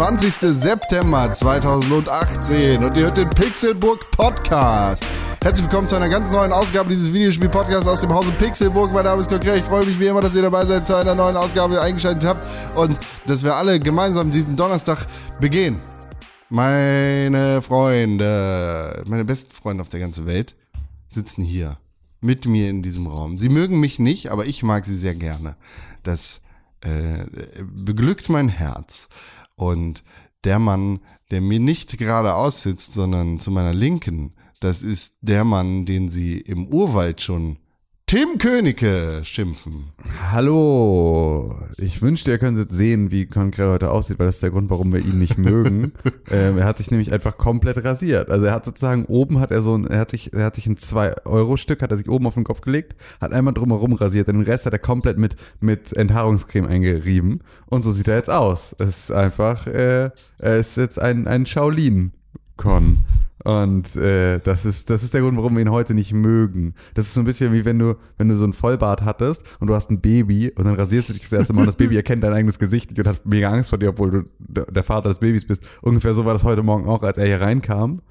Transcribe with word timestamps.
Donnerstag, 0.00 0.40
der 0.40 0.54
20. 0.54 0.58
September 0.58 1.34
2018 1.34 2.82
und 2.82 2.96
ihr 2.96 3.02
hört 3.04 3.18
den 3.18 3.28
Pixelburg 3.28 4.10
Podcast. 4.12 5.04
Herzlich 5.42 5.64
willkommen 5.64 5.88
zu 5.88 5.96
einer 5.96 6.08
ganz 6.08 6.30
neuen 6.30 6.52
Ausgabe 6.52 6.88
dieses 6.88 7.12
Videospiel-Podcasts 7.12 7.86
aus 7.86 8.00
dem 8.00 8.10
Hause 8.10 8.30
Pixelburg. 8.38 8.92
Mein 8.94 9.04
Name 9.04 9.20
ist 9.20 9.28
Konkret. 9.28 9.58
Ich 9.58 9.64
freue 9.64 9.84
mich 9.84 10.00
wie 10.00 10.06
immer, 10.06 10.22
dass 10.22 10.34
ihr 10.34 10.40
dabei 10.40 10.64
seid, 10.64 10.86
zu 10.86 10.96
einer 10.96 11.14
neuen 11.14 11.36
Ausgabe 11.36 11.82
eingeschaltet 11.82 12.24
habt 12.24 12.46
und 12.76 12.98
dass 13.26 13.44
wir 13.44 13.54
alle 13.54 13.78
gemeinsam 13.78 14.30
diesen 14.30 14.56
Donnerstag 14.56 15.06
begehen. 15.38 15.78
Meine 16.48 17.60
Freunde, 17.60 19.02
meine 19.06 19.26
besten 19.26 19.52
Freunde 19.52 19.82
auf 19.82 19.90
der 19.90 20.00
ganzen 20.00 20.26
Welt 20.26 20.56
sitzen 21.10 21.42
hier 21.42 21.76
mit 22.22 22.46
mir 22.46 22.70
in 22.70 22.82
diesem 22.82 23.06
Raum. 23.06 23.36
Sie 23.36 23.50
mögen 23.50 23.78
mich 23.78 23.98
nicht, 23.98 24.30
aber 24.30 24.46
ich 24.46 24.62
mag 24.62 24.86
sie 24.86 24.96
sehr 24.96 25.14
gerne. 25.14 25.56
Das 26.02 26.40
äh, 26.80 27.26
beglückt 27.62 28.30
mein 28.30 28.48
Herz. 28.48 29.08
Und 29.60 30.02
der 30.44 30.58
Mann, 30.58 31.00
der 31.30 31.42
mir 31.42 31.60
nicht 31.60 31.98
gerade 31.98 32.34
aussitzt, 32.34 32.94
sondern 32.94 33.38
zu 33.40 33.50
meiner 33.50 33.74
Linken, 33.74 34.32
das 34.58 34.82
ist 34.82 35.18
der 35.20 35.44
Mann, 35.44 35.84
den 35.84 36.08
sie 36.08 36.38
im 36.38 36.66
Urwald 36.66 37.20
schon 37.20 37.58
Tim 38.10 38.38
Königke 38.38 39.20
schimpfen. 39.22 39.92
Hallo. 40.32 41.54
Ich 41.76 42.02
wünschte, 42.02 42.32
ihr 42.32 42.38
könntet 42.38 42.72
sehen, 42.72 43.12
wie 43.12 43.26
Konkret 43.26 43.68
heute 43.68 43.92
aussieht, 43.92 44.18
weil 44.18 44.26
das 44.26 44.34
ist 44.34 44.42
der 44.42 44.50
Grund, 44.50 44.68
warum 44.68 44.92
wir 44.92 44.98
ihn 44.98 45.20
nicht 45.20 45.38
mögen. 45.38 45.92
ähm, 46.32 46.58
er 46.58 46.64
hat 46.64 46.78
sich 46.78 46.90
nämlich 46.90 47.12
einfach 47.12 47.38
komplett 47.38 47.84
rasiert. 47.84 48.28
Also 48.28 48.46
er 48.46 48.52
hat 48.52 48.64
sozusagen 48.64 49.04
oben 49.04 49.38
hat 49.38 49.52
er 49.52 49.62
so 49.62 49.76
ein, 49.76 49.86
er 49.86 50.00
hat 50.00 50.10
sich, 50.10 50.32
er 50.32 50.46
hat 50.46 50.56
sich 50.56 50.66
ein 50.66 50.74
2-Euro-Stück, 50.74 51.82
hat 51.82 51.92
er 51.92 51.98
sich 51.98 52.10
oben 52.10 52.26
auf 52.26 52.34
den 52.34 52.42
Kopf 52.42 52.62
gelegt, 52.62 52.96
hat 53.20 53.32
einmal 53.32 53.54
drumherum 53.54 53.92
rasiert, 53.92 54.26
den 54.26 54.40
Rest 54.40 54.66
hat 54.66 54.72
er 54.72 54.80
komplett 54.80 55.16
mit, 55.16 55.36
mit 55.60 55.92
Enthaarungscreme 55.92 56.66
eingerieben. 56.66 57.44
Und 57.66 57.82
so 57.82 57.92
sieht 57.92 58.08
er 58.08 58.16
jetzt 58.16 58.30
aus. 58.30 58.74
Es 58.80 58.88
ist 58.88 59.12
einfach, 59.12 59.68
äh, 59.68 60.10
er 60.38 60.56
ist 60.56 60.76
jetzt 60.76 60.98
ein, 60.98 61.28
ein 61.28 61.46
Shaolin-Con. 61.46 63.04
Und 63.44 63.96
äh, 63.96 64.38
das 64.38 64.64
ist 64.66 64.90
das 64.90 65.02
ist 65.02 65.14
der 65.14 65.22
Grund, 65.22 65.36
warum 65.36 65.54
wir 65.54 65.62
ihn 65.62 65.70
heute 65.70 65.94
nicht 65.94 66.12
mögen. 66.12 66.74
Das 66.94 67.06
ist 67.06 67.14
so 67.14 67.20
ein 67.20 67.24
bisschen 67.24 67.52
wie 67.52 67.64
wenn 67.64 67.78
du 67.78 67.96
wenn 68.18 68.28
du 68.28 68.36
so 68.36 68.44
ein 68.44 68.52
Vollbart 68.52 69.02
hattest 69.02 69.44
und 69.60 69.68
du 69.68 69.74
hast 69.74 69.90
ein 69.90 70.00
Baby 70.00 70.52
und 70.56 70.66
dann 70.66 70.74
rasierst 70.74 71.08
du 71.08 71.12
dich 71.14 71.22
das 71.22 71.32
erste 71.32 71.52
Mal 71.54 71.62
und 71.62 71.66
das 71.68 71.76
Baby 71.76 71.96
erkennt 71.96 72.22
dein 72.22 72.34
eigenes 72.34 72.58
Gesicht 72.58 72.98
und 72.98 73.06
hat 73.06 73.24
mega 73.24 73.50
Angst 73.50 73.70
vor 73.70 73.78
dir, 73.78 73.90
obwohl 73.90 74.10
du 74.10 74.64
der 74.70 74.82
Vater 74.82 75.08
des 75.08 75.18
Babys 75.18 75.46
bist. 75.46 75.62
Ungefähr 75.80 76.12
so 76.12 76.24
war 76.24 76.34
das 76.34 76.44
heute 76.44 76.62
Morgen 76.62 76.86
auch, 76.86 77.02
als 77.02 77.16
er 77.16 77.26
hier 77.26 77.40
reinkam 77.40 78.02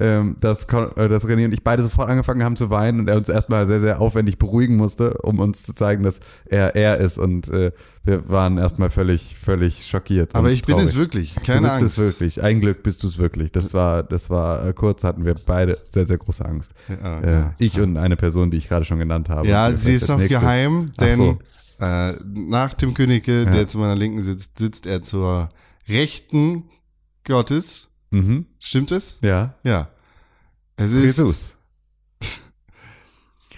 ähm, 0.00 0.36
dass, 0.40 0.64
äh, 0.64 1.08
dass 1.08 1.26
René 1.26 1.44
und 1.44 1.52
ich 1.52 1.64
beide 1.64 1.82
sofort 1.82 2.08
angefangen 2.08 2.42
haben 2.44 2.56
zu 2.56 2.70
weinen 2.70 3.00
und 3.00 3.08
er 3.08 3.16
uns 3.16 3.28
erstmal 3.28 3.66
sehr, 3.66 3.80
sehr 3.80 4.00
aufwendig 4.00 4.38
beruhigen 4.38 4.76
musste, 4.76 5.18
um 5.22 5.40
uns 5.40 5.64
zu 5.64 5.74
zeigen, 5.74 6.04
dass 6.04 6.20
er 6.46 6.76
er 6.76 6.98
ist. 6.98 7.18
Und 7.18 7.48
äh, 7.48 7.72
wir 8.04 8.28
waren 8.28 8.58
erstmal 8.58 8.90
völlig, 8.90 9.36
völlig 9.36 9.86
schockiert. 9.86 10.34
Aber 10.34 10.50
ich 10.50 10.62
traurig. 10.62 10.76
bin 10.76 10.88
es 10.88 10.94
wirklich, 10.94 11.34
keine 11.34 11.60
du 11.60 11.62
bist 11.64 11.82
Angst. 11.82 11.98
es 11.98 12.04
wirklich. 12.04 12.42
Ein 12.42 12.60
Glück 12.60 12.82
bist 12.82 13.02
du 13.02 13.08
es 13.08 13.18
wirklich. 13.18 13.50
Das 13.50 13.74
war, 13.74 14.02
das 14.02 14.30
war 14.30 14.66
äh, 14.66 14.72
kurz 14.72 15.04
hatten 15.04 15.24
wir 15.24 15.34
beide 15.34 15.78
sehr, 15.88 16.06
sehr 16.06 16.18
große 16.18 16.44
Angst. 16.44 16.72
Ja, 16.88 17.20
äh, 17.20 17.32
ja. 17.32 17.54
Ich 17.58 17.80
und 17.80 17.96
eine 17.96 18.16
Person, 18.16 18.50
die 18.50 18.58
ich 18.58 18.68
gerade 18.68 18.84
schon 18.84 18.98
genannt 18.98 19.28
habe. 19.28 19.48
Ja, 19.48 19.76
sie 19.76 19.94
ist 19.94 20.08
noch 20.08 20.18
nächstes. 20.18 20.40
geheim, 20.40 20.86
denn 21.00 21.16
so. 21.16 21.38
äh, 21.80 22.14
nach 22.24 22.74
Tim 22.74 22.94
Königke, 22.94 23.42
ja. 23.42 23.50
der 23.50 23.68
zu 23.68 23.78
meiner 23.78 23.96
Linken 23.96 24.22
sitzt, 24.22 24.58
sitzt 24.58 24.86
er 24.86 25.02
zur 25.02 25.48
Rechten 25.88 26.64
Gottes 27.24 27.87
Mhm. 28.10 28.46
Stimmt 28.58 28.90
es? 28.90 29.18
Ja. 29.20 29.54
Ja. 29.62 29.88
Es 30.76 30.92
ist 30.92 31.02
Jesus. 31.02 31.56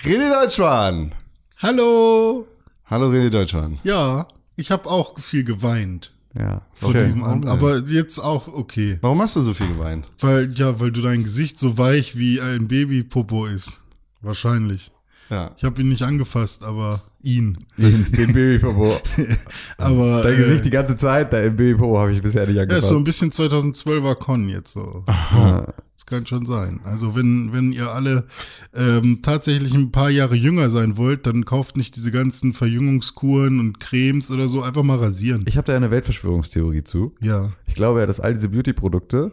René 0.04 0.30
Deutschmann. 0.30 1.12
Hallo. 1.58 2.46
Hallo 2.86 3.10
René 3.10 3.30
Deutschmann. 3.30 3.78
Ja, 3.84 4.26
ich 4.56 4.70
habe 4.70 4.88
auch 4.88 5.18
viel 5.18 5.44
geweint. 5.44 6.12
Ja, 6.34 6.62
vor 6.74 6.90
okay. 6.90 7.04
diesem 7.04 7.24
Abend, 7.24 7.46
aber 7.46 7.78
jetzt 7.78 8.20
auch 8.20 8.46
okay. 8.46 8.98
Warum 9.00 9.20
hast 9.20 9.34
du 9.34 9.42
so 9.42 9.52
viel 9.52 9.66
geweint? 9.68 10.06
Weil 10.20 10.52
ja, 10.54 10.78
weil 10.78 10.92
du 10.92 11.02
dein 11.02 11.24
Gesicht 11.24 11.58
so 11.58 11.76
weich 11.76 12.16
wie 12.16 12.40
ein 12.40 12.68
Babypopo 12.68 13.46
ist. 13.46 13.82
Wahrscheinlich. 14.20 14.92
Ja. 15.30 15.52
Ich 15.56 15.64
habe 15.64 15.80
ihn 15.80 15.88
nicht 15.88 16.02
angefasst, 16.02 16.64
aber 16.64 17.02
ihn. 17.22 17.58
ihn 17.76 18.06
den 18.10 18.32
Babypopo. 18.32 19.00
aber 19.78 20.22
dein 20.22 20.34
äh, 20.34 20.36
Gesicht 20.36 20.64
die 20.64 20.70
ganze 20.70 20.96
Zeit, 20.96 21.32
da 21.32 21.40
im 21.40 21.56
Babypopo 21.56 21.98
habe 21.98 22.12
ich 22.12 22.20
bisher 22.20 22.46
nicht 22.46 22.58
angefasst. 22.58 22.82
Ja, 22.82 22.88
so 22.88 22.96
ein 22.96 23.04
bisschen 23.04 23.30
2012er 23.30 24.16
Con 24.16 24.48
jetzt 24.48 24.72
so. 24.72 25.04
Ja, 25.06 25.66
das 25.96 26.06
kann 26.06 26.26
schon 26.26 26.46
sein. 26.46 26.80
Also 26.84 27.14
wenn 27.14 27.52
wenn 27.52 27.72
ihr 27.72 27.92
alle 27.92 28.26
ähm, 28.74 29.20
tatsächlich 29.22 29.72
ein 29.72 29.92
paar 29.92 30.10
Jahre 30.10 30.34
jünger 30.34 30.68
sein 30.68 30.96
wollt, 30.96 31.26
dann 31.26 31.44
kauft 31.44 31.76
nicht 31.76 31.94
diese 31.94 32.10
ganzen 32.10 32.52
Verjüngungskuren 32.52 33.60
und 33.60 33.78
Cremes 33.78 34.32
oder 34.32 34.48
so, 34.48 34.62
einfach 34.62 34.82
mal 34.82 34.98
rasieren. 34.98 35.44
Ich 35.46 35.56
habe 35.56 35.66
da 35.66 35.76
eine 35.76 35.92
Weltverschwörungstheorie 35.92 36.82
zu. 36.82 37.14
Ja. 37.20 37.52
Ich 37.66 37.74
glaube 37.74 38.00
ja, 38.00 38.06
dass 38.06 38.18
all 38.18 38.32
diese 38.34 38.48
Beauty-Produkte 38.48 39.30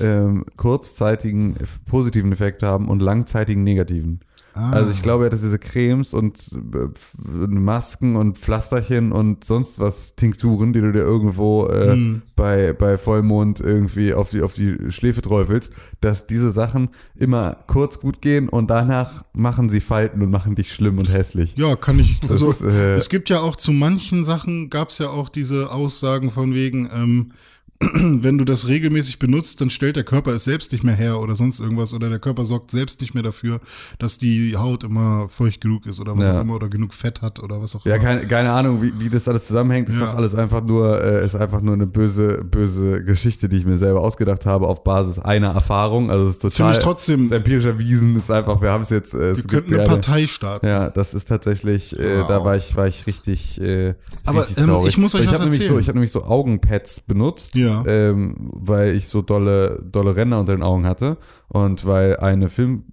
ähm, 0.00 0.44
kurzzeitigen 0.56 1.56
positiven 1.86 2.32
Effekt 2.32 2.62
haben 2.62 2.88
und 2.88 3.00
langzeitigen 3.00 3.64
negativen. 3.64 4.20
Ah. 4.58 4.72
Also 4.72 4.90
ich 4.90 5.02
glaube 5.02 5.24
ja, 5.24 5.30
dass 5.30 5.40
diese 5.40 5.58
Cremes 5.58 6.14
und 6.14 6.36
äh, 6.52 7.46
Masken 7.46 8.16
und 8.16 8.38
Pflasterchen 8.38 9.12
und 9.12 9.44
sonst 9.44 9.78
was 9.78 10.16
Tinkturen, 10.16 10.72
die 10.72 10.80
du 10.80 10.90
dir 10.90 11.02
irgendwo 11.02 11.68
äh, 11.68 11.92
hm. 11.92 12.22
bei, 12.34 12.72
bei 12.72 12.98
Vollmond 12.98 13.60
irgendwie 13.60 14.14
auf 14.14 14.30
die, 14.30 14.42
auf 14.42 14.54
die 14.54 14.90
Schläfe 14.90 15.22
träufelst, 15.22 15.72
dass 16.00 16.26
diese 16.26 16.50
Sachen 16.50 16.88
immer 17.14 17.56
kurz 17.68 18.00
gut 18.00 18.20
gehen 18.20 18.48
und 18.48 18.68
danach 18.68 19.24
machen 19.32 19.68
sie 19.68 19.80
Falten 19.80 20.22
und 20.22 20.30
machen 20.30 20.56
dich 20.56 20.72
schlimm 20.72 20.98
und 20.98 21.08
hässlich. 21.08 21.54
Ja, 21.56 21.76
kann 21.76 22.00
ich. 22.00 22.20
Also 22.28 22.48
das, 22.48 22.62
äh, 22.62 22.96
es 22.96 23.08
gibt 23.08 23.30
ja 23.30 23.40
auch 23.40 23.54
zu 23.54 23.70
manchen 23.70 24.24
Sachen 24.24 24.70
gab 24.70 24.88
es 24.88 24.98
ja 24.98 25.08
auch 25.08 25.28
diese 25.28 25.70
Aussagen 25.70 26.32
von 26.32 26.52
wegen, 26.52 26.90
ähm, 26.92 27.32
wenn 27.94 28.38
du 28.38 28.44
das 28.44 28.66
regelmäßig 28.66 29.20
benutzt, 29.20 29.60
dann 29.60 29.70
stellt 29.70 29.94
der 29.94 30.02
Körper 30.02 30.32
es 30.32 30.44
selbst 30.44 30.72
nicht 30.72 30.82
mehr 30.82 30.96
her 30.96 31.20
oder 31.20 31.36
sonst 31.36 31.60
irgendwas 31.60 31.94
oder 31.94 32.08
der 32.08 32.18
Körper 32.18 32.44
sorgt 32.44 32.72
selbst 32.72 33.00
nicht 33.00 33.14
mehr 33.14 33.22
dafür, 33.22 33.60
dass 34.00 34.18
die 34.18 34.56
Haut 34.56 34.82
immer 34.82 35.28
feucht 35.28 35.60
genug 35.60 35.86
ist 35.86 36.00
oder 36.00 36.16
was 36.16 36.26
ja. 36.26 36.38
auch 36.38 36.42
immer 36.42 36.56
oder 36.56 36.68
genug 36.68 36.92
Fett 36.92 37.22
hat 37.22 37.40
oder 37.40 37.62
was 37.62 37.76
auch 37.76 37.86
ja, 37.86 37.94
immer. 37.94 38.02
Ja, 38.02 38.10
keine, 38.10 38.26
keine 38.26 38.50
Ahnung, 38.50 38.82
wie, 38.82 38.92
wie 38.98 39.08
das 39.08 39.28
alles 39.28 39.46
zusammenhängt. 39.46 39.88
Ist 39.88 40.00
ja. 40.00 40.06
doch 40.06 40.16
alles 40.16 40.34
einfach 40.34 40.64
nur, 40.64 41.00
äh, 41.00 41.24
ist 41.24 41.36
einfach 41.36 41.60
nur 41.60 41.74
eine 41.74 41.86
böse, 41.86 42.44
böse 42.44 43.04
Geschichte, 43.04 43.48
die 43.48 43.58
ich 43.58 43.66
mir 43.66 43.76
selber 43.76 44.00
ausgedacht 44.00 44.44
habe 44.44 44.66
auf 44.66 44.82
Basis 44.82 45.20
einer 45.20 45.54
Erfahrung. 45.54 46.10
Also 46.10 46.24
es 46.24 46.30
ist 46.30 46.42
total, 46.42 46.72
ich 46.72 46.80
trotzdem, 46.80 47.24
ist 47.24 47.32
empirisch 47.32 47.64
erwiesen, 47.66 48.16
ist 48.16 48.28
einfach, 48.28 48.60
wir 48.60 48.70
haben 48.70 48.82
es 48.82 48.90
jetzt. 48.90 49.14
Äh, 49.14 49.36
wir 49.36 49.44
könnten 49.44 49.74
eine 49.74 49.86
Partei 49.86 50.26
starten. 50.26 50.66
Ja, 50.66 50.90
das 50.90 51.14
ist 51.14 51.28
tatsächlich, 51.28 51.96
äh, 51.96 52.22
wow. 52.22 52.26
da 52.26 52.44
war 52.44 52.56
ich, 52.56 52.74
war 52.74 52.88
ich 52.88 53.06
richtig, 53.06 53.60
äh, 53.60 53.94
Aber 54.24 54.40
richtig 54.40 54.58
ähm, 54.58 54.84
ich 54.88 54.98
muss 54.98 55.14
euch 55.14 55.22
ich 55.22 55.26
was 55.28 55.34
erzählen. 55.34 55.50
Nämlich 55.50 55.68
so, 55.68 55.78
ich 55.78 55.86
habe 55.86 55.98
nämlich 55.98 56.10
so 56.10 56.24
Augenpads 56.24 57.02
benutzt. 57.02 57.54
Ja. 57.54 57.67
Ähm, 57.86 58.34
weil 58.38 58.94
ich 58.94 59.08
so 59.08 59.22
dolle, 59.22 59.82
dolle 59.90 60.16
Ränder 60.16 60.40
unter 60.40 60.54
den 60.54 60.62
Augen 60.62 60.86
hatte 60.86 61.16
und 61.48 61.86
weil 61.86 62.16
eine 62.18 62.48
Film, 62.48 62.84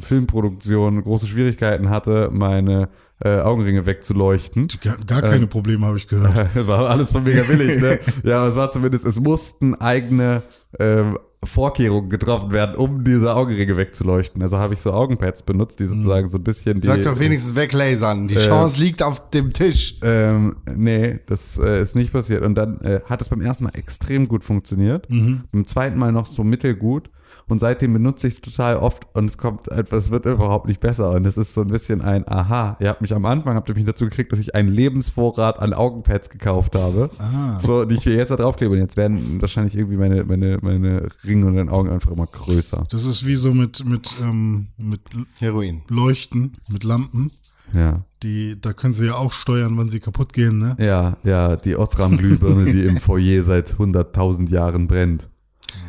Filmproduktion 0.00 1.02
große 1.02 1.26
Schwierigkeiten 1.26 1.90
hatte, 1.90 2.30
meine 2.32 2.88
äh, 3.24 3.40
Augenringe 3.40 3.86
wegzuleuchten. 3.86 4.68
Gar, 4.80 4.98
gar 4.98 5.22
keine 5.22 5.44
äh, 5.44 5.48
Probleme, 5.48 5.86
habe 5.86 5.98
ich 5.98 6.08
gehört. 6.08 6.54
War 6.66 6.90
alles 6.90 7.12
von 7.12 7.22
mega 7.22 7.42
billig, 7.42 7.80
ne? 7.80 7.98
ja, 8.24 8.38
aber 8.38 8.48
es 8.48 8.56
war 8.56 8.70
zumindest, 8.70 9.06
es 9.06 9.20
mussten 9.20 9.74
eigene 9.76 10.42
ähm, 10.78 11.18
Vorkehrungen 11.44 12.08
getroffen 12.08 12.52
werden, 12.52 12.76
um 12.76 13.02
diese 13.02 13.34
Augenringe 13.34 13.76
wegzuleuchten. 13.76 14.40
Also 14.42 14.58
habe 14.58 14.74
ich 14.74 14.80
so 14.80 14.92
Augenpads 14.92 15.42
benutzt, 15.42 15.80
die 15.80 15.86
sozusagen 15.86 16.28
so 16.28 16.38
ein 16.38 16.44
bisschen 16.44 16.80
die. 16.80 16.86
Sag 16.86 17.02
doch 17.02 17.18
wenigstens 17.18 17.56
weglasern. 17.56 18.28
Die 18.28 18.36
äh, 18.36 18.46
Chance 18.46 18.78
liegt 18.78 19.02
auf 19.02 19.30
dem 19.30 19.52
Tisch. 19.52 19.98
Ähm, 20.02 20.56
nee, 20.72 21.18
das 21.26 21.58
äh, 21.58 21.82
ist 21.82 21.96
nicht 21.96 22.12
passiert. 22.12 22.42
Und 22.42 22.54
dann 22.54 22.80
äh, 22.80 23.00
hat 23.06 23.20
es 23.20 23.28
beim 23.28 23.40
ersten 23.40 23.64
Mal 23.64 23.74
extrem 23.74 24.28
gut 24.28 24.44
funktioniert. 24.44 25.10
Mhm. 25.10 25.42
Beim 25.50 25.66
zweiten 25.66 25.98
Mal 25.98 26.12
noch 26.12 26.26
so 26.26 26.44
mittelgut. 26.44 27.10
Und 27.48 27.58
seitdem 27.58 27.92
benutze 27.92 28.28
ich 28.28 28.34
es 28.34 28.40
total 28.40 28.76
oft 28.76 29.06
und 29.14 29.26
es 29.26 29.38
kommt 29.38 29.68
etwas, 29.68 30.10
wird 30.10 30.26
überhaupt 30.26 30.66
nicht 30.66 30.80
besser. 30.80 31.10
Und 31.12 31.26
es 31.26 31.36
ist 31.36 31.54
so 31.54 31.62
ein 31.62 31.68
bisschen 31.68 32.00
ein 32.00 32.26
Aha. 32.28 32.76
Ihr 32.80 32.88
habt 32.88 33.02
mich 33.02 33.14
am 33.14 33.24
Anfang, 33.24 33.54
habt 33.54 33.68
ihr 33.68 33.74
mich 33.74 33.84
dazu 33.84 34.04
gekriegt, 34.04 34.32
dass 34.32 34.38
ich 34.38 34.54
einen 34.54 34.68
Lebensvorrat 34.68 35.58
an 35.58 35.72
Augenpads 35.72 36.30
gekauft 36.30 36.74
habe. 36.74 37.10
Ah. 37.18 37.58
So, 37.58 37.84
die 37.84 37.96
ich 37.96 38.02
hier 38.02 38.14
jetzt 38.14 38.30
da 38.30 38.36
draufklebe. 38.36 38.74
Und 38.74 38.80
jetzt 38.80 38.96
werden 38.96 39.40
wahrscheinlich 39.40 39.76
irgendwie 39.76 39.96
meine, 39.96 40.24
meine, 40.24 40.58
meine 40.62 41.08
Ringe 41.24 41.46
und 41.46 41.54
den 41.54 41.68
Augen 41.68 41.90
einfach 41.90 42.10
immer 42.10 42.26
größer. 42.26 42.86
Das 42.90 43.04
ist 43.04 43.26
wie 43.26 43.36
so 43.36 43.52
mit, 43.52 43.84
mit, 43.84 44.10
ähm, 44.22 44.68
mit 44.76 45.00
Heroin. 45.38 45.82
Leuchten, 45.88 46.56
mit 46.68 46.84
Lampen. 46.84 47.30
Ja. 47.72 48.04
Die, 48.22 48.60
da 48.60 48.72
können 48.72 48.94
sie 48.94 49.06
ja 49.06 49.14
auch 49.16 49.32
steuern, 49.32 49.76
wann 49.76 49.88
sie 49.88 50.00
kaputt 50.00 50.32
gehen, 50.32 50.58
ne? 50.58 50.76
Ja, 50.78 51.16
ja, 51.24 51.56
die 51.56 51.76
Osram-Glühbirne, 51.76 52.72
die 52.72 52.84
im 52.84 52.98
Foyer 52.98 53.42
seit 53.42 53.68
100.000 53.74 54.50
Jahren 54.50 54.86
brennt. 54.86 55.28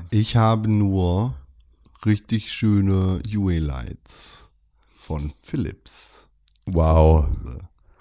Ich 0.09 0.35
habe 0.35 0.69
nur 0.69 1.33
richtig 2.05 2.51
schöne 2.51 3.21
UA-Lights 3.35 4.47
von 4.97 5.33
Philips. 5.41 6.15
Wow. 6.65 7.25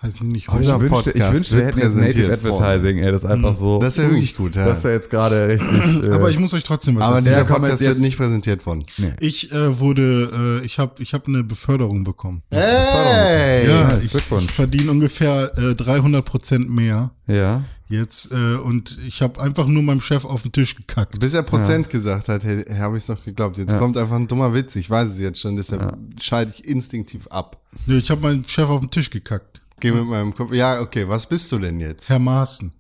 Heißt 0.03 0.21
nicht 0.23 0.49
oh, 0.49 0.59
ich, 0.61 0.67
wünschte, 0.67 1.13
ich 1.13 1.33
wünschte, 1.33 1.57
wir 1.59 1.67
hätten 1.67 1.79
jetzt 1.79 1.95
Native 1.95 2.33
Advertising, 2.33 2.99
ey, 2.99 3.13
das 3.13 3.23
ist 3.23 3.31
einfach 3.31 3.55
so. 3.55 3.79
Das 3.79 3.97
ist 3.97 4.03
ja 4.03 4.11
wirklich 4.11 4.37
gut, 4.37 4.57
ja. 4.57 4.67
Das 4.67 4.83
wäre 4.83 4.95
jetzt 4.95 5.11
gerade 5.11 5.47
richtig. 5.47 6.03
Äh, 6.03 6.11
Aber 6.11 6.31
ich 6.31 6.39
muss 6.41 6.53
euch 6.55 6.65
trotzdem 6.65 6.97
was 6.97 7.05
Aber 7.05 7.17
erzählen. 7.19 7.45
dieser 7.45 7.55
Podcast 7.55 7.81
wird 7.81 7.99
nicht 8.01 8.17
präsentiert 8.17 8.63
von. 8.63 8.85
Nee. 8.99 9.13
Ich 9.21 9.53
äh, 9.53 9.79
wurde, 9.79 10.61
äh, 10.63 10.67
ich 10.67 10.81
habe 10.81 11.01
ich 11.01 11.15
hab 11.15 11.29
eine 11.29 11.45
Beförderung 11.45 12.03
bekommen. 12.03 12.43
Hey! 12.51 13.69
Ja, 13.69 13.97
ich, 13.99 14.13
ich 14.13 14.51
verdiene 14.51 14.91
ungefähr 14.91 15.57
äh, 15.57 15.77
300 15.77 16.25
Prozent 16.25 16.69
mehr. 16.69 17.13
Ja. 17.29 17.63
Jetzt, 17.93 18.33
äh, 18.33 18.55
und 18.55 18.97
ich 19.07 19.21
habe 19.21 19.39
einfach 19.39 19.67
nur 19.67 19.83
meinem 19.83 20.01
Chef 20.01 20.25
auf 20.25 20.41
den 20.41 20.53
Tisch 20.53 20.77
gekackt. 20.77 21.21
Bis 21.21 21.35
er 21.35 21.43
Prozent 21.43 21.91
gesagt 21.91 22.29
hat, 22.31 22.43
hey, 22.43 22.65
habe 22.79 22.97
ich 22.97 23.03
es 23.03 23.09
noch 23.09 23.23
geglaubt. 23.23 23.59
Jetzt 23.59 23.73
Ja. 23.73 23.79
kommt 23.79 23.99
einfach 23.99 24.17
ein 24.17 24.29
dummer 24.29 24.55
Witz. 24.55 24.77
Ich 24.77 24.89
weiß 24.89 25.11
es 25.11 25.19
jetzt 25.19 25.39
schon, 25.41 25.57
deshalb 25.57 25.95
schalte 26.19 26.53
ich 26.55 26.65
instinktiv 26.67 27.27
ab. 27.27 27.61
Nee, 27.85 27.99
ich 27.99 28.11
habe 28.11 28.23
meinem 28.23 28.45
Chef 28.49 28.71
auf 28.71 28.81
den 28.81 28.91
Tisch 28.91 29.11
gekackt. 29.11 29.61
Geh 29.79 29.91
mit 29.93 30.07
meinem 30.07 30.35
Kopf. 30.35 30.55
Ja, 30.55 30.81
okay, 30.81 31.07
was 31.07 31.29
bist 31.29 31.53
du 31.53 31.59
denn 31.59 31.81
jetzt? 31.81 32.09
Herr 32.09 32.19
Maaßen. 32.19 32.73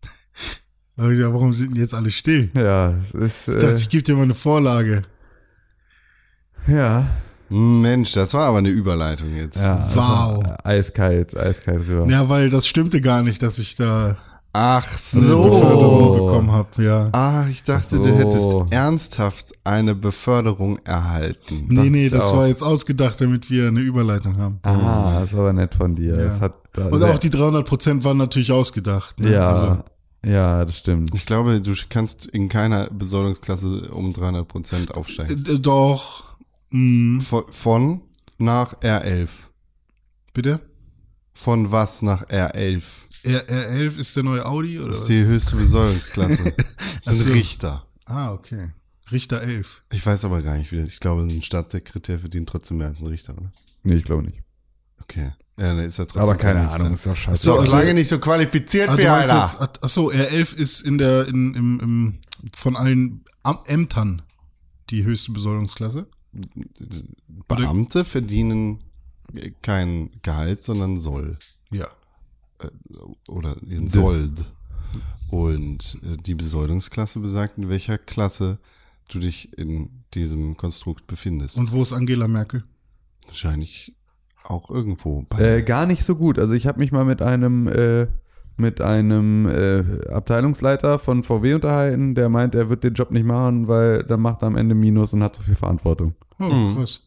Gesagt, 0.96 1.34
warum 1.34 1.52
sind 1.52 1.74
denn 1.74 1.82
jetzt 1.82 1.92
alle 1.92 2.10
still? 2.10 2.50
Ja, 2.54 2.92
es 2.96 3.12
ist, 3.12 3.48
Ich 3.48 3.54
dachte, 3.56 3.72
äh, 3.74 3.76
ich 3.76 3.90
gebe 3.90 4.02
dir 4.04 4.14
mal 4.16 4.22
eine 4.22 4.34
Vorlage. 4.34 5.02
ja, 6.66 7.06
Mensch, 7.48 8.12
das 8.12 8.34
war 8.34 8.46
aber 8.48 8.58
eine 8.58 8.70
Überleitung 8.70 9.34
jetzt. 9.36 9.56
ja. 9.56 9.86
Wow. 9.94 10.02
Also, 10.04 10.42
eiskalt, 10.64 11.36
eiskalt 11.36 11.86
rüber. 11.88 12.06
Ja, 12.10 12.28
weil 12.28 12.50
das 12.50 12.66
stimmte 12.66 13.00
gar 13.00 13.22
nicht, 13.22 13.42
dass 13.42 13.58
ich 13.58 13.76
da 13.76 14.16
Ach 14.56 14.86
eine 15.12 15.22
so. 15.22 15.42
Beförderung 15.42 16.12
bekommen 16.26 16.52
habe. 16.52 16.82
Ja. 16.84 17.08
Ah, 17.12 17.46
ich 17.50 17.64
dachte, 17.64 17.96
Ach 17.98 18.02
du 18.02 18.08
so. 18.10 18.18
hättest 18.18 18.72
ernsthaft 18.72 19.52
eine 19.64 19.94
Beförderung 19.96 20.78
erhalten. 20.84 21.66
Nee, 21.68 21.90
nee, 21.90 22.08
das 22.08 22.26
auch. 22.26 22.36
war 22.36 22.46
jetzt 22.46 22.62
ausgedacht, 22.62 23.20
damit 23.20 23.50
wir 23.50 23.66
eine 23.68 23.80
Überleitung 23.80 24.36
haben. 24.38 24.60
Ah, 24.62 25.20
ist 25.24 25.34
aber 25.34 25.52
nett 25.52 25.74
von 25.74 25.96
dir. 25.96 26.16
Ja. 26.16 26.22
Es 26.24 26.40
hat 26.40 26.54
da 26.72 26.86
Und 26.86 27.02
auch 27.02 27.18
die 27.18 27.30
300 27.30 27.66
Prozent 27.66 28.04
waren 28.04 28.16
natürlich 28.16 28.52
ausgedacht. 28.52 29.18
Ne? 29.20 29.32
ja, 29.32 29.48
Also, 29.52 29.82
ja, 30.24 30.64
das 30.64 30.78
stimmt. 30.78 31.10
Ich 31.14 31.26
glaube, 31.26 31.60
du 31.60 31.72
kannst 31.90 32.24
in 32.26 32.48
keiner 32.48 32.86
Besoldungsklasse 32.90 33.88
um 33.92 34.12
300 34.12 34.46
Prozent 34.48 34.94
aufsteigen. 34.94 35.44
äh, 35.48 35.58
doch. 35.58 36.22
Hm, 36.74 37.20
Von, 37.20 37.44
von 37.52 38.02
nach 38.38 38.74
R11. 38.80 39.28
bitte? 40.32 40.60
Von 41.32 41.70
was 41.70 42.02
nach 42.02 42.26
R11? 42.28 42.82
R 43.22 43.48
R11 43.48 43.96
ist 43.98 44.16
der 44.16 44.24
neue 44.24 44.44
Audi 44.44 44.78
oder 44.80 44.88
Das 44.88 45.02
ist 45.02 45.08
die 45.08 45.24
höchste 45.24 45.56
Besoldungsklasse. 45.56 46.52
Das 47.04 47.16
sind 47.18 47.28
so. 47.28 47.32
Richter. 47.34 47.86
Ah, 48.06 48.32
okay. 48.32 48.72
Richter 49.12 49.42
11. 49.42 49.82
Ich 49.92 50.04
weiß 50.04 50.24
aber 50.24 50.42
gar 50.42 50.56
nicht, 50.56 50.72
wie 50.72 50.78
das. 50.78 50.86
Ich 50.86 51.00
glaube, 51.00 51.22
ein 51.22 51.42
Staatssekretär 51.42 52.18
verdient 52.18 52.48
trotzdem 52.48 52.78
mehr 52.78 52.88
als 52.88 53.00
ein 53.00 53.06
Richter, 53.06 53.36
oder? 53.36 53.52
Nee, 53.82 53.94
ich 53.96 54.04
glaube 54.04 54.22
nicht. 54.24 54.38
Okay. 55.02 55.32
Ja, 55.58 55.66
dann 55.74 55.78
ist 55.80 55.98
er 55.98 56.06
trotzdem. 56.06 56.22
Aber 56.22 56.34
keine 56.36 56.60
kein 56.60 56.68
Ahnung, 56.70 56.94
ist 56.94 57.06
doch 57.06 57.14
scheiße. 57.14 57.34
Ist 57.34 57.46
doch 57.46 57.60
also- 57.60 57.76
lange 57.76 57.94
nicht 57.94 58.08
so 58.08 58.18
qualifiziert 58.18 58.88
Ah, 58.88 58.96
wie 58.98 59.06
einer. 59.06 59.20
jetzt, 59.42 59.60
ach, 59.60 59.68
ach 59.80 59.88
so, 59.88 60.10
R11 60.10 60.54
ist 60.56 60.80
in 60.80 60.98
der, 60.98 61.28
in, 61.28 61.54
im, 61.54 61.80
im, 61.80 62.18
von 62.56 62.74
allen 62.76 63.24
Ämtern 63.66 64.22
die 64.90 65.04
höchste 65.04 65.32
Besoldungsklasse. 65.32 66.06
Beamte 67.48 68.04
verdienen 68.04 68.80
kein 69.62 70.10
Gehalt, 70.22 70.62
sondern 70.62 70.98
Soll. 70.98 71.38
Ja. 71.70 71.88
Oder 73.28 73.56
ihren 73.66 73.88
Sold. 73.88 74.44
Und 75.30 75.98
äh, 76.02 76.16
die 76.16 76.34
Besoldungsklasse 76.34 77.18
besagt, 77.18 77.58
in 77.58 77.68
welcher 77.68 77.98
Klasse 77.98 78.58
du 79.08 79.18
dich 79.18 79.56
in 79.58 80.04
diesem 80.14 80.56
Konstrukt 80.56 81.06
befindest. 81.06 81.56
Und 81.56 81.72
wo 81.72 81.82
ist 81.82 81.92
Angela 81.92 82.28
Merkel? 82.28 82.64
wahrscheinlich 83.26 83.94
auch 84.44 84.70
irgendwo. 84.70 85.24
Bei 85.28 85.56
Äh, 85.56 85.62
gar 85.62 85.86
nicht 85.86 86.04
so 86.04 86.16
gut. 86.16 86.38
Also 86.38 86.54
ich 86.54 86.66
habe 86.66 86.78
mich 86.78 86.92
mal 86.92 87.04
mit 87.04 87.22
einem 87.22 87.68
äh, 87.68 88.06
mit 88.56 88.80
einem 88.80 89.48
äh, 89.48 90.08
Abteilungsleiter 90.10 91.00
von 91.00 91.24
VW 91.24 91.54
unterhalten, 91.54 92.14
der 92.14 92.28
meint, 92.28 92.54
er 92.54 92.68
wird 92.68 92.84
den 92.84 92.94
Job 92.94 93.10
nicht 93.10 93.26
machen, 93.26 93.66
weil 93.66 94.04
dann 94.04 94.20
macht 94.20 94.42
er 94.42 94.46
am 94.46 94.56
Ende 94.56 94.76
Minus 94.76 95.12
und 95.12 95.24
hat 95.24 95.34
so 95.34 95.42
viel 95.42 95.56
Verantwortung. 95.56 96.14
Oh, 96.38 96.44
Mhm. 96.44 96.76
krass. 96.76 97.00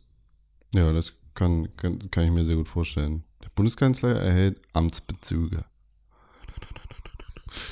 ja, 0.73 0.91
das 0.93 1.13
kann, 1.35 1.69
kann, 1.77 1.99
kann 2.11 2.25
ich 2.25 2.31
mir 2.31 2.45
sehr 2.45 2.55
gut 2.55 2.67
vorstellen. 2.67 3.23
Der 3.43 3.49
Bundeskanzler 3.55 4.19
erhält 4.21 4.59
Amtsbezüge. 4.73 5.65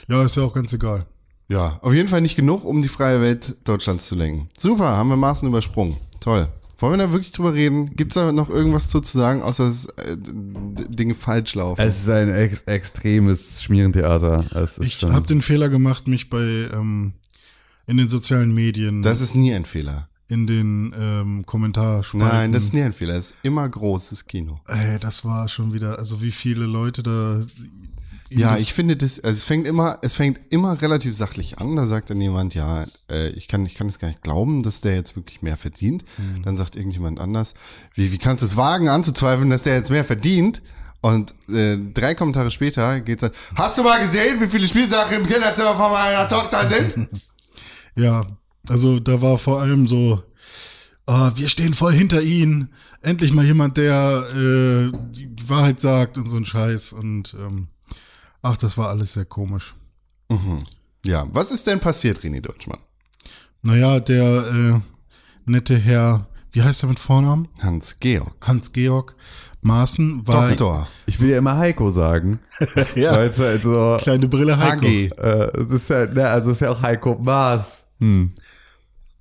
Ja, 0.08 0.24
ist 0.24 0.36
ja 0.38 0.44
auch 0.44 0.54
ganz 0.54 0.72
egal. 0.74 1.06
Ja, 1.48 1.80
auf 1.82 1.94
jeden 1.94 2.10
Fall 2.10 2.22
nicht 2.22 2.36
genug, 2.36 2.64
um 2.64 2.82
die 2.82 2.88
freie 2.88 3.22
Welt 3.22 3.56
Deutschlands 3.66 4.08
zu 4.08 4.16
lenken. 4.16 4.50
Super, 4.58 4.86
haben 4.98 5.10
wir 5.10 5.16
Maßen 5.18 5.48
übersprungen. 5.48 5.98
Toll. 6.20 6.48
Wollen 6.80 7.00
wir 7.00 7.06
da 7.06 7.12
wirklich 7.14 7.32
drüber 7.32 7.54
reden? 7.54 7.96
Gibt 7.96 8.12
es 8.12 8.16
da 8.16 8.32
noch 8.32 8.50
irgendwas 8.50 8.90
zu, 8.90 9.00
zu 9.00 9.18
sagen, 9.18 9.42
außer 9.42 9.68
dass 9.68 9.86
äh, 9.98 10.18
Dinge 10.18 11.16
falsch 11.16 11.56
laufen? 11.56 11.80
Es 11.80 12.02
ist 12.02 12.10
ein 12.10 12.30
ex 12.34 12.64
extremes 12.64 13.64
Schmierentheater. 13.64 14.46
Es 14.56 14.78
ist 14.78 14.88
Ich 14.88 15.04
habe 15.04 15.26
den 15.28 15.42
Fehler 15.42 15.70
gemacht, 15.70 16.08
mich 16.08 16.30
bei 16.30 16.42
ähm, 16.74 17.14
in 17.88 17.98
den 17.98 18.10
sozialen 18.10 18.54
Medien, 18.54 19.04
das 19.04 19.22
ist 19.22 19.36
nie 19.36 19.54
ein 19.54 19.66
Fehler. 19.66 20.10
In 20.28 20.48
den 20.48 20.94
ähm, 20.98 21.46
Kommentarspalten. 21.46 22.28
Nein, 22.28 22.52
das 22.52 22.64
ist 22.64 22.74
nie 22.74 22.82
ein 22.82 22.94
Fehler. 22.94 23.16
Das 23.16 23.28
ist 23.28 23.36
immer 23.44 23.68
großes 23.68 24.26
Kino. 24.26 24.60
Ey, 24.68 24.98
das 25.00 25.24
war 25.24 25.48
schon 25.48 25.74
wieder, 25.74 26.00
also 26.00 26.22
wie 26.22 26.32
viele 26.32 26.66
Leute 26.66 27.04
da. 27.04 27.42
Ja, 28.30 28.58
ich 28.58 28.74
finde 28.74 28.98
das, 28.98 29.20
also 29.20 29.38
es 29.38 29.44
fängt 29.44 29.68
immer, 29.68 30.00
es 30.02 30.16
fängt 30.16 30.40
immer 30.50 30.82
relativ 30.82 31.16
sachlich 31.16 31.60
an. 31.60 31.76
Da 31.76 31.86
sagt 31.86 32.10
dann 32.10 32.20
jemand, 32.20 32.56
ja, 32.56 32.86
äh, 33.10 33.30
ich 33.30 33.48
kann, 33.48 33.66
ich 33.68 33.76
kann 33.76 33.88
es 33.88 34.00
gar 34.00 34.08
nicht 34.08 34.24
glauben, 34.24 34.64
dass 34.64 34.82
der 34.82 34.96
jetzt 34.96 35.16
wirklich 35.16 35.44
mehr 35.44 35.58
verdient. 35.58 36.04
Mhm. 36.18 36.42
Dann 36.44 36.58
sagt 36.58 36.76
irgendjemand 36.76 37.20
anders, 37.20 37.54
wie, 37.94 38.12
wie 38.12 38.18
kannst 38.18 38.42
du 38.42 38.48
es 38.48 38.58
wagen 38.58 38.90
anzuzweifeln, 38.90 39.52
dass 39.52 39.64
der 39.64 39.76
jetzt 39.76 39.92
mehr 39.92 40.04
verdient? 40.04 40.64
Und 41.02 41.36
äh, 41.50 41.78
drei 41.94 42.16
Kommentare 42.16 42.50
später 42.50 43.00
geht's 43.00 43.22
dann, 43.22 43.32
hast 43.56 43.78
du 43.78 43.84
mal 43.84 44.02
gesehen, 44.02 44.42
wie 44.42 44.48
viele 44.48 44.66
Spielsachen 44.66 45.18
im 45.18 45.28
Kinderzimmer 45.28 45.76
von 45.76 45.92
meiner 45.92 46.28
Tochter 46.28 46.68
sind? 46.68 47.10
Ja, 47.98 48.26
also 48.70 49.00
da 49.00 49.22
war 49.22 49.38
vor 49.38 49.62
allem 49.62 49.88
so, 49.88 50.24
ah, 51.06 51.32
wir 51.36 51.48
stehen 51.50 51.74
voll 51.74 51.94
hinter 51.94 52.22
ihnen. 52.22 52.70
Endlich 53.02 53.34
mal 53.34 53.46
jemand, 53.46 53.78
der 53.78 54.26
äh, 54.32 54.92
die 55.12 55.30
Wahrheit 55.48 55.80
sagt 55.80 56.18
und 56.18 56.28
so 56.28 56.38
ein 56.38 56.46
Scheiß. 56.46 56.94
Und 56.94 57.36
ähm, 57.40 57.68
ach, 58.42 58.58
das 58.58 58.78
war 58.78 58.90
alles 58.90 59.14
sehr 59.14 59.26
komisch. 59.26 59.76
ja, 61.06 61.28
was 61.32 61.52
ist 61.52 61.68
denn 61.68 61.80
passiert, 61.80 62.20
René 62.20 62.42
Deutschmann? 62.42 62.80
Naja, 63.62 64.00
der 64.00 64.48
äh, 64.48 64.80
nette 65.46 65.78
Herr, 65.78 66.28
wie 66.52 66.64
heißt 66.64 66.84
er 66.84 66.90
mit 66.90 67.00
Vornamen? 67.00 67.48
Hans-Georg. 67.62 68.36
Hans-Georg 68.42 69.16
Maaßen 69.66 70.28
war 70.28 70.50
Doktor. 70.50 70.88
ich 71.08 71.20
will 71.20 71.32
ja 71.32 71.40
immer 71.40 71.58
Heiko 71.58 71.90
sagen. 71.90 72.40
ja, 72.96 73.14
Weil 73.14 73.30
es 73.30 73.40
halt 73.40 73.64
so, 73.64 73.98
kleine 74.00 74.28
Brille 74.28 74.58
Heiko. 74.58 74.86
HG. 74.86 75.10
äh, 75.18 75.58
es 75.60 75.72
ist 75.72 75.90
ja, 75.90 76.06
ne, 76.06 76.30
also 76.30 76.52
es 76.52 76.58
ist 76.58 76.62
ja 76.62 76.70
auch 76.70 76.84
Heiko 76.84 77.18
Maas. 77.20 77.88
Hm. 78.00 78.34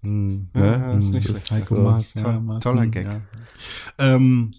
Hm. 0.04 0.48
Ja, 0.54 0.92
ist 0.92 1.04
nicht 1.04 1.14
Das 1.16 1.22
schlecht. 1.24 1.36
ist 1.44 1.50
Heiko 1.50 1.74
so. 1.76 1.80
Maas, 1.82 2.14
ja, 2.14 2.22
Toll- 2.22 2.40
Maaßen, 2.40 2.60
toller 2.60 2.86
Gag. 2.86 3.06
Ja. 3.06 3.20
Ähm, 3.98 4.54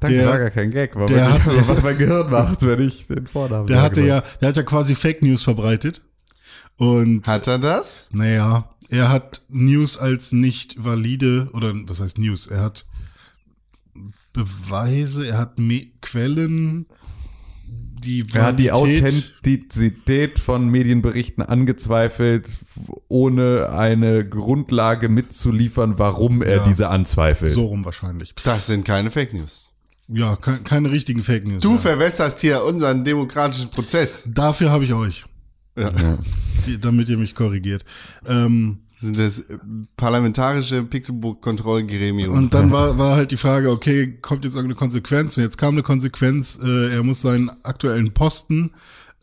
Danke, 0.00 0.16
Der- 0.16 0.28
war 0.28 0.38
gar 0.38 0.50
kein 0.50 0.70
Gag, 0.70 0.94
war 0.94 1.06
der 1.06 1.32
hatte- 1.32 1.66
was 1.66 1.82
mein 1.82 1.98
Gehirn 1.98 2.30
macht, 2.30 2.62
wenn 2.62 2.80
ich 2.80 3.08
den 3.08 3.26
Vornamen 3.26 3.66
der 3.66 3.82
hatte 3.82 4.00
ja, 4.06 4.22
der 4.40 4.50
hat 4.50 4.56
ja 4.56 4.62
quasi 4.62 4.94
Fake 4.94 5.22
News 5.22 5.42
verbreitet. 5.42 6.02
Und 6.76 7.26
Hat 7.26 7.48
er 7.48 7.58
das? 7.58 8.08
Naja, 8.12 8.68
er 8.90 9.08
hat 9.08 9.42
News 9.48 9.98
als 9.98 10.30
nicht 10.30 10.76
valide, 10.84 11.48
oder 11.52 11.72
was 11.88 12.00
heißt 12.00 12.18
News? 12.18 12.46
Er 12.46 12.60
hat 12.62 12.86
Beweise, 14.32 15.26
er 15.26 15.38
hat 15.38 15.58
Me 15.58 15.86
Quellen, 16.00 16.86
die 18.04 18.24
Er 18.32 18.44
hat 18.44 18.58
die 18.58 18.72
Authentizität 18.72 20.38
von 20.38 20.68
Medienberichten 20.68 21.42
angezweifelt, 21.42 22.50
ohne 23.08 23.70
eine 23.70 24.26
Grundlage 24.28 25.08
mitzuliefern, 25.08 25.98
warum 25.98 26.42
er 26.42 26.56
Ja. 26.58 26.64
diese 26.64 26.88
anzweifelt. 26.88 27.52
So 27.52 27.66
rum 27.66 27.84
wahrscheinlich. 27.84 28.34
Das 28.44 28.66
sind 28.66 28.84
keine 28.84 29.10
Fake 29.10 29.34
News. 29.34 29.68
Ja, 30.08 30.36
ke 30.36 30.58
keine 30.64 30.90
richtigen 30.90 31.22
Fake 31.22 31.46
News. 31.46 31.60
Du 31.62 31.72
ja. 31.72 31.78
verwässerst 31.78 32.40
hier 32.40 32.64
unseren 32.64 33.04
demokratischen 33.04 33.70
Prozess. 33.70 34.22
Dafür 34.26 34.70
habe 34.70 34.84
ich 34.84 34.92
euch, 34.94 35.26
Ja. 35.76 35.90
die- 36.66 36.78
damit 36.80 37.08
ihr 37.08 37.18
mich 37.18 37.34
korrigiert. 37.34 37.84
Ähm, 38.26 38.78
Das 39.00 39.10
ist 39.10 39.18
das 39.18 39.38
äh, 39.40 39.58
parlamentarische 39.96 40.82
Pixelbook-Kontrollgremium. 40.82 42.32
und 42.32 42.54
dann 42.54 42.70
war, 42.72 42.98
war 42.98 43.16
halt 43.16 43.30
die 43.30 43.36
Frage, 43.36 43.70
okay, 43.70 44.18
kommt 44.20 44.44
jetzt 44.44 44.54
irgendeine 44.54 44.78
Konsequenz? 44.78 45.36
Und 45.36 45.44
jetzt 45.44 45.58
kam 45.58 45.74
eine 45.74 45.82
Konsequenz, 45.82 46.58
äh, 46.62 46.94
er 46.94 47.04
muss 47.04 47.22
seinen 47.22 47.50
aktuellen 47.64 48.12
Posten 48.12 48.72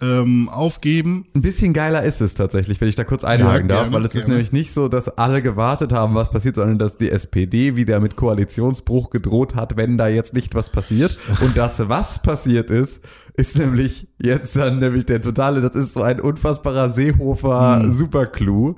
ähm, 0.02 0.50
aufgeben. 0.50 1.26
Ein 1.34 1.42
bisschen 1.42 1.74
geiler 1.74 2.04
ist 2.04 2.22
es 2.22 2.34
tatsächlich, 2.34 2.82
wenn 2.82 2.90
ich 2.90 2.96
da 2.96 3.04
kurz 3.04 3.24
einhaken 3.24 3.70
Ja, 3.70 3.78
darf, 3.84 3.92
weil 3.92 4.04
es 4.04 4.14
ist 4.14 4.24
gerne. 4.24 4.34
nämlich 4.34 4.52
nicht 4.52 4.74
so, 4.74 4.88
dass 4.88 5.08
alle 5.18 5.42
gewartet 5.42 5.94
haben, 5.94 6.16
was 6.16 6.30
passiert, 6.32 6.56
sondern 6.56 6.78
dass 6.78 6.98
die 6.98 7.12
SPD 7.12 7.76
wieder 7.76 8.00
mit 8.00 8.16
Koalitionsbruch 8.16 9.10
gedroht 9.10 9.56
hat, 9.56 9.78
wenn 9.78 9.98
da 9.98 10.08
jetzt 10.08 10.34
nicht 10.34 10.54
was 10.54 10.70
passiert. 10.70 11.18
Und 11.42 11.56
das, 11.56 11.88
was 11.88 12.22
passiert 12.22 12.70
ist, 12.70 13.02
ist 13.36 13.58
nämlich 13.58 14.08
jetzt 14.22 14.56
dann 14.56 14.80
nämlich 14.80 15.06
der 15.06 15.22
totale, 15.22 15.62
das 15.62 15.76
ist 15.76 15.94
so 15.94 16.02
ein 16.02 16.20
unfassbarer 16.20 16.90
Seehofer 16.90 17.80
Hm. 17.82 18.76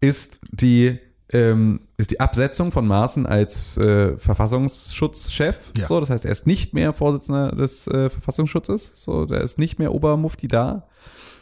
Ist 0.00 0.40
die 0.52 0.98
ähm, 1.32 1.80
ist 1.96 2.10
die 2.10 2.20
Absetzung 2.20 2.72
von 2.72 2.86
Maaßen 2.86 3.26
als 3.26 3.76
äh, 3.76 4.16
Verfassungsschutzchef. 4.18 5.56
Ja. 5.76 5.86
So, 5.86 6.00
das 6.00 6.10
heißt, 6.10 6.24
er 6.24 6.32
ist 6.32 6.46
nicht 6.46 6.74
mehr 6.74 6.92
Vorsitzender 6.92 7.52
des 7.52 7.86
äh, 7.86 8.08
Verfassungsschutzes. 8.08 8.92
So, 8.96 9.26
der 9.26 9.40
ist 9.40 9.58
nicht 9.58 9.78
mehr 9.78 9.94
Obermufti 9.94 10.48
da 10.48 10.86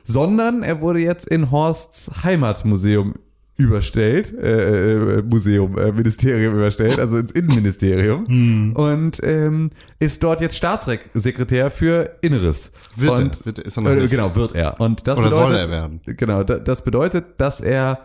sondern 0.08 0.62
er 0.62 0.80
wurde 0.80 1.00
jetzt 1.00 1.28
in 1.28 1.50
Horsts 1.50 2.10
Heimatmuseum 2.24 3.14
überstellt, 3.58 4.32
äh, 4.38 5.18
äh, 5.18 5.22
Museum, 5.22 5.76
äh, 5.76 5.92
Ministerium 5.92 6.54
überstellt, 6.54 6.98
also 6.98 7.18
ins 7.18 7.32
Innenministerium 7.32 8.24
Hm. 8.28 8.72
und 8.74 9.20
ähm, 9.22 9.70
ist 9.98 10.22
dort 10.22 10.40
jetzt 10.40 10.56
Staatssekretär 10.56 11.70
für 11.70 12.16
Inneres. 12.22 12.70
Wird 12.96 13.18
und, 13.18 13.40
er, 13.40 13.46
wird 13.46 13.58
er, 13.58 13.66
ist 13.66 13.76
er 13.76 13.82
noch 13.82 13.90
äh, 13.90 14.08
genau, 14.08 14.34
wird 14.34 14.54
er. 14.54 14.80
Und 14.80 15.06
das 15.06 15.18
Oder 15.18 15.28
bedeutet, 15.28 15.50
soll 15.50 15.60
er 15.60 15.70
werden? 15.70 16.00
Genau, 16.06 16.44
da, 16.44 16.58
das 16.58 16.84
bedeutet, 16.84 17.24
dass 17.36 17.60
er 17.60 17.98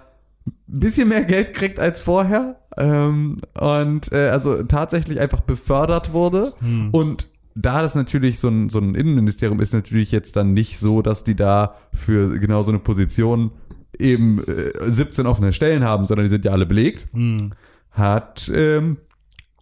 ein 0.45 0.53
bisschen 0.67 1.09
mehr 1.09 1.23
Geld 1.23 1.53
kriegt 1.53 1.79
als 1.79 2.01
vorher 2.01 2.59
ähm, 2.77 3.39
und 3.59 4.11
äh, 4.11 4.29
also 4.29 4.63
tatsächlich 4.63 5.19
einfach 5.19 5.41
befördert 5.41 6.13
wurde. 6.13 6.53
Und 6.91 7.27
da 7.55 7.81
das 7.81 7.95
natürlich 7.95 8.39
so 8.39 8.47
ein, 8.47 8.69
so 8.69 8.79
ein 8.79 8.95
Innenministerium 8.95 9.59
ist, 9.59 9.73
natürlich 9.73 10.11
jetzt 10.11 10.35
dann 10.35 10.53
nicht 10.53 10.79
so, 10.79 11.01
dass 11.01 11.23
die 11.23 11.35
da 11.35 11.75
für 11.93 12.39
genau 12.39 12.63
so 12.63 12.71
eine 12.71 12.79
Position 12.79 13.51
eben 13.99 14.43
äh, 14.43 14.71
17 14.81 15.27
offene 15.27 15.53
Stellen 15.53 15.83
haben, 15.83 16.05
sondern 16.05 16.25
die 16.25 16.29
sind 16.29 16.45
ja 16.45 16.51
alle 16.51 16.65
belegt, 16.65 17.07
hat 17.91 18.51
ähm, 18.53 18.97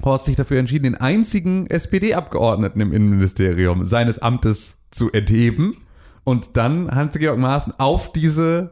Horst 0.03 0.25
sich 0.25 0.35
dafür 0.35 0.57
entschieden, 0.59 0.83
den 0.83 0.95
einzigen 0.95 1.67
SPD-Abgeordneten 1.67 2.81
im 2.81 2.93
Innenministerium 2.93 3.83
seines 3.83 4.19
Amtes 4.19 4.85
zu 4.89 5.11
entheben. 5.11 5.77
Und 6.23 6.57
dann 6.57 6.89
Hans-Georg 6.91 7.37
Maaßen 7.37 7.73
auf 7.77 8.11
diese, 8.11 8.71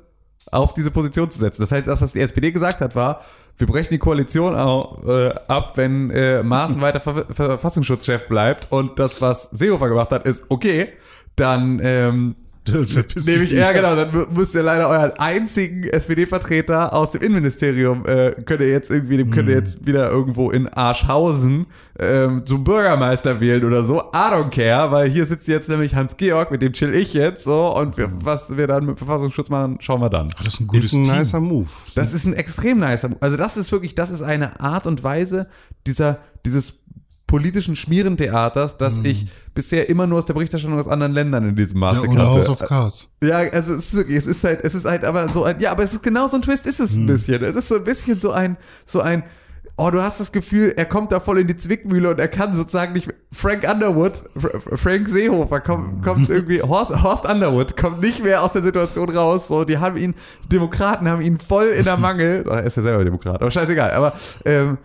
auf 0.51 0.73
diese 0.73 0.91
Position 0.91 1.29
zu 1.29 1.39
setzen. 1.39 1.61
Das 1.61 1.71
heißt, 1.71 1.87
das, 1.87 2.01
was 2.01 2.13
die 2.13 2.21
SPD 2.21 2.51
gesagt 2.51 2.81
hat, 2.81 2.95
war, 2.95 3.21
wir 3.57 3.67
brechen 3.67 3.89
die 3.91 3.99
Koalition 3.99 4.55
au, 4.55 5.01
äh, 5.05 5.33
ab, 5.47 5.73
wenn 5.75 6.09
äh, 6.11 6.43
Maaßen 6.43 6.81
weiter 6.81 6.99
Ver 6.99 7.25
Verfassungsschutzchef 7.29 8.27
bleibt 8.27 8.71
und 8.71 8.97
das, 8.99 9.21
was 9.21 9.49
Seehofer 9.51 9.89
gemacht 9.89 10.11
hat, 10.11 10.25
ist 10.25 10.45
okay, 10.49 10.93
dann 11.35 11.79
ähm, 11.83 12.35
Verpiss 12.87 13.25
Nehme 13.25 13.39
dich 13.39 13.51
ich, 13.51 13.57
ja 13.57 13.71
genau, 13.71 13.95
dann 13.95 14.09
mü- 14.11 14.27
müsst 14.35 14.55
ihr 14.55 14.63
leider 14.63 14.87
euren 14.89 15.11
einzigen 15.17 15.83
SPD-Vertreter 15.83 16.93
aus 16.93 17.11
dem 17.11 17.21
Innenministerium, 17.21 18.05
äh, 18.05 18.31
könnt 18.45 18.61
ihr 18.61 18.69
jetzt 18.69 18.91
irgendwie, 18.91 19.17
dem 19.17 19.31
könnt 19.31 19.49
ihr 19.49 19.55
jetzt 19.55 19.85
wieder 19.85 20.09
irgendwo 20.09 20.51
in 20.51 20.67
Arschhausen 20.67 21.65
ähm, 21.99 22.43
zum 22.45 22.63
Bürgermeister 22.63 23.39
wählen 23.39 23.63
oder 23.65 23.83
so. 23.83 23.99
I 23.99 24.31
don't 24.31 24.49
care, 24.49 24.91
weil 24.91 25.09
hier 25.09 25.25
sitzt 25.25 25.47
jetzt 25.47 25.69
nämlich 25.69 25.95
Hans-Georg, 25.95 26.51
mit 26.51 26.61
dem 26.61 26.73
chill 26.73 26.93
ich 26.95 27.13
jetzt 27.13 27.43
so 27.43 27.75
und 27.75 27.97
wir, 27.97 28.09
was 28.23 28.55
wir 28.55 28.67
dann 28.67 28.85
mit 28.85 28.97
Verfassungsschutz 28.97 29.49
machen, 29.49 29.77
schauen 29.81 30.01
wir 30.01 30.09
dann. 30.09 30.29
Das 30.43 30.53
ist 30.55 30.59
ein 30.61 30.67
gutes 30.67 30.85
Ist 30.85 30.93
ein 30.93 31.03
Team. 31.05 31.17
nicer 31.17 31.39
Move. 31.39 31.67
Das 31.95 32.13
ist 32.13 32.25
ein 32.25 32.33
extrem 32.33 32.79
nicer. 32.79 33.09
Also 33.19 33.37
das 33.37 33.57
ist 33.57 33.71
wirklich, 33.71 33.95
das 33.95 34.09
ist 34.11 34.21
eine 34.21 34.59
Art 34.59 34.87
und 34.87 35.03
Weise 35.03 35.47
dieser, 35.87 36.19
dieses 36.45 36.79
politischen 37.29 37.75
Schmierentheaters, 37.75 38.77
das 38.77 38.99
ich 39.03 39.27
bisher 39.53 39.87
immer 39.87 40.07
nur 40.07 40.17
aus 40.17 40.25
der 40.25 40.33
Berichterstattung 40.33 40.79
aus 40.79 40.87
anderen 40.87 41.13
Ländern 41.13 41.47
in 41.49 41.55
diesem 41.55 41.79
Ja, 41.81 41.91
Maße 41.93 42.01
oder 42.01 42.07
kannte. 42.09 42.25
House 42.39 42.49
of 42.49 42.59
Cards. 42.59 43.07
Ja, 43.23 43.37
also 43.37 43.73
es 43.73 43.85
ist 43.89 43.95
wirklich, 43.95 44.17
es 44.17 44.25
ist 44.27 44.43
halt, 44.43 44.61
es 44.63 44.73
ist 44.73 44.85
halt 44.85 45.05
aber 45.05 45.29
so 45.29 45.43
ein, 45.43 45.59
ja, 45.59 45.71
aber 45.71 45.83
es 45.83 45.93
ist 45.93 46.01
genau 46.03 46.27
so 46.27 46.37
ein 46.37 46.41
Twist 46.41 46.65
ist 46.65 46.79
es 46.79 46.95
ein 46.95 47.05
bisschen. 47.05 47.43
Es 47.43 47.55
ist 47.55 47.67
so 47.67 47.75
ein 47.75 47.83
bisschen 47.83 48.17
so 48.17 48.31
ein, 48.31 48.57
so 48.83 49.01
ein, 49.01 49.23
oh, 49.77 49.91
du 49.91 50.01
hast 50.01 50.19
das 50.19 50.31
Gefühl, 50.31 50.73
er 50.75 50.85
kommt 50.85 51.11
da 51.11 51.19
voll 51.19 51.37
in 51.39 51.45
die 51.47 51.55
Zwickmühle 51.55 52.09
und 52.09 52.19
er 52.19 52.27
kann 52.27 52.53
sozusagen 52.53 52.93
nicht, 52.93 53.07
Frank 53.31 53.65
Underwood, 53.71 54.23
Fr- 54.35 54.75
Frank 54.75 55.07
Seehofer 55.07 55.59
kommt, 55.59 56.03
kommt 56.03 56.29
irgendwie, 56.29 56.61
Horst, 56.63 57.01
Horst 57.03 57.29
Underwood 57.29 57.77
kommt 57.77 58.01
nicht 58.01 58.23
mehr 58.23 58.41
aus 58.41 58.53
der 58.53 58.63
Situation 58.63 59.07
raus, 59.09 59.47
so, 59.47 59.63
die 59.65 59.77
haben 59.77 59.97
ihn, 59.97 60.15
Demokraten 60.51 61.07
haben 61.07 61.21
ihn 61.21 61.37
voll 61.39 61.67
in 61.67 61.85
der 61.85 61.97
Mangel, 62.07 62.43
er 62.49 62.63
ist 62.63 62.75
ja 62.75 62.81
selber 62.83 63.05
Demokrat, 63.05 63.35
aber 63.39 63.51
scheißegal, 63.51 63.91
aber, 63.91 64.13
ähm, 64.45 64.79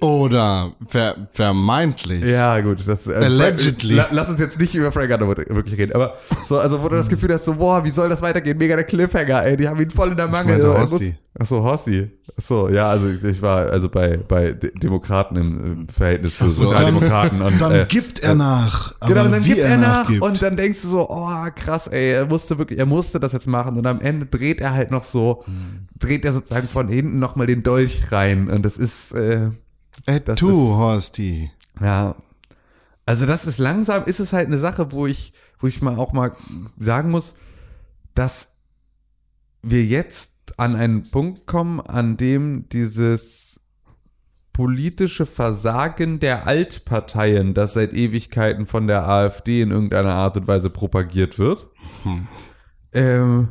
Oder 0.00 0.72
ver 0.88 1.28
vermeintlich. 1.32 2.24
Ja, 2.24 2.60
gut. 2.60 2.78
Das, 2.86 3.06
äh, 3.06 3.14
Allegedly. 3.14 3.94
La, 3.96 4.06
lass 4.12 4.28
uns 4.28 4.40
jetzt 4.40 4.58
nicht 4.60 4.74
über 4.74 4.92
Frank 4.92 5.10
Underwood 5.12 5.38
wirklich 5.48 5.78
reden. 5.78 5.92
Aber 5.94 6.14
so, 6.44 6.58
also 6.58 6.82
wo 6.82 6.88
du 6.88 6.96
das 6.96 7.08
Gefühl 7.08 7.32
hast, 7.32 7.44
so, 7.44 7.54
boah, 7.54 7.82
wie 7.84 7.90
soll 7.90 8.08
das 8.08 8.22
weitergehen? 8.22 8.56
Mega 8.58 8.76
der 8.76 8.84
Cliffhanger, 8.84 9.44
ey. 9.44 9.56
Die 9.56 9.68
haben 9.68 9.80
ihn 9.80 9.90
voll 9.90 10.10
in 10.10 10.16
der 10.16 10.28
Mangel. 10.28 10.62
Horsti. 10.66 10.94
muss- 10.94 11.14
Ach 11.40 11.46
so, 11.46 11.62
Horsti. 11.62 12.10
Ach 12.36 12.42
so, 12.42 12.68
ja, 12.68 12.88
also 12.88 13.08
ich, 13.08 13.22
ich 13.22 13.40
war 13.42 13.70
also 13.70 13.88
bei, 13.88 14.16
bei 14.16 14.52
De 14.52 14.72
Demokraten 14.76 15.36
im, 15.36 15.64
im 15.82 15.88
Verhältnis 15.88 16.34
zu 16.36 16.50
So, 16.50 16.64
Sozialdemokraten. 16.66 17.42
und, 17.42 17.60
Dann 17.60 17.72
äh, 17.72 17.86
gibt 17.88 18.20
er 18.24 18.34
nach. 18.34 18.94
Aber 18.98 19.08
Genau, 19.14 19.24
und 19.26 19.32
dann 19.32 19.42
gibt 19.44 19.58
er 19.58 19.76
nach 19.78 20.02
nachgibt. 20.04 20.22
und 20.24 20.42
dann 20.42 20.56
denkst 20.56 20.82
du 20.82 20.88
so, 20.88 21.08
oh 21.08 21.30
krass, 21.54 21.86
ey, 21.86 22.10
er 22.12 22.26
musste 22.26 22.58
wirklich, 22.58 22.78
er 22.80 22.86
musste 22.86 23.20
das 23.20 23.32
jetzt 23.32 23.46
machen 23.46 23.76
und 23.76 23.86
am 23.86 24.00
Ende 24.00 24.26
dreht 24.26 24.60
er 24.60 24.72
halt 24.74 24.90
noch 24.90 25.04
so, 25.04 25.44
dreht 25.98 26.24
er 26.24 26.32
sozusagen 26.32 26.66
von 26.68 26.88
hinten 26.88 27.20
nochmal 27.20 27.46
den 27.46 27.62
Dolch 27.62 28.10
rein 28.10 28.48
und 28.50 28.64
das 28.64 28.76
ist, 28.76 29.12
äh, 29.14 29.50
das 30.06 30.38
Du, 30.38 30.48
ist- 30.50 30.56
Horsti. 30.56 31.50
ja. 31.80 32.14
Also 33.06 33.24
das 33.24 33.46
ist 33.46 33.58
langsam, 33.58 34.04
ist 34.04 34.20
es 34.20 34.32
halt 34.34 34.48
eine 34.48 34.58
Sache, 34.58 34.92
wo 34.92 35.06
ich, 35.06 35.32
wo 35.60 35.66
ich 35.66 35.80
mal 35.80 35.96
auch 35.96 36.12
mal 36.12 36.36
sagen 36.76 37.10
muss, 37.10 37.36
dass 38.14 38.54
wir 39.62 39.82
jetzt 39.84 40.58
an 40.58 40.76
einen 40.76 41.10
Punkt 41.10 41.46
kommen, 41.46 41.80
an 41.80 42.16
dem 42.18 42.68
dieses 42.68 43.60
politische 44.52 45.24
Versagen 45.24 46.20
der 46.20 46.46
Altparteien, 46.46 47.54
das 47.54 47.74
seit 47.74 47.92
Ewigkeiten 47.94 48.66
von 48.66 48.86
der 48.88 49.08
AfD 49.08 49.62
in 49.62 49.70
irgendeiner 49.70 50.14
Art 50.14 50.36
und 50.36 50.46
Weise 50.46 50.68
propagiert 50.68 51.38
wird, 51.38 51.68
ähm, 52.92 53.48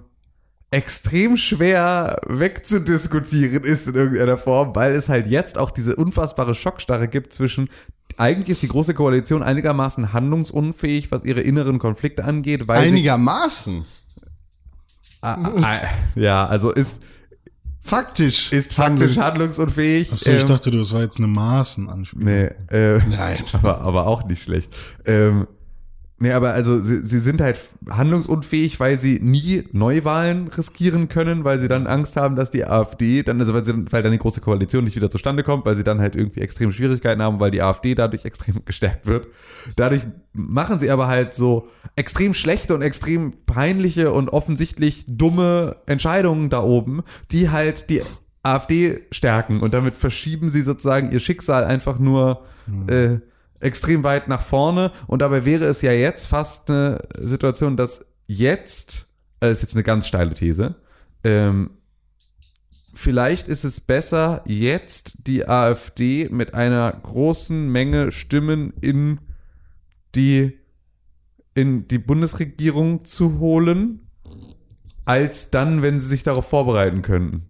extrem 0.72 1.38
schwer 1.38 2.20
wegzudiskutieren 2.28 3.64
ist 3.64 3.88
in 3.88 3.96
irgendeiner 3.96 4.38
Form, 4.38 4.76
weil 4.76 4.94
es 4.94 5.08
halt 5.08 5.28
jetzt 5.28 5.58
auch 5.58 5.72
diese 5.72 5.96
unfassbare 5.96 6.56
Schockstarre 6.56 7.08
gibt 7.08 7.34
zwischen 7.34 7.70
eigentlich 8.18 8.50
ist 8.50 8.64
die 8.64 8.68
große 8.68 8.94
Koalition 8.94 9.44
einigermaßen 9.44 10.12
handlungsunfähig, 10.12 11.12
was 11.12 11.24
ihre 11.24 11.42
inneren 11.42 11.78
Konflikte 11.78 12.26
angeht, 12.26 12.68
weil 12.68 12.80
Einigermaßen. 12.80 13.84
sie, 13.84 14.24
ah, 15.22 15.52
ah, 15.62 15.82
ja, 16.16 16.48
also 16.48 16.72
ist 16.72 17.00
Faktisch. 17.88 18.52
ist 18.52 18.74
faktisch 18.74 19.18
handlungsunfähig. 19.18 20.12
Achso, 20.12 20.32
ich 20.32 20.42
ähm, 20.42 20.48
dachte, 20.48 20.72
das 20.72 20.94
war 20.94 21.02
jetzt 21.02 21.20
eine 21.20 21.28
Maßenanspielung. 21.28 22.26
Nee, 22.26 22.50
äh, 22.70 23.00
Nein. 23.08 23.44
aber, 23.54 23.82
aber 23.82 24.08
auch 24.08 24.26
nicht 24.26 24.44
schlecht. 24.44 24.74
Ähm, 25.06 25.48
nee, 26.20 26.32
aber 26.32 26.52
also 26.52 26.80
sie, 26.80 27.04
sie 27.04 27.20
sind 27.20 27.42
halt 27.42 27.60
handlungsunfähig, 27.90 28.80
weil 28.80 28.98
sie 28.98 29.20
nie 29.22 29.64
Neuwahlen 29.72 30.48
riskieren 30.48 31.10
können, 31.10 31.44
weil 31.44 31.60
sie 31.60 31.68
dann 31.68 31.88
Angst 31.88 32.16
haben, 32.18 32.36
dass 32.36 32.52
die 32.52 32.66
AfD, 32.66 33.24
dann, 33.24 33.40
also 33.40 33.54
weil, 33.54 33.66
sie, 33.66 33.74
weil 33.92 34.04
dann 34.04 34.12
die 34.12 34.18
große 34.18 34.42
Koalition 34.42 34.84
nicht 34.84 34.96
wieder 34.96 35.10
zustande 35.10 35.44
kommt, 35.44 35.66
weil 35.66 35.76
sie 35.76 35.84
dann 35.84 36.00
halt 36.00 36.16
irgendwie 36.16 36.42
extrem 36.42 36.72
Schwierigkeiten 36.72 37.22
haben, 37.22 37.40
weil 37.40 37.52
die 37.52 37.62
AfD 37.62 37.96
dadurch 37.96 38.26
extrem 38.26 38.64
gestärkt 38.66 39.06
wird. 39.06 39.28
Dadurch 39.76 40.02
machen 40.34 40.80
sie 40.80 40.92
aber 40.92 41.08
halt 41.08 41.34
so 41.34 41.68
extrem 41.96 42.34
schlechte 42.34 42.74
und 42.76 42.82
extrem 42.82 43.34
peinliche 43.46 44.12
und 44.12 44.30
offensichtlich 44.30 45.06
dumme 45.08 45.78
Entscheidungen 45.86 46.50
da 46.50 46.62
oben, 46.62 47.04
die 47.32 47.50
halt 47.50 47.90
die 47.90 48.02
AfD 48.44 49.02
stärken 49.12 49.62
und 49.62 49.74
damit 49.74 49.98
verschieben 49.98 50.50
sie 50.50 50.62
sozusagen 50.62 51.12
ihr 51.12 51.20
Schicksal 51.20 51.66
einfach 51.66 52.00
nur 52.00 52.46
äh, 52.90 53.18
extrem 53.60 54.04
weit 54.04 54.28
nach 54.28 54.42
vorne 54.42 54.92
und 55.08 55.22
dabei 55.22 55.46
wäre 55.46 55.66
es 55.66 55.82
ja 55.82 55.92
jetzt 55.92 56.28
fast 56.28 56.70
eine 56.70 57.00
Situation, 57.20 57.78
dass 57.78 58.14
jetzt, 58.28 59.08
äh, 59.42 59.52
ist 59.52 59.62
jetzt 59.62 59.76
eine 59.76 59.84
ganz 59.84 60.08
steile 60.08 60.34
These, 60.34 60.76
ähm, 61.24 61.72
vielleicht 62.94 63.48
ist 63.48 63.64
es 63.64 63.80
besser, 63.80 64.44
jetzt 64.46 65.28
die 65.28 65.48
AfD 65.48 66.30
mit 66.30 66.54
einer 66.54 66.92
großen 66.92 67.70
Menge 67.72 68.12
Stimmen 68.12 68.74
in 68.82 69.20
die, 70.16 70.58
in 71.54 71.88
die 71.88 72.00
Bundesregierung 72.00 73.06
zu 73.06 73.40
holen, 73.40 74.02
als 75.06 75.52
dann, 75.52 75.82
wenn 75.82 76.00
sie 76.00 76.08
sich 76.08 76.24
darauf 76.24 76.50
vorbereiten 76.50 77.02
könnten. 77.02 77.50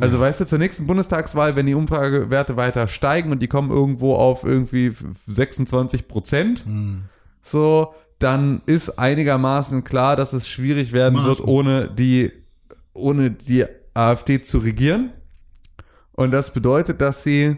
Also 0.00 0.20
weißt 0.20 0.40
du, 0.40 0.46
zur 0.46 0.58
nächsten 0.58 0.86
Bundestagswahl, 0.86 1.56
wenn 1.56 1.66
die 1.66 1.74
Umfragewerte 1.74 2.56
weiter 2.56 2.86
steigen 2.88 3.32
und 3.32 3.40
die 3.40 3.48
kommen 3.48 3.70
irgendwo 3.70 4.14
auf 4.14 4.44
irgendwie 4.44 4.92
26 5.26 6.08
Prozent, 6.08 6.64
so, 7.42 7.94
dann 8.18 8.62
ist 8.66 8.98
einigermaßen 8.98 9.82
klar, 9.84 10.16
dass 10.16 10.32
es 10.32 10.48
schwierig 10.48 10.92
werden 10.92 11.16
wird, 11.16 11.40
Maßen. 11.40 11.44
ohne 11.46 11.88
die, 11.88 12.30
ohne 12.92 13.30
die 13.30 13.64
AfD 13.94 14.42
zu 14.42 14.58
regieren. 14.58 15.12
Und 16.12 16.30
das 16.30 16.52
bedeutet, 16.52 17.00
dass 17.00 17.22
sie 17.22 17.56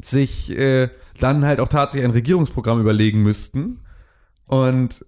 sich 0.00 0.56
äh, 0.58 0.90
dann 1.20 1.44
halt 1.44 1.60
auch 1.60 1.68
tatsächlich 1.68 2.08
ein 2.08 2.14
Regierungsprogramm 2.14 2.80
überlegen 2.80 3.22
müssten. 3.22 3.80
Und 4.46 5.06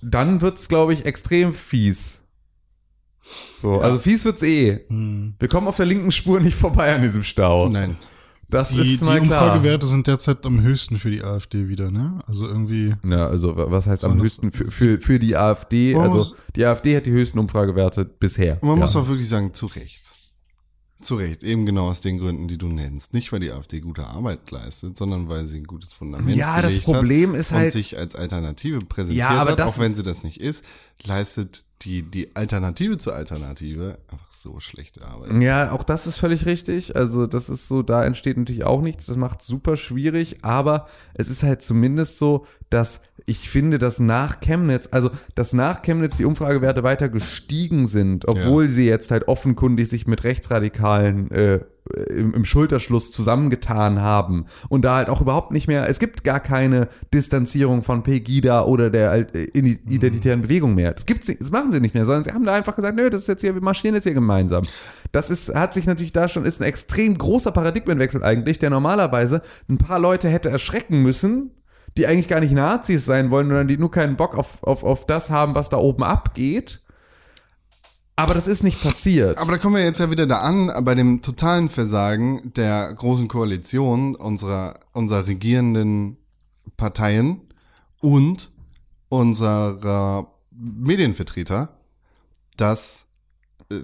dann 0.00 0.40
wird's, 0.40 0.68
glaube 0.68 0.92
ich, 0.94 1.04
extrem 1.04 1.52
fies. 1.52 2.22
So, 3.60 3.80
also 3.80 3.98
fies 3.98 4.24
wird's 4.24 4.42
eh. 4.42 4.80
Hm. 4.88 5.34
Wir 5.38 5.48
kommen 5.48 5.66
auf 5.68 5.76
der 5.76 5.86
linken 5.86 6.12
Spur 6.12 6.40
nicht 6.40 6.56
vorbei 6.56 6.94
an 6.94 7.02
diesem 7.02 7.22
Stau. 7.22 7.68
Nein. 7.68 7.96
Das 8.50 8.70
Die, 8.70 8.78
ist 8.94 9.02
die 9.02 9.04
mal 9.04 9.20
klar. 9.20 9.42
Umfragewerte 9.42 9.86
sind 9.86 10.06
derzeit 10.06 10.46
am 10.46 10.62
höchsten 10.62 10.98
für 10.98 11.10
die 11.10 11.22
AfD 11.22 11.68
wieder, 11.68 11.90
ne? 11.90 12.20
Also 12.26 12.46
irgendwie. 12.46 12.94
Ja, 13.04 13.26
also 13.26 13.54
wa- 13.56 13.66
was 13.68 13.86
heißt 13.86 14.04
am 14.04 14.22
höchsten 14.22 14.52
für, 14.52 14.66
für, 14.66 15.00
für 15.00 15.18
die 15.18 15.36
AfD? 15.36 15.94
Also 15.94 16.34
die 16.56 16.64
AfD 16.64 16.96
hat 16.96 17.04
die 17.04 17.10
höchsten 17.10 17.38
Umfragewerte 17.38 18.06
bisher. 18.06 18.54
Und 18.62 18.68
man 18.68 18.78
ja. 18.78 18.84
muss 18.84 18.96
auch 18.96 19.06
wirklich 19.06 19.28
sagen, 19.28 19.52
zu 19.52 19.66
Recht. 19.66 20.02
Zu 21.02 21.16
Recht, 21.16 21.44
eben 21.44 21.66
genau 21.66 21.90
aus 21.90 22.00
den 22.00 22.18
Gründen, 22.18 22.48
die 22.48 22.56
du 22.58 22.66
nennst. 22.68 23.12
Nicht, 23.12 23.30
weil 23.32 23.40
die 23.40 23.52
AfD 23.52 23.80
gute 23.80 24.06
Arbeit 24.06 24.50
leistet, 24.50 24.96
sondern 24.96 25.28
weil 25.28 25.44
sie 25.46 25.58
ein 25.58 25.64
gutes 25.64 25.92
Fundament 25.92 26.34
Ja, 26.34 26.60
das 26.62 26.78
Problem 26.78 27.34
ist 27.34 27.52
und 27.52 27.58
halt- 27.58 27.72
sich 27.74 27.98
als 27.98 28.16
Alternative 28.16 28.78
präsentiert 28.78 29.18
Ja, 29.28 29.40
aber 29.42 29.50
hat, 29.52 29.58
das 29.60 29.74
auch 29.74 29.78
wenn 29.78 29.94
sie 29.94 30.02
das 30.02 30.22
nicht 30.24 30.40
ist, 30.40 30.64
leistet 31.04 31.64
die, 31.82 32.02
die 32.02 32.34
Alternative 32.34 32.98
zur 32.98 33.14
Alternative 33.14 33.98
einfach 34.10 34.30
so 34.30 34.58
schlechte 34.58 35.06
Arbeit. 35.06 35.40
Ja, 35.40 35.70
auch 35.70 35.84
das 35.84 36.06
ist 36.06 36.16
völlig 36.16 36.46
richtig. 36.46 36.96
Also 36.96 37.26
das 37.26 37.48
ist 37.48 37.68
so, 37.68 37.82
da 37.82 38.04
entsteht 38.04 38.36
natürlich 38.36 38.64
auch 38.64 38.80
nichts. 38.80 39.06
Das 39.06 39.16
macht 39.16 39.42
super 39.42 39.76
schwierig. 39.76 40.38
Aber 40.42 40.88
es 41.14 41.28
ist 41.28 41.42
halt 41.42 41.62
zumindest 41.62 42.18
so, 42.18 42.46
dass 42.70 43.02
ich 43.26 43.48
finde, 43.48 43.78
dass 43.78 44.00
nach 44.00 44.40
Chemnitz, 44.40 44.88
also 44.90 45.10
dass 45.34 45.52
nach 45.52 45.82
Chemnitz 45.82 46.16
die 46.16 46.24
Umfragewerte 46.24 46.82
weiter 46.82 47.08
gestiegen 47.08 47.86
sind, 47.86 48.26
obwohl 48.26 48.68
sie 48.68 48.86
jetzt 48.86 49.10
halt 49.10 49.28
offenkundig 49.28 49.88
sich 49.88 50.06
mit 50.06 50.24
Rechtsradikalen 50.24 51.30
äh, 51.30 51.60
im, 52.04 52.34
im 52.34 52.44
Schulterschluss 52.44 53.12
zusammengetan 53.12 54.00
haben 54.00 54.46
und 54.68 54.84
da 54.84 54.96
halt 54.96 55.08
auch 55.08 55.20
überhaupt 55.20 55.52
nicht 55.52 55.68
mehr, 55.68 55.88
es 55.88 55.98
gibt 55.98 56.24
gar 56.24 56.40
keine 56.40 56.88
Distanzierung 57.12 57.82
von 57.82 58.02
Pegida 58.02 58.64
oder 58.64 58.90
der 58.90 59.34
äh, 59.34 59.44
identitären 59.54 60.42
Bewegung 60.42 60.74
mehr. 60.74 60.92
Das 60.92 61.06
gibt's 61.06 61.30
das 61.38 61.50
machen 61.50 61.70
sie 61.70 61.80
nicht 61.80 61.94
mehr, 61.94 62.04
sondern 62.04 62.24
sie 62.24 62.32
haben 62.32 62.44
da 62.44 62.54
einfach 62.54 62.76
gesagt, 62.76 62.96
nö, 62.96 63.10
das 63.10 63.22
ist 63.22 63.28
jetzt 63.28 63.40
hier, 63.40 63.54
wir 63.54 63.62
marschieren 63.62 63.94
jetzt 63.94 64.04
hier 64.04 64.14
gemeinsam. 64.14 64.64
Das 65.12 65.30
ist, 65.30 65.54
hat 65.54 65.74
sich 65.74 65.86
natürlich 65.86 66.12
da 66.12 66.28
schon, 66.28 66.44
ist 66.44 66.60
ein 66.60 66.64
extrem 66.64 67.16
großer 67.16 67.52
Paradigmenwechsel 67.52 68.22
eigentlich, 68.22 68.58
der 68.58 68.70
normalerweise 68.70 69.42
ein 69.68 69.78
paar 69.78 69.98
Leute 69.98 70.28
hätte 70.28 70.50
erschrecken 70.50 71.02
müssen, 71.02 71.52
die 71.96 72.06
eigentlich 72.06 72.28
gar 72.28 72.40
nicht 72.40 72.52
Nazis 72.52 73.04
sein 73.04 73.30
wollen, 73.30 73.48
sondern 73.48 73.68
die 73.68 73.78
nur 73.78 73.90
keinen 73.90 74.16
Bock 74.16 74.36
auf, 74.36 74.62
auf, 74.62 74.84
auf 74.84 75.06
das 75.06 75.30
haben, 75.30 75.54
was 75.54 75.68
da 75.68 75.78
oben 75.78 76.02
abgeht. 76.02 76.80
Aber 78.18 78.34
das 78.34 78.48
ist 78.48 78.64
nicht 78.64 78.82
passiert. 78.82 79.38
Aber 79.38 79.52
da 79.52 79.58
kommen 79.58 79.76
wir 79.76 79.84
jetzt 79.84 80.00
ja 80.00 80.10
wieder 80.10 80.26
da 80.26 80.40
an, 80.40 80.72
bei 80.84 80.96
dem 80.96 81.22
totalen 81.22 81.68
Versagen 81.68 82.52
der 82.54 82.92
großen 82.92 83.28
Koalition 83.28 84.16
unserer, 84.16 84.80
unserer 84.92 85.28
regierenden 85.28 86.16
Parteien 86.76 87.42
und 88.00 88.50
unserer 89.08 90.32
Medienvertreter, 90.50 91.78
dass 92.56 93.06
äh, 93.70 93.76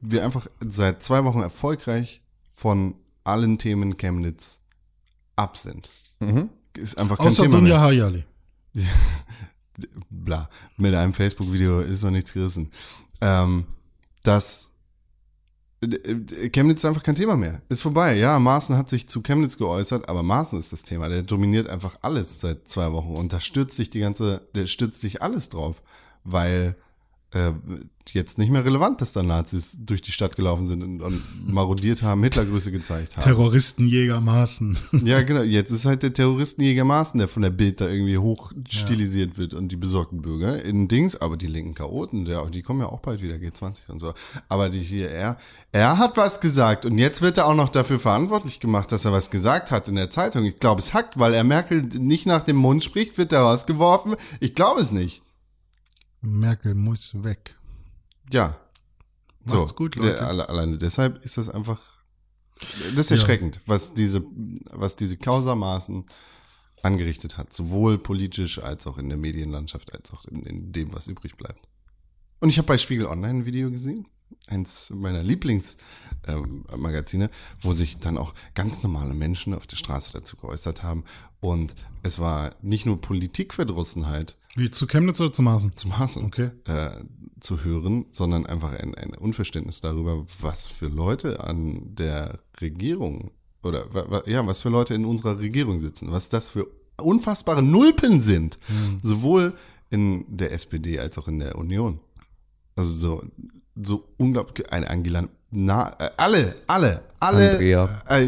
wir 0.00 0.24
einfach 0.24 0.46
seit 0.60 1.02
zwei 1.02 1.24
Wochen 1.24 1.40
erfolgreich 1.40 2.22
von 2.52 2.94
allen 3.24 3.58
Themen 3.58 3.96
Chemnitz 3.96 4.60
ab 5.34 5.58
sind. 5.58 5.90
Mhm. 6.20 6.48
Ist 6.76 6.96
einfach 6.96 7.18
kein 7.18 7.26
Außer 7.26 7.42
Thema 7.42 7.56
Dunja. 7.56 7.80
Hayali. 7.80 8.22
Bla. 10.10 10.48
Mit 10.76 10.94
einem 10.94 11.12
Facebook-Video 11.12 11.80
ist 11.80 12.04
noch 12.04 12.12
nichts 12.12 12.32
gerissen. 12.32 12.70
Ähm, 13.20 13.66
dass 14.22 14.74
äh, 15.82 16.48
Chemnitz 16.50 16.80
ist 16.80 16.84
einfach 16.84 17.02
kein 17.02 17.14
Thema 17.14 17.36
mehr. 17.36 17.62
Ist 17.68 17.82
vorbei. 17.82 18.16
Ja, 18.16 18.38
Maaßen 18.38 18.76
hat 18.76 18.88
sich 18.88 19.08
zu 19.08 19.22
Chemnitz 19.22 19.58
geäußert, 19.58 20.08
aber 20.08 20.22
Maaßen 20.22 20.58
ist 20.58 20.72
das 20.72 20.82
Thema. 20.82 21.08
Der 21.08 21.22
dominiert 21.22 21.68
einfach 21.68 21.96
alles 22.02 22.40
seit 22.40 22.68
zwei 22.68 22.92
Wochen 22.92 23.14
und 23.14 23.32
da 23.32 23.40
stürzt 23.40 23.76
sich 23.76 23.90
die 23.90 24.00
ganze, 24.00 24.48
der 24.54 24.66
stürzt 24.66 25.00
sich 25.00 25.22
alles 25.22 25.48
drauf, 25.48 25.82
weil 26.24 26.76
äh, 27.34 27.52
jetzt 28.12 28.38
nicht 28.38 28.50
mehr 28.50 28.64
relevant, 28.64 29.00
dass 29.00 29.12
da 29.12 29.22
Nazis 29.22 29.76
durch 29.78 30.02
die 30.02 30.12
Stadt 30.12 30.36
gelaufen 30.36 30.66
sind 30.66 30.84
und, 30.84 31.00
und 31.00 31.22
marodiert 31.46 32.02
haben, 32.02 32.22
Hitlergrüße 32.22 32.70
gezeigt 32.70 33.16
haben. 33.16 33.24
Terroristenjäger 33.24 34.20
Maaßen. 34.20 34.78
Ja, 35.04 35.22
genau. 35.22 35.42
Jetzt 35.42 35.70
ist 35.70 35.84
halt 35.86 36.02
der 36.02 36.12
Terroristenjäger 36.12 36.84
Maaßen, 36.84 37.18
der 37.18 37.28
von 37.28 37.42
der 37.42 37.50
Bild 37.50 37.80
da 37.80 37.88
irgendwie 37.88 38.18
hoch 38.18 38.52
stilisiert 38.68 39.36
wird 39.36 39.54
und 39.54 39.68
die 39.68 39.76
besorgten 39.76 40.22
Bürger 40.22 40.62
in 40.62 40.88
Dings, 40.88 41.16
aber 41.16 41.36
die 41.36 41.46
linken 41.46 41.74
Chaoten, 41.74 42.24
der, 42.24 42.44
die 42.46 42.62
kommen 42.62 42.80
ja 42.80 42.86
auch 42.86 43.00
bald 43.00 43.22
wieder, 43.22 43.34
G20 43.34 43.88
und 43.88 44.00
so. 44.00 44.14
Aber 44.48 44.68
die 44.68 44.80
hier, 44.80 45.10
er, 45.10 45.36
er 45.72 45.98
hat 45.98 46.16
was 46.16 46.40
gesagt 46.40 46.86
und 46.86 46.98
jetzt 46.98 47.22
wird 47.22 47.38
er 47.38 47.46
auch 47.46 47.54
noch 47.54 47.68
dafür 47.68 47.98
verantwortlich 47.98 48.60
gemacht, 48.60 48.92
dass 48.92 49.04
er 49.04 49.12
was 49.12 49.30
gesagt 49.30 49.70
hat 49.70 49.88
in 49.88 49.96
der 49.96 50.10
Zeitung. 50.10 50.44
Ich 50.44 50.58
glaube, 50.58 50.80
es 50.80 50.94
hackt, 50.94 51.18
weil 51.18 51.34
er 51.34 51.44
Merkel 51.44 51.82
nicht 51.82 52.26
nach 52.26 52.44
dem 52.44 52.56
Mund 52.56 52.84
spricht, 52.84 53.18
wird 53.18 53.32
er 53.32 53.40
rausgeworfen. 53.40 54.14
Ich 54.40 54.54
glaube 54.54 54.80
es 54.80 54.92
nicht. 54.92 55.23
Merkel 56.26 56.74
muss 56.74 57.22
weg. 57.22 57.56
Ja. 58.32 58.58
So, 59.46 59.56
Macht's 59.60 59.74
gut, 59.74 59.96
Leute. 59.96 60.14
Der, 60.14 60.26
alle, 60.26 60.48
alleine 60.48 60.78
deshalb 60.78 61.22
ist 61.24 61.36
das 61.36 61.48
einfach, 61.48 61.80
das 62.94 63.06
ist 63.06 63.10
Ja. 63.10 63.16
erschreckend, 63.16 63.60
was 63.66 63.92
diese, 63.94 64.24
was 64.70 64.96
diese 64.96 65.16
Causa-Maßen 65.18 66.06
angerichtet 66.82 67.36
hat, 67.38 67.52
sowohl 67.52 67.98
politisch 67.98 68.58
als 68.58 68.86
auch 68.86 68.98
in 68.98 69.08
der 69.08 69.18
Medienlandschaft, 69.18 69.92
als 69.94 70.12
auch 70.12 70.24
in, 70.26 70.42
in 70.44 70.72
dem, 70.72 70.92
was 70.92 71.06
übrig 71.08 71.36
bleibt. 71.36 71.68
Und 72.40 72.48
ich 72.50 72.58
habe 72.58 72.66
bei 72.68 72.78
Spiegel 72.78 73.06
Online 73.06 73.40
ein 73.40 73.46
Video 73.46 73.70
gesehen, 73.70 74.06
eins 74.48 74.90
meiner 74.90 75.22
Lieblingsmagazine, 75.22 77.30
wo 77.62 77.72
sich 77.72 77.98
dann 77.98 78.18
auch 78.18 78.34
ganz 78.54 78.82
normale 78.82 79.14
Menschen 79.14 79.54
auf 79.54 79.66
der 79.66 79.76
Straße 79.76 80.12
dazu 80.12 80.36
geäußert 80.36 80.82
haben. 80.82 81.04
Und 81.40 81.74
es 82.02 82.18
war 82.18 82.54
nicht 82.62 82.86
nur 82.86 83.00
Politikverdrossenheit, 83.00 84.36
Wie 84.56 84.70
zu 84.70 84.86
Chemnitz 84.86 85.20
oder 85.20 85.32
zu 85.32 85.42
Maaßen? 85.42 85.76
zum 85.76 85.98
Hassen 85.98 86.24
Okay. 86.26 86.50
äh, 86.66 87.04
zu 87.40 87.64
hören, 87.64 88.06
sondern 88.12 88.46
einfach 88.46 88.72
ein, 88.72 88.94
ein 88.94 89.14
Unverständnis 89.14 89.80
darüber, 89.80 90.26
was 90.40 90.66
für 90.66 90.88
Leute 90.88 91.42
an 91.44 91.94
der 91.94 92.40
Regierung 92.60 93.30
oder 93.62 93.86
ja, 94.26 94.46
was 94.46 94.60
für 94.60 94.68
Leute 94.68 94.94
in 94.94 95.04
unserer 95.06 95.38
Regierung 95.38 95.80
sitzen, 95.80 96.12
was 96.12 96.28
das 96.28 96.50
für 96.50 96.66
unfassbare 96.96 97.62
Nulpen 97.62 98.20
sind, 98.20 98.58
sowohl 99.02 99.54
in 99.90 100.24
der 100.28 100.52
SPD 100.52 100.98
als 100.98 101.18
auch 101.18 101.28
in 101.28 101.38
der 101.40 101.56
Union. 101.56 101.98
Also 102.76 102.92
so 102.92 103.24
so 103.82 104.04
unglaublich 104.18 104.70
eine 104.72 104.88
Angela 104.88 105.24
na, 105.56 105.94
äh, 106.00 106.10
alle, 106.16 106.56
alle, 106.66 107.00
alle. 107.20 107.52
Andrea. 107.52 108.02
Äh, 108.10 108.24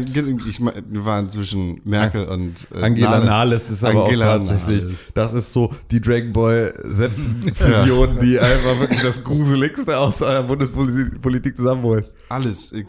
ich 0.47 0.61
mein, 0.61 0.73
wir 0.89 1.03
waren 1.03 1.29
zwischen 1.29 1.81
Merkel 1.83 2.25
und 2.25 2.67
äh, 2.73 2.81
Angela 2.81 3.19
Nahles 3.19 3.69
ist 3.69 3.83
aber 3.83 4.05
Angela 4.05 4.35
auch 4.35 4.37
tatsächlich, 4.37 4.83
Nahles. 4.83 5.11
das 5.13 5.33
ist 5.33 5.51
so 5.51 5.69
die 5.91 5.99
Dragon 5.99 6.31
Ball 6.31 6.73
Z-Fusion, 6.87 8.19
die 8.21 8.39
einfach 8.39 8.79
wirklich 8.79 9.01
das 9.01 9.21
Gruseligste 9.25 9.97
aus 9.97 10.19
der 10.19 10.43
Bundespolitik 10.43 11.57
zusammenholt. 11.57 12.11
Alles. 12.29 12.71
Äh, 12.71 12.85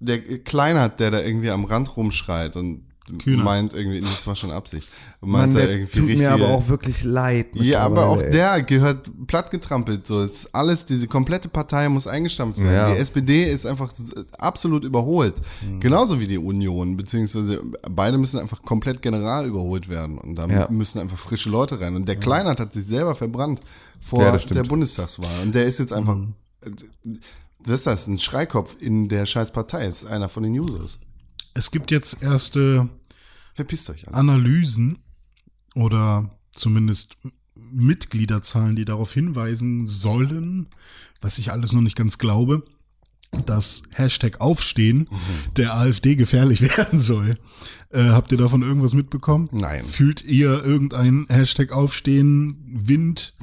Der 0.00 0.18
Kleinert, 0.20 1.00
der 1.00 1.10
da 1.10 1.22
irgendwie 1.22 1.50
am 1.50 1.64
Rand 1.64 1.96
rumschreit 1.96 2.56
und 2.56 2.82
Kühner. 3.16 3.42
meint 3.44 3.72
irgendwie, 3.72 4.00
das 4.00 4.26
war 4.26 4.36
schon 4.36 4.50
Absicht. 4.52 4.88
Mann, 5.20 5.50
Meint 5.50 5.54
er 5.58 5.66
der 5.66 5.76
irgendwie 5.76 5.98
tut 6.00 6.08
mir 6.18 6.30
aber 6.32 6.48
auch 6.48 6.68
wirklich 6.68 7.02
leid. 7.04 7.46
Ja, 7.54 7.80
aber 7.80 8.06
auch 8.06 8.20
ey. 8.20 8.30
der 8.30 8.62
gehört 8.62 9.10
plattgetrampelt. 9.26 10.06
So 10.06 10.20
Es 10.20 10.32
ist 10.44 10.54
alles, 10.54 10.84
diese 10.84 11.08
komplette 11.08 11.48
Partei 11.48 11.88
muss 11.88 12.06
eingestampft 12.06 12.58
werden. 12.60 12.72
Ja. 12.74 12.92
Die 12.94 12.98
SPD 13.00 13.50
ist 13.50 13.64
einfach 13.66 13.92
absolut 14.38 14.84
überholt. 14.84 15.34
Mhm. 15.66 15.80
Genauso 15.80 16.20
wie 16.20 16.26
die 16.26 16.38
Union, 16.38 16.96
beziehungsweise 16.96 17.62
beide 17.90 18.18
müssen 18.18 18.38
einfach 18.38 18.62
komplett 18.62 19.00
general 19.02 19.46
überholt 19.46 19.88
werden. 19.88 20.18
Und 20.18 20.34
da 20.36 20.46
Ja. 20.46 20.68
müssen 20.70 20.98
einfach 21.00 21.18
frische 21.18 21.48
Leute 21.50 21.80
rein. 21.80 21.96
Und 21.96 22.06
der 22.08 22.16
Kleinert 22.16 22.60
hat 22.60 22.72
sich 22.74 22.84
selber 22.86 23.14
verbrannt 23.14 23.60
vor 24.00 24.22
Ja. 24.22 24.32
Mhm. 24.32 24.38
der 24.54 24.62
Bundestagswahl. 24.64 25.40
Und 25.42 25.54
der 25.54 25.64
ist 25.66 25.78
jetzt 25.78 25.92
einfach, 25.92 26.16
äh, 26.62 26.70
was 27.60 27.74
ist 27.80 27.86
das, 27.86 28.06
ein 28.06 28.18
Schreikopf 28.18 28.76
in 28.80 29.08
der 29.08 29.26
scheiß 29.26 29.50
Partei. 29.52 29.86
Ist 29.86 30.06
einer 30.06 30.28
von 30.28 30.42
den 30.44 30.52
Users. 30.58 30.98
Es 31.54 31.70
gibt 31.72 31.90
jetzt 31.90 32.22
erste 32.22 32.88
Verpisst 33.58 33.90
euch 33.90 34.06
alle. 34.06 34.16
Analysen 34.16 34.98
oder 35.74 36.30
zumindest 36.54 37.16
Mitgliederzahlen, 37.56 38.76
die 38.76 38.84
darauf 38.84 39.12
hinweisen 39.12 39.88
sollen, 39.88 40.68
was 41.20 41.38
ich 41.38 41.50
alles 41.50 41.72
noch 41.72 41.80
nicht 41.80 41.96
ganz 41.96 42.18
glaube, 42.18 42.62
dass 43.46 43.82
Hashtag 43.94 44.40
Aufstehen 44.40 45.08
der 45.56 45.74
AfD 45.74 46.14
gefährlich 46.14 46.60
werden 46.76 47.00
soll. 47.00 47.34
Äh, 47.90 48.10
habt 48.10 48.30
ihr 48.32 48.38
davon 48.38 48.60
irgendwas 48.62 48.92
mitbekommen? 48.92 49.48
Nein. 49.50 49.82
Fühlt 49.82 50.22
ihr 50.22 50.62
irgendein 50.62 51.24
Hashtag 51.30 51.72
Aufstehen 51.72 52.56
Wind, 52.70 53.34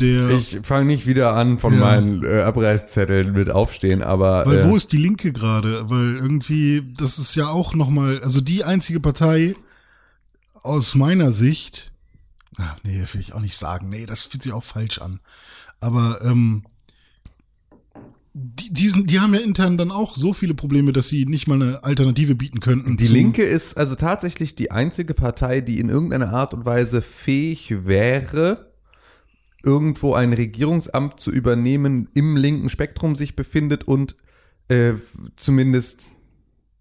der 0.00 0.28
Ich 0.30 0.58
fange 0.64 0.86
nicht 0.86 1.06
wieder 1.06 1.34
an 1.36 1.60
von 1.60 1.74
Ja. 1.74 1.80
meinen 1.80 2.24
äh, 2.24 2.40
Abreißzetteln 2.42 3.32
mit 3.32 3.48
Aufstehen, 3.48 4.02
aber 4.02 4.44
Weil 4.44 4.58
äh, 4.58 4.64
wo 4.68 4.74
ist 4.74 4.90
die 4.90 4.96
Linke 4.96 5.32
gerade? 5.32 5.88
Weil 5.88 6.16
irgendwie, 6.16 6.82
das 6.96 7.20
ist 7.20 7.36
ja 7.36 7.46
auch 7.48 7.74
nochmal, 7.74 8.20
also 8.24 8.40
die 8.40 8.64
einzige 8.64 8.98
Partei 8.98 9.54
aus 10.62 10.96
meiner 10.96 11.30
Sicht, 11.30 11.92
ach, 12.58 12.78
nee, 12.82 13.04
will 13.12 13.20
ich 13.20 13.34
auch 13.34 13.40
nicht 13.40 13.56
sagen, 13.56 13.88
nee, 13.88 14.04
das 14.04 14.24
fühlt 14.24 14.42
sich 14.42 14.52
auch 14.52 14.64
falsch 14.64 14.98
an. 14.98 15.20
Aber 15.78 16.22
ähm, 16.24 16.64
die, 18.38 18.70
die, 18.70 18.88
sind, 18.90 19.10
die 19.10 19.20
haben 19.20 19.32
ja 19.32 19.40
intern 19.40 19.78
dann 19.78 19.90
auch 19.90 20.14
so 20.14 20.34
viele 20.34 20.52
Probleme, 20.52 20.92
dass 20.92 21.08
sie 21.08 21.24
nicht 21.24 21.48
mal 21.48 21.54
eine 21.54 21.84
Alternative 21.84 22.34
bieten 22.34 22.60
könnten. 22.60 22.98
Die 22.98 23.06
Linke 23.06 23.42
ist 23.42 23.78
also 23.78 23.94
tatsächlich 23.94 24.54
die 24.54 24.70
einzige 24.70 25.14
Partei, 25.14 25.62
die 25.62 25.80
in 25.80 25.88
irgendeiner 25.88 26.34
Art 26.34 26.52
und 26.52 26.66
Weise 26.66 27.00
fähig 27.00 27.86
wäre, 27.86 28.72
irgendwo 29.64 30.12
ein 30.12 30.34
Regierungsamt 30.34 31.18
zu 31.18 31.30
übernehmen, 31.30 32.10
im 32.12 32.36
linken 32.36 32.68
Spektrum 32.68 33.16
sich 33.16 33.36
befindet 33.36 33.84
und 33.84 34.16
äh, 34.68 34.92
zumindest, 35.36 36.16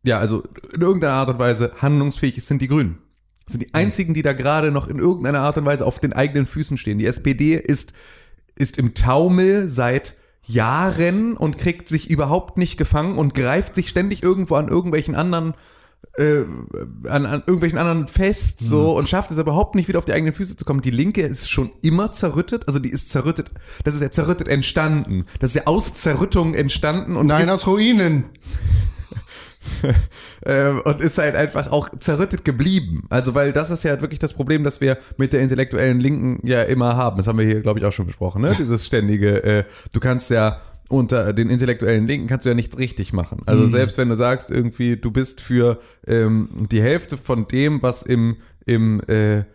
ja, 0.04 0.20
also 0.20 0.44
in 0.74 0.82
irgendeiner 0.82 1.14
Art 1.14 1.30
und 1.30 1.40
Weise 1.40 1.72
handlungsfähig 1.82 2.36
ist, 2.36 2.48
sind 2.48 2.62
die 2.62 2.68
Grünen. 2.68 2.98
Das 3.46 3.54
sind 3.54 3.64
die 3.64 3.74
einzigen, 3.74 4.14
die 4.14 4.24
da 4.24 4.34
gerade 4.34 4.72
noch 4.72 4.90
in 4.90 5.00
irgendeiner 5.00 5.40
Art 5.40 5.58
und 5.58 5.64
Weise 5.64 5.86
auf 5.86 6.00
den 6.00 6.12
eigenen 6.12 6.48
Füßen 6.48 6.78
stehen. 6.78 6.98
Die 6.98 7.06
SPD 7.06 7.56
ist, 7.56 7.94
ist 8.58 8.78
im 8.78 8.94
Taumel 8.94 9.70
seit 9.70 10.16
Jahren 10.46 11.36
und 11.38 11.58
kriegt 11.58 11.90
sich 11.90 12.10
überhaupt 12.10 12.58
nicht 12.58 12.78
gefangen 12.78 13.18
und 13.18 13.34
greift 13.34 13.76
sich 13.76 13.90
ständig 13.90 14.24
irgendwo 14.24 14.56
an 14.56 14.68
irgendwelchen 14.68 15.16
anderen 15.16 15.54
äh, 16.18 16.44
an, 17.10 17.26
an 17.26 17.44
irgendwelchen 17.46 17.78
anderen 17.80 18.08
fest 18.08 18.60
so 18.62 18.92
Mhm. 18.92 18.98
und 19.00 19.10
schafft 19.10 19.32
es 19.32 19.38
überhaupt 19.38 19.76
nicht 19.76 19.88
wieder 19.90 19.98
auf 20.00 20.06
die 20.06 20.14
eigenen 20.14 20.34
Füße 20.34 20.56
zu 20.56 20.64
kommen. 20.64 20.82
Die 20.82 20.92
Linke 20.92 21.22
ist 21.22 21.50
schon 21.50 21.72
immer 21.82 22.12
zerrüttet, 22.12 22.68
also 22.68 22.80
die 22.80 22.90
ist 22.90 23.10
zerrüttet, 23.10 23.52
das 23.84 23.96
ist 23.96 24.02
ja 24.02 24.12
zerrüttet 24.12 24.48
entstanden. 24.48 25.26
Das 25.40 25.50
ist 25.50 25.56
ja 25.56 25.64
aus 25.66 25.94
Zerrüttung 25.96 26.54
entstanden 26.54 27.18
und 27.18 27.28
Nein, 27.28 27.50
aus 27.50 27.68
Ruinen. 27.68 28.26
ähm, 30.46 30.82
und 30.86 31.02
ist 31.02 31.18
halt 31.18 31.36
einfach 31.36 31.72
auch 31.72 31.90
zerrüttet 32.00 32.46
geblieben. 32.46 33.06
Also, 33.10 33.36
weil 33.36 33.52
das 33.52 33.70
ist 33.70 33.84
ja 33.84 34.00
wirklich 34.02 34.20
das 34.20 34.34
Problem, 34.34 34.64
das 34.64 34.82
wir 34.82 34.98
mit 35.18 35.34
der 35.34 35.42
intellektuellen 35.42 36.00
Linken 36.00 36.40
ja 36.48 36.64
immer 36.64 36.96
haben. 36.96 37.18
Das 37.18 37.28
haben 37.28 37.40
wir 37.40 37.46
hier, 37.46 37.62
glaube 37.62 37.80
ich, 37.80 37.86
auch 37.86 37.92
schon 37.92 38.06
besprochen, 38.06 38.42
ne? 38.42 38.56
Dieses 38.58 38.86
ständige, 38.86 39.44
äh, 39.44 39.64
du 39.94 40.00
kannst 40.00 40.30
ja 40.30 40.62
unter 40.90 41.34
den 41.34 41.50
intellektuellen 41.50 42.06
Linken 42.06 42.28
kannst 42.28 42.46
du 42.46 42.50
ja 42.50 42.56
nichts 42.56 42.78
richtig 42.78 43.12
machen. 43.12 43.42
Also 43.48 43.66
selbst 43.66 43.98
wenn 43.98 44.10
du 44.10 44.16
sagst, 44.16 44.52
irgendwie, 44.52 44.98
du 44.98 45.10
bist 45.10 45.42
für 45.42 45.80
ähm, 46.06 46.68
die 46.72 46.82
Hälfte 46.82 47.18
von 47.18 47.48
dem, 47.48 47.82
was 47.82 48.04
im, 48.04 48.38
im 48.68 49.02
äh, 49.08 49.46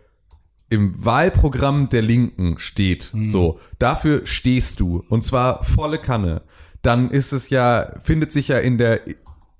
im 0.71 0.93
Wahlprogramm 1.03 1.89
der 1.89 2.01
Linken 2.01 2.57
steht, 2.57 3.11
so, 3.19 3.59
dafür 3.77 4.21
stehst 4.23 4.79
du 4.79 5.03
und 5.09 5.21
zwar 5.21 5.65
volle 5.65 5.97
Kanne, 5.97 6.43
dann 6.81 7.11
ist 7.11 7.33
es 7.33 7.49
ja, 7.49 7.91
findet 8.01 8.31
sich 8.31 8.47
ja 8.47 8.57
in 8.57 8.77
der 8.77 9.01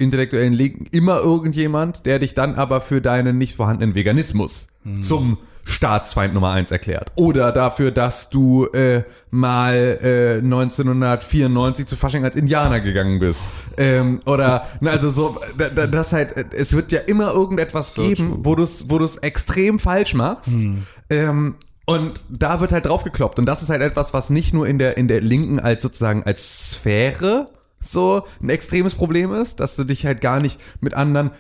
intellektuellen 0.02 0.54
Linken 0.54 0.86
immer 0.92 1.20
irgendjemand, 1.20 2.06
der 2.06 2.20
dich 2.20 2.34
dann 2.34 2.56
aber 2.56 2.82
für 2.82 3.02
deinen 3.02 3.38
nicht 3.38 3.56
vorhandenen 3.56 3.96
Veganismus 3.96 4.70
zum 5.02 5.38
Staatsfeind 5.64 6.34
Nummer 6.34 6.52
eins 6.52 6.72
erklärt. 6.72 7.12
Oder 7.16 7.52
dafür, 7.52 7.92
dass 7.92 8.30
du 8.30 8.66
äh, 8.68 9.04
mal 9.30 10.00
äh, 10.02 10.38
1994 10.44 11.86
zu 11.86 11.96
Fasching 11.96 12.24
als 12.24 12.36
Indianer 12.36 12.80
gegangen 12.80 13.20
bist. 13.20 13.42
Ähm, 13.78 14.22
oder, 14.26 14.66
na, 14.80 14.92
also 14.92 15.10
so, 15.10 15.38
da, 15.58 15.70
da, 15.70 15.88
das 15.88 16.14
halt, 16.14 16.36
äh, 16.36 16.46
es 16.56 16.74
wird 16.74 16.92
ja 16.92 17.00
immer 17.02 17.32
irgendetwas 17.32 17.94
geben, 17.94 18.40
wo 18.40 18.56
du 18.56 18.64
es 18.64 18.90
wo 18.90 18.98
du's 18.98 19.18
extrem 19.18 19.80
falsch 19.80 20.14
machst. 20.14 20.58
Ähm, 21.10 21.56
und 21.86 22.26
da 22.30 22.60
wird 22.60 22.72
halt 22.72 22.86
drauf 22.86 23.04
gekloppt. 23.04 23.38
Und 23.40 23.46
das 23.46 23.62
ist 23.62 23.70
halt 23.70 23.82
etwas, 23.82 24.14
was 24.14 24.30
nicht 24.30 24.54
nur 24.54 24.68
in 24.68 24.80
der, 24.80 24.98
in 24.98 25.08
der 25.08 25.22
Linken 25.22 25.60
als 25.60 25.84
sozusagen 25.84 26.24
als 26.24 26.72
Sphäre 26.72 27.50
so 27.82 28.24
ein 28.42 28.50
extremes 28.50 28.96
Problem 28.96 29.34
ist, 29.34 29.60
dass 29.60 29.76
du 29.76 29.84
dich 29.84 30.06
halt 30.06 30.22
gar 30.22 30.40
nicht 30.40 30.60
mit 30.82 30.94
anderen 30.94 31.32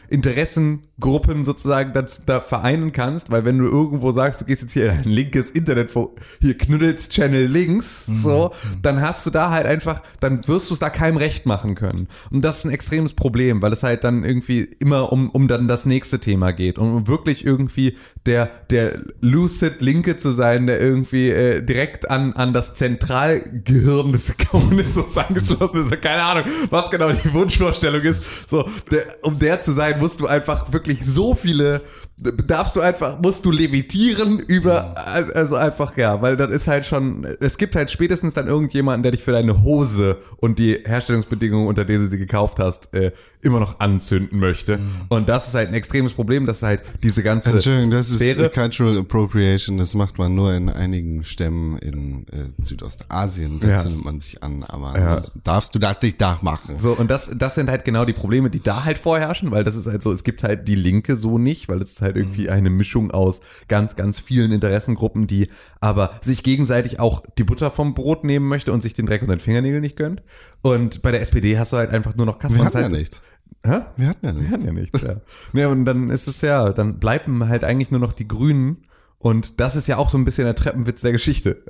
Interessengruppen 1.01 1.45
sozusagen 1.45 1.93
da, 1.93 2.05
da 2.25 2.41
vereinen 2.41 2.91
kannst, 2.91 3.31
weil 3.31 3.43
wenn 3.43 3.57
du 3.57 3.65
irgendwo 3.65 4.11
sagst, 4.11 4.41
du 4.41 4.45
gehst 4.45 4.61
jetzt 4.61 4.73
hier 4.73 4.91
in 4.91 4.99
ein 4.99 5.03
linkes 5.09 5.49
Internet, 5.49 5.95
wo 5.95 6.15
hier 6.39 6.57
Knuddels 6.57 7.09
Channel 7.09 7.45
links, 7.45 8.05
so, 8.05 8.51
dann 8.81 9.01
hast 9.01 9.25
du 9.25 9.31
da 9.31 9.49
halt 9.49 9.65
einfach, 9.65 10.01
dann 10.19 10.47
wirst 10.47 10.69
du 10.69 10.73
es 10.73 10.79
da 10.79 10.89
keinem 10.89 11.17
recht 11.17 11.45
machen 11.45 11.75
können. 11.75 12.07
Und 12.29 12.43
das 12.43 12.59
ist 12.59 12.65
ein 12.65 12.71
extremes 12.71 13.13
Problem, 13.13 13.61
weil 13.61 13.73
es 13.73 13.83
halt 13.83 14.03
dann 14.03 14.23
irgendwie 14.23 14.69
immer 14.79 15.11
um, 15.11 15.29
um 15.29 15.47
dann 15.47 15.67
das 15.67 15.85
nächste 15.85 16.19
Thema 16.19 16.51
geht 16.51 16.77
und 16.77 16.95
um 16.95 17.07
wirklich 17.07 17.45
irgendwie 17.45 17.97
der, 18.25 18.49
der 18.69 18.99
lucid 19.21 19.81
Linke 19.81 20.17
zu 20.17 20.31
sein, 20.31 20.67
der 20.67 20.79
irgendwie 20.79 21.29
äh, 21.29 21.61
direkt 21.61 22.09
an, 22.09 22.33
an 22.33 22.53
das 22.53 22.73
Zentralgehirn 22.75 24.11
des 24.11 24.35
Kommunismus 24.51 25.17
angeschlossen 25.17 25.81
ist. 25.81 26.01
Keine 26.01 26.23
Ahnung, 26.23 26.45
was 26.69 26.89
genau 26.91 27.11
die 27.11 27.33
Wunschvorstellung 27.33 28.01
ist. 28.01 28.21
So, 28.47 28.67
der, 28.91 29.03
um 29.23 29.39
der 29.39 29.61
zu 29.61 29.71
sein, 29.71 29.99
musst 29.99 30.19
du 30.19 30.27
einfach 30.27 30.71
wirklich 30.71 30.90
so 30.99 31.36
viele, 31.36 31.82
darfst 32.21 32.75
du 32.75 32.81
einfach, 32.81 33.19
musst 33.19 33.45
du 33.45 33.51
levitieren 33.51 34.39
über, 34.39 34.95
also 35.34 35.55
einfach, 35.55 35.97
ja, 35.97 36.21
weil 36.21 36.38
das 36.38 36.51
ist 36.53 36.67
halt 36.67 36.86
schon, 36.86 37.25
es 37.39 37.57
gibt 37.57 37.75
halt 37.75 37.89
spätestens 37.89 38.36
dann 38.36 38.47
irgendjemanden, 38.47 39.03
der 39.03 39.12
dich 39.12 39.23
für 39.23 39.31
deine 39.31 39.63
Hose 39.63 40.17
und 40.38 40.60
die 40.60 40.79
Herstellungsbedingungen, 40.86 41.67
unter 41.67 41.84
denen 41.86 42.03
du 42.03 42.10
sie 42.10 42.17
gekauft 42.19 42.60
hast, 42.60 42.93
äh, 42.93 43.12
immer 43.41 43.60
noch 43.60 43.79
anzünden 43.79 44.39
möchte. 44.39 44.79
Und 45.10 45.27
das 45.29 45.47
ist 45.47 45.55
halt 45.55 45.69
ein 45.69 45.73
extremes 45.73 46.13
Problem, 46.13 46.45
dass 46.45 46.62
halt 46.62 46.84
diese 47.01 47.23
ganze 47.23 47.51
Entschuldigung, 47.51 47.89
das 47.89 48.10
ist 48.10 48.17
Sphäre, 48.17 48.49
Cultural 48.51 48.99
Appropriation, 48.99 49.77
das 49.77 49.95
macht 49.95 50.19
man 50.19 50.36
nur 50.36 50.53
in 50.53 50.69
einigen 50.69 51.23
Stämmen 51.25 51.77
in 51.79 52.27
äh, 52.27 52.62
Südostasien, 52.63 53.60
da 53.60 53.67
Ja. 53.67 53.77
zündet 53.79 54.03
man 54.03 54.19
sich 54.19 54.43
an, 54.43 54.63
aber 54.63 54.97
Ja. 54.97 55.21
darfst 55.43 55.73
du 55.73 55.79
das 55.79 56.01
nicht 56.03 56.19
nachmachen. 56.19 56.77
So, 56.77 56.91
und 56.93 57.10
das, 57.10 57.31
das 57.36 57.55
sind 57.55 57.69
halt 57.69 57.84
genau 57.86 58.05
die 58.05 58.13
Probleme, 58.13 58.49
die 58.51 58.60
da 58.62 58.84
halt 58.84 58.99
vorherrschen, 58.99 59.49
weil 59.51 59.63
das 59.63 59.75
ist 59.75 59.88
halt 59.88 60.03
so, 60.03 60.12
es 60.12 60.23
gibt 60.23 60.43
halt 60.43 60.67
die 60.67 60.75
Linke 60.75 61.15
so 61.15 61.38
nicht, 61.39 61.67
weil 61.67 61.81
es 61.81 61.93
ist 61.93 62.01
halt 62.13 62.24
irgendwie 62.26 62.50
eine 62.50 62.69
Mischung 62.69 63.12
aus 63.12 63.41
ganz, 63.67 63.95
ganz 63.95 64.19
vielen 64.19 64.52
Interessengruppen, 64.52 65.28
die 65.28 65.50
aber 65.80 66.12
sich 66.21 66.43
gegenseitig 66.43 67.00
auch 67.00 67.24
die 67.38 67.43
Butter 67.43 67.71
vom 67.71 67.93
Brot 67.93 68.24
nehmen 68.24 68.47
möchte 68.47 68.71
und 68.71 68.82
sich 68.82 68.93
den 68.93 69.06
Dreck 69.06 69.21
unter 69.21 69.36
den 69.36 69.41
Fingernägeln 69.41 69.82
nicht 69.82 69.95
gönnt. 69.97 70.21
Und 70.62 71.02
bei 71.02 71.12
der 71.12 71.21
SPD 71.21 71.58
hast 71.58 71.74
du 71.74 71.78
halt 71.78 71.91
einfach 71.91 72.15
nur 72.15 72.26
noch 72.26 72.39
Kaspar. 72.39 72.60
Wir 72.60 72.65
Das 72.65 72.76
hatten 72.76 72.84
ja 72.86 72.89
heißt, 72.91 73.00
nichts. 73.00 73.21
Hä? 73.65 73.82
Wir 73.97 74.08
hatten 74.10 74.26
ja 74.26 74.34
Wir 74.34 74.39
nichts. 74.41 74.54
hatten 74.54 74.65
ja 74.65 74.74
nichts, 74.74 75.02
ja. 75.02 75.15
ja. 75.54 75.67
Und 75.69 75.86
dann 75.86 76.10
ist 76.10 76.28
es 76.28 76.41
ja, 76.41 76.71
dann 76.74 77.00
bleiben 77.00 77.47
halt 77.47 77.63
eigentlich 77.63 77.91
nur 77.91 78.00
noch 78.00 78.13
die 78.13 78.28
Grünen. 78.28 78.86
Und 79.19 79.60
das 79.60 79.76
ist 79.76 79.88
ja 79.88 79.97
auch 79.97 80.10
so 80.10 80.17
ein 80.17 80.26
bisschen 80.26 80.45
der 80.45 80.56
Treppenwitz 80.56 81.02
der 81.02 81.12
Geschichte. 81.12 81.63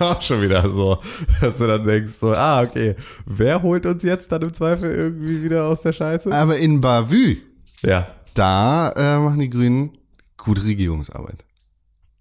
auch 0.00 0.20
schon 0.22 0.42
wieder 0.42 0.68
so, 0.68 0.98
dass 1.40 1.58
du 1.58 1.68
dann 1.68 1.84
denkst, 1.84 2.14
so, 2.14 2.34
ah, 2.34 2.62
okay, 2.62 2.96
wer 3.24 3.62
holt 3.62 3.86
uns 3.86 4.02
jetzt 4.02 4.32
dann 4.32 4.42
im 4.42 4.52
Zweifel 4.52 4.90
irgendwie 4.92 5.44
wieder 5.44 5.66
aus 5.66 5.82
der 5.82 5.92
Scheiße? 5.92 6.32
Aber 6.32 6.58
in 6.58 6.80
Bavü, 6.80 7.36
Ja. 7.82 8.08
Da 8.34 8.92
äh, 8.96 9.18
machen 9.18 9.38
die 9.38 9.50
Grünen 9.50 9.96
gute 10.36 10.64
Regierungsarbeit. 10.64 11.44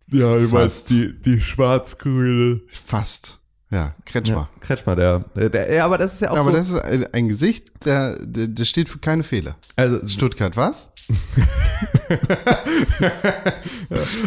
Ja, 0.08 0.38
du 0.38 0.48
meinst 0.50 0.90
die, 0.90 1.14
die 1.22 1.40
schwarz-grüne. 1.40 2.62
Fast. 2.70 3.40
Ja, 3.72 3.96
Kretschmer. 4.06 4.50
Ja, 4.54 4.60
Kretschmer, 4.60 4.96
der, 4.98 5.20
der, 5.36 5.74
ja, 5.74 5.86
aber 5.86 5.98
das 5.98 6.14
ist 6.16 6.22
ja 6.22 6.32
auch 6.32 6.38
Aber 6.38 6.52
so. 6.52 6.58
das 6.58 6.70
ist 6.70 6.80
ein, 6.80 7.06
ein 7.14 7.30
Gesicht, 7.30 7.72
der, 7.86 8.18
der, 8.20 8.48
der 8.48 8.66
steht 8.66 8.90
für 8.90 9.00
keine 9.00 9.24
Fehler. 9.24 9.56
also, 9.78 10.06
Stuttgart, 10.06 10.58
was? 10.58 10.90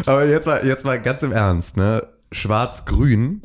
Aber 0.05 0.25
jetzt 0.25 0.47
mal, 0.47 0.65
jetzt 0.65 0.83
mal 0.83 0.99
ganz 1.01 1.21
im 1.21 1.31
Ernst, 1.31 1.77
ne? 1.77 2.01
Schwarz-Grün 2.31 3.41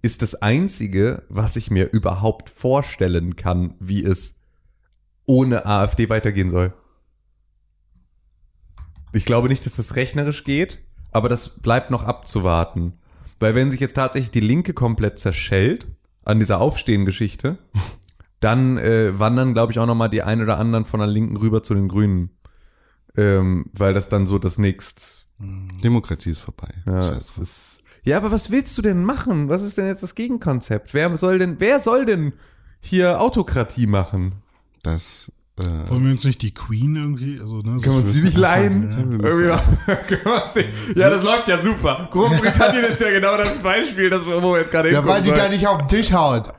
ist 0.00 0.22
das 0.22 0.34
einzige, 0.36 1.22
was 1.28 1.56
ich 1.56 1.70
mir 1.70 1.92
überhaupt 1.92 2.48
vorstellen 2.48 3.36
kann, 3.36 3.74
wie 3.78 4.02
es 4.04 4.36
ohne 5.26 5.66
AfD 5.66 6.08
weitergehen 6.08 6.48
soll. 6.48 6.72
Ich 9.12 9.24
glaube 9.24 9.48
nicht, 9.48 9.66
dass 9.66 9.76
das 9.76 9.96
rechnerisch 9.96 10.44
geht, 10.44 10.80
aber 11.10 11.28
das 11.28 11.60
bleibt 11.60 11.90
noch 11.90 12.04
abzuwarten. 12.04 12.94
Weil 13.38 13.54
wenn 13.54 13.70
sich 13.70 13.80
jetzt 13.80 13.96
tatsächlich 13.96 14.30
die 14.30 14.40
Linke 14.40 14.72
komplett 14.72 15.18
zerschellt 15.18 15.86
an 16.24 16.38
dieser 16.38 16.60
Aufstehen-Geschichte, 16.60 17.58
dann 18.40 18.78
äh, 18.78 19.18
wandern, 19.18 19.54
glaube 19.54 19.72
ich, 19.72 19.78
auch 19.78 19.86
nochmal 19.86 20.10
die 20.10 20.22
ein 20.22 20.40
oder 20.40 20.58
anderen 20.58 20.84
von 20.84 21.00
der 21.00 21.08
Linken 21.08 21.36
rüber 21.36 21.62
zu 21.62 21.74
den 21.74 21.88
Grünen. 21.88 22.30
Ähm, 23.16 23.66
weil 23.74 23.92
das 23.92 24.08
dann 24.08 24.26
so 24.26 24.38
das 24.38 24.56
nächst 24.56 25.26
Demokratie 25.38 26.30
ist 26.30 26.40
vorbei. 26.40 26.68
ja, 26.86 27.10
ist, 27.10 27.82
ja, 28.04 28.16
aber 28.16 28.30
was 28.30 28.50
willst 28.50 28.76
du 28.78 28.82
denn 28.82 29.04
machen? 29.04 29.48
Was 29.48 29.62
ist 29.62 29.78
denn 29.78 29.86
jetzt 29.86 30.02
das 30.02 30.14
Gegenkonzept? 30.14 30.94
Wer 30.94 31.16
soll 31.16 31.38
denn, 31.38 31.56
wer 31.58 31.80
soll 31.80 32.06
denn 32.06 32.32
hier 32.80 33.20
Autokratie 33.20 33.86
machen? 33.86 34.36
Das, 34.82 35.30
äh, 35.62 35.90
Wollen 35.90 36.04
wir 36.04 36.12
uns 36.12 36.24
nicht 36.24 36.42
die 36.42 36.52
Queen 36.52 36.96
irgendwie, 36.96 37.40
also, 37.40 37.56
ne? 37.56 37.80
Können 37.80 37.84
wir 37.84 37.92
uns 37.92 38.12
die 38.12 38.22
nicht 38.22 38.36
leihen? 38.36 39.20
Ja, 39.22 39.62
Ja, 40.96 41.10
das 41.10 41.22
läuft 41.22 41.48
ja 41.48 41.60
super. 41.60 42.08
Großbritannien 42.10 42.84
ist 42.84 43.00
ja 43.00 43.10
genau 43.10 43.36
das 43.36 43.58
Beispiel, 43.58 44.10
das, 44.10 44.24
wo 44.26 44.52
wir 44.52 44.58
jetzt 44.58 44.70
gerade 44.70 44.92
Ja, 44.92 45.06
weil 45.06 45.22
die 45.22 45.30
da 45.30 45.48
nicht 45.48 45.66
auf 45.66 45.78
den 45.78 45.88
Tisch 45.88 46.12
haut. 46.12 46.52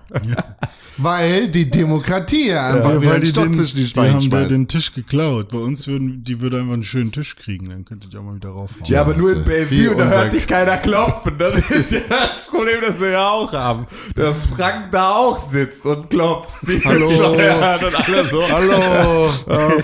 Weil 0.97 1.47
die 1.47 1.69
Demokratie 1.69 2.49
ja 2.49 2.67
einfach 2.67 2.91
Ja, 2.91 3.01
wieder 3.01 3.09
weil 3.09 3.15
einen 3.15 3.23
die, 3.23 3.29
Stock 3.29 3.43
den, 3.45 3.53
zwischen 3.55 3.77
die 3.77 3.85
die 3.85 3.99
haben 3.99 4.29
da 4.29 4.43
den 4.45 4.67
Tisch 4.67 4.93
geklaut. 4.93 5.49
Bei 5.49 5.57
uns 5.57 5.87
würden, 5.87 6.23
die 6.23 6.39
würde 6.39 6.59
einfach 6.59 6.73
einen 6.73 6.83
schönen 6.83 7.11
Tisch 7.11 7.35
kriegen, 7.35 7.69
dann 7.69 7.83
könntet 7.83 8.13
ihr 8.13 8.19
auch 8.19 8.23
mal 8.23 8.35
wieder 8.35 8.49
raufhauen. 8.49 8.85
Ja, 8.85 9.01
aber 9.01 9.15
nur 9.15 9.33
in 9.33 9.43
Bellevue 9.43 9.91
und 9.91 9.97
da 9.97 10.05
hört 10.05 10.33
dich 10.33 10.45
keiner 10.45 10.77
klopfen. 10.77 11.37
Das 11.39 11.55
ist 11.69 11.91
ja 11.91 11.99
das 12.09 12.47
Problem, 12.47 12.79
das 12.85 12.99
wir 12.99 13.09
ja 13.09 13.27
auch 13.27 13.51
haben. 13.53 13.87
Dass 14.15 14.45
Frank 14.45 14.91
da 14.91 15.11
auch 15.13 15.39
sitzt 15.39 15.85
und 15.85 16.11
klopft. 16.11 16.53
Wie 16.61 16.79
Hallo. 16.85 17.07
Und 17.07 17.39
alle 17.39 18.29
so. 18.29 18.43
Hallo, 18.47 18.73
Oh, 18.93 19.29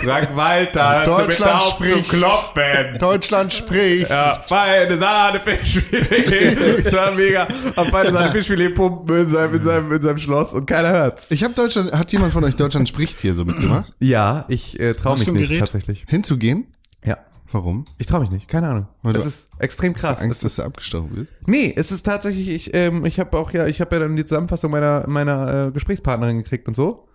Frank 0.04 0.36
Walter, 0.36 1.04
du 1.06 1.12
Deutschland 1.12 1.54
auf 1.56 1.78
zu 1.78 1.86
spricht. 1.86 2.10
klopfen. 2.10 2.98
Deutschland 3.00 3.54
spricht. 3.54 4.10
Ja, 4.10 4.40
feine 4.48 4.98
Sahne 4.98 5.40
Fischfilet. 5.42 6.58
Das 6.84 6.94
war 6.94 7.12
mega. 7.12 7.48
Am 7.76 7.88
feine 7.88 8.12
Sahne 8.12 8.32
Fischfilet 8.32 8.76
pumpen 8.76 9.22
in 9.22 9.30
seinem, 9.30 9.54
in 9.56 9.62
seinem, 9.62 9.92
in 9.92 10.02
seinem 10.02 10.18
Schloss 10.18 10.54
und 10.54 10.66
keiner 10.66 10.90
hört's. 10.92 11.32
Ich 11.32 11.44
habe 11.44 11.54
Deutschland, 11.54 11.92
hat 11.92 12.12
jemand 12.12 12.34
von 12.34 12.44
euch 12.44 12.56
Deutschland 12.56 12.88
spricht 12.88 13.20
hier 13.20 13.34
so 13.36 13.46
mitgemacht? 13.46 13.94
Ja, 14.02 14.46
ich 14.48 14.80
äh, 14.80 14.94
traue 14.94 15.18
mich 15.18 15.32
nicht 15.32 15.48
Gerät? 15.48 15.60
tatsächlich. 15.62 16.06
Hinzugehen? 16.08 16.68
Ja. 17.04 17.18
Warum? 17.52 17.86
Ich 17.98 18.06
traue 18.06 18.20
mich 18.22 18.30
nicht, 18.30 18.48
keine 18.48 18.68
Ahnung. 18.70 18.88
Weil 19.02 19.14
Das 19.14 19.24
du- 19.24 19.28
ist 19.30 19.50
extrem 19.58 19.94
krass. 19.96 20.22
Angst, 20.22 20.44
Es 20.44 20.56
dass 20.56 20.56
du 20.58 20.64
abgestochen 20.70 21.10
bist? 21.16 21.28
Nee, 21.48 21.74
es 21.76 21.92
ist 21.92 22.04
tatsächlich, 22.04 22.48
ich, 22.50 22.74
ähm, 22.76 23.06
ich 23.06 23.20
habe 23.20 23.36
auch 23.38 23.52
ja, 23.54 23.66
ich 23.66 23.82
habe 23.82 23.96
ja 23.96 24.02
dann 24.02 24.16
die 24.16 24.24
Zusammenfassung 24.24 24.70
meiner, 24.70 25.06
meiner 25.08 25.68
äh, 25.68 25.72
Gesprächspartnerin 25.72 26.38
gekriegt 26.44 26.68
und 26.68 26.76
so. 26.76 27.08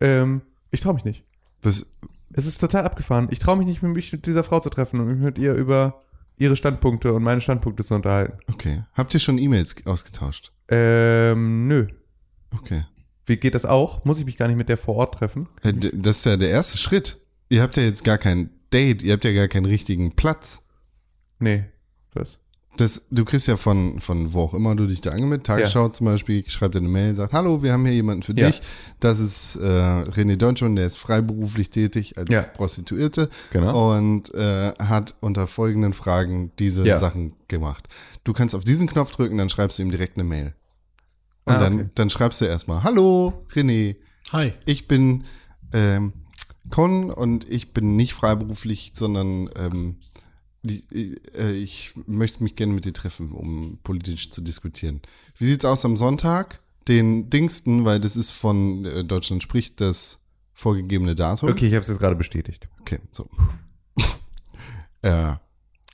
Ähm, 0.00 0.42
ich 0.74 0.80
traue 0.80 0.94
mich 0.94 1.04
nicht. 1.04 1.24
Was, 1.62 1.86
Es 2.32 2.46
ist 2.46 2.58
total 2.58 2.84
abgefahren. 2.84 3.28
Ich 3.30 3.38
traue 3.38 3.56
mich 3.56 3.66
nicht, 3.66 3.82
mich 3.82 4.12
mit 4.12 4.26
dieser 4.26 4.44
Frau 4.44 4.60
zu 4.60 4.70
treffen 4.70 5.00
und 5.00 5.06
mich 5.08 5.18
mit 5.18 5.38
ihr 5.38 5.54
über 5.54 6.02
ihre 6.36 6.56
Standpunkte 6.56 7.12
und 7.12 7.22
meine 7.22 7.40
Standpunkte 7.40 7.84
zu 7.84 7.94
unterhalten. 7.94 8.38
okay. 8.52 8.82
Habt 8.94 9.14
ihr 9.14 9.20
schon 9.20 9.38
E-Mails 9.38 9.74
ausgetauscht? 9.86 10.52
Ähm, 10.68 11.68
nö. 11.68 11.86
Okay. 12.50 12.84
Wie 13.26 13.36
geht 13.36 13.54
das 13.54 13.64
auch? 13.64 14.04
Muss 14.04 14.18
ich 14.18 14.24
mich 14.26 14.36
gar 14.36 14.48
nicht 14.48 14.56
mit 14.56 14.68
der 14.68 14.76
vor 14.76 14.96
Ort 14.96 15.14
treffen? 15.14 15.48
Äh, 15.62 15.72
Das 15.72 16.18
ist 16.18 16.26
ja 16.26 16.36
der 16.36 16.50
erste 16.50 16.76
Schritt. 16.76 17.18
Ihr 17.48 17.62
habt 17.62 17.76
ja 17.76 17.82
jetzt 17.84 18.04
gar 18.04 18.18
kein 18.18 18.50
Date, 18.72 19.02
ihr 19.02 19.12
habt 19.12 19.24
ja 19.24 19.32
gar 19.32 19.48
keinen 19.48 19.66
richtigen 19.66 20.16
Platz. 20.16 20.60
Nee. 21.38 21.64
Was? 22.14 22.40
Das, 22.76 23.02
du 23.10 23.24
kriegst 23.24 23.46
ja 23.46 23.56
von, 23.56 24.00
von 24.00 24.32
wo 24.32 24.40
auch 24.42 24.54
immer 24.54 24.74
du 24.74 24.86
dich 24.86 25.00
da 25.00 25.10
angemeldet, 25.12 25.46
Tagesschau 25.46 25.88
zum 25.90 26.06
Beispiel, 26.06 26.44
schreibt 26.48 26.74
dir 26.74 26.80
eine 26.80 26.88
Mail, 26.88 27.14
sagt, 27.14 27.32
hallo, 27.32 27.62
wir 27.62 27.72
haben 27.72 27.84
hier 27.86 27.94
jemanden 27.94 28.22
für 28.24 28.36
Ja. 28.36 28.48
dich. 28.48 28.62
Das 28.98 29.20
ist 29.20 29.56
äh, 29.56 29.60
René 29.60 30.36
Deutschmann, 30.36 30.74
der 30.74 30.86
ist 30.86 30.96
freiberuflich 30.98 31.70
tätig 31.70 32.18
als 32.18 32.30
Ja. 32.30 32.42
Prostituierte 32.42 33.28
Genau. 33.52 33.96
und 33.96 34.34
äh, 34.34 34.72
hat 34.80 35.14
unter 35.20 35.46
folgenden 35.46 35.92
Fragen 35.92 36.50
diese 36.58 36.84
Ja. 36.84 36.98
Sachen 36.98 37.34
gemacht. 37.46 37.86
Du 38.24 38.32
kannst 38.32 38.54
auf 38.56 38.64
diesen 38.64 38.88
Knopf 38.88 39.12
drücken, 39.12 39.38
dann 39.38 39.50
schreibst 39.50 39.78
du 39.78 39.82
ihm 39.82 39.90
direkt 39.92 40.16
eine 40.16 40.24
Mail. 40.24 40.54
Und 41.44 41.54
Ah, 41.54 41.58
dann, 41.58 41.74
okay. 41.80 41.90
dann 41.94 42.10
schreibst 42.10 42.40
du 42.40 42.46
erstmal, 42.46 42.82
hallo, 42.82 43.34
René, 43.54 43.96
Hi. 44.32 44.52
ich 44.64 44.88
bin 44.88 45.24
ähm, 45.72 46.12
Con 46.70 47.10
und 47.10 47.48
ich 47.48 47.72
bin 47.74 47.94
nicht 47.94 48.14
freiberuflich, 48.14 48.92
sondern 48.96 49.50
ähm, 49.56 49.96
die, 50.64 51.16
äh, 51.36 51.52
ich 51.52 51.92
möchte 52.06 52.42
mich 52.42 52.56
gerne 52.56 52.72
mit 52.72 52.84
dir 52.84 52.92
treffen, 52.92 53.32
um 53.32 53.78
politisch 53.84 54.30
zu 54.30 54.40
diskutieren. 54.40 55.00
Wie 55.38 55.44
sieht's 55.44 55.64
aus 55.64 55.84
am 55.84 55.96
Sonntag? 55.96 56.60
Den 56.88 57.30
Dingsten, 57.30 57.84
weil 57.84 58.00
das 58.00 58.16
ist 58.16 58.30
von 58.30 58.84
äh, 58.84 59.04
Deutschland 59.04 59.42
spricht 59.42 59.80
das 59.80 60.18
vorgegebene 60.54 61.14
Datum. 61.14 61.48
Okay, 61.50 61.66
ich 61.66 61.74
habe 61.74 61.82
es 61.82 61.88
jetzt 61.88 61.98
gerade 61.98 62.16
bestätigt. 62.16 62.68
Okay, 62.80 62.98
so. 63.12 63.28
ja. 65.02 65.40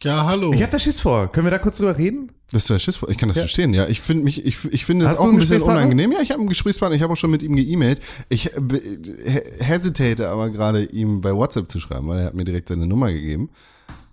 Ja, 0.02 0.24
hallo. 0.24 0.50
Ich 0.54 0.62
hab 0.62 0.70
da 0.70 0.78
Schiss 0.78 1.00
vor. 1.00 1.30
Können 1.30 1.46
wir 1.46 1.50
da 1.50 1.58
kurz 1.58 1.76
drüber 1.76 1.98
reden? 1.98 2.32
Das 2.50 2.62
ist 2.62 2.70
der 2.70 2.78
Schiss. 2.78 2.98
Ich 3.08 3.18
kann 3.18 3.28
das 3.28 3.36
Ja. 3.36 3.42
verstehen, 3.42 3.74
ja. 3.74 3.86
Ich 3.86 4.00
finde 4.00 4.24
mich, 4.24 4.44
ich, 4.46 4.64
ich 4.72 4.86
finde 4.86 5.04
du 5.06 5.20
auch 5.20 5.28
ein 5.28 5.36
bisschen 5.36 5.60
unangenehm. 5.60 6.10
Ja, 6.12 6.20
ich 6.22 6.30
habe 6.30 6.40
einen 6.40 6.48
Gesprächspartner. 6.48 6.96
Ich 6.96 7.02
habe 7.02 7.12
auch 7.12 7.16
schon 7.18 7.30
mit 7.30 7.42
ihm 7.42 7.54
geemailt. 7.54 8.00
Ich 8.30 8.54
äh, 8.56 9.42
hesitate 9.60 10.28
aber 10.30 10.48
gerade, 10.48 10.84
ihm 10.84 11.20
bei 11.20 11.34
WhatsApp 11.34 11.70
zu 11.70 11.80
schreiben, 11.80 12.08
weil 12.08 12.20
er 12.20 12.24
hat 12.26 12.34
mir 12.34 12.44
direkt 12.44 12.70
seine 12.70 12.86
Nummer 12.86 13.12
gegeben. 13.12 13.50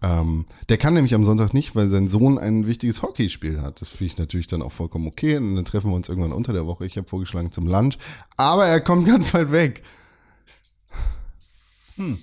Ähm, 0.01 0.45
der 0.69 0.77
kann 0.77 0.93
nämlich 0.93 1.15
am 1.15 1.23
Sonntag 1.23 1.53
nicht, 1.53 1.75
weil 1.75 1.89
sein 1.89 2.07
Sohn 2.07 2.37
ein 2.37 2.67
wichtiges 2.67 3.01
Hockeyspiel 3.01 3.61
hat. 3.61 3.81
Das 3.81 3.89
finde 3.89 4.05
ich 4.05 4.17
natürlich 4.17 4.47
dann 4.47 4.61
auch 4.61 4.71
vollkommen 4.71 5.07
okay. 5.07 5.37
Und 5.37 5.55
dann 5.55 5.65
treffen 5.65 5.89
wir 5.89 5.95
uns 5.95 6.09
irgendwann 6.09 6.31
unter 6.31 6.53
der 6.53 6.67
Woche. 6.67 6.85
Ich 6.85 6.97
habe 6.97 7.07
vorgeschlagen 7.07 7.51
zum 7.51 7.67
Lunch. 7.67 7.97
Aber 8.35 8.65
er 8.67 8.81
kommt 8.81 9.05
ganz 9.07 9.33
weit 9.33 9.51
weg. 9.51 9.83
Hm. 11.95 12.19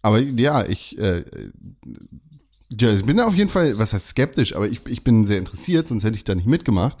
Aber 0.00 0.18
ja, 0.18 0.64
ich, 0.64 0.98
äh, 0.98 1.24
ja, 2.70 2.92
ich 2.92 3.04
bin 3.04 3.20
auf 3.20 3.34
jeden 3.34 3.50
Fall, 3.50 3.78
was 3.78 3.92
heißt 3.92 4.08
skeptisch, 4.08 4.56
aber 4.56 4.68
ich, 4.68 4.80
ich 4.86 5.04
bin 5.04 5.26
sehr 5.26 5.38
interessiert, 5.38 5.88
sonst 5.88 6.04
hätte 6.04 6.16
ich 6.16 6.24
da 6.24 6.34
nicht 6.34 6.48
mitgemacht. 6.48 6.98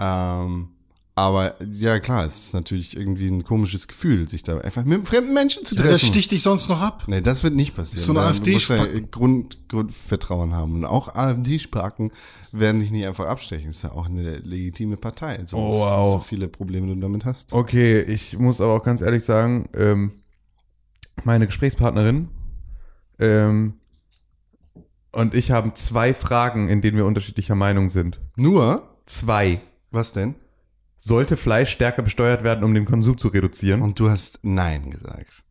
Ähm, 0.00 0.68
aber 1.18 1.54
ja, 1.72 1.98
klar, 1.98 2.26
es 2.26 2.36
ist 2.36 2.54
natürlich 2.54 2.94
irgendwie 2.94 3.26
ein 3.28 3.42
komisches 3.42 3.88
Gefühl, 3.88 4.28
sich 4.28 4.42
da 4.42 4.58
einfach 4.58 4.84
mit 4.84 4.94
einem 4.94 5.06
fremden 5.06 5.32
Menschen 5.32 5.64
zu 5.64 5.74
ja, 5.74 5.80
treffen. 5.80 5.92
das 5.94 6.02
sticht 6.02 6.30
dich 6.30 6.42
sonst 6.42 6.68
noch 6.68 6.82
ab. 6.82 7.04
Nee, 7.06 7.22
das 7.22 7.42
wird 7.42 7.54
nicht 7.54 7.74
passieren. 7.74 8.04
So 8.04 8.12
eine 8.12 8.20
AfD 8.20 8.52
ja. 8.54 8.86
Grund, 9.10 9.66
Grundvertrauen 9.68 10.52
haben. 10.52 10.74
Und 10.74 10.84
auch 10.84 11.14
AfD-Spaken 11.14 12.12
werden 12.52 12.82
dich 12.82 12.90
nicht 12.90 13.06
einfach 13.06 13.26
abstechen. 13.28 13.68
Das 13.68 13.76
ist 13.76 13.82
ja 13.82 13.92
auch 13.92 14.06
eine 14.06 14.36
legitime 14.40 14.98
Partei. 14.98 15.40
So, 15.46 15.56
Oh, 15.56 15.78
wow. 15.80 16.12
so 16.12 16.18
viele 16.20 16.48
Probleme 16.48 16.94
du 16.94 17.00
damit 17.00 17.24
hast. 17.24 17.50
Okay, 17.50 17.98
ich 18.02 18.38
muss 18.38 18.60
aber 18.60 18.74
auch 18.74 18.82
ganz 18.82 19.00
ehrlich 19.00 19.24
sagen, 19.24 19.70
ähm, 19.74 20.12
meine 21.24 21.46
Gesprächspartnerin 21.46 22.28
ähm, 23.18 23.74
und 25.12 25.34
ich 25.34 25.50
haben 25.50 25.74
zwei 25.74 26.12
Fragen, 26.12 26.68
in 26.68 26.82
denen 26.82 26.98
wir 26.98 27.06
unterschiedlicher 27.06 27.54
Meinung 27.54 27.88
sind. 27.88 28.20
Nur, 28.36 28.82
Zwei. 29.06 29.62
was 29.90 30.12
denn? 30.12 30.34
Sollte 31.06 31.36
Fleisch 31.36 31.70
stärker 31.70 32.02
besteuert 32.02 32.42
werden, 32.42 32.64
um 32.64 32.74
den 32.74 32.84
Konsum 32.84 33.16
zu 33.16 33.28
reduzieren? 33.28 33.80
Und 33.80 34.00
du 34.00 34.10
hast 34.10 34.40
Nein 34.42 34.90
gesagt. 34.90 35.44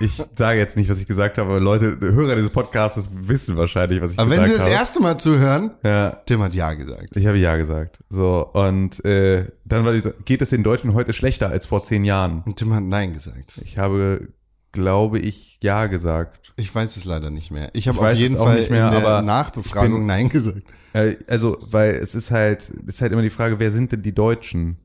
Ich 0.00 0.20
sage 0.36 0.58
jetzt 0.58 0.76
nicht, 0.76 0.90
was 0.90 1.00
ich 1.00 1.06
gesagt 1.06 1.38
habe, 1.38 1.48
aber 1.50 1.60
Leute, 1.60 1.98
Hörer 2.00 2.34
dieses 2.34 2.50
Podcasts 2.50 3.08
wissen 3.14 3.56
wahrscheinlich, 3.56 4.02
was 4.02 4.12
ich 4.12 4.18
Aber 4.18 4.28
wenn 4.28 4.40
gesagt 4.40 4.52
sie 4.52 4.58
das 4.58 4.64
habe. 4.64 4.74
erste 4.74 5.00
Mal 5.00 5.18
zuhören, 5.18 5.70
ja, 5.84 6.10
Tim 6.26 6.42
hat 6.42 6.52
Ja 6.54 6.74
gesagt. 6.74 7.16
ich 7.16 7.26
habe 7.26 7.38
ja 7.38 7.56
gesagt. 7.56 8.00
So, 8.10 8.44
und 8.52 9.04
äh, 9.04 9.46
dann 9.64 9.84
war 9.84 9.92
die, 9.92 10.02
geht 10.24 10.42
es 10.42 10.50
den 10.50 10.64
Deutschen 10.64 10.94
heute 10.94 11.12
schlechter 11.12 11.48
als 11.48 11.64
vor 11.64 11.84
zehn 11.84 12.04
Jahren? 12.04 12.42
Und 12.44 12.56
Tim 12.56 12.74
hat 12.74 12.82
Nein 12.82 13.14
gesagt. 13.14 13.54
Ich 13.62 13.78
habe, 13.78 14.28
glaube 14.72 15.20
ich, 15.20 15.58
ja 15.62 15.86
gesagt. 15.86 16.45
Ich 16.58 16.74
weiß 16.74 16.96
es 16.96 17.04
leider 17.04 17.28
nicht 17.30 17.50
mehr. 17.50 17.68
Ich 17.74 17.86
habe 17.86 17.98
auf 18.00 18.14
jeden 18.14 18.36
Fall 18.36 18.60
nicht 18.60 18.70
mehr, 18.70 18.90
in 18.92 19.02
der 19.02 19.22
Nachbefragung 19.22 19.92
bin- 19.98 20.06
Nein 20.06 20.28
gesagt. 20.30 20.62
Äh, 20.94 21.16
Also, 21.28 21.56
weil 21.70 21.90
es 21.90 22.14
ist 22.14 22.30
halt, 22.30 22.70
ist 22.86 23.00
halt 23.02 23.12
immer 23.12 23.20
die 23.22 23.28
Frage, 23.30 23.58
wer 23.58 23.70
sind 23.70 23.92
denn 23.92 24.02
die 24.02 24.14
Deutschen? 24.14 24.78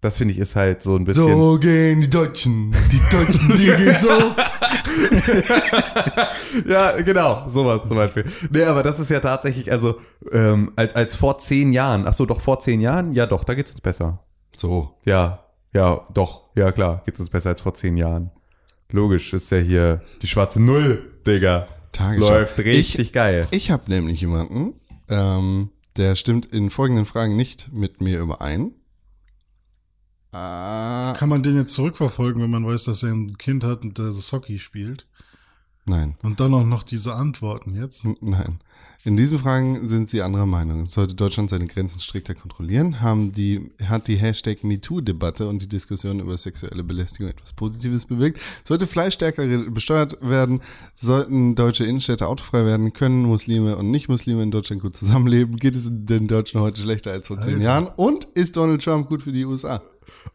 Das 0.00 0.18
finde 0.18 0.34
ich 0.34 0.40
ist 0.40 0.56
halt 0.56 0.82
so 0.82 0.96
ein 0.96 1.04
bisschen. 1.04 1.28
So 1.28 1.58
gehen 1.60 2.00
die 2.00 2.10
Deutschen. 2.10 2.72
Die 2.90 3.00
Deutschen, 3.16 3.48
die 3.56 3.64
gehen 3.84 3.96
so. 4.00 4.34
Ja, 6.68 7.00
genau, 7.02 7.48
sowas 7.48 7.82
zum 7.86 7.96
Beispiel. 7.96 8.24
Nee, 8.50 8.64
aber 8.64 8.82
das 8.82 8.98
ist 8.98 9.10
ja 9.10 9.20
tatsächlich, 9.20 9.70
also, 9.70 10.00
ähm, 10.32 10.72
als, 10.76 10.94
als 10.96 11.14
vor 11.16 11.38
zehn 11.38 11.72
Jahren, 11.72 12.04
ach 12.06 12.14
so, 12.14 12.26
doch 12.26 12.40
vor 12.40 12.58
zehn 12.58 12.80
Jahren, 12.80 13.12
ja 13.14 13.26
doch, 13.26 13.44
da 13.44 13.54
geht's 13.54 13.70
uns 13.70 13.80
besser. 13.80 14.18
So. 14.56 14.90
Ja, 15.04 15.44
ja, 15.72 16.00
doch, 16.12 16.42
ja 16.56 16.72
klar, 16.72 17.02
geht's 17.04 17.20
uns 17.20 17.30
besser 17.30 17.50
als 17.50 17.60
vor 17.60 17.74
zehn 17.74 17.96
Jahren. 17.96 18.30
Logisch, 18.92 19.32
ist 19.32 19.50
ja 19.50 19.58
hier 19.58 20.00
die 20.22 20.26
schwarze 20.26 20.62
Null, 20.62 21.10
Digga. 21.26 21.66
Tagesschau. 21.92 22.28
Läuft 22.30 22.58
richtig 22.58 22.98
Ich- 22.98 23.12
geil. 23.12 23.46
Ich 23.50 23.70
habe 23.70 23.90
nämlich 23.90 24.20
jemanden, 24.20 24.74
ähm, 25.08 25.70
der 25.96 26.14
stimmt 26.14 26.46
in 26.46 26.70
folgenden 26.70 27.04
Fragen 27.04 27.36
nicht 27.36 27.70
mit 27.72 28.00
mir 28.00 28.18
überein. 28.20 28.72
Ah, 30.32 31.14
Kann 31.18 31.28
man 31.28 31.42
den 31.42 31.56
jetzt 31.56 31.74
zurückverfolgen, 31.74 32.42
wenn 32.42 32.50
man 32.50 32.66
weiß, 32.66 32.84
dass 32.84 33.02
er 33.02 33.10
ein 33.12 33.36
Kind 33.36 33.64
hat 33.64 33.82
und 33.82 33.98
das 33.98 34.32
Hockey 34.32 34.58
spielt? 34.58 35.06
nein, 35.84 36.16
Und 36.22 36.38
dann 36.40 36.54
auch 36.54 36.64
noch 36.64 36.84
diese 36.84 37.14
Antworten 37.14 37.74
jetzt? 37.74 38.04
N- 38.04 38.16
nein. 38.20 38.60
In 39.04 39.16
diesen 39.16 39.36
Fragen 39.36 39.88
sind 39.88 40.08
sie 40.08 40.22
anderer 40.22 40.46
Meinung. 40.46 40.86
Sollte 40.86 41.16
Deutschland 41.16 41.50
seine 41.50 41.66
Grenzen 41.66 41.98
strikter 41.98 42.36
kontrollieren, 42.36 43.00
haben 43.00 43.32
die, 43.32 43.72
hat 43.84 44.06
die 44.06 44.14
Hashtag 44.14 44.62
MeToo-Debatte 44.62 45.48
und 45.48 45.60
die 45.60 45.68
Diskussion 45.68 46.20
über 46.20 46.38
sexuelle 46.38 46.84
Belästigung 46.84 47.28
etwas 47.28 47.52
Positives 47.52 48.04
bewirkt. 48.04 48.40
Sollte 48.64 48.86
Fleisch 48.86 49.14
stärker 49.14 49.44
besteuert 49.70 50.18
werden, 50.20 50.60
sollten 50.94 51.56
deutsche 51.56 51.84
Innenstädte 51.84 52.28
autofrei 52.28 52.64
werden, 52.64 52.92
können 52.92 53.24
Muslime 53.24 53.74
und 53.76 53.90
Nicht-Muslime 53.90 54.40
in 54.40 54.52
Deutschland 54.52 54.82
gut 54.82 54.94
zusammenleben, 54.94 55.56
geht 55.56 55.74
es 55.74 55.88
den 55.90 56.28
Deutschen 56.28 56.60
heute 56.60 56.80
schlechter 56.80 57.10
als 57.10 57.26
vor 57.26 57.40
zehn. 57.40 57.60
Jahren 57.60 57.88
und 57.96 58.26
ist 58.34 58.56
Donald 58.56 58.84
Trump 58.84 59.08
gut 59.08 59.22
für 59.22 59.32
die 59.32 59.44
USA? 59.44 59.82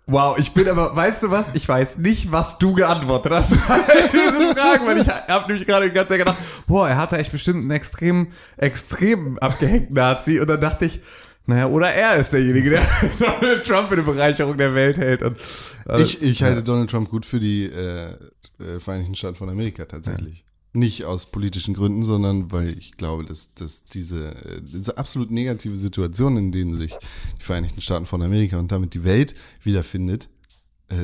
Wow, 0.06 0.38
ich 0.40 0.54
bin 0.54 0.70
aber, 0.70 0.96
weißt 0.96 1.24
du 1.24 1.32
was? 1.32 1.48
Ich 1.54 1.68
weiß 1.68 1.98
nicht, 1.98 2.32
was 2.32 2.58
du 2.58 2.74
geantwortet 2.74 3.32
hast 3.34 3.52
bei 3.68 3.80
diesen 4.14 4.56
Fragen, 4.56 4.86
weil 4.86 5.02
ich 5.02 5.08
habe 5.08 5.48
nämlich 5.48 5.68
gerade 5.68 5.88
die 5.88 5.94
ganze 5.94 6.10
Zeit 6.10 6.20
gedacht, 6.20 6.38
boah, 6.66 6.88
er 6.88 6.98
hatte 6.98 7.18
echt 7.18 7.32
bestimmt 7.32 7.62
einen 7.62 7.72
extrem, 7.72 8.28
extrem 8.56 9.38
abgehängten 9.40 9.94
Nazi 9.96 10.40
und 10.40 10.48
dann 10.48 10.62
dachte 10.62 10.86
ich, 10.86 11.02
naja, 11.46 11.68
oder 11.68 11.92
er 11.92 12.16
ist 12.16 12.32
derjenige, 12.34 12.72
der 12.72 12.82
Donald 13.20 13.66
Trump 13.66 13.90
in 13.92 13.98
der 13.98 14.04
Bereicherung 14.04 14.58
der 14.58 14.74
Welt 14.74 14.98
hält. 14.98 15.24
Und, 15.24 15.38
also, 15.86 16.04
Ich, 16.04 16.22
ich 16.22 16.44
halte 16.44 16.64
Donald 16.64 16.90
Trump 16.90 17.10
gut 17.10 17.26
für 17.26 17.40
die 17.40 17.66
äh, 17.66 18.12
äh, 18.60 18.80
Vereinigten 18.80 19.16
Staaten 19.16 19.36
von 19.36 19.50
Amerika 19.50 19.86
tatsächlich. 19.86 20.44
Nicht 20.78 21.06
aus 21.06 21.26
politischen 21.26 21.74
Gründen, 21.74 22.04
sondern 22.04 22.52
weil 22.52 22.78
ich 22.78 22.92
glaube, 22.94 23.26
dass, 23.26 23.54
dass 23.56 23.84
diese, 23.86 24.36
äh, 24.36 24.62
diese 24.62 24.98
absolut 24.98 25.32
negative 25.32 25.76
Situation, 25.78 26.38
in 26.38 26.52
denen 26.52 26.78
sich 26.78 26.96
die 27.40 27.44
Vereinigten 27.44 27.82
Staaten 27.82 28.06
von 28.06 28.22
Amerika 28.22 28.58
und 28.60 28.72
damit 28.72 28.94
die 28.94 29.04
Welt 29.04 29.34
wiederfindet, 29.64 30.30
äh, 30.90 30.96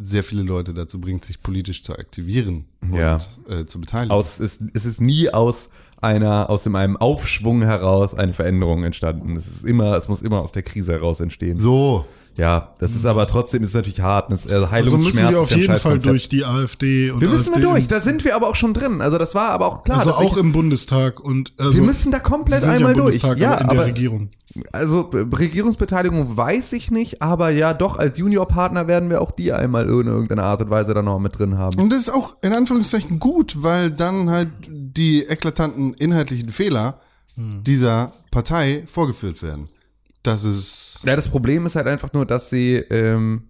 sehr 0.00 0.22
viele 0.22 0.42
Leute 0.42 0.72
dazu 0.74 1.00
bringt, 1.00 1.24
sich 1.24 1.42
politisch 1.42 1.82
zu 1.82 1.92
aktivieren 1.92 2.66
und 2.82 2.94
Ja. 2.94 3.18
äh, 3.48 3.66
zu 3.66 3.80
beteiligen. 3.80 4.12
aus, 4.12 4.38
es, 4.38 4.60
es 4.72 4.84
ist 4.84 5.00
nie 5.00 5.28
aus 5.30 5.70
einer, 6.00 6.48
aus 6.48 6.62
dem, 6.62 6.76
einem 6.76 6.96
Aufschwung 6.96 7.62
heraus 7.62 8.14
eine 8.14 8.32
Veränderung 8.32 8.84
entstanden. 8.84 9.34
Es 9.34 9.48
ist 9.48 9.64
immer, 9.64 9.96
es 9.96 10.06
muss 10.08 10.22
immer 10.22 10.40
aus 10.40 10.52
der 10.52 10.62
Krise 10.62 10.92
heraus 10.92 11.18
entstehen. 11.18 11.56
so, 11.58 12.06
Ja, 12.38 12.74
das 12.78 12.94
ist 12.94 13.04
aber 13.04 13.26
trotzdem, 13.26 13.64
ist 13.64 13.74
natürlich 13.74 14.00
hart. 14.00 14.30
Das, 14.30 14.46
also 14.46 14.54
Also 14.66 14.70
Heilungsschmerz 14.70 15.04
müssen 15.16 15.28
wir 15.30 15.40
auf 15.40 15.50
jeden 15.50 15.78
Fall 15.78 15.98
durch 15.98 16.28
die 16.28 16.44
AfD 16.44 17.10
und 17.10 17.20
Wir 17.20 17.28
müssen 17.28 17.46
da 17.52 17.56
AfD 17.58 17.62
durch, 17.68 17.88
da 17.88 18.00
sind 18.00 18.24
wir 18.24 18.36
aber 18.36 18.46
auch 18.48 18.54
schon 18.54 18.74
drin. 18.74 19.00
Also 19.02 19.18
das 19.18 19.34
war 19.34 19.50
aber 19.50 19.66
auch 19.66 19.82
klar. 19.82 19.98
Also 19.98 20.12
auch 20.12 20.36
ich, 20.36 20.38
im 20.38 20.52
Bundestag 20.52 21.18
und 21.18 21.52
also 21.58 21.74
wir 21.74 21.82
müssen 21.82 22.12
da 22.12 22.20
komplett 22.20 22.60
sind 22.60 22.70
einmal 22.70 22.92
ja 22.92 22.96
im 22.98 23.02
durch. 23.04 23.20
Bundestag, 23.20 23.38
Ja, 23.40 23.52
aber 23.54 23.60
in 23.62 23.66
aber 23.66 23.74
der 23.78 23.86
Regierung. 23.86 24.30
also 24.70 25.10
äh, 25.12 25.26
Regierungsbeteiligung 25.36 26.36
weiß 26.36 26.74
ich 26.74 26.92
nicht, 26.92 27.22
aber 27.22 27.50
ja 27.50 27.74
doch, 27.74 27.96
als 27.98 28.18
Juniorpartner 28.18 28.86
werden 28.86 29.10
wir 29.10 29.20
auch 29.20 29.32
die 29.32 29.52
einmal 29.52 29.86
in 29.88 30.06
irgendeiner 30.06 30.44
Art 30.44 30.62
und 30.62 30.70
Weise 30.70 30.94
dann 30.94 31.06
noch 31.06 31.18
mit 31.18 31.36
drin 31.36 31.58
haben. 31.58 31.80
Und 31.80 31.90
das 31.92 32.02
ist 32.02 32.10
auch 32.10 32.36
in 32.42 32.52
Anführungszeichen 32.52 33.18
gut, 33.18 33.56
weil 33.64 33.90
dann 33.90 34.30
halt 34.30 34.48
die 34.68 35.24
eklatanten 35.24 35.92
inhaltlichen 35.94 36.50
Fehler 36.50 37.00
dieser 37.36 38.12
Partei 38.30 38.84
vorgeführt 38.86 39.42
werden. 39.42 39.68
Das 40.22 40.44
ist. 40.44 41.00
Ja, 41.04 41.16
das 41.16 41.28
Problem 41.28 41.66
ist 41.66 41.76
halt 41.76 41.86
einfach 41.86 42.12
nur, 42.12 42.26
dass 42.26 42.50
sie, 42.50 42.74
ähm, 42.76 43.48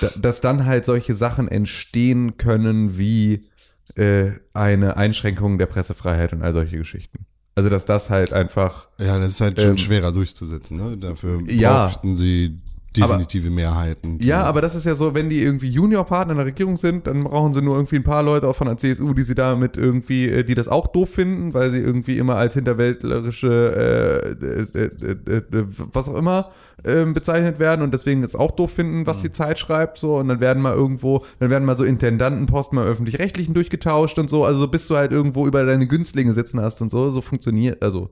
da, 0.00 0.08
dass 0.16 0.40
dann 0.40 0.64
halt 0.66 0.84
solche 0.84 1.14
Sachen 1.14 1.48
entstehen 1.48 2.36
können 2.36 2.96
wie 2.98 3.48
äh, 3.96 4.30
eine 4.54 4.96
Einschränkung 4.96 5.58
der 5.58 5.66
Pressefreiheit 5.66 6.32
und 6.32 6.42
all 6.42 6.52
solche 6.52 6.78
Geschichten. 6.78 7.26
Also 7.54 7.68
dass 7.68 7.84
das 7.84 8.08
halt 8.08 8.32
einfach 8.32 8.88
Ja, 8.98 9.18
das 9.18 9.32
ist 9.32 9.40
halt 9.42 9.60
schon 9.60 9.72
Ähm, 9.72 9.78
schwerer 9.78 10.12
durchzusetzen. 10.12 10.78
Ne? 10.78 10.96
Dafür 10.96 11.42
ja. 11.46 11.88
brauchten 11.88 12.16
sie 12.16 12.56
definitive 12.96 13.50
Mehrheiten. 13.50 14.18
Ja, 14.20 14.42
aber 14.44 14.60
das 14.60 14.74
ist 14.74 14.86
ja 14.86 14.94
so, 14.94 15.14
wenn 15.14 15.28
die 15.28 15.42
irgendwie 15.42 15.68
Juniorpartner 15.68 16.32
in 16.32 16.38
der 16.38 16.46
Regierung 16.46 16.76
sind, 16.76 17.06
dann 17.06 17.24
brauchen 17.24 17.54
sie 17.54 17.62
nur 17.62 17.76
irgendwie 17.76 17.96
ein 17.96 18.04
paar 18.04 18.22
Leute 18.22 18.48
auch 18.48 18.56
von 18.56 18.66
der 18.66 18.76
CSU, 18.76 19.14
die 19.14 19.22
sie 19.22 19.34
damit 19.34 19.76
irgendwie, 19.76 20.28
äh, 20.28 20.44
die 20.44 20.54
das 20.54 20.68
auch 20.68 20.86
doof 20.86 21.10
finden, 21.10 21.54
weil 21.54 21.70
sie 21.70 21.78
irgendwie 21.78 22.18
immer 22.18 22.36
als 22.36 22.54
hinterwäldlerische, 22.54 24.36
äh, 24.42 24.78
äh, 24.78 24.90
äh, 25.30 25.36
äh, 25.36 25.64
was 25.92 26.08
auch 26.08 26.16
immer, 26.16 26.50
äh, 26.84 27.04
bezeichnet 27.06 27.58
werden 27.58 27.82
und 27.82 27.94
deswegen 27.94 28.22
es 28.22 28.36
auch 28.36 28.50
doof 28.50 28.72
finden, 28.72 29.06
was 29.06 29.22
die 29.22 29.32
Zeit 29.32 29.58
schreibt, 29.58 29.98
so 29.98 30.16
und 30.18 30.28
dann 30.28 30.40
werden 30.40 30.62
mal 30.62 30.74
irgendwo, 30.74 31.24
dann 31.38 31.50
werden 31.50 31.64
mal 31.64 31.76
so 31.76 31.84
Intendantenposten 31.84 32.76
mal 32.76 32.86
öffentlich-rechtlichen 32.86 33.54
durchgetauscht 33.54 34.18
und 34.18 34.28
so, 34.28 34.44
also 34.44 34.60
so 34.60 34.68
bis 34.68 34.86
du 34.86 34.96
halt 34.96 35.12
irgendwo 35.12 35.46
über 35.46 35.64
deine 35.64 35.86
Günstlinge 35.86 36.32
sitzen 36.32 36.60
hast 36.60 36.82
und 36.82 36.90
so, 36.90 37.10
so 37.10 37.20
funktioniert, 37.20 37.82
also 37.82 38.10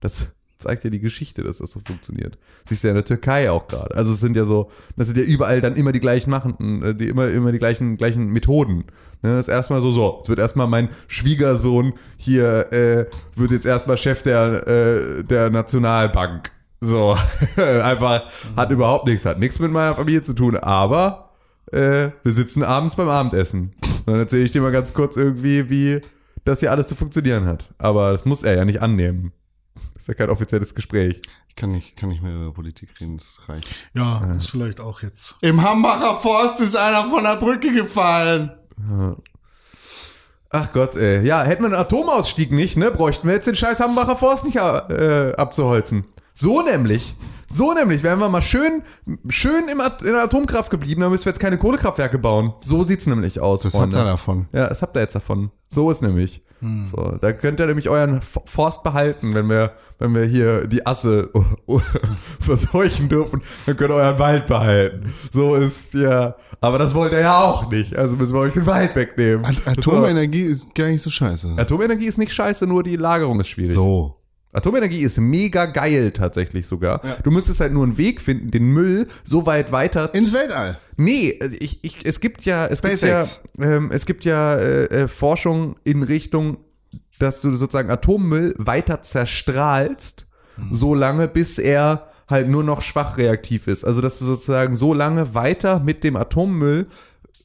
das 0.00 0.34
zeigt 0.62 0.84
ja 0.84 0.90
die 0.90 1.00
Geschichte, 1.00 1.42
dass 1.42 1.58
das 1.58 1.72
so 1.72 1.80
funktioniert. 1.84 2.38
Siehst 2.64 2.82
du 2.82 2.88
ja 2.88 2.92
in 2.92 2.96
der 2.96 3.04
Türkei 3.04 3.50
auch 3.50 3.68
gerade. 3.68 3.94
Also 3.94 4.12
es 4.12 4.20
sind 4.20 4.36
ja 4.36 4.44
so, 4.44 4.70
das 4.96 5.08
sind 5.08 5.18
ja 5.18 5.24
überall 5.24 5.60
dann 5.60 5.76
immer 5.76 5.92
die 5.92 6.00
gleichen 6.00 6.30
Machenden, 6.30 6.82
äh, 6.82 6.94
die 6.94 7.08
immer, 7.08 7.28
immer 7.28 7.52
die 7.52 7.58
gleichen, 7.58 7.96
gleichen 7.96 8.26
Methoden. 8.32 8.84
Ne, 9.22 9.36
das 9.36 9.48
ist 9.48 9.48
erstmal 9.48 9.80
so, 9.80 9.92
so, 9.92 10.20
es 10.22 10.28
wird 10.28 10.38
erstmal 10.38 10.66
mein 10.66 10.88
Schwiegersohn 11.06 11.92
hier, 12.16 12.72
äh, 12.72 13.06
wird 13.36 13.50
jetzt 13.50 13.66
erstmal 13.66 13.96
Chef 13.96 14.22
der, 14.22 14.66
äh, 14.66 15.24
der 15.24 15.50
Nationalbank. 15.50 16.50
So, 16.80 17.16
einfach, 17.56 18.28
hat 18.56 18.70
überhaupt 18.72 19.06
nichts, 19.06 19.24
hat 19.24 19.38
nichts 19.38 19.60
mit 19.60 19.70
meiner 19.70 19.94
Familie 19.94 20.22
zu 20.22 20.32
tun, 20.32 20.56
aber 20.56 21.30
äh, 21.70 22.10
wir 22.22 22.32
sitzen 22.32 22.64
abends 22.64 22.96
beim 22.96 23.08
Abendessen. 23.08 23.74
Und 23.82 24.06
dann 24.06 24.18
erzähle 24.18 24.42
ich 24.42 24.50
dir 24.50 24.62
mal 24.62 24.72
ganz 24.72 24.92
kurz 24.92 25.16
irgendwie, 25.16 25.70
wie 25.70 26.00
das 26.44 26.60
hier 26.60 26.70
alles 26.70 26.88
zu 26.88 26.94
funktionieren 26.94 27.46
hat. 27.46 27.72
Aber 27.78 28.12
das 28.12 28.24
muss 28.24 28.42
er 28.42 28.56
ja 28.56 28.64
nicht 28.64 28.82
annehmen. 28.82 29.32
Das 29.94 30.02
ist 30.02 30.08
ja 30.08 30.14
kein 30.14 30.30
offizielles 30.30 30.74
Gespräch. 30.74 31.20
Ich 31.48 31.56
kann 31.56 31.70
nicht, 31.70 31.96
kann 31.96 32.08
nicht 32.08 32.22
mehr 32.22 32.34
über 32.34 32.52
Politik 32.52 32.88
reden, 33.00 33.18
das 33.18 33.48
reicht. 33.48 33.68
Ja, 33.94 34.34
ist 34.34 34.50
vielleicht 34.50 34.80
auch 34.80 35.02
jetzt. 35.02 35.36
Im 35.42 35.62
Hambacher 35.62 36.16
Forst 36.16 36.60
ist 36.60 36.76
einer 36.76 37.04
von 37.08 37.24
der 37.24 37.36
Brücke 37.36 37.72
gefallen. 37.72 38.52
Ach 40.50 40.72
Gott, 40.72 40.96
ey. 40.96 41.26
Ja, 41.26 41.42
hätten 41.42 41.62
wir 41.62 41.66
einen 41.66 41.80
Atomausstieg 41.80 42.52
nicht, 42.52 42.76
ne, 42.76 42.90
bräuchten 42.90 43.26
wir 43.26 43.34
jetzt 43.34 43.46
den 43.46 43.54
scheiß 43.54 43.80
Hambacher 43.80 44.16
Forst 44.16 44.44
nicht 44.44 44.56
äh, 44.56 45.32
abzuholzen. 45.36 46.04
So 46.34 46.62
nämlich. 46.62 47.14
So 47.52 47.74
nämlich, 47.74 48.02
wären 48.02 48.18
wir 48.18 48.28
mal 48.28 48.42
schön, 48.42 48.82
schön 49.28 49.68
im 49.68 49.80
At 49.80 50.02
in 50.02 50.12
der 50.12 50.22
Atomkraft 50.22 50.70
geblieben, 50.70 51.02
dann 51.02 51.10
müssen 51.10 51.26
wir 51.26 51.30
jetzt 51.32 51.40
keine 51.40 51.58
Kohlekraftwerke 51.58 52.18
bauen. 52.18 52.54
So 52.62 52.82
sieht's 52.82 53.06
nämlich 53.06 53.40
aus, 53.40 53.64
Was 53.64 53.74
habt 53.74 53.94
ihr 53.94 54.04
davon? 54.04 54.46
Ja, 54.52 54.68
das 54.68 54.80
habt 54.82 54.96
ihr 54.96 55.00
jetzt 55.00 55.14
davon. 55.14 55.50
So 55.68 55.90
ist 55.90 56.02
nämlich. 56.02 56.42
So, 56.84 57.16
da 57.20 57.32
könnt 57.32 57.58
ihr 57.58 57.66
nämlich 57.66 57.88
euren 57.88 58.20
Forst 58.22 58.84
behalten, 58.84 59.34
wenn 59.34 59.50
wir, 59.50 59.72
wenn 59.98 60.14
wir 60.14 60.22
hier 60.22 60.68
die 60.68 60.86
Asse 60.86 61.28
verseuchen 62.40 63.08
dürfen, 63.08 63.42
dann 63.66 63.76
könnt 63.76 63.90
ihr 63.90 63.96
euren 63.96 64.18
Wald 64.20 64.46
behalten. 64.46 65.12
So 65.32 65.56
ist 65.56 65.94
ja, 65.94 66.36
aber 66.60 66.78
das 66.78 66.94
wollt 66.94 67.12
ihr 67.14 67.20
ja 67.20 67.40
auch 67.40 67.68
nicht, 67.68 67.96
also 67.96 68.16
müssen 68.16 68.34
wir 68.34 68.40
euch 68.42 68.52
den 68.52 68.66
Wald 68.66 68.94
wegnehmen. 68.94 69.44
Atomenergie 69.64 70.42
ist 70.42 70.72
gar 70.72 70.86
nicht 70.86 71.02
so 71.02 71.10
scheiße. 71.10 71.48
So. 71.48 71.56
Atomenergie 71.56 72.06
ist 72.06 72.18
nicht 72.18 72.32
scheiße, 72.32 72.64
nur 72.68 72.84
die 72.84 72.94
Lagerung 72.94 73.40
ist 73.40 73.48
schwierig. 73.48 73.74
So. 73.74 74.21
Atomenergie 74.52 75.00
ist 75.00 75.18
mega 75.18 75.66
geil 75.66 76.10
tatsächlich 76.10 76.66
sogar. 76.66 77.00
Du 77.22 77.30
müsstest 77.30 77.60
halt 77.60 77.72
nur 77.72 77.84
einen 77.84 77.96
Weg 77.96 78.20
finden, 78.20 78.50
den 78.50 78.64
Müll 78.72 79.06
so 79.24 79.46
weit 79.46 79.72
weiter 79.72 80.14
Ins 80.14 80.32
Weltall. 80.32 80.78
Nee, 80.96 81.38
ich, 81.58 81.82
ich, 81.82 81.96
es 82.04 82.20
gibt 82.20 82.44
ja, 82.44 82.66
es 82.66 82.82
gibt 82.82 83.00
ja, 83.00 83.24
SpaceX. 83.24 83.40
ähm, 83.58 83.90
es 83.92 84.04
gibt 84.04 84.24
ja 84.26 84.54
äh, 84.56 84.84
äh, 84.84 85.08
Forschung 85.08 85.76
in 85.84 86.02
Richtung, 86.02 86.58
dass 87.18 87.40
du 87.40 87.54
sozusagen 87.54 87.90
Atommüll 87.90 88.54
weiter 88.58 89.00
zerstrahlst, 89.00 90.26
so 90.70 90.94
lange, 90.94 91.28
bis 91.28 91.58
er 91.58 92.10
halt 92.28 92.48
nur 92.48 92.62
noch 92.62 92.82
schwach 92.82 93.16
reaktiv 93.16 93.68
ist. 93.68 93.84
Also 93.84 94.00
dass 94.00 94.18
du 94.18 94.24
sozusagen 94.26 94.76
so 94.76 94.92
lange 94.92 95.34
weiter 95.34 95.80
mit 95.80 96.04
dem 96.04 96.16
Atommüll 96.16 96.86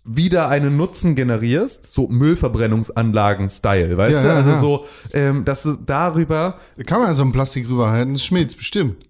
wieder 0.07 0.49
einen 0.49 0.77
Nutzen 0.77 1.15
generierst, 1.15 1.85
so 1.91 2.07
Müllverbrennungsanlagen-Style, 2.07 3.97
weißt 3.97 4.15
Ja, 4.15 4.21
du? 4.23 4.27
ja, 4.29 4.33
Also 4.35 4.49
ja. 4.51 4.57
so, 4.57 4.85
ähm, 5.13 5.45
dass 5.45 5.63
du 5.63 5.75
darüber 5.85 6.57
Da 6.77 6.83
kann 6.83 7.01
man 7.01 7.13
so 7.13 7.23
ein 7.23 7.31
Plastik 7.31 7.69
rüberhalten, 7.69 8.13
das 8.13 8.23
schmilzt 8.25 8.57
bestimmt. 8.57 9.06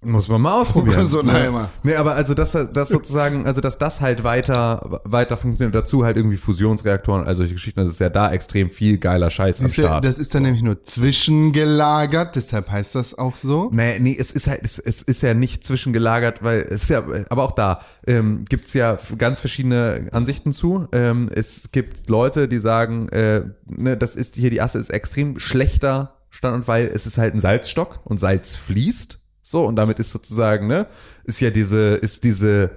Muss 0.00 0.28
man 0.28 0.40
mal 0.40 0.60
ausprobieren. 0.60 1.04
So 1.06 1.20
ein 1.20 1.26
Ne? 1.26 1.32
Eimer. 1.34 1.70
Nee, 1.82 1.94
aber 1.96 2.14
also 2.14 2.34
das, 2.34 2.52
das 2.52 2.88
sozusagen, 2.88 3.46
also 3.46 3.60
dass 3.60 3.78
das 3.78 4.00
halt 4.00 4.22
weiter, 4.22 5.00
weiter 5.04 5.36
funktioniert. 5.36 5.74
Dazu 5.74 6.04
halt 6.04 6.16
irgendwie 6.16 6.36
Fusionsreaktoren, 6.36 7.26
also 7.26 7.38
solche 7.42 7.54
Geschichten. 7.54 7.80
Das 7.80 7.88
ist 7.88 7.98
ja 8.00 8.08
da 8.08 8.30
extrem 8.30 8.70
viel 8.70 8.98
geiler 8.98 9.28
Scheiß 9.30 9.60
am 9.60 9.66
Ist 9.66 9.76
ja, 9.76 9.86
Start. 9.86 10.04
das 10.04 10.18
ist 10.18 10.34
dann 10.34 10.44
nämlich 10.44 10.62
nur 10.62 10.84
zwischengelagert, 10.84 12.36
deshalb 12.36 12.70
heißt 12.70 12.94
das 12.94 13.16
auch 13.16 13.36
so. 13.36 13.70
Nee, 13.72 13.98
nee, 13.98 14.16
es 14.18 14.30
ist 14.30 14.46
halt, 14.46 14.60
es, 14.62 14.78
es 14.78 15.02
ist 15.02 15.22
ja 15.22 15.34
nicht 15.34 15.64
zwischengelagert, 15.64 16.42
weil 16.42 16.60
es 16.70 16.84
ist 16.84 16.90
ja, 16.90 17.02
aber 17.28 17.42
auch 17.42 17.52
da 17.52 17.80
ähm, 18.06 18.44
gibt's 18.48 18.74
ja 18.74 18.98
ganz 19.16 19.40
verschiedene 19.40 20.08
Ansichten 20.12 20.52
zu. 20.52 20.86
Ähm, 20.92 21.28
es 21.34 21.70
gibt 21.72 22.08
Leute, 22.08 22.48
die 22.48 22.58
sagen, 22.58 23.08
äh, 23.08 23.42
ne, 23.66 23.96
das 23.96 24.14
ist 24.14 24.36
hier, 24.36 24.50
die 24.50 24.60
Asse 24.60 24.78
ist 24.78 24.90
extrem 24.90 25.38
schlechter 25.38 26.14
Standort, 26.30 26.68
weil 26.68 26.86
es 26.86 27.06
ist 27.06 27.18
halt 27.18 27.34
ein 27.34 27.40
Salzstock 27.40 28.00
und 28.04 28.20
Salz 28.20 28.54
fließt. 28.54 29.17
So, 29.50 29.64
und 29.64 29.76
damit 29.76 29.98
ist 29.98 30.10
sozusagen, 30.10 30.66
ne, 30.66 30.86
ist 31.24 31.40
ja 31.40 31.48
diese, 31.48 31.94
ist 31.94 32.24
diese, 32.24 32.70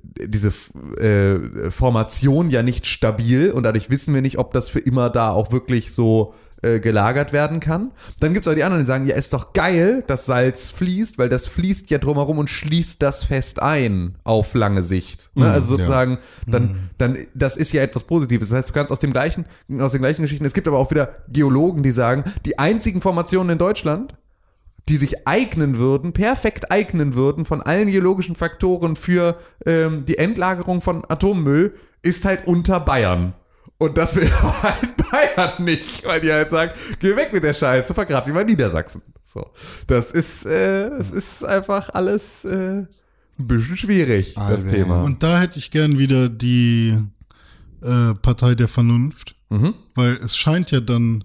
diese 0.00 0.52
äh, 1.00 1.72
Formation 1.72 2.50
ja 2.50 2.62
nicht 2.62 2.86
stabil 2.86 3.50
und 3.50 3.64
dadurch 3.64 3.90
wissen 3.90 4.14
wir 4.14 4.22
nicht, 4.22 4.38
ob 4.38 4.52
das 4.52 4.68
für 4.68 4.78
immer 4.78 5.10
da 5.10 5.30
auch 5.30 5.50
wirklich 5.50 5.92
so 5.92 6.34
äh, 6.62 6.78
gelagert 6.78 7.32
werden 7.32 7.58
kann. 7.58 7.90
Dann 8.20 8.32
gibt 8.32 8.46
es 8.46 8.52
auch 8.52 8.54
die 8.54 8.62
anderen, 8.62 8.84
die 8.84 8.86
sagen, 8.86 9.08
ja, 9.08 9.16
ist 9.16 9.32
doch 9.32 9.52
geil, 9.52 10.04
dass 10.06 10.26
Salz 10.26 10.70
fließt, 10.70 11.18
weil 11.18 11.28
das 11.28 11.48
fließt 11.48 11.90
ja 11.90 11.98
drumherum 11.98 12.38
und 12.38 12.48
schließt 12.48 13.02
das 13.02 13.24
fest 13.24 13.60
ein 13.60 14.18
auf 14.22 14.54
lange 14.54 14.84
Sicht. 14.84 15.30
Ne? 15.34 15.50
Also 15.50 15.76
sozusagen, 15.76 16.18
dann, 16.46 16.90
dann, 16.98 17.18
das 17.34 17.56
ist 17.56 17.72
ja 17.72 17.82
etwas 17.82 18.04
Positives. 18.04 18.50
Das 18.50 18.58
heißt, 18.58 18.68
du 18.68 18.72
kannst 18.72 18.92
aus 18.92 19.00
dem 19.00 19.12
gleichen, 19.12 19.46
aus 19.80 19.90
den 19.90 20.00
gleichen 20.00 20.22
Geschichten, 20.22 20.44
es 20.44 20.54
gibt 20.54 20.68
aber 20.68 20.78
auch 20.78 20.92
wieder 20.92 21.16
Geologen, 21.28 21.82
die 21.82 21.90
sagen, 21.90 22.22
die 22.46 22.56
einzigen 22.56 23.00
Formationen 23.00 23.50
in 23.50 23.58
Deutschland, 23.58 24.14
die 24.88 24.96
sich 24.96 25.26
eignen 25.28 25.78
würden, 25.78 26.12
perfekt 26.12 26.70
eignen 26.72 27.14
würden 27.14 27.44
von 27.44 27.60
allen 27.62 27.90
geologischen 27.90 28.36
Faktoren 28.36 28.96
für 28.96 29.36
ähm, 29.66 30.04
die 30.06 30.18
Endlagerung 30.18 30.80
von 30.80 31.04
Atommüll, 31.08 31.74
ist 32.02 32.24
halt 32.24 32.46
unter 32.46 32.80
Bayern. 32.80 33.34
Und 33.78 33.96
das 33.98 34.16
will 34.16 34.30
halt 34.62 34.94
Bayern 35.10 35.64
nicht, 35.64 36.04
weil 36.04 36.20
die 36.20 36.32
halt 36.32 36.50
sagen, 36.50 36.72
geh 37.00 37.14
weg 37.16 37.32
mit 37.32 37.44
der 37.44 37.54
Scheiße, 37.54 37.94
vergrab 37.94 38.24
die 38.24 38.32
mal 38.32 38.44
Niedersachsen. 38.44 39.02
So. 39.22 39.50
Das 39.86 40.10
ist, 40.10 40.46
äh, 40.46 40.88
es 40.96 41.10
ist 41.10 41.44
einfach 41.44 41.90
alles 41.90 42.44
äh, 42.44 42.78
ein 42.78 42.88
bisschen 43.38 43.76
schwierig, 43.76 44.34
das 44.34 44.64
Alter. 44.64 44.68
Thema. 44.68 45.02
Und 45.02 45.22
da 45.22 45.40
hätte 45.40 45.58
ich 45.58 45.70
gern 45.70 45.98
wieder 45.98 46.28
die 46.28 46.98
äh, 47.82 48.14
Partei 48.14 48.54
der 48.54 48.68
Vernunft, 48.68 49.34
Mhm. 49.50 49.74
weil 49.94 50.14
es 50.22 50.36
scheint 50.36 50.70
ja 50.72 50.80
dann 50.80 51.24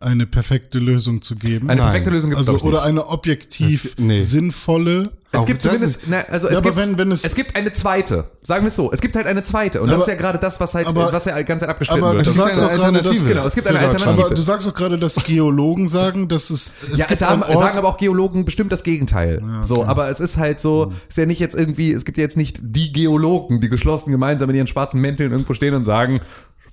eine 0.00 0.26
perfekte 0.26 0.78
Lösung 0.78 1.22
zu 1.22 1.34
geben. 1.36 1.68
Eine 1.68 1.80
Nein. 1.80 1.90
perfekte 1.90 2.10
Lösung 2.10 2.30
gibt 2.30 2.42
es 2.42 2.48
also 2.48 2.64
oder 2.64 2.82
eine 2.84 3.06
objektiv 3.08 3.82
Das- 3.82 3.92
nee. 3.98 4.20
sinnvolle. 4.20 5.10
Es 5.30 5.44
gibt 5.44 5.62
das 5.62 5.72
zumindest, 5.72 6.02
ist- 6.02 6.08
na, 6.08 6.20
also 6.30 6.46
es 6.46 6.52
Ja, 6.54 6.58
aber 6.60 6.70
gibt, 6.70 6.76
wenn- 6.80 6.96
wenn 6.98 7.12
es- 7.12 7.22
es 7.24 7.34
gibt 7.34 7.54
eine 7.54 7.70
zweite. 7.72 8.30
Sagen 8.42 8.62
wir 8.64 8.68
es 8.68 8.76
so, 8.76 8.90
es 8.92 9.00
gibt 9.02 9.14
halt 9.14 9.26
eine 9.26 9.42
zweite. 9.42 9.82
Und 9.82 9.88
das 9.88 9.96
Aber- 9.96 10.04
ist 10.04 10.08
ja 10.08 10.14
gerade 10.14 10.38
das, 10.38 10.58
was 10.58 10.74
halt, 10.74 10.86
aber- 10.86 11.12
was 11.12 11.26
ja 11.26 11.36
die 11.36 11.44
ganze 11.44 11.64
Zeit 11.64 11.68
abgestritten 11.70 12.02
Aber 12.02 12.14
wird. 12.14 12.26
du 12.26 12.30
Das 12.30 12.36
sagst 12.36 12.52
ist 12.56 12.62
auch 12.62 12.68
eine 12.68 12.76
dass, 12.78 12.84
Alternative 12.86 13.28
Genau, 13.28 13.46
es 13.46 13.54
gibt 13.54 13.66
eine. 13.66 13.78
Alternative. 13.80 14.24
aber 14.24 14.34
du 14.34 14.42
sagst 14.42 14.68
auch 14.68 14.74
gerade, 14.74 14.98
dass 14.98 15.16
Geologen 15.16 15.88
sagen, 15.88 16.28
dass 16.28 16.48
es, 16.48 16.74
es 16.82 16.88
ja, 16.90 17.04
es 17.04 17.06
gibt 17.08 17.18
sagen, 17.20 17.42
einen 17.42 17.54
Ort, 17.54 17.58
sagen 17.64 17.76
aber 17.78 17.88
auch 17.88 17.98
Geologen 17.98 18.44
bestimmt 18.46 18.72
das 18.72 18.82
Gegenteil. 18.84 19.42
So, 19.62 19.84
aber 19.84 20.08
es 20.08 20.20
ist 20.20 20.38
halt 20.38 20.60
so, 20.60 20.92
ist 21.08 21.18
ja 21.18 21.26
nicht 21.26 21.40
jetzt 21.40 21.54
irgendwie, 21.54 21.92
es 21.92 22.04
gibt 22.06 22.16
ja 22.16 22.22
jetzt 22.22 22.38
nicht 22.38 22.58
die 22.62 22.92
Geologen, 22.92 23.60
die 23.60 23.68
geschlossen 23.68 24.12
gemeinsam 24.12 24.48
in 24.48 24.56
ihren 24.56 24.66
schwarzen 24.66 25.00
Mänteln 25.00 25.32
irgendwo 25.32 25.52
stehen 25.52 25.74
und 25.74 25.84
sagen, 25.84 26.20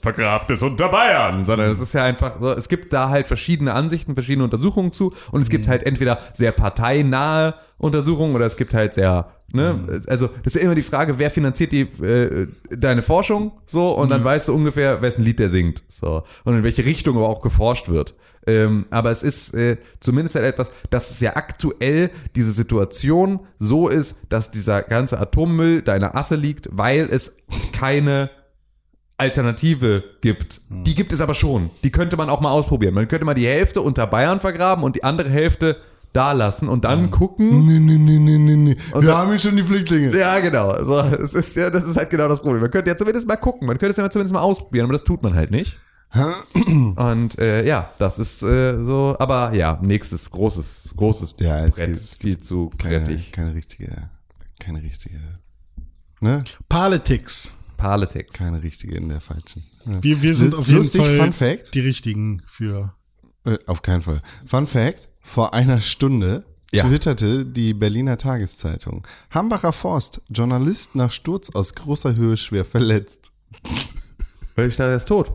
vergrabt 0.05 0.51
es 0.51 0.61
unter 0.61 0.87
Bayern, 0.89 1.45
sondern 1.45 1.71
es 1.71 1.79
ist 1.79 1.93
ja 1.93 2.03
einfach 2.03 2.39
so, 2.39 2.51
es 2.51 2.69
gibt 2.69 2.93
da 2.93 3.09
halt 3.09 3.25
verschiedene 3.25 3.73
Ansichten, 3.73 4.13
verschiedene 4.13 4.43
Untersuchungen 4.43 4.91
zu 4.91 5.13
und 5.31 5.41
es 5.41 5.49
gibt 5.49 5.67
halt 5.67 5.83
entweder 5.83 6.19
sehr 6.31 6.51
parteinahe 6.51 7.55
Untersuchungen 7.79 8.35
oder 8.35 8.45
es 8.45 8.55
gibt 8.55 8.75
halt 8.75 8.93
sehr, 8.93 9.31
ne, 9.51 9.83
also 10.07 10.27
das 10.43 10.53
ist 10.53 10.61
ja 10.61 10.67
immer 10.67 10.75
die 10.75 10.83
Frage, 10.83 11.17
wer 11.17 11.31
finanziert 11.31 11.71
die, 11.71 11.81
äh, 12.03 12.47
deine 12.69 13.01
Forschung, 13.01 13.53
so, 13.65 13.93
und 13.93 14.11
dann 14.11 14.23
weißt 14.23 14.47
du 14.49 14.53
ungefähr, 14.53 15.01
wessen 15.01 15.23
Lied 15.23 15.39
der 15.39 15.49
singt, 15.49 15.81
so, 15.87 16.21
und 16.43 16.55
in 16.55 16.63
welche 16.63 16.85
Richtung 16.85 17.17
aber 17.17 17.27
auch 17.27 17.41
geforscht 17.41 17.89
wird. 17.89 18.13
Ähm, 18.45 18.85
aber 18.91 19.09
es 19.09 19.23
ist 19.23 19.55
äh, 19.55 19.77
zumindest 19.99 20.35
halt 20.35 20.45
etwas, 20.45 20.69
dass 20.91 21.09
es 21.09 21.19
ja 21.19 21.35
aktuell 21.35 22.11
diese 22.35 22.51
Situation 22.51 23.39
so 23.57 23.87
ist, 23.87 24.17
dass 24.29 24.51
dieser 24.51 24.83
ganze 24.83 25.19
Atommüll 25.19 25.81
deiner 25.81 26.15
Asse 26.15 26.35
liegt, 26.35 26.69
weil 26.71 27.07
es 27.09 27.37
keine 27.73 28.29
Alternative 29.17 30.03
gibt. 30.21 30.61
Die 30.69 30.93
gibt 30.95 31.13
es 31.13 31.21
aber 31.21 31.33
schon. 31.33 31.69
Die 31.83 31.91
könnte 31.91 32.17
man 32.17 32.29
auch 32.29 32.41
mal 32.41 32.51
ausprobieren. 32.51 32.93
Man 32.93 33.07
könnte 33.07 33.25
mal 33.25 33.33
die 33.33 33.47
Hälfte 33.47 33.81
unter 33.81 34.07
Bayern 34.07 34.39
vergraben 34.39 34.83
und 34.83 34.95
die 34.97 35.03
andere 35.03 35.29
Hälfte 35.29 35.77
da 36.11 36.31
lassen 36.31 36.67
und 36.69 36.85
dann 36.85 37.11
gucken. 37.11 37.65
Nee, 37.65 37.79
nee, 37.79 37.97
nee, 37.97 38.17
nee, 38.19 38.37
nee, 38.37 38.55
nee. 38.55 38.77
Wir 38.93 39.01
dann- 39.01 39.17
haben 39.17 39.29
hier 39.29 39.39
schon 39.39 39.55
die 39.55 39.63
Flüchtlinge. 39.63 40.17
Ja, 40.17 40.39
genau. 40.39 40.81
So, 40.83 40.99
es 41.01 41.33
ist 41.33 41.55
ja, 41.55 41.69
das 41.69 41.83
ist 41.85 41.97
halt 41.97 42.09
genau 42.09 42.27
das 42.27 42.41
Problem. 42.41 42.61
Man 42.61 42.71
könnte 42.71 42.89
ja 42.89 42.97
zumindest 42.97 43.27
mal 43.27 43.35
gucken. 43.35 43.67
Man 43.67 43.77
könnte 43.77 43.91
es 43.91 43.97
ja 43.97 44.09
zumindest 44.09 44.33
mal 44.33 44.41
ausprobieren, 44.41 44.85
aber 44.85 44.93
das 44.93 45.03
tut 45.03 45.21
man 45.23 45.33
halt 45.35 45.51
nicht. 45.51 45.77
Und 46.53 47.37
äh, 47.39 47.65
ja, 47.65 47.91
das 47.97 48.19
ist 48.19 48.41
äh, 48.43 48.79
so. 48.79 49.15
Aber 49.19 49.53
ja, 49.53 49.77
nächstes 49.81 50.31
großes, 50.31 50.93
großes 50.95 51.35
Ja, 51.39 51.65
es 51.65 51.75
Brett, 51.75 51.93
gibt 51.93 52.15
viel 52.21 52.37
zu 52.37 52.69
Keine, 52.77 53.01
keine 53.31 53.53
richtige. 53.55 54.09
keine 54.59 54.81
richtige. 54.81 55.19
Ne? 56.21 56.43
Politics. 56.69 57.51
Politics. 57.77 58.35
Keine 58.37 58.61
richtige 58.63 58.95
in 58.95 59.09
der 59.09 59.21
falschen. 59.21 59.63
Ja. 59.85 60.01
Wir, 60.03 60.21
wir 60.21 60.35
sind 60.35 60.55
auf 60.55 60.67
jeden 60.67 60.79
lustig, 60.79 61.01
Fall 61.01 61.17
Fun 61.17 61.33
Fact. 61.33 61.73
die 61.73 61.79
richtigen 61.81 62.41
für. 62.45 62.93
Äh, 63.45 63.57
auf 63.67 63.81
keinen 63.81 64.01
Fall. 64.01 64.21
Fun 64.45 64.67
Fact: 64.67 65.09
Vor 65.21 65.53
einer 65.53 65.81
Stunde 65.81 66.45
Ja. 66.71 66.87
twitterte 66.87 67.45
die 67.45 67.73
Berliner 67.73 68.17
Tageszeitung: 68.17 69.05
Hambacher 69.31 69.73
Forst, 69.73 70.21
Journalist 70.29 70.95
nach 70.95 71.11
Sturz 71.11 71.49
aus 71.51 71.75
großer 71.75 72.15
Höhe 72.15 72.37
schwer 72.37 72.65
verletzt. 72.65 73.31
Weil 74.55 74.69
ich 74.69 74.75
dachte, 74.75 74.91
er 74.91 74.97
ist 74.97 75.07
tot. 75.07 75.31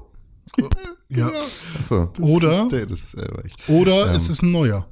Ja. 1.09 1.31
Achso. 1.79 2.13
Oder, 2.21 2.69
ist 2.73 3.11
selber 3.13 3.45
ich. 3.45 3.55
oder 3.69 4.09
Ähm. 4.11 4.17
ist 4.17 4.29
es 4.29 4.43
ein 4.43 4.51
neuer? 4.53 4.87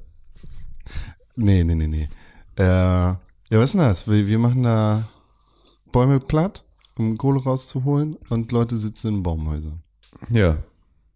Nee, 1.36 1.62
nee, 1.64 1.74
nee, 1.74 1.86
nee. 1.86 2.08
Äh, 2.56 2.64
ja, 2.64 3.18
was 3.50 3.70
ist 3.70 3.72
denn 3.74 3.82
das? 3.82 4.08
Wir, 4.08 4.26
wir 4.26 4.38
machen 4.38 4.62
da 4.64 5.08
Bäume 5.92 6.18
platt, 6.20 6.64
um 6.98 7.16
Kohle 7.16 7.42
rauszuholen 7.42 8.16
und 8.28 8.52
Leute 8.52 8.76
sitzen 8.76 9.08
in 9.08 9.22
Baumhäusern. 9.22 9.80
Ja. 10.30 10.58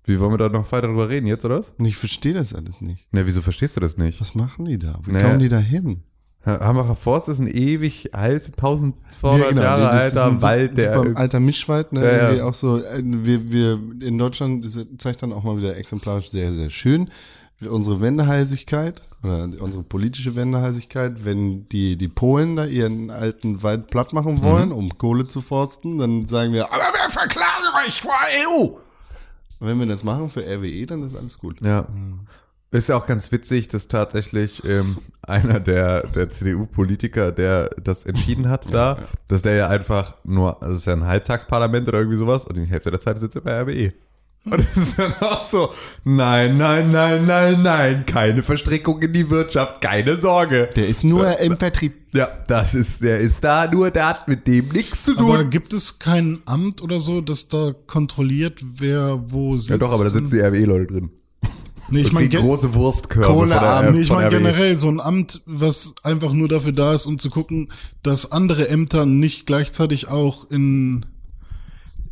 Wie 0.05 0.19
wollen 0.19 0.33
wir 0.33 0.39
da 0.39 0.49
noch 0.49 0.71
weiter 0.73 0.89
drüber 0.89 1.09
reden 1.09 1.27
jetzt, 1.27 1.45
oder 1.45 1.59
was? 1.59 1.73
Und 1.79 1.85
ich 1.85 1.97
verstehe 1.97 2.35
das 2.35 2.55
alles 2.55 2.81
nicht. 2.81 3.13
Ne, 3.13 3.27
wieso 3.27 3.41
verstehst 3.41 3.77
du 3.77 3.81
das 3.81 3.97
nicht? 3.97 4.21
Was 4.21 4.35
machen 4.35 4.65
die 4.65 4.79
da? 4.79 4.99
Wie 5.05 5.13
Naja. 5.13 5.29
kommen 5.29 5.39
die 5.39 5.49
da 5.49 5.59
hin? 5.59 6.03
Hambacher 6.45 6.97
Forst 6.97 7.29
ist 7.29 7.39
ein 7.39 7.47
ewig 7.47 8.17
alt, 8.17 8.47
1200 8.47 9.55
Jahre 9.55 9.81
genau, 9.81 10.07
ist 10.07 10.17
alter 10.17 10.43
Wald, 10.43 10.77
der 10.77 10.99
super 10.99 11.17
alter 11.17 11.39
Mischwald, 11.39 11.93
ne? 11.93 12.05
Ja, 12.05 12.33
ja. 12.33 12.45
Auch 12.45 12.55
so, 12.55 12.83
äh, 12.83 13.01
wir, 13.05 13.53
wir 13.53 13.79
in 14.01 14.19
Deutschland 14.19 14.67
zeigt 15.01 15.23
dann 15.23 15.33
auch 15.33 15.45
mal 15.45 15.57
wieder 15.57 15.77
exemplarisch 15.77 16.31
sehr, 16.31 16.53
sehr 16.53 16.71
schön 16.71 17.09
unsere 17.69 18.01
Wendeheisigkeit 18.01 19.03
oder 19.23 19.49
unsere 19.61 19.83
politische 19.83 20.35
Wendeheisigkeit, 20.35 21.25
wenn 21.25 21.69
die, 21.69 21.97
die 21.97 22.09
Polen 22.09 22.57
da 22.57 22.65
ihren 22.65 23.11
alten 23.11 23.63
Wald 23.63 23.89
platt 23.89 24.13
machen 24.13 24.43
wollen, 24.43 24.71
Mhm. 24.71 24.75
um 24.77 24.99
Kohle 24.99 25.27
zu 25.27 25.41
forsten, 25.41 25.99
dann 25.99 26.27
sagen 26.27 26.53
wir, 26.53 26.73
aber 26.73 26.83
wir 26.83 27.11
verklagen 27.11 27.87
euch 27.87 28.01
vor 28.03 28.13
EU. 28.49 28.63
Und 29.61 29.69
wenn 29.69 29.79
wir 29.79 29.87
das 29.87 30.03
machen 30.03 30.29
für 30.31 30.41
RWE, 30.45 30.87
dann 30.87 31.03
ist 31.07 31.17
alles 31.17 31.39
gut. 31.39 31.63
Ja. 31.63 31.87
Ist 32.73 32.89
ja 32.89 32.97
auch 32.97 33.07
ganz 33.07 33.31
witzig, 33.31 33.69
dass 33.69 33.87
tatsächlich 33.87 34.65
ähm, 34.65 34.97
einer 35.21 35.61
der, 35.61 36.07
der 36.09 36.31
CDU-Politiker, 36.31 37.31
der 37.31 37.69
das 37.85 38.05
entschieden 38.05 38.49
hat 38.49 38.73
da, 38.73 38.99
dass 39.29 39.43
der 39.43 39.55
ja 39.57 39.69
einfach 39.69 40.15
nur, 40.25 40.63
also 40.63 40.73
es 40.75 40.81
ist 40.81 40.87
ja 40.87 40.95
ein 40.95 41.05
Halbtagsparlament 41.07 41.87
oder 41.87 41.99
irgendwie 41.99 42.17
sowas 42.17 42.47
und 42.47 42.57
die 42.57 42.65
Hälfte 42.65 42.91
der 42.91 42.99
Zeit 43.01 43.19
sitzt 43.21 43.37
er 43.37 43.43
bei 43.43 43.61
RWE. 43.61 43.93
Und 44.45 44.59
das 44.59 44.77
ist 44.77 44.99
dann 44.99 45.15
auch 45.21 45.41
so, 45.41 45.71
nein, 46.03 46.57
nein, 46.57 46.91
nein, 46.91 47.25
nein, 47.27 47.63
nein, 47.63 48.07
keine 48.07 48.43
Verstrickung 48.43 49.01
in 49.01 49.13
die 49.13 49.31
Wirtschaft, 49.31 49.81
keine 49.81 50.17
Sorge. 50.17 50.69
Der 50.75 50.89
ist 50.89 51.05
nur 51.05 51.39
im 51.39 51.57
Vertrieb. 51.57 51.95
Ja, 52.13 52.29
das 52.49 52.75
ist, 52.75 53.03
der 53.03 53.19
ist 53.19 53.45
da 53.45 53.71
nur, 53.71 53.91
der 53.91 54.09
hat 54.09 54.27
mit 54.27 54.47
dem 54.49 54.69
nichts 54.69 55.05
zu 55.05 55.15
tun. 55.15 55.31
Aber 55.31 55.45
gibt 55.45 55.73
es 55.73 56.01
kein 56.01 56.41
Amt 56.45 56.83
oder 56.83 57.01
so, 57.01 57.21
das 57.21 57.49
da 57.49 57.73
kontrolliert, 57.87 58.61
wer 58.63 59.23
wo 59.29 59.57
sitzt? 59.57 59.71
ja 59.71 59.79
doch, 59.79 59.93
aber 59.93 60.05
da 60.05 60.11
sitzen 60.11 60.35
die 60.35 60.41
RWE-Leute 60.41 60.93
drin. 60.93 61.11
Nee, 61.89 62.01
ich 62.01 62.13
meine 62.13 62.29
große 62.29 62.75
Wurstkörbe 62.75 63.27
Kohlearm. 63.27 63.85
von 63.85 63.85
der, 63.85 63.93
nee, 63.93 64.01
ich 64.01 64.09
von 64.09 64.17
mein 64.17 64.27
RWE. 64.29 64.39
generell 64.39 64.77
so 64.77 64.89
ein 64.89 65.01
Amt, 65.01 65.43
was 65.47 65.95
einfach 66.03 66.33
nur 66.33 66.49
dafür 66.49 66.73
da 66.73 66.95
ist, 66.95 67.07
um 67.07 67.19
zu 67.19 67.31
gucken, 67.31 67.71
dass 68.03 68.33
andere 68.33 68.69
Ämter 68.69 69.07
nicht 69.07 69.47
gleichzeitig 69.47 70.09
auch 70.09 70.51
in 70.51 71.05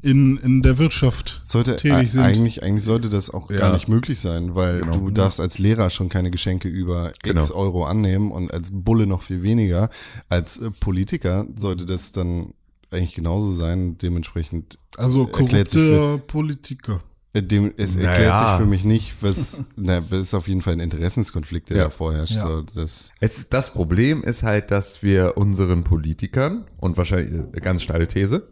in, 0.02 0.36
in 0.38 0.62
der 0.62 0.78
Wirtschaft 0.78 1.40
Sollte 1.44 1.76
tätig 1.76 2.12
sind. 2.12 2.22
eigentlich 2.22 2.62
eigentlich 2.62 2.84
sollte 2.84 3.10
das 3.10 3.30
auch 3.30 3.50
Ja. 3.50 3.58
gar 3.58 3.72
nicht 3.74 3.88
möglich 3.88 4.20
sein, 4.20 4.54
weil 4.54 4.80
Genau. 4.80 4.96
du 4.96 5.10
darfst 5.10 5.40
als 5.40 5.58
Lehrer 5.58 5.90
schon 5.90 6.08
keine 6.08 6.30
Geschenke 6.30 6.68
über 6.68 7.12
Genau. 7.22 7.42
X 7.42 7.50
Euro 7.50 7.84
annehmen 7.84 8.30
und 8.30 8.52
als 8.52 8.70
Bulle 8.72 9.06
noch 9.06 9.22
viel 9.22 9.42
weniger. 9.42 9.90
Als 10.28 10.58
äh, 10.58 10.70
Politiker 10.70 11.46
sollte 11.56 11.86
das 11.86 12.12
dann 12.12 12.54
eigentlich 12.90 13.14
genauso 13.14 13.52
sein. 13.52 13.98
Dementsprechend 13.98 14.78
also 14.96 15.26
erklärt 15.26 15.70
sich 15.70 15.88
korrupte 15.96 16.26
Politiker. 16.26 17.00
äh, 17.34 17.42
dem, 17.42 17.72
es 17.76 17.94
Naja. 17.94 18.08
erklärt 18.10 18.38
sich 18.48 18.56
für 18.58 18.66
mich 18.70 18.84
nicht, 18.84 19.22
was 19.22 19.62
na, 19.76 20.00
das 20.00 20.10
ist 20.20 20.34
auf 20.34 20.48
jeden 20.48 20.62
Fall 20.62 20.72
ein 20.72 20.80
Interessenskonflikt, 20.80 21.70
der 21.70 21.76
Ja. 21.76 21.84
da 21.84 21.90
vorherrscht. 21.90 22.32
Ja. 22.32 22.46
So, 22.48 22.62
das, 22.62 23.12
Es 23.20 23.48
das 23.48 23.72
Problem 23.72 24.22
ist 24.24 24.42
halt, 24.42 24.70
dass 24.72 25.02
wir 25.04 25.36
unseren 25.36 25.84
Politikern 25.84 26.64
und 26.78 26.96
wahrscheinlich 26.96 27.32
äh, 27.54 27.60
ganz 27.60 27.82
steile 27.82 28.08
These 28.08 28.48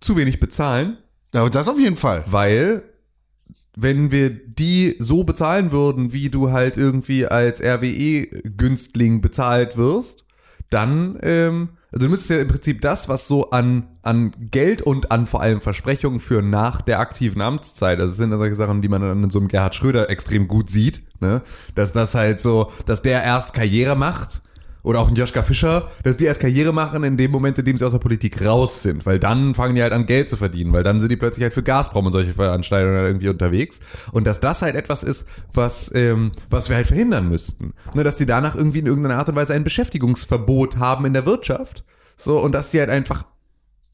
zu 0.00 0.16
wenig 0.16 0.40
bezahlen, 0.40 0.98
aber 1.32 1.50
das 1.50 1.68
auf 1.68 1.78
jeden 1.78 1.96
Fall. 1.96 2.24
weil 2.26 2.82
wenn 3.76 4.10
wir 4.10 4.30
die 4.30 4.96
so 4.98 5.24
bezahlen 5.24 5.72
würden, 5.72 6.12
wie 6.12 6.28
du 6.28 6.50
halt 6.50 6.76
irgendwie 6.76 7.26
als 7.26 7.62
RWE-Günstling 7.62 9.20
bezahlt 9.20 9.76
wirst, 9.76 10.24
dann, 10.70 11.18
ähm, 11.22 11.70
also 11.92 12.06
du 12.06 12.10
müsstest 12.10 12.30
ja 12.30 12.38
im 12.40 12.48
Prinzip 12.48 12.80
das, 12.80 13.08
was 13.08 13.26
so 13.26 13.50
an, 13.50 13.88
an 14.02 14.32
Geld 14.50 14.82
und 14.82 15.10
an 15.12 15.26
vor 15.26 15.40
allem 15.40 15.60
Versprechungen 15.60 16.20
für 16.20 16.42
nach 16.42 16.82
der 16.82 17.00
aktiven 17.00 17.40
Amtszeit, 17.40 17.98
also 17.98 18.10
das 18.10 18.16
sind 18.16 18.30
ja 18.30 18.38
solche 18.38 18.56
Sachen, 18.56 18.82
die 18.82 18.88
man 18.88 19.02
dann 19.02 19.22
in 19.22 19.30
so 19.30 19.38
einem 19.38 19.48
Gerhard 19.48 19.74
Schröder 19.74 20.10
extrem 20.10 20.46
gut 20.46 20.70
sieht, 20.70 21.02
ne, 21.20 21.42
dass 21.74 21.92
das 21.92 22.14
halt 22.14 22.38
so, 22.38 22.70
dass 22.86 23.02
der 23.02 23.22
erst 23.22 23.54
Karriere 23.54 23.96
macht, 23.96 24.42
oder 24.82 25.00
auch 25.00 25.08
ein 25.08 25.16
Joschka 25.16 25.42
Fischer, 25.42 25.90
dass 26.04 26.16
die 26.16 26.24
erst 26.24 26.40
Karriere 26.40 26.72
machen 26.72 27.04
in 27.04 27.16
dem 27.16 27.30
Moment, 27.30 27.58
in 27.58 27.64
dem 27.64 27.78
sie 27.78 27.84
aus 27.84 27.92
der 27.92 27.98
Politik 27.98 28.44
raus 28.44 28.82
sind, 28.82 29.06
weil 29.06 29.18
dann 29.18 29.54
fangen 29.54 29.74
die 29.74 29.82
halt 29.82 29.92
an 29.92 30.06
Geld 30.06 30.28
zu 30.28 30.36
verdienen, 30.36 30.72
weil 30.72 30.82
dann 30.82 31.00
sind 31.00 31.10
die 31.10 31.16
plötzlich 31.16 31.42
halt 31.42 31.54
für 31.54 31.62
Gazprom 31.62 32.06
und 32.06 32.12
solche 32.12 32.34
Veranstaltungen 32.34 33.04
irgendwie 33.04 33.28
unterwegs. 33.28 33.80
Und 34.12 34.26
dass 34.26 34.40
das 34.40 34.62
halt 34.62 34.74
etwas 34.74 35.02
ist, 35.02 35.26
was 35.52 35.94
ähm, 35.94 36.32
was 36.48 36.68
wir 36.68 36.76
halt 36.76 36.86
verhindern 36.86 37.28
müssten, 37.28 37.74
ne, 37.94 38.04
dass 38.04 38.16
die 38.16 38.26
danach 38.26 38.54
irgendwie 38.54 38.78
in 38.78 38.86
irgendeiner 38.86 39.16
Art 39.16 39.28
und 39.28 39.36
Weise 39.36 39.54
ein 39.54 39.64
Beschäftigungsverbot 39.64 40.78
haben 40.78 41.04
in 41.04 41.12
der 41.12 41.26
Wirtschaft, 41.26 41.84
so 42.16 42.38
und 42.38 42.52
dass 42.52 42.70
die 42.70 42.80
halt 42.80 42.90
einfach 42.90 43.24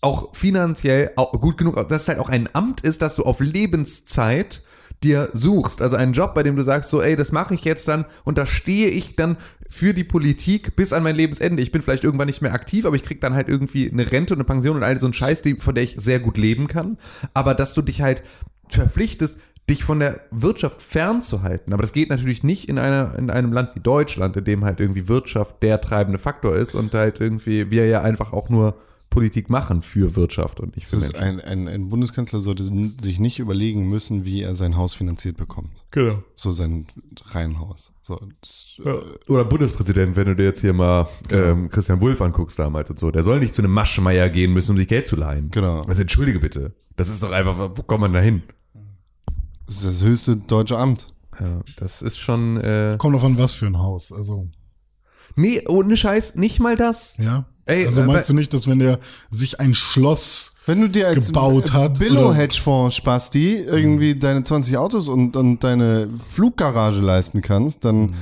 auch 0.03 0.35
finanziell 0.35 1.11
auch 1.17 1.33
gut 1.33 1.59
genug, 1.59 1.89
dass 1.89 2.03
es 2.03 2.09
halt 2.09 2.19
auch 2.19 2.29
ein 2.29 2.49
Amt 2.53 2.83
ist, 2.83 3.03
dass 3.03 3.17
du 3.17 3.23
auf 3.23 3.41
Lebenszeit 3.41 4.63
dir 5.07 5.31
suchst. 5.33 5.81
Also 5.81 5.97
einen 5.97 6.13
Job, 6.13 6.35
bei 6.35 6.43
dem 6.43 6.57
du 6.57 6.63
sagst, 6.63 6.91
so, 6.91 7.01
ey, 7.01 7.17
das 7.17 7.33
mache 7.33 7.55
ich 7.55 7.65
jetzt 7.65 7.87
dann 7.89 8.05
und 8.25 8.39
da 8.39 8.45
stehe 8.45 8.89
ich 8.89 9.17
dann 9.17 9.37
für 9.69 9.95
die 9.95 10.05
Politik 10.05 10.77
bis 10.77 10.93
an 10.93 11.03
mein 11.03 11.17
Lebensende. 11.17 11.63
Ich 11.63 11.73
bin 11.73 11.83
vielleicht 11.83 12.05
irgendwann 12.05 12.27
nicht 12.27 12.43
mehr 12.43 12.53
aktiv, 12.53 12.85
aber 12.85 12.97
ich 12.97 13.03
krieg 13.03 13.21
dann 13.21 13.35
halt 13.35 13.49
irgendwie 13.49 13.91
eine 13.91 14.11
Rente 14.11 14.35
und 14.35 14.41
eine 14.41 14.47
Pension 14.47 14.77
und 14.77 14.83
all 14.83 14.99
so 14.99 15.07
ein 15.07 15.13
Scheiß, 15.13 15.43
von 15.59 15.75
der 15.75 15.85
ich 15.85 15.97
sehr 15.99 16.21
gut 16.21 16.37
leben 16.37 16.67
kann. 16.67 16.99
Aber 17.35 17.55
dass 17.55 17.75
du 17.75 17.83
dich 17.83 18.03
halt 18.03 18.23
verpflichtest, 18.69 19.39
dich 19.69 19.85
von 19.85 19.99
der 19.99 20.21
Wirtschaft 20.31 20.83
fernzuhalten. 20.83 21.73
Aber 21.73 21.83
das 21.83 21.93
geht 21.93 22.11
natürlich 22.11 22.45
nicht 22.45 22.69
in 22.69 22.79
einer, 22.79 23.17
in 23.19 23.31
einem 23.31 23.53
Land 23.53 23.71
wie 23.75 23.81
Deutschland, 23.81 24.37
in 24.37 24.45
dem 24.45 24.65
halt 24.65 24.81
irgendwie 24.81 25.09
Wirtschaft 25.09 25.63
der 25.63 25.81
treibende 25.81 26.19
Faktor 26.19 26.55
ist 26.55 26.75
und 26.75 26.95
halt 26.95 27.21
irgendwie 27.21 27.71
wir 27.71 27.87
ja 27.87 28.03
einfach 28.03 28.33
auch 28.33 28.49
nur 28.49 28.77
Politik 29.11 29.49
machen 29.49 29.83
für 29.83 30.15
Wirtschaft 30.17 30.61
und 30.61 30.77
nicht 30.77 30.89
für 30.89 30.97
Menschen. 30.97 31.17
ein, 31.17 31.41
ein, 31.41 31.69
ein 31.69 31.89
Bundeskanzler 31.89 32.41
sollte 32.43 32.65
sich 32.65 33.19
nicht 33.19 33.39
überlegen 33.39 33.89
müssen, 33.89 34.25
wie 34.25 34.43
er 34.43 34.55
sein 34.55 34.77
Haus 34.77 34.95
finanziert 34.95 35.37
bekommt. 35.37 35.71
Genau. 35.91 36.23
So 36.35 36.53
sein 36.53 36.87
Reihenhaus. 37.27 37.93
So, 38.03 38.21
das, 38.43 38.77
äh, 38.85 39.33
Oder 39.33 39.45
Bundespräsident, 39.45 40.17
wenn 40.17 40.27
du 40.27 40.37
dir 40.37 40.45
jetzt 40.45 40.61
hier 40.61 40.73
mal 40.73 41.09
ähm, 41.31 41.71
Christian 41.71 42.01
Wulff 42.01 42.21
anguckst 42.21 42.59
damals 42.59 42.91
und 42.91 42.99
so, 42.99 43.11
der 43.11 43.23
soll 43.23 43.41
nicht 43.41 43.55
zu 43.55 43.63
einem 43.63 43.73
Maschmeier 43.73 44.29
gehen 44.29 44.53
müssen, 44.53 44.73
um 44.73 44.77
sich 44.79 44.89
Geld 44.89 45.07
zu 45.07 45.17
leihen. 45.17 45.51
Genau. 45.51 45.81
Also 45.83 46.03
entschuldige 46.03 46.39
bitte. 46.39 46.75
Das 46.97 47.09
ist 47.09 47.23
doch 47.23 47.33
einfach, 47.33 47.71
wo 47.75 47.83
kommt 47.83 48.03
man 48.03 48.13
da 48.13 48.21
hin? 48.21 48.43
Das 49.67 49.77
ist 49.77 49.85
das 49.87 50.03
höchste 50.05 50.37
deutsche 50.37 50.79
Amt. 50.79 51.07
Ja, 51.41 51.63
das 51.77 52.03
ist 52.03 52.19
schon. 52.19 52.57
Äh, 52.59 52.97
Kommt 52.99 53.15
noch 53.15 53.25
an 53.25 53.37
was 53.39 53.55
für 53.55 53.67
ein 53.67 53.79
Haus. 53.79 54.13
Also, 54.13 54.49
nee, 55.35 55.63
ohne 55.69 55.97
Scheiß, 55.97 56.37
nicht 56.37 56.61
mal 56.61 56.77
das. 56.77 57.17
ja. 57.19 57.47
Ey, 57.67 57.87
also 57.87 58.03
äh, 58.03 58.07
meinst 58.07 58.29
du 58.29 58.35
nicht, 58.35 58.55
dass 58.55 58.67
wenn 58.69 58.79
der 58.79 59.01
sich 59.31 59.61
ein 59.61 59.75
Schloss 59.75 60.57
Wenn 60.67 60.81
du 60.81 60.89
dir 60.89 61.09
als 61.09 61.27
Gebaut 61.27 61.73
hat, 61.73 61.99
Billo-Hedgefonds-Spasti 61.99 63.57
irgendwie 63.57 64.15
deine 64.17 64.45
20 64.45 64.77
Autos 64.79 65.09
und, 65.09 65.37
und 65.37 65.63
deine 65.63 66.09
Fluggarage 66.17 67.01
leisten 67.01 67.43
kannst, 67.43 67.85
dann 67.85 68.15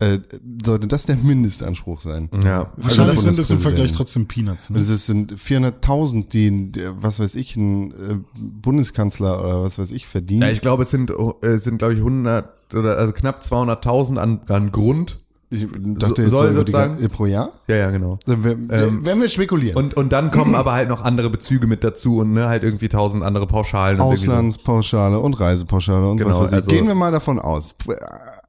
äh, 0.00 0.18
sollte 0.64 0.86
das 0.86 1.04
der 1.04 1.16
Mindestanspruch 1.16 2.00
sein. 2.00 2.30
Ja. 2.42 2.72
Wahrscheinlich 2.76 3.16
das 3.16 3.24
sind 3.24 3.38
es 3.38 3.50
im. 3.50 3.60
Vergleich 3.60 3.92
trotzdem 3.92 4.26
Peanuts. 4.26 4.70
Ne? 4.70 4.78
Das 4.78 5.06
sind 5.06 5.34
400.000, 5.34 6.28
die, 6.28 6.88
was 7.00 7.20
weiß 7.20 7.34
ich, 7.34 7.54
ein 7.56 7.90
äh, 7.90 8.16
Bundeskanzler 8.34 9.40
oder 9.40 9.62
was 9.62 9.78
weiß 9.78 9.90
ich 9.92 10.06
verdient. 10.06 10.42
Ja, 10.42 10.50
ich 10.50 10.62
glaube, 10.62 10.84
es 10.84 10.90
sind, 10.90 11.10
äh, 11.10 11.58
sind 11.58 11.78
glaube 11.78 11.92
ich, 11.92 11.98
100 11.98 12.74
oder 12.74 12.96
also 12.96 13.12
knapp 13.12 13.42
200.000 13.42 14.16
an, 14.16 14.40
an 14.48 14.72
Grund. 14.72 15.20
Ich 15.52 15.66
dachte 15.72 16.24
So- 16.26 16.30
soll 16.38 16.46
so 16.48 16.52
über 16.54 16.64
die 16.64 16.70
sozusagen- 16.70 17.02
äh, 17.02 17.08
pro 17.08 17.26
Jahr. 17.26 17.50
Ja, 17.66 17.74
ja, 17.76 17.90
genau. 17.90 18.18
Dann 18.24 18.44
wär- 18.44 18.52
Ähm, 18.52 19.04
wenn 19.04 19.20
wir 19.20 19.28
spekulieren. 19.28 19.76
Und, 19.76 19.94
und 19.96 20.12
dann 20.12 20.30
kommen 20.30 20.54
aber 20.54 20.72
halt 20.74 20.88
noch 20.88 21.02
andere 21.02 21.28
Bezüge 21.28 21.66
mit 21.66 21.82
dazu 21.82 22.18
und 22.18 22.32
ne, 22.32 22.46
halt 22.48 22.62
irgendwie 22.62 22.88
tausend 22.88 23.24
andere 23.24 23.46
Pauschalen. 23.48 24.00
und 24.00 24.06
so. 24.06 24.12
Ausllandspauschale 24.30 25.18
und 25.18 25.34
Reisepauschale 25.40 26.08
und 26.08 26.18
Genau, 26.18 26.30
was 26.30 26.38
weiß 26.38 26.50
ich. 26.50 26.56
also- 26.56 26.70
Gehen 26.70 26.86
wir 26.86 26.94
mal 26.94 27.10
davon 27.10 27.38
aus. 27.40 27.74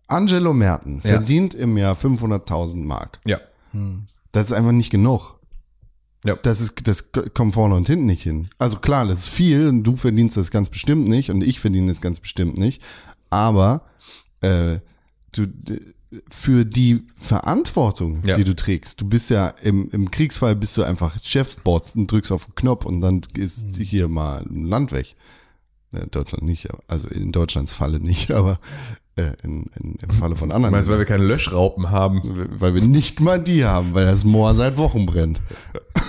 Angelo 0.08 0.54
Merten 0.54 1.02
Ja. 1.04 1.12
verdient 1.14 1.54
im 1.56 1.76
Jahr 1.78 1.96
500.000 1.96 2.86
Mark. 2.86 3.20
Ja. 3.26 3.40
Das 4.32 4.48
ist 4.48 4.54
einfach 4.54 4.72
nicht 4.74 4.92
genug. 4.92 5.36
Ja. 6.24 6.36
Das 6.44 6.62
ist, 6.62 6.88
das 6.88 7.10
kommt 7.34 7.56
vorne 7.56 7.74
und 7.74 7.88
hinten 7.88 8.06
nicht 8.06 8.22
hin. 8.22 8.50
Also 8.60 8.78
klar, 8.78 9.08
das 9.08 9.22
ist 9.22 9.30
viel 9.30 9.68
und 9.68 9.84
du 9.84 9.96
verdienst 9.96 10.38
das 10.38 10.52
ganz 10.52 10.70
bestimmt 10.70 11.08
nicht 11.08 11.32
und 11.32 11.42
ich 11.44 11.60
verdiene 11.60 11.92
das 11.92 12.00
ganz 12.02 12.20
bestimmt 12.20 12.58
nicht. 12.60 12.80
Aber 13.32 13.82
äh, 14.42 14.80
du, 15.32 15.48
für 16.30 16.66
die 16.66 17.04
Verantwortung, 17.16 18.22
Ja. 18.26 18.36
die 18.36 18.44
du 18.44 18.56
trägst, 18.56 19.00
du 19.00 19.08
bist 19.08 19.30
ja 19.30 19.48
im, 19.62 19.90
im 19.92 20.12
Kriegsfall 20.12 20.56
bist 20.56 20.76
du 20.78 20.84
einfach 20.84 21.18
Chefboss 21.24 21.96
und 21.96 22.12
drückst 22.12 22.32
auf 22.32 22.46
den 22.46 22.56
Knopf 22.56 22.86
und 22.86 23.02
dann 23.02 23.22
ist 23.34 23.78
Mhm. 23.80 23.84
hier 23.84 24.08
mal 24.10 24.42
ein 24.50 24.66
Land 24.66 24.92
weg. 24.92 25.16
Deutschland 26.12 26.44
nicht, 26.44 26.70
also 26.88 27.10
in 27.10 27.32
Deutschlands 27.34 27.74
Falle 27.74 28.00
nicht, 28.00 28.32
aber 28.32 28.60
äh, 29.18 29.32
in, 29.44 29.66
in, 29.78 29.96
im 30.02 30.10
Falle 30.10 30.36
von 30.38 30.50
Du 30.50 30.56
anderen. 30.56 30.72
meinst, 30.72 30.90
weil 30.90 30.98
wir 31.00 31.06
keine 31.06 31.26
Löschraupen 31.26 31.90
haben? 31.92 32.22
weil 32.60 32.74
wir 32.74 32.82
nicht 32.82 33.20
mal 33.20 33.40
die 33.42 33.66
haben, 33.66 33.94
weil 33.94 34.06
das 34.06 34.24
Moor 34.24 34.56
seit 34.56 34.78
Wochen 34.78 35.06
brennt. 35.06 35.42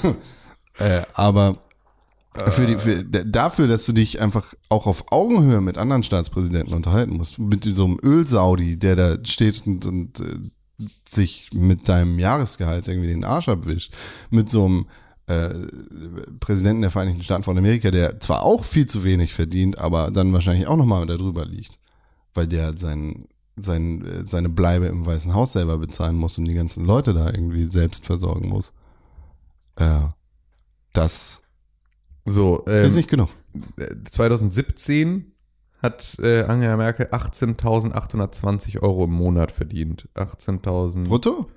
äh, 0.78 1.03
aber 1.14 1.59
für 2.34 2.66
die, 2.66 2.76
für, 2.76 3.04
d- 3.04 3.24
dafür, 3.26 3.66
dass 3.66 3.84
du 3.84 3.92
dich 3.92 4.20
einfach 4.20 4.54
auch 4.68 4.86
auf 4.86 5.04
Augenhöhe 5.12 5.60
mit 5.60 5.76
anderen 5.76 6.02
Staatspräsidenten 6.02 6.72
unterhalten 6.74 7.16
musst, 7.16 7.38
mit 7.38 7.64
so 7.64 7.84
einem 7.84 7.98
Ölsaudi, 8.02 8.78
der 8.78 8.96
da 8.96 9.16
steht 9.24 9.66
und, 9.66 9.84
und 9.84 10.20
äh, 10.20 10.86
sich 11.08 11.50
mit 11.52 11.88
deinem 11.88 12.18
Jahresgehalt 12.18 12.88
irgendwie 12.88 13.08
den 13.08 13.24
Arsch 13.24 13.48
abwischt, 13.48 13.92
mit 14.30 14.48
so 14.48 14.64
einem 14.64 14.86
äh, 15.26 15.50
Präsidenten 16.40 16.80
der 16.82 16.90
Vereinigten 16.90 17.22
Staaten 17.22 17.44
von 17.44 17.58
Amerika, 17.58 17.90
der 17.90 18.18
zwar 18.18 18.42
auch 18.42 18.64
viel 18.64 18.86
zu 18.86 19.04
wenig 19.04 19.34
verdient, 19.34 19.78
aber 19.78 20.10
dann 20.10 20.32
wahrscheinlich 20.32 20.66
auch 20.66 20.76
nochmal 20.76 21.06
darüber 21.06 21.44
liegt, 21.44 21.78
weil 22.32 22.46
der 22.46 22.76
sein, 22.78 23.26
sein, 23.56 24.04
äh, 24.06 24.24
seine 24.26 24.48
Bleibe 24.48 24.86
im 24.86 25.04
Weißen 25.04 25.34
Haus 25.34 25.52
selber 25.52 25.76
bezahlen 25.76 26.16
muss 26.16 26.38
und 26.38 26.46
die 26.46 26.54
ganzen 26.54 26.86
Leute 26.86 27.12
da 27.12 27.26
irgendwie 27.26 27.66
selbst 27.66 28.06
versorgen 28.06 28.48
muss. 28.48 28.72
Äh, 29.76 30.00
das 30.94 31.41
So, 32.24 32.58
ist 32.66 32.72
ähm, 32.90 32.94
nicht 32.94 33.08
genug. 33.10 33.28
2017 34.10 35.32
hat 35.82 36.16
äh, 36.22 36.42
Angela 36.44 36.76
Merkel 36.76 37.06
18.820 37.06 38.80
Euro 38.82 39.04
im 39.04 39.12
Monat 39.12 39.50
verdient. 39.50 40.08
18.000. 40.14 41.08
Brutto 41.08 41.48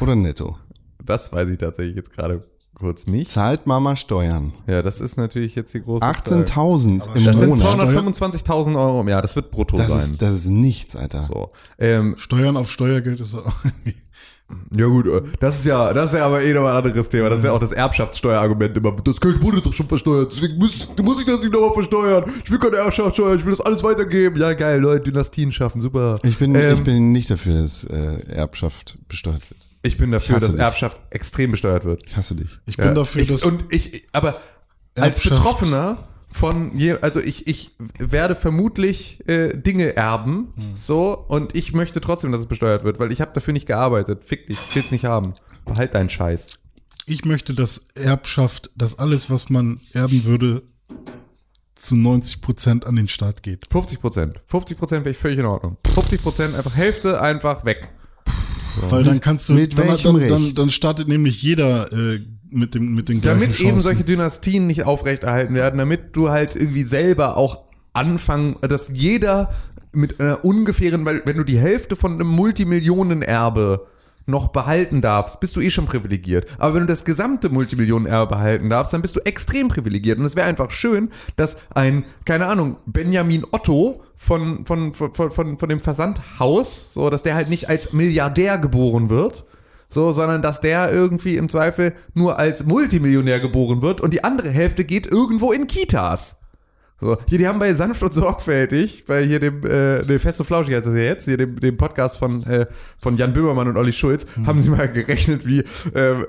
oder 0.00 0.14
netto? 0.14 0.58
Das 1.02 1.32
weiß 1.32 1.48
ich 1.48 1.58
tatsächlich 1.58 1.96
jetzt 1.96 2.12
gerade 2.12 2.40
kurz 2.74 3.06
nicht. 3.06 3.30
Zahlt 3.30 3.66
Mama 3.66 3.96
Steuern. 3.96 4.52
Ja, 4.66 4.82
das 4.82 5.00
ist 5.00 5.16
natürlich 5.16 5.54
jetzt 5.54 5.72
die 5.74 5.82
große 5.82 6.04
Frage. 6.04 6.18
18.000 6.44 7.16
im 7.16 7.24
Das 7.24 7.38
sind 7.38 7.48
Monat. 7.48 7.88
225.000 7.88 8.76
Euro 8.78 9.00
im 9.00 9.08
Jahr. 9.08 9.22
Das 9.22 9.36
wird 9.36 9.50
brutto 9.50 9.76
Das 9.78 9.88
sein. 9.88 9.98
ist, 10.12 10.22
das 10.22 10.32
ist 10.34 10.46
nichts, 10.46 10.94
Alter. 10.96 11.22
so. 11.22 11.50
Ähm, 11.78 12.14
Steuern 12.18 12.56
auf 12.56 12.70
Steuergeld 12.70 13.20
ist 13.20 13.34
auch 13.34 13.52
irgendwie. 13.64 13.96
Ja 14.76 14.86
gut, 14.86 15.06
äh, 15.06 15.22
das 15.40 15.58
ist 15.60 15.64
ja, 15.66 15.92
das 15.92 16.12
ist 16.12 16.18
ja 16.18 16.26
aber 16.26 16.42
eh 16.42 16.52
noch 16.52 16.64
ein 16.66 16.76
anderes 16.76 17.08
Thema. 17.08 17.28
Das 17.30 17.38
ist 17.38 17.44
ja 17.44 17.52
auch 17.52 17.58
das 17.58 17.72
Erbschaftssteuerargument 17.72 18.76
immer. 18.76 18.92
Das 19.02 19.20
Geld 19.20 19.40
wurde 19.42 19.60
doch 19.62 19.72
schon 19.72 19.88
versteuert, 19.88 20.32
deswegen 20.32 20.58
muss, 20.58 20.86
muss 21.02 21.20
ich 21.20 21.26
das 21.26 21.40
nicht 21.40 21.52
nochmal 21.52 21.72
versteuern. 21.72 22.24
Ich 22.44 22.50
will 22.50 22.58
keine 22.58 22.76
Erbschaftssteuer, 22.76 23.34
ich 23.36 23.44
will 23.44 23.52
das 23.52 23.60
alles 23.62 23.82
weitergeben. 23.82 24.38
Ja 24.40 24.52
geil, 24.52 24.80
Leute, 24.80 25.04
Dynastien 25.10 25.52
schaffen, 25.52 25.80
super. 25.80 26.18
Ich 26.22 26.38
bin, 26.38 26.54
Ähm, 26.54 26.74
ich 26.76 26.84
bin 26.84 27.12
nicht 27.12 27.30
dafür, 27.30 27.62
dass 27.62 27.84
äh, 27.84 28.18
Erbschaft 28.28 28.98
besteuert 29.08 29.42
wird. 29.50 29.60
ich 29.82 29.96
bin 29.96 30.10
dafür, 30.10 30.36
hasse 30.36 30.46
dass 30.46 30.54
dich. 30.54 30.60
Erbschaft 30.60 31.00
extrem 31.10 31.50
besteuert 31.52 31.84
wird. 31.84 32.02
Ich 32.06 32.16
hasse 32.16 32.34
dich. 32.34 32.50
Ich 32.66 32.76
bin 32.76 32.86
Ja, 32.88 32.94
dafür, 32.94 33.22
ich, 33.22 33.28
dass. 33.28 33.44
und 33.44 33.64
ich, 33.70 34.06
aber 34.12 34.36
als 34.98 35.20
Betroffener 35.20 35.96
von 36.32 36.76
je, 36.76 36.92
also 37.02 37.20
ich, 37.20 37.46
ich 37.46 37.70
werde 37.98 38.34
vermutlich 38.34 39.26
äh, 39.28 39.56
Dinge 39.56 39.94
erben, 39.96 40.52
Hm. 40.56 40.76
so, 40.76 41.12
und 41.28 41.54
ich 41.54 41.72
möchte 41.74 42.00
trotzdem, 42.00 42.32
dass 42.32 42.40
es 42.40 42.46
besteuert 42.46 42.84
wird, 42.84 42.98
weil 42.98 43.12
ich 43.12 43.20
habe 43.20 43.32
dafür 43.34 43.52
nicht 43.52 43.66
gearbeitet. 43.66 44.24
Fick 44.24 44.46
dich, 44.46 44.58
ich 44.68 44.74
will's 44.74 44.90
nicht 44.90 45.04
haben. 45.04 45.34
Behalt 45.64 45.94
deinen 45.94 46.08
Scheiß. 46.08 46.58
ich 47.06 47.24
möchte, 47.24 47.52
dass 47.54 47.84
Erbschaft, 47.94 48.70
dass 48.76 48.98
alles, 48.98 49.28
was 49.30 49.50
man 49.50 49.80
erben 49.92 50.24
würde, 50.24 50.62
zu 51.74 51.96
90 51.96 52.40
Prozent 52.40 52.86
an 52.86 52.96
den 52.96 53.08
Staat 53.08 53.42
geht. 53.42 53.66
50 53.70 54.00
Prozent. 54.00 54.40
50 54.46 54.78
Prozent 54.78 55.04
wäre 55.04 55.10
ich 55.12 55.18
völlig 55.18 55.38
in 55.38 55.46
Ordnung. 55.46 55.76
50 55.94 56.22
Prozent, 56.22 56.54
einfach 56.54 56.74
Hälfte 56.76 57.20
einfach 57.20 57.64
weg. 57.64 57.88
Weil 58.88 59.02
dann 59.04 59.20
kannst 59.20 59.48
du, 59.48 59.54
Mit 59.54 59.76
dann, 59.78 59.88
welchem 59.88 60.18
dann, 60.20 60.28
dann, 60.28 60.54
dann 60.54 60.70
startet 60.70 61.06
nämlich 61.08 61.42
jeder 61.42 61.92
äh, 61.92 62.20
mit 62.52 62.74
dem 62.74 62.94
mit 62.94 63.08
den 63.08 63.20
gleichen 63.20 63.40
Damit 63.40 63.50
Chancen. 63.52 63.68
eben 63.68 63.80
solche 63.80 64.04
Dynastien 64.04 64.66
nicht 64.66 64.84
aufrechterhalten 64.84 65.54
werden, 65.54 65.78
damit 65.78 66.14
du 66.16 66.30
halt 66.30 66.56
irgendwie 66.56 66.82
selber 66.84 67.36
auch 67.36 67.64
anfangen, 67.92 68.56
dass 68.62 68.90
jeder 68.92 69.50
mit 69.92 70.20
einer 70.20 70.44
ungefähren, 70.44 71.04
weil 71.04 71.22
wenn 71.26 71.36
du 71.36 71.44
die 71.44 71.58
Hälfte 71.58 71.96
von 71.96 72.14
einem 72.14 72.28
Multimillionenerbe 72.28 73.86
noch 74.26 74.48
behalten 74.48 75.00
darfst, 75.00 75.40
bist 75.40 75.56
du 75.56 75.60
eh 75.60 75.70
schon 75.70 75.86
privilegiert. 75.86 76.46
Aber 76.58 76.74
wenn 76.74 76.82
du 76.82 76.86
das 76.86 77.04
gesamte 77.04 77.48
Multimillionenerbe 77.48 78.34
behalten 78.36 78.70
darfst, 78.70 78.92
dann 78.92 79.02
bist 79.02 79.16
du 79.16 79.20
extrem 79.20 79.68
privilegiert. 79.68 80.18
Und 80.18 80.24
es 80.24 80.36
wäre 80.36 80.46
einfach 80.46 80.70
schön, 80.70 81.10
dass 81.36 81.56
ein, 81.74 82.04
keine 82.24 82.46
Ahnung, 82.46 82.76
Benjamin 82.86 83.44
Otto 83.50 84.02
von, 84.16 84.64
von, 84.64 84.92
von, 84.94 85.12
von, 85.12 85.58
von 85.58 85.68
dem 85.68 85.80
Versandhaus, 85.80 86.94
so, 86.94 87.10
dass 87.10 87.22
der 87.22 87.34
halt 87.34 87.48
nicht 87.50 87.68
als 87.68 87.92
Milliardär 87.92 88.58
geboren 88.58 89.10
wird, 89.10 89.44
so, 89.92 90.12
sondern 90.12 90.42
dass 90.42 90.60
der 90.60 90.92
irgendwie 90.92 91.36
im 91.36 91.48
Zweifel 91.48 91.92
nur 92.14 92.38
als 92.38 92.64
Multimillionär 92.64 93.40
geboren 93.40 93.82
wird 93.82 94.00
und 94.00 94.14
die 94.14 94.24
andere 94.24 94.48
Hälfte 94.48 94.84
geht 94.84 95.06
irgendwo 95.06 95.52
in 95.52 95.66
Kitas. 95.66 96.38
So, 96.98 97.18
hier, 97.28 97.38
die 97.38 97.48
haben 97.48 97.58
bei 97.58 97.74
Sanft 97.74 98.02
und 98.02 98.12
Sorgfältig, 98.12 99.04
bei 99.06 99.24
hier 99.24 99.40
dem, 99.40 99.66
äh, 99.66 100.02
ne, 100.02 100.18
Fest 100.20 100.38
und 100.38 100.46
Flauschig 100.46 100.74
heißt 100.74 100.86
das 100.86 100.94
ja 100.94 101.00
jetzt, 101.00 101.24
hier 101.24 101.36
dem, 101.36 101.58
dem 101.58 101.76
Podcast 101.76 102.16
von, 102.16 102.44
äh, 102.44 102.66
von 102.96 103.16
Jan 103.16 103.32
Böhmermann 103.32 103.66
und 103.66 103.76
Olli 103.76 103.92
Schulz, 103.92 104.24
haben 104.46 104.60
sie 104.60 104.68
mal 104.68 104.88
gerechnet, 104.92 105.44
wie, 105.44 105.60
äh, 105.94 106.24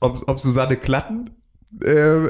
ob, 0.00 0.22
ob 0.26 0.40
Susanne 0.40 0.76
Klatten, 0.76 1.30
äh, 1.84 2.28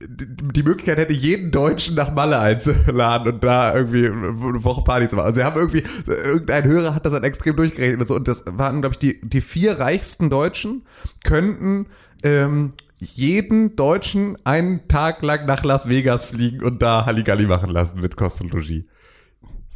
die 0.00 0.62
Möglichkeit 0.62 0.98
hätte, 0.98 1.12
jeden 1.12 1.50
Deutschen 1.50 1.94
nach 1.94 2.12
Malle 2.14 2.38
einzuladen 2.38 3.34
und 3.34 3.44
da 3.44 3.74
irgendwie 3.74 4.06
eine 4.06 4.64
Woche 4.64 4.82
Party 4.82 5.08
zu 5.08 5.16
machen. 5.16 5.26
Also 5.26 5.40
sie 5.40 5.44
haben 5.44 5.56
irgendwie, 5.56 5.82
irgendein 6.06 6.64
Hörer 6.64 6.94
hat 6.94 7.04
das 7.04 7.12
dann 7.12 7.24
extrem 7.24 7.56
durchgerechnet 7.56 8.00
und 8.00 8.06
so. 8.06 8.14
Und 8.14 8.28
das 8.28 8.44
waren, 8.46 8.80
glaube 8.80 8.94
ich, 8.94 8.98
die, 8.98 9.20
die 9.22 9.40
vier 9.40 9.78
reichsten 9.78 10.30
Deutschen 10.30 10.86
könnten 11.24 11.86
ähm, 12.22 12.72
jeden 12.98 13.76
Deutschen 13.76 14.38
einen 14.44 14.88
Tag 14.88 15.22
lang 15.22 15.46
nach 15.46 15.64
Las 15.64 15.88
Vegas 15.88 16.24
fliegen 16.24 16.64
und 16.64 16.80
da 16.82 17.06
Halligalli 17.06 17.46
machen 17.46 17.70
lassen 17.70 18.00
mit 18.00 18.16
Kost 18.16 18.40
und 18.40 18.52
Logis. 18.52 18.84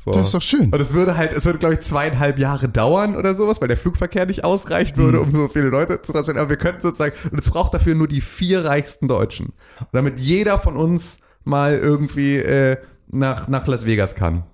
So. 0.05 0.11
Das 0.11 0.27
ist 0.27 0.35
doch 0.35 0.43
schön. 0.43 0.71
Und 0.71 0.81
es 0.81 0.95
würde 0.95 1.17
halt, 1.17 1.33
es 1.33 1.45
würde, 1.45 1.61
glaube 1.61 1.75
ich, 1.75 1.81
zweieinhalb 1.81 2.39
Jahre 2.39 2.69
dauern 2.69 3.15
oder 3.15 3.37
sowas, 3.37 3.61
weil 3.61 3.69
der 3.69 3.77
Flugverkehr 3.77 4.27
nicht 4.27 4.43
ausreichen 4.43 4.97
würde, 4.97 5.21
um 5.21 5.31
so 5.31 5.49
viele 5.49 5.69
Leute 5.69 6.03
zu 6.03 6.11
transportieren. 6.13 6.39
Aber 6.39 6.51
wir 6.51 6.57
könnten 6.57 6.81
sozusagen, 6.81 7.15
und 7.31 7.39
es 7.39 7.49
braucht 7.49 7.73
dafür 7.73 7.95
nur 7.95 8.09
die 8.09 8.21
vier 8.21 8.65
reichsten 8.65 9.07
Deutschen. 9.07 9.47
Und 9.79 9.89
damit 9.93 10.19
jeder 10.19 10.59
von 10.59 10.77
uns 10.77 11.19
mal 11.45 11.79
irgendwie 11.79 12.37
äh, 12.37 12.79
nach, 13.09 13.47
nach 13.47 13.67
Las 13.69 13.87
Vegas 13.87 14.17
kann. 14.17 14.45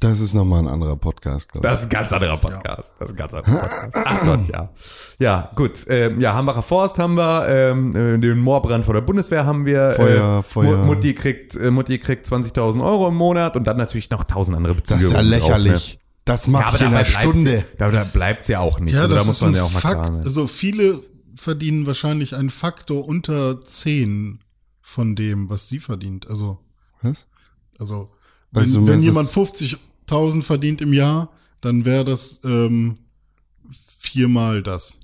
Das 0.00 0.18
ist 0.18 0.32
nochmal 0.32 0.60
ein 0.60 0.66
anderer 0.66 0.96
Podcast, 0.96 1.52
glaube 1.52 1.66
ich. 1.66 1.70
Das 1.70 1.80
ist 1.80 1.86
ein 1.86 1.90
ganz 1.90 2.10
anderer 2.10 2.38
Podcast. 2.38 2.94
Ja. 2.94 2.96
Das 2.98 3.08
ist 3.08 3.14
ein 3.14 3.16
ganz 3.16 3.34
anderer 3.34 3.60
Podcast. 3.60 3.90
Ach 3.94 4.22
Gott, 4.22 4.48
ja. 4.48 4.70
Ja, 5.18 5.50
gut. 5.54 5.86
Ähm, 5.88 6.22
ja, 6.22 6.32
Hambacher 6.32 6.62
Forst 6.62 6.98
haben 6.98 7.16
wir, 7.16 7.46
ähm, 7.46 7.94
äh, 7.94 8.18
den 8.18 8.38
Moorbrand 8.38 8.86
vor 8.86 8.94
der 8.94 9.02
Bundeswehr 9.02 9.44
haben 9.44 9.66
wir. 9.66 9.90
Äh, 9.90 9.94
Feuer, 9.96 10.38
äh, 10.38 10.42
Feuer. 10.42 10.84
Mutti 10.86 11.12
kriegt, 11.12 11.54
äh, 11.54 11.70
Mutti 11.70 11.98
kriegt 11.98 12.26
20.000 12.26 12.82
Euro 12.82 13.08
im 13.08 13.14
Monat 13.16 13.58
und 13.58 13.64
dann 13.64 13.76
natürlich 13.76 14.08
noch 14.08 14.24
tausend 14.24 14.56
andere 14.56 14.74
Bezüge. 14.74 15.00
Das 15.00 15.10
ist 15.10 15.12
ja 15.12 15.20
lächerlich. 15.20 15.72
Drauf, 15.72 15.94
ne? 15.94 16.00
Das 16.24 16.46
macht 16.46 16.80
ja, 16.80 16.86
in 16.86 16.94
einer 16.94 17.04
Stunde. 17.04 17.64
Da, 17.76 17.90
da 17.90 18.04
bleibt's 18.04 18.48
ja 18.48 18.60
auch 18.60 18.80
nicht. 18.80 18.94
Ja, 18.94 19.02
also 19.02 19.16
da 19.16 19.24
muss 19.24 19.40
man 19.42 19.54
ja 19.54 19.64
auch 19.64 19.72
mal 19.72 19.80
Fakt, 19.80 19.94
klar 19.96 20.12
sein. 20.14 20.22
Also 20.24 20.46
viele 20.46 21.02
verdienen 21.34 21.86
wahrscheinlich 21.86 22.34
einen 22.34 22.50
Faktor 22.50 23.06
unter 23.06 23.62
zehn 23.66 24.40
von 24.80 25.14
dem, 25.14 25.50
was 25.50 25.68
sie 25.68 25.78
verdient. 25.78 26.26
Also. 26.26 26.58
Was? 27.02 27.26
Also, 27.78 28.10
wenn, 28.52 28.62
also, 28.62 28.86
wenn 28.86 29.00
jemand 29.00 29.28
50 29.28 29.78
1000 30.10 30.44
verdient 30.44 30.80
im 30.80 30.92
Jahr, 30.92 31.30
dann 31.60 31.84
wäre 31.84 32.04
das 32.04 32.40
ähm, 32.44 32.98
viermal 33.98 34.62
das. 34.62 35.00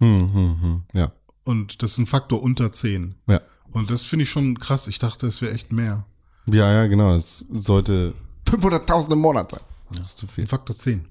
Hm, 0.00 0.32
hm, 0.32 0.60
hm, 0.60 0.82
ja. 0.92 1.12
Und 1.44 1.82
das 1.82 1.92
ist 1.92 1.98
ein 1.98 2.06
Faktor 2.06 2.42
unter 2.42 2.72
10. 2.72 3.14
Ja. 3.28 3.40
Und 3.72 3.90
das 3.90 4.02
finde 4.02 4.24
ich 4.24 4.30
schon 4.30 4.58
krass. 4.58 4.88
Ich 4.88 4.98
dachte, 4.98 5.26
es 5.26 5.42
wäre 5.42 5.52
echt 5.52 5.72
mehr. 5.72 6.04
Ja, 6.46 6.72
ja, 6.72 6.86
genau. 6.86 7.14
Es 7.16 7.44
sollte 7.52 8.14
500.000 8.46 9.12
im 9.12 9.18
Monat 9.18 9.50
sein. 9.50 9.60
Das 9.90 10.08
ist 10.08 10.18
zu 10.18 10.26
viel. 10.26 10.46
Faktor 10.46 10.78
10. 10.78 11.04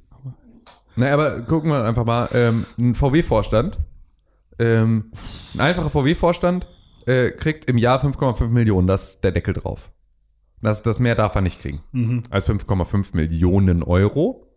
Naja, 0.96 1.14
aber 1.14 1.42
gucken 1.42 1.72
wir 1.72 1.84
einfach 1.84 2.06
mal. 2.06 2.30
Ähm, 2.34 2.66
ein 2.78 2.96
VW-Vorstand, 2.96 3.78
ähm, 4.60 5.12
ein 5.54 5.60
einfacher 5.60 5.90
VW-Vorstand 5.90 6.68
äh, 7.06 7.32
kriegt 7.32 7.66
im 7.66 7.78
Jahr 7.78 8.04
5,5 8.04 8.48
Millionen. 8.48 8.88
Das 8.88 9.10
ist 9.10 9.24
der 9.24 9.32
Deckel 9.32 9.54
drauf. 9.54 9.90
Das, 10.62 10.82
das 10.84 11.00
mehr 11.00 11.16
darf 11.16 11.36
er 11.36 11.42
nicht 11.42 11.62
kriegen. 11.62 11.80
Mhm. 11.92 12.24
Als 12.30 12.48
5,5 12.50 13.16
Millionen 13.16 13.84
Euro. 13.84 14.48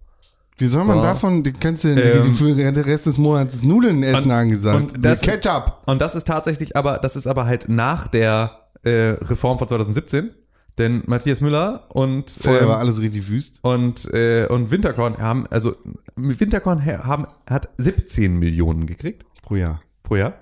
Wie 0.56 0.66
soll 0.66 0.84
man 0.84 0.96
So. 0.96 1.02
davon, 1.02 1.42
die 1.44 1.52
kannst 1.52 1.84
du 1.84 1.88
Ähm, 1.90 2.34
für 2.34 2.54
den 2.54 2.76
Rest 2.76 3.06
des 3.06 3.16
Monats 3.18 3.62
Nudeln 3.62 4.02
essen 4.02 4.24
und- 4.24 4.30
angesagt. 4.32 4.92
und 4.94 5.04
das- 5.04 5.20
Ketchup. 5.20 5.82
Und 5.86 6.00
das 6.00 6.14
ist 6.14 6.26
tatsächlich 6.26 6.76
aber, 6.76 6.98
das 6.98 7.14
ist 7.16 7.26
aber 7.26 7.46
halt 7.46 7.68
nach 7.68 8.08
der 8.08 8.52
äh, 8.84 8.90
Reform 9.20 9.58
von 9.58 9.68
2017. 9.68 10.30
Denn 10.78 11.02
Matthias 11.06 11.40
Müller 11.40 11.86
und 11.92 12.30
Vorher 12.30 12.62
ähm, 12.62 12.68
war 12.68 12.78
alles 12.78 13.00
richtig 13.00 13.28
wüst. 13.28 13.58
und, 13.62 14.06
äh, 14.14 14.46
und 14.48 14.70
Winterkorn 14.70 15.18
haben, 15.18 15.46
also 15.50 15.74
Winterkorn 16.14 16.84
ha- 16.86 17.04
haben, 17.04 17.26
hat 17.50 17.68
17 17.78 18.38
Millionen 18.38 18.86
gekriegt 18.86 19.24
Pro 19.42 19.56
Jahr. 19.56 19.82
pro 20.04 20.14
Jahr. 20.16 20.34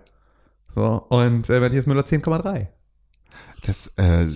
So, 0.75 1.07
und 1.09 1.49
äh, 1.49 1.61
Matthias 1.61 1.87
Müller 1.87 2.03
10,3. 2.05 2.67
Das, 3.63 3.89
äh, 3.97 4.29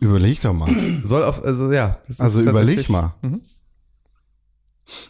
überleg 0.00 0.40
doch 0.42 0.52
mal. 0.52 0.70
Soll 1.04 1.24
auf, 1.24 1.42
also 1.42 1.72
ja. 1.72 2.00
das 2.06 2.16
ist 2.16 2.20
Also 2.20 2.42
überleg 2.42 2.88
mal. 2.88 3.14
Mhm. 3.22 3.40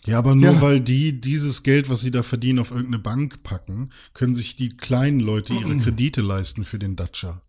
Ja, 0.06 0.18
aber 0.18 0.34
nur 0.34 0.52
Ja. 0.52 0.60
weil 0.62 0.80
die 0.80 1.20
dieses 1.20 1.62
Geld, 1.62 1.90
was 1.90 2.00
sie 2.00 2.10
da 2.10 2.22
verdienen, 2.22 2.58
auf 2.60 2.70
irgendeine 2.70 2.98
Bank 3.00 3.42
packen, 3.42 3.90
können 4.14 4.34
sich 4.34 4.54
die 4.54 4.68
kleinen 4.76 5.18
Leute 5.18 5.54
ihre 5.54 5.76
Kredite 5.78 6.20
leisten 6.20 6.64
für 6.64 6.78
den 6.78 6.94
Dacia. 6.94 7.40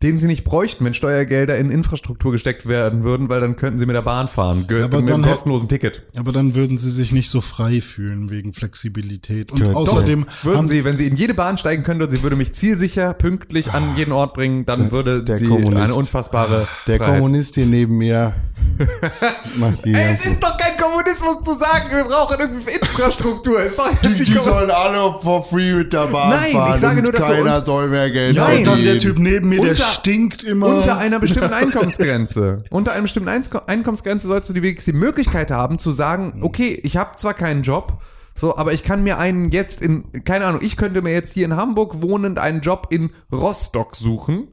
Den 0.00 0.16
sie 0.16 0.28
nicht 0.28 0.44
bräuchten, 0.44 0.84
wenn 0.84 0.94
Steuergelder 0.94 1.58
in 1.58 1.72
Infrastruktur 1.72 2.30
gesteckt 2.30 2.68
werden 2.68 3.02
würden, 3.02 3.28
weil 3.28 3.40
dann 3.40 3.56
könnten 3.56 3.80
sie 3.80 3.86
mit 3.86 3.96
der 3.96 4.02
Bahn 4.02 4.28
fahren. 4.28 4.66
Ge 4.68 4.78
Ja, 4.78 4.84
aber 4.84 5.00
mit 5.00 5.08
dann 5.08 5.24
einem 5.24 5.32
kostenlosen 5.32 5.68
Ticket. 5.68 6.02
Aber 6.16 6.30
dann 6.30 6.54
würden 6.54 6.78
sie 6.78 6.92
sich 6.92 7.10
nicht 7.10 7.28
so 7.28 7.40
frei 7.40 7.80
fühlen 7.80 8.30
wegen 8.30 8.52
Flexibilität. 8.52 9.50
Und 9.50 9.58
Ja, 9.58 9.66
doch. 9.72 9.74
außerdem 9.74 10.24
Würden 10.44 10.56
haben 10.56 10.66
sie, 10.68 10.84
wenn 10.84 10.96
sie 10.96 11.08
in 11.08 11.16
jede 11.16 11.34
Bahn 11.34 11.58
steigen 11.58 11.82
könnte 11.82 12.04
und 12.04 12.10
sie 12.10 12.22
würde 12.22 12.36
mich 12.36 12.52
zielsicher, 12.52 13.12
pünktlich 13.12 13.72
an 13.72 13.96
jeden 13.96 14.12
Ort 14.12 14.34
bringen, 14.34 14.64
dann 14.64 14.92
würde 14.92 15.24
der 15.24 15.36
sie 15.38 15.46
Kommunist. 15.46 15.76
eine 15.82 15.94
unfassbare 15.94 16.68
Der 16.86 16.98
Freiheit. 16.98 17.14
Kommunist 17.16 17.56
hier 17.56 17.66
neben 17.66 17.98
mir 17.98 18.34
macht 19.58 19.84
die 19.84 19.94
Ey, 19.94 20.14
es 20.14 20.26
ist 20.26 20.42
doch 20.42 20.56
kein 20.56 20.76
Kommunismus 20.76 21.42
zu 21.44 21.56
sagen, 21.58 21.90
wir 21.90 22.04
brauchen 22.04 22.36
irgendwie 22.38 22.72
Infrastruktur. 22.72 23.60
Ist 23.62 23.78
doch 23.78 23.88
Die, 24.02 24.14
die 24.24 24.32
sollen 24.38 24.70
alle 24.70 25.14
for 25.22 25.42
free 25.44 25.74
mit 25.74 25.92
der 25.92 26.06
Bahn 26.06 26.30
Nein, 26.30 26.46
ich 26.48 26.52
fahren 26.52 26.78
sage 26.78 26.96
und 26.98 27.02
nur, 27.04 27.12
dass 27.12 27.26
so 27.26 27.32
keiner 27.32 27.64
soll 27.64 27.88
mehr 27.88 28.10
Geld 28.10 28.36
Nein, 28.36 28.58
und 28.58 28.66
dann 28.66 28.82
der. 28.84 28.98
Typ 28.98 29.18
neben 29.18 29.48
mir, 29.48 29.60
der 29.62 29.74
stinkt 29.94 30.42
immer. 30.42 30.66
Unter 30.66 30.98
einer 30.98 31.18
bestimmten 31.20 31.52
Einkommensgrenze. 31.52 32.64
Unter 32.70 32.92
einer 32.92 33.02
bestimmten 33.02 33.28
Einko- 33.28 33.66
Einkommensgrenze 33.66 34.28
sollst 34.28 34.48
du 34.48 34.52
die 34.54 34.62
wenigstens 34.62 34.92
die 34.92 34.98
Möglichkeit 34.98 35.50
haben 35.50 35.78
zu 35.78 35.92
sagen, 35.92 36.40
okay, 36.42 36.78
ich 36.82 36.96
habe 36.96 37.16
zwar 37.16 37.34
keinen 37.34 37.62
Job, 37.62 38.00
so, 38.34 38.56
aber 38.56 38.72
ich 38.72 38.84
kann 38.84 39.02
mir 39.02 39.18
einen 39.18 39.50
jetzt 39.50 39.82
in, 39.82 40.04
keine 40.24 40.46
Ahnung, 40.46 40.60
ich 40.62 40.76
könnte 40.76 41.02
mir 41.02 41.12
jetzt 41.12 41.32
hier 41.34 41.44
in 41.44 41.56
Hamburg 41.56 42.02
wohnend 42.02 42.38
einen 42.38 42.60
Job 42.60 42.86
in 42.90 43.10
Rostock 43.32 43.96
suchen. 43.96 44.48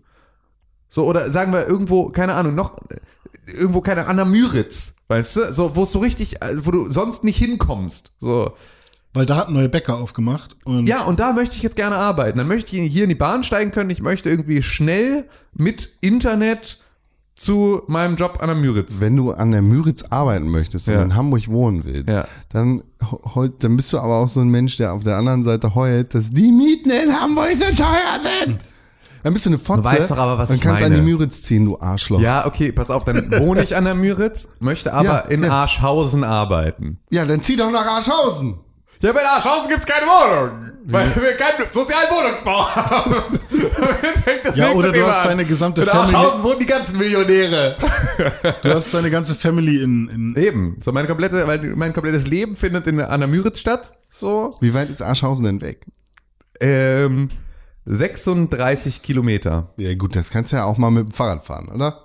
So, 0.89 1.05
oder 1.05 1.29
sagen 1.29 1.51
wir 1.53 1.67
irgendwo, 1.67 2.09
keine 2.09 2.33
Ahnung, 2.35 2.55
noch, 2.55 2.77
irgendwo, 3.45 3.81
keine 3.81 4.07
Ahnung, 4.07 4.29
Müritz, 4.31 4.95
weißt 5.07 5.35
du? 5.35 5.53
So, 5.53 5.75
wo 5.75 5.83
es 5.83 5.91
so 5.91 5.99
richtig, 5.99 6.41
äh, 6.41 6.65
wo 6.65 6.71
du 6.71 6.89
sonst 6.89 7.23
nicht 7.23 7.37
hinkommst. 7.37 8.13
So. 8.19 8.53
Weil 9.15 9.25
da 9.25 9.37
hat 9.37 9.47
ein 9.47 9.53
neuer 9.53 9.67
Bäcker 9.69 9.97
aufgemacht. 9.97 10.55
Und 10.65 10.87
Ja, 10.87 11.01
und 11.03 11.19
da 11.19 11.33
möchte 11.33 11.55
ich 11.55 11.63
jetzt 11.63 11.75
gerne 11.75 11.95
arbeiten. 11.95 12.37
Dann 12.37 12.47
möchte 12.47 12.75
ich 12.75 12.91
hier 12.91 13.03
in 13.03 13.09
die 13.09 13.15
Bahn 13.15 13.43
steigen 13.43 13.71
können. 13.71 13.89
Ich 13.89 14.01
möchte 14.01 14.29
irgendwie 14.29 14.61
schnell 14.61 15.25
mit 15.53 15.89
Internet 16.01 16.79
zu 17.33 17.81
meinem 17.87 18.15
Job 18.15 18.37
an 18.41 18.47
der 18.47 18.55
Müritz. 18.55 18.99
Wenn 19.01 19.15
du 19.17 19.31
an 19.31 19.51
der 19.51 19.61
Müritz 19.61 20.03
arbeiten 20.09 20.47
möchtest 20.49 20.87
und 20.87 20.93
Ja. 20.93 21.01
in 21.01 21.15
Hamburg 21.15 21.47
wohnen 21.49 21.83
willst, 21.83 22.09
Ja. 22.09 22.25
dann, 22.49 22.83
heult, 23.35 23.61
dann 23.63 23.75
bist 23.75 23.91
du 23.91 23.99
aber 23.99 24.15
auch 24.17 24.29
so 24.29 24.39
ein 24.39 24.47
Mensch, 24.49 24.77
der 24.77 24.93
auf 24.93 25.03
der 25.03 25.17
anderen 25.17 25.43
Seite 25.43 25.75
heult, 25.75 26.13
dass 26.13 26.29
die 26.31 26.51
Mieten 26.51 26.91
in 26.91 27.11
Hamburg 27.13 27.51
so 27.59 27.75
teuer 27.75 28.19
sind. 28.45 28.59
Dann 29.23 29.33
bist 29.33 29.45
du 29.45 29.49
eine 29.49 29.57
Fotze 29.59 29.83
weißt 29.83 30.11
doch 30.11 30.17
aber, 30.17 30.37
was 30.37 30.49
und 30.49 30.57
ich 30.57 30.61
kannst 30.61 30.81
meine. 30.81 30.95
an 30.97 31.01
die 31.05 31.11
Müritz 31.11 31.41
ziehen, 31.41 31.65
du 31.65 31.79
Arschloch. 31.79 32.19
Ja, 32.21 32.41
Ja, 32.41 32.45
okay, 32.45 32.71
pass 32.71 32.89
auf, 32.91 33.03
dann 33.05 33.29
wohne 33.39 33.63
ich 33.63 33.75
an 33.75 33.85
der 33.85 33.95
Müritz, 33.95 34.49
möchte 34.59 34.93
aber 34.93 35.03
Ja, 35.05 35.17
in 35.19 35.43
ja. 35.43 35.49
Arschhausen 35.51 36.23
arbeiten. 36.23 36.99
dann 37.09 37.41
zieh 37.43 37.55
doch 37.55 37.71
nach 37.71 37.85
Arschhausen. 37.85 38.59
Ja, 39.05 39.11
aber 39.11 39.21
in 39.21 39.27
Arschhausen 39.27 39.69
gibt's 39.69 39.85
keine 39.85 40.05
Wohnung, 40.05 40.71
weil 40.85 41.15
wir 41.15 41.33
keinen 41.33 41.71
sozialen 41.71 42.07
Wohnungsbau 42.09 42.67
haben. 42.75 43.15
Ja, 44.55 44.71
oder 44.71 44.87
du 44.89 44.93
Thema 44.93 45.07
hast 45.07 45.21
an. 45.21 45.27
deine 45.29 45.45
gesamte 45.45 45.81
In 45.81 45.87
Family- 45.87 46.15
Arschhausen 46.15 46.43
wohnen 46.43 46.59
die 46.59 46.65
ganzen 46.65 46.97
Millionäre. 46.97 47.77
du 48.63 48.73
hast 48.73 48.93
deine 48.93 49.09
ganze 49.11 49.35
Family 49.35 49.81
in, 49.83 50.07
in 50.09 50.35
Eben, 50.35 50.77
so 50.83 50.91
meine 50.91 51.07
komplette, 51.07 51.45
mein, 51.45 51.73
mein 51.77 51.93
komplettes 51.93 52.27
Leben 52.27 52.55
findet 52.55 52.87
in, 52.87 52.99
an 53.01 53.19
der 53.19 53.27
Müritz 53.29 53.59
statt, 53.59 53.93
so. 54.09 54.55
Wie 54.61 54.73
weit 54.73 54.89
ist 54.89 55.01
Arschhausen 55.01 55.45
denn 55.45 55.61
weg? 55.61 55.85
Ähm, 56.61 57.29
36 57.85 59.03
Kilometer. 59.03 59.73
Ja 59.77 59.93
gut, 59.95 60.15
das 60.15 60.29
kannst 60.31 60.51
du 60.51 60.55
ja 60.57 60.63
auch 60.65 60.77
mal 60.77 60.89
mit 60.91 61.03
dem 61.03 61.11
Fahrrad 61.11 61.45
fahren, 61.45 61.69
oder? 61.73 62.04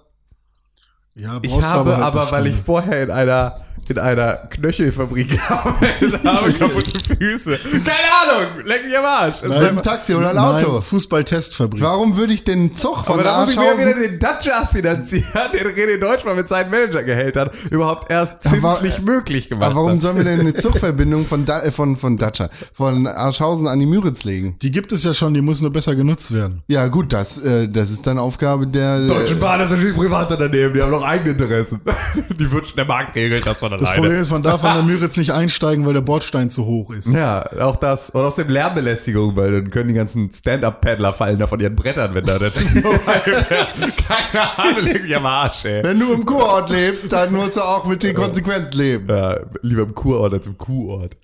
Ja, 1.21 1.39
Ich 1.43 1.63
habe 1.63 1.93
halt 1.97 2.03
aber, 2.03 2.33
weil 2.33 2.47
ich 2.49 2.57
vorher 2.57 3.03
in 3.03 3.11
einer 3.11 3.57
in 3.89 3.99
einer 3.99 4.35
Knöchelfabrik 4.51 5.31
gearbeitet 5.49 6.21
habe, 6.25 6.53
kaputte 6.53 7.17
Füße. 7.19 7.59
Keine 7.85 8.39
Ahnung, 8.45 8.65
leck 8.65 8.85
mich 8.87 8.97
am 8.97 9.05
Arsch. 9.05 9.43
Mit 9.43 9.51
einem 9.53 9.83
Taxi 9.83 10.15
oder 10.15 10.31
ein 10.31 10.39
Auto. 10.39 10.75
Nein, 10.75 10.83
Fußballtestfabrik. 10.83 11.83
Warum 11.83 12.17
würde 12.17 12.33
ich 12.33 12.45
den 12.45 12.77
Zug 12.77 13.05
von 13.05 13.15
aber 13.15 13.25
da 13.25 13.41
muss 13.41 13.51
ich 13.51 13.57
mir 13.59 13.77
wieder 13.79 13.95
den 13.95 14.21
Dacia 14.21 14.65
finanzieren, 14.67 15.25
den 15.53 15.67
René 15.67 15.99
Deutschmann 15.99 16.37
mit 16.37 16.47
seinen 16.49 16.71
Managergehältern 16.71 17.51
überhaupt 17.73 18.13
erst 18.13 18.47
Aber- 18.47 18.75
zinslich 18.79 19.01
möglich 19.03 19.49
gemacht 19.49 19.67
Aber 19.67 19.75
warum 19.75 19.93
hat. 19.93 20.01
sollen 20.03 20.19
wir 20.19 20.25
denn 20.25 20.39
eine 20.39 20.55
Zugverbindung 20.55 21.27
von, 21.27 21.45
da, 21.45 21.61
äh, 21.61 21.73
von, 21.73 21.97
von 21.97 22.17
Dacia, 22.17 22.49
von 22.73 23.09
Arschhausen 23.09 23.67
an 23.67 23.81
die 23.81 23.87
Müritz 23.87 24.23
legen? 24.23 24.57
Die 24.63 24.71
gibt 24.71 24.93
es 24.93 25.03
ja 25.03 25.15
schon, 25.15 25.35
die 25.35 25.41
muss 25.41 25.61
nur 25.63 25.73
besser 25.73 25.97
genutzt 25.97 26.33
werden. 26.33 26.63
Ja 26.69 26.87
gut, 26.87 27.13
das, 27.13 27.39
äh, 27.39 27.69
das 27.69 27.91
ist 27.91 28.07
dann 28.07 28.19
Aufgabe 28.21 28.69
der... 28.69 29.01
Deutschen 29.09 29.41
Bahn 29.41 29.61
ist 29.63 29.71
natürlich 29.71 29.97
privat 29.97 30.31
daneben, 30.31 30.75
die 30.75 30.81
haben 30.83 30.93
noch 30.93 31.03
eigene 31.11 31.31
Interessen. 31.31 31.81
Die 32.39 32.51
wünschen, 32.51 32.77
der 32.77 32.85
Markt 32.85 33.15
regelt 33.17 33.47
das 33.47 33.59
von 33.59 33.71
Das 33.73 33.83
alleine. 33.83 34.01
Problem 34.01 34.21
ist, 34.21 34.31
man 34.31 34.43
darf 34.43 34.65
an 34.65 34.77
der 34.77 34.85
Müritz 34.85 35.17
nicht 35.19 35.33
einsteigen, 35.33 35.85
weil 35.87 35.95
der 35.95 36.01
Bordstein 36.01 36.51
zu 36.51 36.65
hoch 36.65 36.91
ist. 36.93 37.09
Ja, 37.09 37.45
auch 37.61 37.77
das. 37.77 38.11
Und 38.11 38.23
außerdem 38.23 38.53
Lärmbelästigung, 38.53 39.37
weil 39.37 39.53
dann 39.53 39.71
können 39.71 39.89
die 39.89 39.95
ganzen 39.95 40.31
Stand-Up-Paddler 40.31 41.13
fallen 41.13 41.39
da 41.39 41.47
von 41.47 41.61
ihren 41.61 41.77
Brettern, 41.77 42.15
wenn 42.15 42.25
da 42.25 42.39
der 42.39 42.53
Zug 42.53 42.69
vorbeifährt. 42.83 43.69
Keine 44.09 44.59
Ahnung, 44.59 44.83
leg 44.85 45.03
mich 45.03 45.17
am 45.17 45.27
Arsch, 45.27 45.65
ey. 45.65 45.85
Wenn 45.85 45.99
du 45.99 46.13
im 46.13 46.25
Kurort 46.25 46.71
lebst, 46.71 47.13
dann 47.13 47.33
musst 47.33 47.57
du 47.57 47.61
auch 47.61 47.85
mit 47.87 48.03
den 48.03 48.15
Konsequenzen 48.15 48.79
leben. 48.79 49.07
Ja, 49.09 49.37
lieber 49.63 49.83
im 49.83 49.95
Kurort 49.95 50.33
als 50.35 50.47
im 50.47 50.57
Kuhort. 50.57 51.17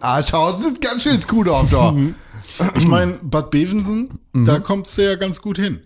Arschhausen 0.00 0.66
ist 0.66 0.80
ganz 0.80 1.02
schönes 1.02 1.28
Kuhdorf 1.28 1.70
da. 1.70 1.94
Ich 2.76 2.86
meine, 2.86 3.14
Bad 3.22 3.50
Bevensen, 3.50 4.08
da 4.32 4.58
kommst 4.58 4.96
du 4.98 5.02
ja 5.02 5.14
ganz 5.16 5.40
gut 5.42 5.58
hin. 5.58 5.80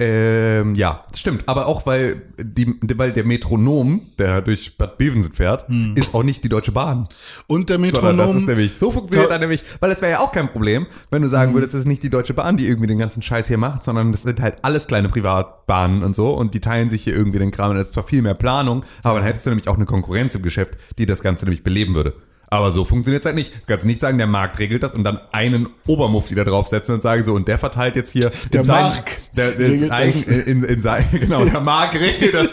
Ähm, 0.00 0.74
ja, 0.76 1.04
das 1.10 1.20
stimmt. 1.20 1.48
Aber 1.48 1.66
auch 1.66 1.84
weil 1.86 2.22
die, 2.40 2.76
weil 2.96 3.12
der 3.12 3.24
Metronom, 3.24 4.02
der 4.18 4.42
durch 4.42 4.78
Bad 4.78 4.96
Bevensen 4.96 5.32
fährt, 5.32 5.66
ist 5.96 6.14
auch 6.14 6.22
nicht 6.22 6.44
die 6.44 6.48
Deutsche 6.48 6.70
Bahn. 6.72 7.04
Und 7.48 7.68
der 7.68 7.76
Sondern 7.78 8.16
das 8.16 8.28
ist 8.28 8.34
Metronom, 8.34 8.46
nämlich, 8.46 8.74
so 8.74 8.92
funktioniert 8.92 9.28
Da- 9.30 9.34
er 9.34 9.40
nämlich, 9.40 9.62
weil 9.80 9.90
das 9.90 10.00
wäre 10.00 10.12
ja 10.12 10.18
auch 10.20 10.30
kein 10.30 10.48
Problem, 10.48 10.86
wenn 11.10 11.22
du 11.22 11.28
sagen 11.28 11.52
würdest, 11.54 11.74
es 11.74 11.80
ist 11.80 11.86
nicht 11.86 12.02
die 12.04 12.10
Deutsche 12.10 12.32
Bahn, 12.34 12.56
die 12.56 12.66
irgendwie 12.68 12.86
den 12.86 12.98
ganzen 12.98 13.22
Scheiß 13.22 13.48
hier 13.48 13.58
macht, 13.58 13.82
sondern 13.82 14.12
das 14.12 14.22
sind 14.22 14.40
halt 14.40 14.56
alles 14.62 14.86
kleine 14.86 15.08
Privatbahnen 15.08 16.02
und 16.04 16.14
so 16.14 16.30
und 16.32 16.54
die 16.54 16.60
teilen 16.60 16.90
sich 16.90 17.02
hier 17.02 17.16
irgendwie 17.16 17.38
den 17.40 17.50
Kram 17.50 17.70
und 17.70 17.76
das 17.76 17.88
ist 17.88 17.92
zwar 17.94 18.04
viel 18.04 18.22
mehr 18.22 18.34
Planung, 18.34 18.84
aber 19.02 19.18
dann 19.18 19.26
hättest 19.26 19.46
du 19.46 19.50
nämlich 19.50 19.68
auch 19.68 19.76
eine 19.76 19.84
Konkurrenz 19.86 20.34
im 20.36 20.42
Geschäft, 20.42 20.76
die 20.98 21.06
das 21.06 21.22
Ganze 21.22 21.44
nämlich 21.44 21.64
beleben 21.64 21.94
würde. 21.96 22.14
Aber 22.50 22.72
so 22.72 22.84
funktioniert 22.84 23.22
es 23.22 23.26
halt 23.26 23.34
nicht. 23.34 23.52
Du 23.52 23.58
kannst 23.66 23.84
nicht 23.84 24.00
sagen, 24.00 24.16
der 24.18 24.26
Markt 24.26 24.58
regelt 24.58 24.82
das 24.82 24.92
und 24.92 25.04
dann 25.04 25.20
einen 25.32 25.68
Obermufti 25.86 26.34
da 26.34 26.44
draufsetzen 26.44 26.94
und 26.94 27.02
sagen 27.02 27.22
so, 27.24 27.34
und 27.34 27.46
der 27.46 27.58
verteilt 27.58 27.94
jetzt 27.96 28.10
hier 28.12 28.30
Der 28.52 28.60
in 28.60 28.66
sein- 28.66 28.82
Mark 28.84 29.10
der, 29.36 29.50
der 29.52 29.68
regelt 29.68 29.90
das. 29.90 30.22
in, 30.46 30.64
in 30.64 30.80
sein, 30.80 31.04
genau, 31.12 31.44
der 31.44 31.60
Mark 31.60 31.94
regelt 31.94 32.34
das. 32.34 32.48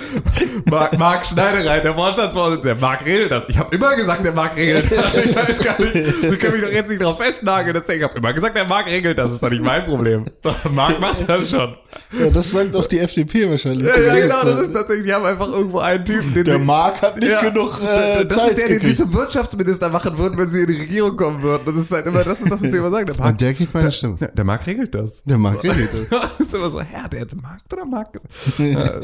Mark, 0.69 0.99
Mark 0.99 1.25
Schneiderein, 1.25 1.81
der 1.81 1.93
Vorstandsvorsitzende, 1.95 2.73
der 2.75 2.81
Mark 2.81 3.05
regelt 3.05 3.31
das. 3.31 3.45
Ich 3.47 3.57
habe 3.57 3.73
immer 3.75 3.95
gesagt, 3.95 4.25
der 4.25 4.33
Mark 4.33 4.55
regelt 4.57 4.91
das. 4.91 5.15
Ich 5.17 5.35
weiß 5.35 5.59
gar 5.63 5.79
nicht, 5.81 5.95
du 5.95 6.37
kannst 6.37 6.51
mich 6.57 6.61
doch 6.65 6.71
jetzt 6.73 6.89
nicht 6.89 7.01
drauf 7.01 7.17
festnageln. 7.17 7.73
Deswegen, 7.73 7.99
ich 7.99 8.03
habe 8.03 8.17
immer 8.17 8.33
gesagt, 8.33 8.55
der 8.57 8.65
Mark 8.65 8.87
regelt 8.87 9.17
das. 9.17 9.25
Das 9.27 9.33
ist 9.35 9.43
doch 9.43 9.49
nicht 9.49 9.63
mein 9.63 9.85
Problem. 9.85 10.25
Der 10.43 10.71
Mark 10.71 10.99
macht 10.99 11.27
das 11.27 11.49
schon. 11.49 11.75
ja, 12.19 12.29
das 12.31 12.51
sagt 12.51 12.75
doch 12.75 12.85
die 12.87 12.99
FDP 12.99 13.49
wahrscheinlich. 13.49 13.87
Ja, 13.87 13.97
ja, 13.99 14.15
genau, 14.19 14.43
das 14.43 14.59
ist 14.61 14.73
tatsächlich, 14.73 15.05
die 15.07 15.13
haben 15.13 15.25
einfach 15.25 15.47
irgendwo 15.47 15.79
einen 15.79 16.03
Typen, 16.05 16.33
den 16.33 16.43
der 16.43 16.57
sie, 16.57 16.65
Mark 16.65 17.01
hat 17.01 17.17
nicht 17.19 17.31
Ja, 17.31 17.41
genug 17.41 17.79
äh, 17.81 18.25
das 18.25 18.37
Zeit 18.37 18.49
ist 18.49 18.57
der, 18.57 18.67
den 18.67 18.73
sie 18.75 18.79
gekriegt. 18.81 18.97
zum 18.97 19.13
Wirtschaftsminister 19.13 19.84
machen 19.89 20.17
würden, 20.17 20.37
wenn 20.37 20.47
sie 20.47 20.61
in 20.61 20.67
die 20.67 20.81
Regierung 20.81 21.15
kommen 21.17 21.41
würden. 21.41 21.63
Das 21.65 21.75
ist 21.75 21.91
halt 21.91 22.05
immer, 22.05 22.23
das 22.23 22.39
ist 22.41 22.51
das, 22.51 22.61
was 22.61 22.71
sie 22.71 22.77
immer 22.77 22.89
sagen. 22.91 23.07
Der 23.07 23.17
Mark, 23.17 23.29
Und 23.31 23.41
der 23.41 23.53
kriegt 23.53 23.73
meine 23.73 23.91
Stimme. 23.91 24.15
der, 24.15 24.27
der 24.29 24.43
Mark 24.45 24.65
regelt 24.67 24.93
das. 24.95 25.21
Der 25.23 25.37
Markt 25.37 25.63
regelt 25.63 25.89
das. 26.11 26.29
ist 26.39 26.53
immer 26.53 26.69
so, 26.69 26.81
Herr, 26.81 27.07
der 27.09 27.21
jetzt 27.21 27.41
Markt 27.41 27.73
oder 27.73 27.85
Mark? 27.85 28.19
Ja, 28.57 28.99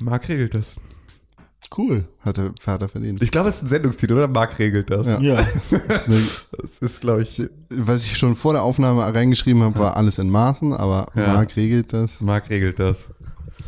Mark 0.00 0.28
regelt 0.28 0.54
das. 0.54 0.76
Cool. 1.76 2.04
Hat 2.20 2.36
der 2.36 2.52
Vater 2.60 2.88
verdient. 2.88 3.22
Ich 3.22 3.30
glaube, 3.30 3.48
es 3.48 3.56
ist 3.56 3.62
ein 3.62 3.68
Sendungstitel, 3.68 4.14
oder? 4.14 4.26
Mark 4.26 4.58
regelt 4.58 4.90
das. 4.90 5.06
Ja. 5.06 5.20
Ja. 5.20 5.36
Das 6.10 6.78
ist, 6.80 7.00
glaube 7.00 7.22
ich, 7.22 7.42
Was 7.70 8.04
ich 8.04 8.16
schon 8.18 8.34
vor 8.34 8.52
der 8.54 8.62
Aufnahme 8.62 9.02
reingeschrieben 9.02 9.62
habe, 9.62 9.78
war 9.78 9.96
alles 9.96 10.18
in 10.18 10.30
Maßen, 10.30 10.72
aber 10.72 11.06
Ja. 11.14 11.34
Marc 11.34 11.54
regelt 11.56 11.92
das. 11.92 12.20
Mark 12.20 12.50
regelt 12.50 12.78
das. 12.80 13.08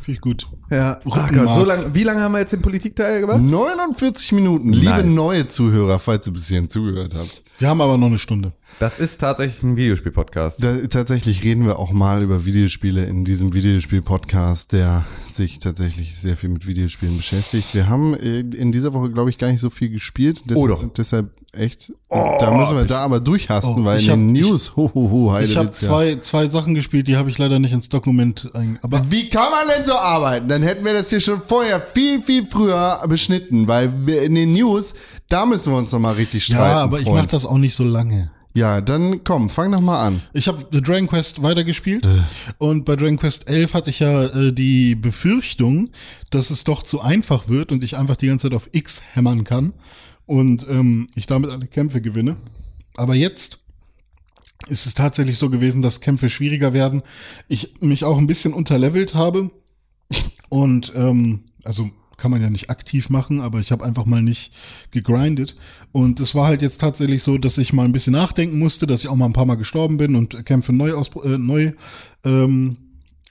Finde 0.02 0.16
ich 0.16 0.20
gut. 0.20 0.48
Ja. 0.70 0.98
Ach. 1.10 1.30
Gott, 1.32 1.54
so 1.54 1.64
lang, 1.64 1.94
wie 1.94 2.02
lange 2.02 2.20
haben 2.20 2.32
wir 2.32 2.40
jetzt 2.40 2.52
den 2.52 2.60
Politikteil 2.62 3.20
gemacht? 3.20 3.40
49 3.42 4.32
Minuten. 4.32 4.72
Liebe 4.72 5.04
Nice. 5.04 5.14
neue 5.14 5.46
Zuhörer, 5.48 5.98
falls 5.98 6.26
ihr 6.26 6.32
bis 6.32 6.48
hierhin 6.48 6.68
zugehört 6.68 7.14
habt. 7.14 7.42
Wir 7.58 7.68
haben 7.68 7.80
aber 7.80 7.96
noch 7.96 8.08
eine 8.08 8.18
Stunde. 8.18 8.52
Das 8.80 8.98
ist 8.98 9.20
tatsächlich 9.20 9.62
ein 9.62 9.76
Videospiel-Podcast. 9.76 10.64
Da, 10.64 10.78
tatsächlich 10.88 11.44
reden 11.44 11.64
wir 11.64 11.78
auch 11.78 11.92
mal 11.92 12.22
über 12.22 12.44
Videospiele 12.44 13.04
in 13.04 13.24
diesem 13.24 13.52
Videospiel-Podcast, 13.52 14.72
der 14.72 15.04
sich 15.30 15.58
tatsächlich 15.60 16.16
sehr 16.18 16.36
viel 16.36 16.48
mit 16.48 16.66
Videospielen 16.66 17.16
beschäftigt. 17.18 17.74
Wir 17.74 17.88
haben 17.88 18.14
äh, 18.14 18.40
in 18.40 18.72
dieser 18.72 18.92
Woche, 18.94 19.10
glaube 19.10 19.30
ich, 19.30 19.38
gar 19.38 19.48
nicht 19.52 19.60
so 19.60 19.70
viel 19.70 19.90
gespielt. 19.90 20.50
Des, 20.50 20.56
Oh 20.56 20.66
doch. 20.66 20.82
Deshalb 20.96 21.30
echt, 21.52 21.92
da 22.08 22.56
müssen 22.56 22.74
wir 22.76 22.84
da 22.86 23.00
aber 23.04 23.20
durchhasten, 23.20 23.82
Oh, 23.82 23.84
weil 23.84 24.00
ich 24.00 24.08
in 24.08 24.28
den 24.34 24.36
hab- 24.36 24.42
ich- 24.42 24.50
News, 24.50 24.74
ho, 24.74 24.90
ho, 24.94 25.10
ho, 25.10 25.38
Ich 25.38 25.56
habe 25.56 25.70
zwei, 25.70 26.16
zwei 26.16 26.46
Sachen 26.46 26.74
gespielt, 26.74 27.06
die 27.08 27.16
habe 27.16 27.30
ich 27.30 27.36
leider 27.38 27.58
nicht 27.58 27.72
ins 27.72 27.90
Dokument 27.90 28.50
ein. 28.54 28.78
Aber 28.82 29.04
Wie 29.10 29.28
kann 29.28 29.50
man 29.50 29.68
denn 29.76 29.84
so 29.86 29.92
arbeiten? 29.92 30.48
Dann 30.48 30.62
hätten 30.62 30.84
wir 30.84 30.94
das 30.94 31.10
hier 31.10 31.20
schon 31.20 31.42
vorher 31.46 31.80
viel, 31.92 32.22
viel 32.22 32.46
früher 32.46 33.00
beschnitten, 33.06 33.68
weil 33.68 33.92
wir 34.06 34.22
in 34.22 34.34
den 34.34 34.52
News, 34.52 34.94
da 35.28 35.46
müssen 35.46 35.72
wir 35.72 35.78
uns 35.78 35.92
noch 35.92 35.98
mal 35.98 36.14
richtig 36.14 36.44
streiten. 36.44 36.62
ja, 36.64 36.82
aber 36.82 36.98
ich 36.98 37.04
Freund. 37.04 37.16
mache 37.16 37.28
das 37.28 37.46
auch 37.46 37.58
nicht 37.58 37.74
so 37.74 37.84
lange. 37.84 38.30
Ja, 38.54 38.82
dann 38.82 39.24
komm, 39.24 39.48
fang 39.48 39.72
doch 39.72 39.80
mal 39.80 40.06
an. 40.06 40.22
Ich 40.34 40.46
habe 40.46 40.64
Dragon 40.80 41.06
Quest 41.06 41.42
weitergespielt 41.42 42.06
und 42.58 42.84
bei 42.84 42.96
Dragon 42.96 43.16
Quest 43.16 43.48
11 43.48 43.72
hatte 43.72 43.88
ich 43.90 44.00
ja 44.00 44.26
äh, 44.26 44.52
die 44.52 44.94
Befürchtung, 44.94 45.88
dass 46.28 46.50
es 46.50 46.64
doch 46.64 46.82
zu 46.82 47.00
einfach 47.00 47.48
wird 47.48 47.72
und 47.72 47.82
ich 47.82 47.96
einfach 47.96 48.16
die 48.16 48.26
ganze 48.26 48.50
Zeit 48.50 48.56
auf 48.56 48.68
X 48.72 49.02
hämmern 49.14 49.44
kann 49.44 49.72
und 50.26 50.66
ähm, 50.68 51.06
ich 51.14 51.26
damit 51.26 51.50
alle 51.50 51.66
Kämpfe 51.66 52.02
gewinne. 52.02 52.36
Aber 52.94 53.14
jetzt 53.14 53.58
ist 54.68 54.84
es 54.84 54.92
tatsächlich 54.92 55.38
so 55.38 55.48
gewesen, 55.48 55.80
dass 55.80 56.02
Kämpfe 56.02 56.28
schwieriger 56.28 56.74
werden. 56.74 57.02
Ich 57.48 57.80
mich 57.80 58.04
auch 58.04 58.18
ein 58.18 58.26
bisschen 58.26 58.52
unterlevelt 58.52 59.14
habe 59.14 59.50
und 60.50 60.92
ähm, 60.94 61.44
also 61.64 61.88
kann 62.22 62.30
man 62.30 62.40
ja 62.40 62.50
nicht 62.50 62.70
aktiv 62.70 63.10
machen, 63.10 63.40
aber 63.40 63.58
ich 63.58 63.72
habe 63.72 63.84
einfach 63.84 64.04
mal 64.04 64.22
nicht 64.22 64.52
gegrindet. 64.92 65.56
Und 65.90 66.20
es 66.20 66.36
war 66.36 66.46
halt 66.46 66.62
jetzt 66.62 66.80
tatsächlich 66.80 67.24
so, 67.24 67.36
dass 67.36 67.58
ich 67.58 67.72
mal 67.72 67.84
ein 67.84 67.90
bisschen 67.90 68.12
nachdenken 68.12 68.60
musste, 68.60 68.86
dass 68.86 69.02
ich 69.02 69.08
auch 69.08 69.16
mal 69.16 69.26
ein 69.26 69.32
paar 69.32 69.44
Mal 69.44 69.56
gestorben 69.56 69.96
bin 69.96 70.14
und 70.14 70.46
Kämpfe 70.46 70.72
neu, 70.72 70.94
aus, 70.94 71.10
äh, 71.24 71.36
neu 71.36 71.72
ähm, 72.22 72.76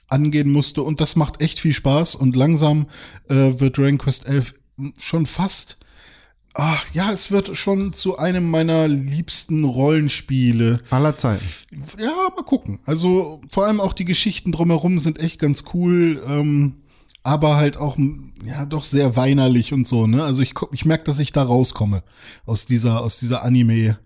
angehen 0.08 0.52
musste. 0.52 0.82
Und 0.82 1.00
das 1.00 1.16
macht 1.16 1.40
echt 1.40 1.58
viel 1.58 1.72
Spaß. 1.72 2.16
Und 2.16 2.36
langsam 2.36 2.84
äh, 3.30 3.58
wird 3.58 3.78
Dragon 3.78 3.96
Quest 3.96 4.28
11 4.28 4.52
schon 4.98 5.24
fast 5.24 5.78
Ach, 6.54 6.84
ja, 6.92 7.10
es 7.12 7.30
wird 7.30 7.56
schon 7.56 7.94
zu 7.94 8.18
einem 8.18 8.50
meiner 8.50 8.86
liebsten 8.86 9.64
Rollenspiele. 9.64 10.82
Aller 10.90 11.16
Zeiten. 11.16 11.46
Ja, 11.98 12.28
mal 12.36 12.44
gucken. 12.44 12.78
Also 12.84 13.40
vor 13.48 13.64
allem 13.64 13.80
auch 13.80 13.94
die 13.94 14.04
Geschichten 14.04 14.52
drumherum 14.52 14.98
sind 14.98 15.18
echt 15.18 15.38
ganz 15.38 15.64
cool. 15.72 16.22
Ähm, 16.28 16.81
aber 17.22 17.56
halt 17.56 17.76
auch 17.76 17.96
ja 18.44 18.66
doch 18.66 18.84
sehr 18.84 19.16
weinerlich 19.16 19.72
und 19.72 19.86
so, 19.86 20.06
ne? 20.06 20.24
Also 20.24 20.42
ich 20.42 20.54
ich 20.72 20.84
merke, 20.84 21.04
dass 21.04 21.18
ich 21.18 21.32
da 21.32 21.42
rauskomme 21.42 22.02
aus 22.46 22.66
dieser 22.66 23.00
aus 23.00 23.18
dieser 23.18 23.44
Anime. 23.44 23.98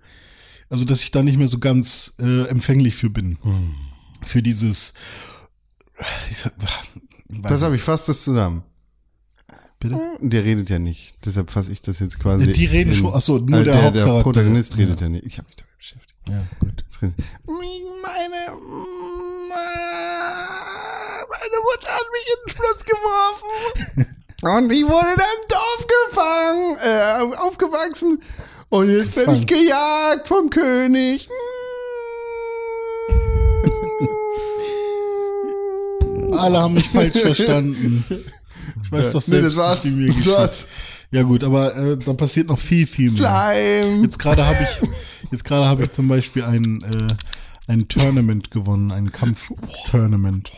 Also 0.68 0.84
dass 0.84 1.02
ich 1.02 1.12
da 1.12 1.22
nicht 1.22 1.38
mehr 1.38 1.48
so 1.48 1.58
ganz 1.58 2.14
äh, 2.18 2.48
empfänglich 2.48 2.96
für 2.96 3.10
bin. 3.10 3.38
Hm. 3.42 3.74
Für 4.24 4.42
dieses 4.42 4.94
ich, 6.30 6.44
Das 7.42 7.62
habe 7.62 7.76
ich 7.76 7.82
fast 7.82 8.08
das 8.08 8.24
zusammen. 8.24 8.62
Bitte? 9.78 10.00
Der 10.20 10.44
redet 10.44 10.70
ja 10.70 10.78
nicht. 10.78 11.14
Deshalb 11.24 11.50
fasse 11.50 11.70
ich 11.70 11.82
das 11.82 11.98
jetzt 11.98 12.18
quasi. 12.18 12.52
Die 12.52 12.64
reden 12.64 12.90
in, 12.90 12.96
schon. 12.96 13.14
Achso, 13.14 13.38
nur 13.38 13.60
äh, 13.60 13.64
der, 13.64 13.72
der, 13.72 13.82
Hauptcharakter. 13.84 14.14
der 14.14 14.22
Protagonist 14.22 14.76
redet 14.76 15.00
ja, 15.00 15.06
ja 15.06 15.12
nicht. 15.12 15.26
Ich 15.26 15.38
habe 15.38 15.46
mich 15.46 15.56
damit 15.56 15.76
beschäftigt. 15.76 16.18
Ja, 16.28 16.46
gut. 16.58 16.84
Meine 17.46 18.56
meine 21.46 21.62
Mutter 21.62 21.86
hat 21.88 22.06
mich 22.12 22.26
in 22.26 22.34
den 22.46 22.52
Fluss 22.56 22.84
geworfen. 22.84 23.48
Und 24.42 24.70
ich 24.72 24.84
wurde 24.84 25.06
in 25.06 25.20
einem 25.20 25.46
Dorf 25.48 25.86
gefangen, 26.08 26.76
äh, 26.84 27.22
aufgewachsen. 27.36 28.20
Und 28.68 28.90
jetzt 28.90 29.16
werde 29.16 29.36
ich 29.36 29.46
gejagt 29.46 30.28
vom 30.28 30.50
König. 30.50 31.26
Alle 36.32 36.60
haben 36.60 36.74
mich 36.74 36.88
falsch 36.88 37.18
verstanden. 37.18 38.04
Ich 38.82 38.92
weiß 38.92 39.12
doch 39.12 39.22
selbst, 39.22 39.28
nee, 39.28 39.42
das 39.42 39.56
war's. 39.56 39.84
Wie 39.84 40.06
das 40.06 40.26
war's. 40.26 40.66
Ja 41.10 41.22
gut, 41.22 41.42
aber 41.44 41.76
äh, 41.76 41.96
da 41.96 42.12
passiert 42.12 42.48
noch 42.48 42.58
viel, 42.58 42.86
viel 42.86 43.12
mehr. 43.12 43.20
Slime. 43.20 44.02
Jetzt 44.02 44.18
gerade 44.18 44.44
habe 44.44 44.58
ich, 44.62 44.80
jetzt 45.30 45.44
gerade 45.44 45.68
habe 45.68 45.84
ich 45.84 45.92
zum 45.92 46.08
Beispiel 46.08 46.42
ein, 46.42 46.82
äh, 46.82 47.14
ein 47.72 47.86
Tournament 47.88 48.50
gewonnen, 48.50 48.90
ein 48.90 49.12
Kampf-Tournament. 49.12 50.50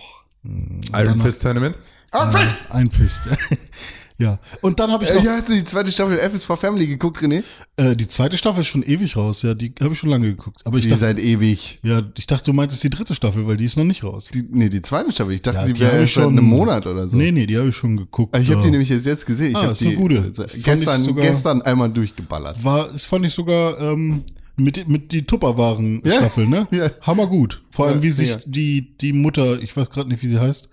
Iron 0.92 1.20
Fist 1.20 1.42
Tournament? 1.42 1.76
Iron 2.12 2.32
Fist! 2.32 2.46
Ein 2.70 2.90
Fist. 2.90 3.22
ja. 4.18 4.38
Und 4.60 4.80
dann 4.80 4.90
habe 4.90 5.04
ich 5.04 5.12
noch, 5.12 5.20
äh, 5.20 5.24
ja, 5.24 5.32
hast 5.32 5.48
du 5.48 5.54
die 5.54 5.64
zweite 5.64 5.90
Staffel 5.90 6.18
F 6.18 6.34
is 6.34 6.44
for 6.44 6.56
Family 6.56 6.86
geguckt, 6.86 7.20
René? 7.22 7.42
Äh, 7.76 7.96
die 7.96 8.08
zweite 8.08 8.38
Staffel 8.38 8.60
ist 8.60 8.68
schon 8.68 8.82
ewig 8.82 9.16
raus, 9.16 9.42
ja, 9.42 9.54
die 9.54 9.74
habe 9.80 9.92
ich 9.92 9.98
schon 9.98 10.10
lange 10.10 10.28
geguckt. 10.28 10.62
Aber 10.64 10.78
ich 10.78 10.84
Wie 10.84 10.88
dachte, 10.88 11.00
seit 11.00 11.18
ewig. 11.18 11.80
Ja, 11.82 12.02
ich 12.16 12.26
dachte, 12.26 12.44
du 12.44 12.52
meintest 12.52 12.82
die 12.82 12.90
dritte 12.90 13.14
Staffel, 13.14 13.46
weil 13.46 13.56
die 13.56 13.64
ist 13.64 13.76
noch 13.76 13.84
nicht 13.84 14.04
raus. 14.04 14.28
Die, 14.32 14.44
nee, 14.50 14.68
die 14.68 14.82
zweite 14.82 15.12
Staffel. 15.12 15.34
Ich 15.34 15.42
dachte, 15.42 15.58
ja, 15.58 15.66
die, 15.66 15.74
die 15.74 15.80
wäre 15.80 16.08
schon 16.08 16.38
einem 16.38 16.44
Monat 16.44 16.86
oder 16.86 17.08
so. 17.08 17.16
Nee, 17.16 17.30
nee, 17.30 17.46
die 17.46 17.58
habe 17.58 17.68
ich 17.68 17.76
schon 17.76 17.96
geguckt. 17.96 18.36
Ich 18.38 18.50
habe 18.50 18.62
die 18.62 18.70
nämlich 18.70 18.88
jetzt, 18.88 19.06
jetzt 19.06 19.26
gesehen. 19.26 19.50
Ich 19.50 19.56
ah, 19.56 19.62
habe 19.64 19.74
die 19.74 19.94
gute. 19.94 20.32
gestern, 20.62 21.04
sogar, 21.04 21.26
gestern 21.26 21.62
einmal 21.62 21.90
durchgeballert. 21.90 22.62
War, 22.64 22.88
das 22.88 23.04
fand 23.04 23.26
ich 23.26 23.34
sogar 23.34 23.78
ähm, 23.80 24.24
mit, 24.58 24.88
mit 24.88 25.12
die 25.12 25.22
Tupperwaren-Staffel, 25.24 26.44
ja, 26.44 26.50
ne? 26.50 26.68
Ja. 26.70 26.90
Hammer 27.02 27.26
gut. 27.26 27.62
Vor 27.70 27.86
allem, 27.86 28.02
wie 28.02 28.10
sich 28.10 28.30
ja. 28.30 28.38
die, 28.46 28.96
die 28.98 29.12
Mutter, 29.12 29.60
ich 29.62 29.76
weiß 29.76 29.90
gerade 29.90 30.08
nicht, 30.08 30.22
wie 30.22 30.28
sie 30.28 30.38
heißt. 30.38 30.68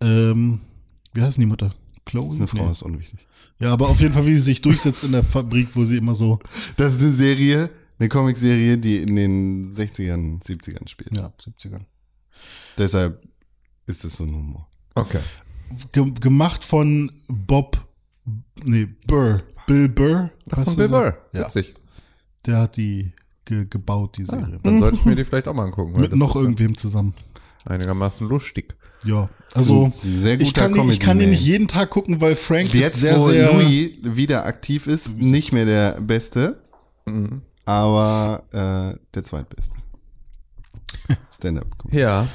Ähm, 0.00 0.60
wie 1.12 1.22
heißt 1.22 1.36
denn 1.36 1.42
die 1.42 1.46
Mutter? 1.46 1.74
Chloe? 2.06 2.24
Das 2.24 2.34
ist 2.34 2.38
eine 2.40 2.46
Frau, 2.46 2.64
Nee. 2.64 2.70
ist 2.72 2.82
unwichtig. 2.82 3.26
Ja, 3.58 3.72
aber 3.72 3.88
auf 3.88 4.00
jeden 4.00 4.14
Fall, 4.14 4.26
wie 4.26 4.32
sie 4.34 4.38
sich 4.38 4.62
durchsetzt 4.62 5.04
in 5.04 5.12
der 5.12 5.22
Fabrik, 5.22 5.68
wo 5.74 5.84
sie 5.84 5.98
immer 5.98 6.14
so, 6.14 6.38
Das 6.76 6.94
ist 6.96 7.02
eine 7.02 7.12
Serie, 7.12 7.70
eine 7.98 8.08
Comicserie, 8.08 8.78
die 8.78 8.96
in 8.98 9.16
den 9.16 9.74
60ern, 9.74 10.42
70ern 10.42 10.88
spielt. 10.88 11.14
ja, 11.16 11.32
70ern. 11.38 11.82
Deshalb 12.78 13.22
ist 13.86 14.04
das 14.04 14.14
so 14.14 14.24
ein 14.24 14.32
Humor. 14.34 14.66
Okay. 14.94 15.20
Ge 15.92 16.10
gemacht 16.20 16.64
von 16.64 17.12
Bob, 17.28 17.78
nee, 18.64 18.88
Burr. 19.06 19.42
Bill 19.66 19.88
Burr. 19.88 20.30
Von 20.48 20.76
Bill 20.76 20.88
so? 20.88 20.94
Burr. 20.94 21.18
Ja. 21.32 21.44
Witzig. 21.44 21.74
Der 22.46 22.58
hat 22.58 22.76
die 22.76 23.12
ge 23.44 23.66
gebaut, 23.68 24.16
die 24.16 24.24
Serie. 24.24 24.58
Dann 24.62 24.78
sollte 24.80 24.96
ich 24.98 25.04
mir 25.04 25.16
die 25.16 25.24
vielleicht 25.24 25.48
auch 25.48 25.54
mal 25.54 25.64
angucken. 25.64 25.94
weil 25.94 26.02
Mit 26.02 26.16
noch 26.16 26.36
irgendwem 26.36 26.76
zusammen. 26.76 27.14
Einigermaßen 27.66 28.26
lustig. 28.28 28.74
Ja, 29.04 29.28
also 29.54 29.90
sehr 30.02 30.38
ich 30.40 30.52
kann, 30.52 30.72
den, 30.74 30.90
ich 30.90 31.00
kann 31.00 31.12
Comedy-Man. 31.18 31.30
nicht 31.30 31.42
jeden 31.42 31.68
Tag 31.68 31.88
gucken, 31.90 32.20
weil 32.20 32.36
Frank 32.36 32.74
Jetzt, 32.74 32.94
ist 32.94 33.00
sehr, 33.00 33.18
wo 33.18 33.28
sehr... 33.28 33.52
Louis 33.52 33.92
wieder 34.02 34.44
aktiv 34.44 34.86
ist, 34.86 35.16
nicht 35.16 35.52
mehr 35.52 35.64
der 35.64 36.00
Beste, 36.00 36.62
Mhm. 37.06 37.40
aber 37.64 38.42
äh, 38.52 38.98
der 39.14 39.24
zweitbeste. 39.24 39.72
Stand-up. 41.32 41.66
Ja. 41.90 42.28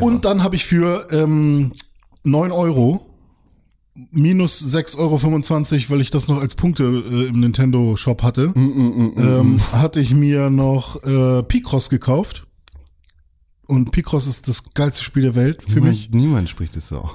Und 0.00 0.24
dann 0.24 0.42
habe 0.42 0.56
ich 0.56 0.64
für 0.66 1.06
ähm, 1.12 1.72
9 2.24 2.50
Euro 2.50 3.05
minus 4.10 4.62
6,25 4.62 4.98
Euro, 4.98 5.90
weil 5.90 6.00
ich 6.00 6.10
das 6.10 6.28
noch 6.28 6.38
als 6.40 6.54
Punkte 6.54 6.84
äh, 6.84 7.28
im 7.28 7.40
Nintendo 7.40 7.96
Shop 7.96 8.22
hatte, 8.22 8.48
Mm, 8.54 9.12
ähm, 9.18 9.60
hatte 9.72 10.00
ich 10.00 10.12
mir 10.12 10.50
noch 10.50 11.02
äh, 11.04 11.42
Picross 11.42 11.88
gekauft. 11.90 12.46
Und 13.66 13.90
Picross 13.90 14.26
ist 14.26 14.46
das 14.48 14.74
geilste 14.74 15.02
Spiel 15.02 15.22
der 15.22 15.34
Welt 15.34 15.62
für 15.62 15.80
niemand, 15.80 15.90
mich. 15.90 16.10
Niemand 16.10 16.48
spricht 16.50 16.76
es 16.76 16.88
so. 16.88 17.10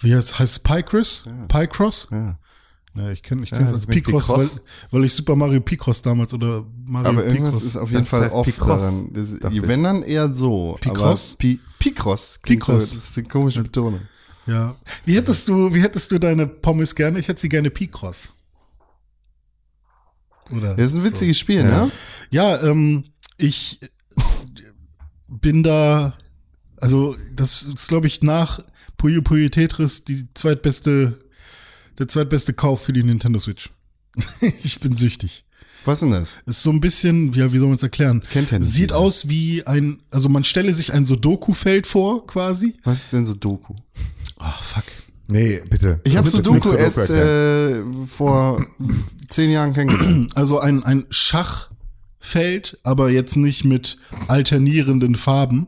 Wie 0.00 0.14
heißt, 0.14 0.38
heißt 0.38 0.52
es 0.52 0.58
Picross? 0.58 1.24
Picross? 1.48 2.08
Ja. 2.10 2.38
Ja, 2.94 3.10
ich 3.10 3.22
kenne 3.22 3.42
ich 3.44 3.50
Ja, 3.50 3.58
kenn's 3.58 3.70
das 3.70 3.80
als 3.82 3.88
mit 3.88 4.04
Picross, 4.04 4.28
weil, 4.28 4.38
Picross. 4.38 4.60
weil 4.90 5.04
ich 5.04 5.14
Super 5.14 5.36
Mario 5.36 5.60
Picross 5.60 6.02
damals 6.02 6.34
oder 6.34 6.66
Mario 6.84 7.10
Aber 7.10 7.24
irgendwas 7.24 7.54
Picross. 7.54 7.64
ist 7.64 7.76
auf 7.76 7.90
jeden 7.90 8.02
Das 8.02 8.10
Fall 8.10 8.20
heißt 8.22 8.34
oft 8.34 8.50
Picross, 8.50 8.82
daran. 8.82 9.10
Das, 9.12 9.52
ich. 9.52 9.62
wenn 9.68 9.82
dann 9.84 10.02
eher 10.02 10.34
so. 10.34 10.76
Picross? 10.80 11.36
Picross. 11.78 12.40
klingt 12.42 12.62
Picross. 12.64 12.90
So, 12.90 12.96
das 12.96 13.10
ist 13.10 13.18
eine 13.18 13.28
komische 13.28 13.62
Betonung. 13.62 14.00
Ja. 14.48 14.76
Wie 15.04 15.14
hättest 15.16 15.46
du, 15.48 15.72
wie 15.74 15.82
hättest 15.82 16.10
du 16.10 16.18
deine 16.18 16.46
Pommes 16.46 16.94
gerne? 16.94 17.18
Ich 17.20 17.28
hätte 17.28 17.40
sie 17.40 17.48
gerne 17.48 17.70
Picross. 17.70 18.32
Oder? 20.50 20.74
Das 20.74 20.86
ist 20.92 20.94
ein 20.98 21.04
witziges 21.04 21.38
Spiel, 21.38 21.60
Ja. 21.60 21.84
ne? 21.86 21.90
Ja, 22.30 22.62
ähm, 22.62 23.04
ich 23.36 23.78
bin 25.28 25.62
da, 25.62 26.16
also 26.78 27.14
das 27.34 27.62
ist, 27.64 27.88
glaube 27.88 28.06
ich, 28.06 28.22
nach 28.22 28.60
Puyo 28.96 29.20
Puyo 29.22 29.48
Tetris 29.50 30.04
die 30.04 30.26
zweitbeste, 30.34 31.18
der 31.98 32.08
zweitbeste 32.08 32.54
Kauf 32.54 32.82
für 32.82 32.92
die 32.94 33.02
Nintendo 33.02 33.38
Switch. 33.38 33.68
ich 34.40 34.80
bin 34.80 34.94
süchtig. 34.96 35.44
Was 35.84 36.00
denn 36.00 36.10
das? 36.10 36.36
Ist 36.46 36.62
so 36.62 36.70
ein 36.70 36.80
bisschen, 36.80 37.32
ja, 37.34 37.52
wie 37.52 37.58
soll 37.58 37.68
man 37.68 37.76
es 37.76 37.82
erklären? 37.82 38.22
Kennt 38.30 38.50
ja 38.50 38.58
nicht 38.58 38.68
Sieht 38.68 38.80
jeder. 38.90 38.96
aus 38.98 39.28
wie 39.28 39.64
ein, 39.66 40.02
also 40.10 40.28
man 40.28 40.42
stelle 40.44 40.72
sich 40.74 40.92
ein 40.92 41.04
Sudoku-Feld 41.04 41.86
vor, 41.86 42.26
quasi. 42.26 42.74
Was 42.84 42.98
ist 43.04 43.12
denn 43.12 43.26
so 43.26 43.34
Ah, 44.38 44.52
fuck. 44.62 44.84
Nee, 45.30 45.60
bitte. 45.68 46.00
Ich 46.04 46.16
habe 46.16 46.28
Sudoku 46.28 46.72
erst 46.72 47.10
äh, 47.10 47.82
vor 48.06 48.64
zehn 49.28 49.50
Jahren 49.50 49.74
kennengelernt. 49.74 50.34
Also 50.36 50.58
ein, 50.58 50.82
ein 50.84 51.04
Schachfeld, 51.10 52.78
aber 52.82 53.10
jetzt 53.10 53.36
nicht 53.36 53.64
mit 53.64 53.98
alternierenden 54.28 55.16
Farben, 55.16 55.66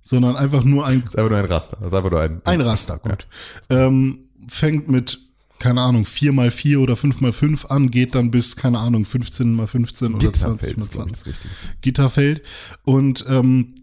sondern 0.00 0.36
einfach 0.36 0.62
nur 0.62 0.86
ein, 0.86 1.02
Das 1.04 1.14
ist 1.14 1.18
einfach 1.18 1.30
nur 1.30 1.38
ein 1.38 1.44
Raster. 1.46 1.76
Das 1.80 1.88
ist 1.88 1.94
einfach 1.94 2.10
nur 2.10 2.20
ein. 2.20 2.40
ein 2.44 2.60
Raster, 2.60 2.98
gut. 2.98 3.26
Ähm, 3.68 4.28
fängt 4.48 4.88
mit, 4.88 5.18
keine 5.58 5.80
Ahnung, 5.80 6.04
4 6.04 6.32
mal 6.32 6.52
4 6.52 6.78
oder 6.78 6.94
5 6.94 7.20
mal 7.20 7.32
5 7.32 7.64
an, 7.66 7.90
geht 7.90 8.14
dann 8.14 8.30
bis, 8.30 8.54
keine 8.54 8.78
Ahnung, 8.78 9.04
15 9.04 9.56
mal 9.56 9.66
15 9.66 10.14
oder 10.14 10.32
20 10.32 10.32
Gitterfeld, 10.32 10.76
mal 10.76 10.82
ist, 10.84 10.92
glaub 10.92 11.06
ich, 11.08 11.12
20. 11.14 11.24
das 11.24 11.26
richtig. 11.26 11.50
Gitterfeld. 11.80 12.42
Und 12.84 13.24
ähm, 13.28 13.74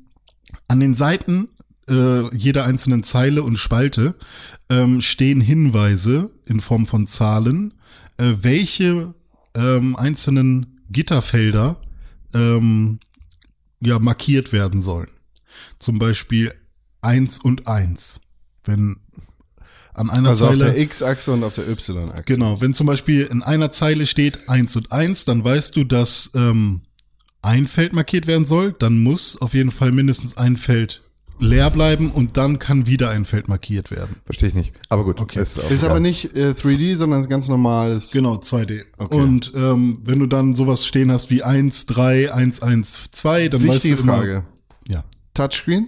an 0.69 0.79
den 0.79 0.93
Seiten 0.93 1.49
äh, 1.89 2.35
jeder 2.35 2.65
einzelnen 2.65 3.03
Zeile 3.03 3.43
und 3.43 3.57
Spalte 3.57 4.15
ähm, 4.69 5.01
stehen 5.01 5.41
Hinweise 5.41 6.31
in 6.45 6.59
Form 6.59 6.87
von 6.87 7.07
Zahlen, 7.07 7.73
äh, 8.17 8.33
welche 8.41 9.13
ähm, 9.53 9.95
einzelnen 9.95 10.81
Gitterfelder 10.89 11.77
ähm, 12.33 12.99
ja 13.81 13.99
markiert 13.99 14.51
werden 14.51 14.81
sollen. 14.81 15.09
Zum 15.79 15.99
Beispiel 15.99 16.53
eins 17.01 17.39
und 17.39 17.67
eins. 17.67 18.21
Wenn 18.63 18.97
an 19.93 20.09
einer 20.09 20.29
Also 20.29 20.45
auf 20.45 20.51
Zeile 20.51 20.65
der 20.65 20.79
X-Achse 20.79 21.31
und 21.31 21.43
auf 21.43 21.53
der 21.53 21.67
Y-Achse. 21.67 22.23
Genau, 22.25 22.61
wenn 22.61 22.73
zum 22.73 22.87
Beispiel 22.87 23.25
in 23.25 23.43
einer 23.43 23.71
Zeile 23.71 24.05
steht 24.05 24.47
1 24.47 24.75
und 24.77 24.91
1, 24.91 25.25
dann 25.25 25.43
weißt 25.43 25.75
du, 25.75 25.83
dass 25.83 26.31
ähm, 26.33 26.81
ein 27.41 27.67
Feld 27.67 27.93
markiert 27.93 28.27
werden 28.27 28.45
soll, 28.45 28.73
dann 28.73 29.03
muss 29.03 29.41
auf 29.41 29.53
jeden 29.53 29.71
Fall 29.71 29.91
mindestens 29.91 30.37
ein 30.37 30.55
Feld 30.57 31.01
leer 31.41 31.69
bleiben 31.69 32.11
und 32.11 32.37
dann 32.37 32.59
kann 32.59 32.85
wieder 32.85 33.09
ein 33.09 33.25
Feld 33.25 33.47
markiert 33.47 33.91
werden. 33.91 34.15
Verstehe 34.25 34.49
ich 34.49 34.55
nicht. 34.55 34.73
Aber 34.89 35.03
gut. 35.03 35.19
Okay. 35.19 35.41
Ist, 35.41 35.57
Ist 35.57 35.83
aber 35.83 35.99
nicht 35.99 36.35
äh, 36.35 36.51
3D, 36.51 36.95
sondern 36.95 37.19
ist 37.19 37.29
ganz 37.29 37.47
normales. 37.47 38.11
Genau, 38.11 38.35
2D. 38.35 38.83
Okay. 38.97 39.15
Und 39.15 39.51
ähm, 39.55 39.99
wenn 40.03 40.19
du 40.19 40.27
dann 40.27 40.53
sowas 40.53 40.85
stehen 40.85 41.11
hast 41.11 41.29
wie 41.29 41.43
1, 41.43 41.87
3, 41.87 42.33
1, 42.33 42.61
1, 42.61 43.11
2, 43.11 43.49
dann 43.49 43.63
Wichtige 43.63 43.73
weißt 43.95 43.99
du 43.99 44.03
immer, 44.03 44.17
Frage. 44.17 44.43
Ja. 44.87 45.03
Touchscreen? 45.33 45.87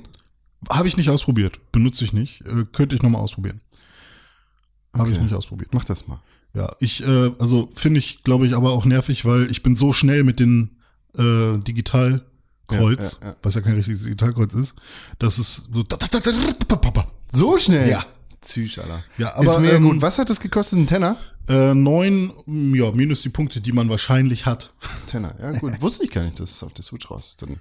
Habe 0.70 0.88
ich 0.88 0.98
nicht 0.98 1.10
ausprobiert. 1.10 1.60
Benutze 1.72 2.04
ich 2.04 2.14
nicht. 2.14 2.42
Äh, 2.42 2.66
könnte 2.72 2.96
ich 2.96 3.02
nochmal 3.04 3.22
ausprobieren. 3.22 3.62
Habe 4.94 5.10
ich 5.10 5.16
Okay. 5.16 5.26
nicht 5.26 5.36
ausprobiert. 5.36 5.70
Mach 5.74 5.84
das 5.86 6.08
mal. 6.08 6.20
Ja, 6.56 6.76
ich, 6.80 7.04
äh, 7.06 7.32
also 7.40 7.70
finde 7.74 8.00
ich, 8.00 8.24
glaube 8.24 8.46
ich, 8.48 8.56
aber 8.56 8.72
auch 8.72 8.86
nervig, 8.86 9.26
weil 9.26 9.50
ich 9.50 9.64
bin 9.64 9.76
so 9.76 9.92
schnell 9.92 10.24
mit 10.24 10.40
den 10.40 10.78
äh, 11.18 11.58
Digitalkreuz, 12.70 13.18
Ja, 13.22 13.28
ja, 13.28 13.28
ja. 13.32 13.36
was 13.42 13.56
ja 13.56 13.62
kein 13.62 13.76
richtiges 13.76 14.04
Digitalkreuz 14.04 14.54
ist, 14.54 14.76
dass 15.20 15.38
es 15.38 15.70
so 15.72 15.84
So 17.32 17.58
schnell? 17.58 17.90
Ja. 17.90 18.06
Züsch, 18.42 18.78
Alter. 18.78 19.04
Ja, 19.18 19.36
aber, 19.36 19.54
ist 19.56 19.60
mega 19.60 19.76
ähm, 19.76 19.84
gut. 19.84 20.02
Was 20.02 20.20
hat 20.20 20.30
das 20.30 20.40
gekostet? 20.40 20.80
Ein 20.80 20.88
Tenner? 20.88 21.18
äh, 21.48 21.74
neun, 21.74 22.32
ja, 22.74 22.92
minus 22.92 23.22
die 23.22 23.30
Punkte, 23.30 23.62
die 23.62 23.72
man 23.72 23.90
wahrscheinlich 23.90 24.46
hat. 24.46 24.72
Tenner, 25.08 25.36
ja 25.42 25.52
gut. 25.60 25.82
Wusste 25.82 26.04
ich 26.04 26.12
gar 26.12 26.24
nicht, 26.24 26.40
dass 26.40 26.52
es 26.52 26.64
auf 26.64 26.74
der 26.74 26.84
Switch 26.84 27.10
raus 27.10 27.30
ist. 27.30 27.42
Dann 27.42 27.60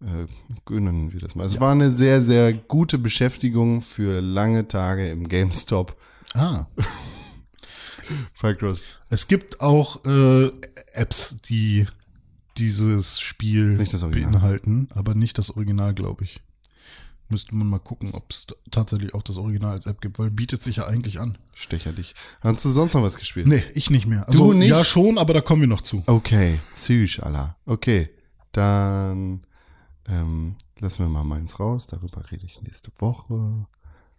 äh, 0.00 0.26
gönnen 0.64 1.12
wir 1.12 1.20
das 1.20 1.34
mal. 1.34 1.46
Es 1.46 1.60
war 1.60 1.72
eine 1.72 1.90
sehr, 1.90 2.22
sehr 2.22 2.52
gute 2.52 2.98
Beschäftigung 2.98 3.82
für 3.82 4.20
lange 4.20 4.68
Tage 4.68 5.08
im 5.08 5.28
GameStop. 5.28 5.96
Ah. 6.34 6.66
Falkros. 8.34 8.84
Es 9.08 9.28
gibt 9.28 9.60
auch 9.60 10.04
äh, 10.04 10.50
Apps, 10.92 11.40
die 11.48 11.86
dieses 12.58 13.20
Spiel 13.20 13.76
Nicht 13.76 13.92
das 13.92 14.02
Original. 14.02 14.32
beinhalten, 14.32 14.88
aber 14.94 15.14
nicht 15.14 15.38
das 15.38 15.50
Original, 15.50 15.94
glaube 15.94 16.24
ich. 16.24 16.40
Müsste 17.30 17.54
man 17.54 17.66
mal 17.66 17.78
gucken, 17.78 18.12
ob 18.12 18.30
es 18.30 18.46
tatsächlich 18.70 19.14
auch 19.14 19.22
das 19.22 19.38
Original 19.38 19.72
als 19.72 19.86
App 19.86 20.00
gibt, 20.02 20.18
weil 20.18 20.30
bietet 20.30 20.60
sich 20.62 20.76
ja 20.76 20.86
eigentlich 20.86 21.20
an. 21.20 21.36
Stecher 21.54 21.92
dich. 21.92 22.14
Hast 22.42 22.64
du 22.64 22.70
sonst 22.70 22.92
noch 22.94 23.02
was 23.02 23.16
gespielt? 23.16 23.46
Nee, 23.48 23.62
ich 23.74 23.90
nicht 23.90 24.06
mehr. 24.06 24.28
Also, 24.28 24.52
nicht? 24.52 24.68
Ja, 24.68 24.84
schon, 24.84 25.16
aber 25.18 25.32
da 25.32 25.40
kommen 25.40 25.62
wir 25.62 25.68
noch 25.68 25.80
zu. 25.80 26.02
Okay, 26.06 26.60
Züsch, 26.74 27.20
Allah. 27.20 27.56
Okay, 27.64 28.10
dann 28.52 29.40
ähm, 30.06 30.56
lassen 30.80 30.98
wir 31.02 31.08
mal 31.08 31.24
meins 31.24 31.58
raus. 31.58 31.86
Darüber 31.86 32.30
rede 32.30 32.44
ich 32.44 32.60
nächste 32.62 32.90
Woche. 32.98 33.66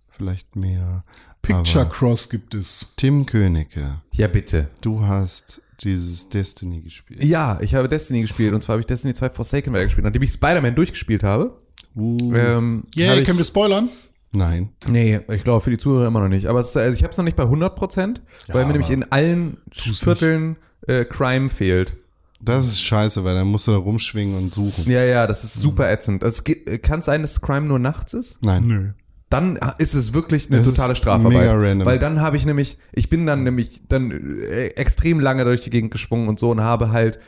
Vielleicht 0.10 0.56
mehr. 0.56 1.04
Picture 1.42 1.82
Aber 1.86 1.92
Cross 1.92 2.30
gibt 2.30 2.56
es. 2.56 2.88
Tim 2.98 3.26
Königke, 3.26 4.02
Ja, 4.14 4.28
bitte. 4.28 4.72
du 4.82 5.06
hast 5.06 5.62
dieses 5.84 6.30
Destiny 6.30 6.82
gespielt. 6.82 7.24
Ja, 7.24 7.58
ich 7.62 7.76
habe 7.76 7.88
Destiny 7.90 8.22
gespielt 8.22 8.54
und 8.54 8.62
zwar 8.62 8.74
habe 8.74 8.82
ich 8.82 8.86
Destiny 8.88 9.14
2 9.14 9.30
Forsaken 9.32 9.74
weitergespielt. 9.74 10.06
Nachdem 10.06 10.22
ich 10.22 10.32
Spider-Man 10.32 10.76
durchgespielt 10.76 11.24
habe, 11.24 11.60
Uh, 11.98 12.18
ähm, 12.34 12.84
Yeah, 12.98 13.22
können 13.24 13.38
wir 13.38 13.46
spoilern? 13.46 13.88
nein. 14.34 14.70
Nee, 14.86 15.22
ich 15.30 15.46
glaube 15.46 15.62
für 15.62 15.70
die 15.70 15.78
Zuhörer 15.78 16.08
immer 16.08 16.20
noch 16.20 16.28
nicht. 16.28 16.48
Aber 16.48 16.60
es 16.60 16.70
ist, 16.70 16.78
also 16.78 16.98
ich 16.98 17.04
habe 17.04 17.12
es 17.12 17.18
noch 17.18 17.24
nicht 17.24 17.38
bei 17.38 17.44
100 17.44 17.74
Prozent, 17.76 18.22
weil 18.50 18.66
mir 18.66 18.74
nämlich 18.74 18.90
in 18.90 19.10
allen 19.14 19.58
Vierteln 19.72 20.58
äh, 20.88 21.06
Crime 21.06 21.50
fehlt. 21.50 21.96
Das 22.42 22.68
ist 22.68 22.82
scheiße, 22.82 23.24
weil 23.24 23.34
dann 23.36 23.48
musst 23.48 23.68
du 23.68 23.72
da 23.72 23.78
rumschwingen 23.78 24.36
und 24.38 24.54
suchen. 24.54 24.92
Ja, 24.92 25.04
ja, 25.06 25.26
das 25.26 25.46
ist 25.46 25.54
super 25.56 25.90
ätzend. 25.90 26.22
Es 26.22 26.44
ge- 26.44 26.78
kann 26.80 27.02
sein, 27.02 27.22
dass 27.22 27.40
Crime 27.42 27.66
nur 27.66 27.80
nachts 27.80 28.14
ist. 28.14 28.40
Nein. 28.44 28.64
Nö. 28.66 28.90
Dann 29.30 29.58
ist 29.80 29.96
es 29.96 30.14
wirklich 30.14 30.48
eine 30.52 30.60
Das 30.62 30.68
totale 30.76 30.96
Strafarbeit. 30.96 31.40
mega 31.40 31.54
random. 31.54 31.86
Weil 31.88 31.98
dann 31.98 32.22
habe 32.22 32.38
ich 32.38 32.46
nämlich, 32.46 32.78
ich 32.94 33.10
bin 33.10 33.26
dann 33.26 33.44
nämlich 33.44 33.82
dann 33.90 34.12
äh, 34.40 34.68
extrem 34.76 35.20
lange 35.20 35.44
durch 35.46 35.62
die 35.62 35.72
Gegend 35.72 35.90
geschwungen 35.92 36.28
und 36.30 36.40
so 36.40 36.52
und 36.52 36.62
habe 36.62 36.92
halt 36.92 37.20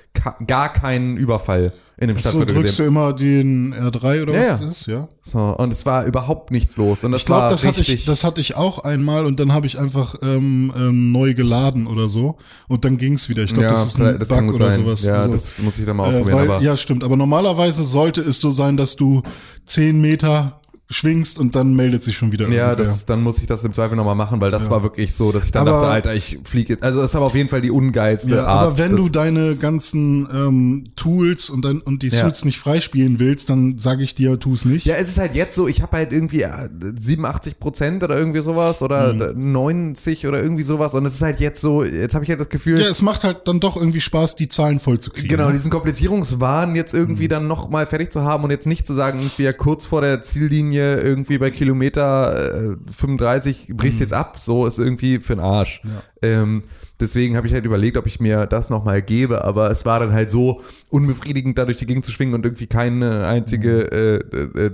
gar 0.45 0.71
keinen 0.71 1.17
Überfall 1.17 1.73
in 1.99 2.09
dem 2.09 2.17
So 2.17 2.21
Stadtviertel 2.29 2.53
drückst 2.53 2.77
gesehen. 2.77 2.93
du 2.93 2.99
immer 2.99 3.13
den 3.13 3.73
R3 3.73 4.21
oder 4.21 4.35
Ja, 4.35 4.53
was 4.53 4.59
ja. 4.61 4.67
das 4.67 4.77
ist, 4.81 4.85
ja? 4.85 5.07
So, 5.23 5.39
und 5.57 5.73
es 5.73 5.87
war 5.87 6.05
überhaupt 6.05 6.51
nichts 6.51 6.77
los. 6.77 7.03
Und 7.03 7.13
das 7.13 7.21
Ich 7.21 7.25
glaube, 7.25 7.49
das 7.49 7.65
hatte 7.65 7.81
ich, 7.81 8.05
das 8.05 8.23
hatte 8.23 8.41
ich 8.41 8.55
auch 8.55 8.77
einmal 8.83 9.25
und 9.25 9.39
dann 9.39 9.51
habe 9.51 9.65
ich 9.65 9.79
einfach 9.79 10.13
ähm, 10.21 10.71
ähm, 10.77 11.11
neu 11.11 11.33
geladen 11.33 11.87
oder 11.87 12.07
so 12.09 12.37
und 12.67 12.85
dann 12.85 12.97
ging's 12.97 13.27
wieder. 13.29 13.41
Ich 13.43 13.53
glaube, 13.53 13.63
ja, 13.69 13.71
das 13.71 13.87
ist 13.87 13.99
ein 13.99 14.19
das 14.19 14.27
Bug 14.27 14.53
oder 14.53 14.67
sein. 14.71 14.81
sowas. 14.85 15.03
Ja, 15.03 15.15
Also, 15.21 15.31
das 15.31 15.57
muss 15.57 15.79
ich 15.79 15.85
dann 15.87 15.95
mal 15.97 16.03
äh, 16.13 16.17
ausprobieren. 16.17 16.37
weil, 16.37 16.51
aber 16.51 16.61
ja, 16.63 16.77
stimmt. 16.77 17.03
Aber 17.03 17.17
normalerweise 17.17 17.83
sollte 17.83 18.21
es 18.21 18.39
so 18.39 18.51
sein, 18.51 18.77
dass 18.77 18.95
du 18.95 19.23
zehn 19.65 19.99
Meter 19.99 20.61
schwingst 20.89 21.37
und 21.37 21.53
dann 21.55 21.73
meldet 21.75 22.01
sich 22.01 22.15
schon 22.17 22.31
wieder 22.31 22.47
Ja, 22.47 22.73
das, 22.73 23.05
dann 23.05 23.21
muss 23.21 23.39
ich 23.39 23.45
das 23.47 23.63
im 23.65 23.73
Zweifel 23.73 23.97
nochmal 23.97 24.15
machen, 24.15 24.39
weil 24.39 24.51
das 24.51 24.69
war 24.69 24.83
wirklich 24.83 25.13
so, 25.13 25.33
dass 25.33 25.43
ich 25.43 25.51
dann 25.51 25.67
Aber- 25.67 25.79
dachte, 25.79 25.87
Alter, 25.91 26.13
ich 26.15 26.39
fliege 26.45 26.73
jetzt. 26.73 26.83
Also 26.83 27.01
das 27.01 27.09
ist 27.11 27.15
aber 27.17 27.25
auf 27.25 27.35
jeden 27.35 27.49
Fall 27.49 27.59
die 27.61 27.71
ungeilste 27.71 28.35
Ja, 28.37 28.45
Art. 28.45 28.61
aber 28.61 28.77
wenn 28.77 28.95
du 28.95 29.09
deine 29.09 29.57
ganzen 29.57 30.27
ähm, 30.33 30.83
Tools 30.95 31.49
und, 31.49 31.65
dann, 31.65 31.81
und 31.81 32.03
die 32.03 32.07
Ja. 32.07 32.23
Suits 32.23 32.45
nicht 32.45 32.57
freispielen 32.59 33.19
willst, 33.19 33.49
dann 33.49 33.79
sage 33.79 34.03
ich 34.03 34.15
dir, 34.15 34.39
tu 34.39 34.53
es 34.53 34.63
nicht. 34.63 34.85
Ja, 34.85 34.95
es 34.95 35.09
ist 35.09 35.17
halt 35.17 35.35
jetzt 35.35 35.57
so, 35.57 35.67
ich 35.67 35.81
habe 35.81 35.97
halt 35.97 36.13
irgendwie 36.13 36.43
äh, 36.43 36.69
87 36.95 37.59
Prozent 37.59 38.01
oder 38.03 38.17
irgendwie 38.17 38.41
sowas 38.41 38.81
oder 38.81 39.13
Mhm. 39.13 39.51
90 39.51 40.25
oder 40.25 40.41
irgendwie 40.41 40.63
sowas 40.63 40.93
und 40.93 41.05
es 41.05 41.15
ist 41.15 41.21
halt 41.21 41.41
jetzt 41.41 41.59
so, 41.59 41.83
jetzt 41.83 42.15
habe 42.15 42.23
ich 42.23 42.29
halt 42.29 42.39
das 42.39 42.47
Gefühl, 42.49 42.79
Ja, 42.79 42.87
es 42.87 43.01
macht 43.01 43.25
halt 43.25 43.41
dann 43.45 43.59
doch 43.59 43.75
irgendwie 43.75 43.99
Spaß, 44.01 44.35
die 44.37 44.47
Zahlen 44.47 44.79
voll 44.79 44.99
zu 45.01 45.11
kriegen. 45.11 45.27
Genau, 45.27 45.47
ne? 45.47 45.51
diesen 45.53 45.69
Komplettierungswahn 45.69 46.75
jetzt 46.77 46.93
irgendwie 46.93 47.25
Mhm. 47.25 47.29
dann 47.29 47.47
noch 47.49 47.69
mal 47.69 47.85
fertig 47.85 48.09
zu 48.13 48.23
haben 48.23 48.45
und 48.45 48.51
jetzt 48.51 48.67
nicht 48.67 48.87
zu 48.87 48.93
sagen, 48.93 49.19
irgendwie 49.19 49.43
ja 49.43 49.51
kurz 49.51 49.85
vor 49.85 49.99
der 49.99 50.21
Ziellinie 50.21 50.76
irgendwie 50.77 51.37
bei 51.37 51.51
Kilometer 51.51 52.71
äh, 52.73 52.75
35 52.91 53.67
brichst 53.75 53.99
Mhm. 53.99 54.03
jetzt 54.03 54.13
ab, 54.13 54.39
so 54.39 54.65
ist 54.65 54.79
irgendwie 54.79 55.19
für 55.19 55.35
den 55.35 55.43
Arsch. 55.43 55.81
Ähm, 56.21 56.63
deswegen 56.99 57.37
habe 57.37 57.45
ich 57.45 57.53
halt 57.53 57.65
überlegt, 57.65 57.95
ob 57.97 58.07
ich 58.07 58.19
mir 58.19 58.45
das 58.47 58.69
noch 58.69 58.83
mal 58.83 59.01
gebe, 59.01 59.43
aber 59.45 59.69
es 59.69 59.85
war 59.85 59.99
dann 59.99 60.13
halt 60.13 60.29
so 60.31 60.61
unbefriedigend, 60.89 61.57
da 61.57 61.65
durch 61.65 61.77
die 61.77 61.85
Gegend 61.85 62.05
zu 62.05 62.11
schwingen 62.11 62.33
und 62.33 62.43
irgendwie 62.45 62.65
keine 62.67 63.27
einzige 63.27 63.91
äh, 63.91 64.15
äh, 64.35 64.65
äh, 64.65 64.71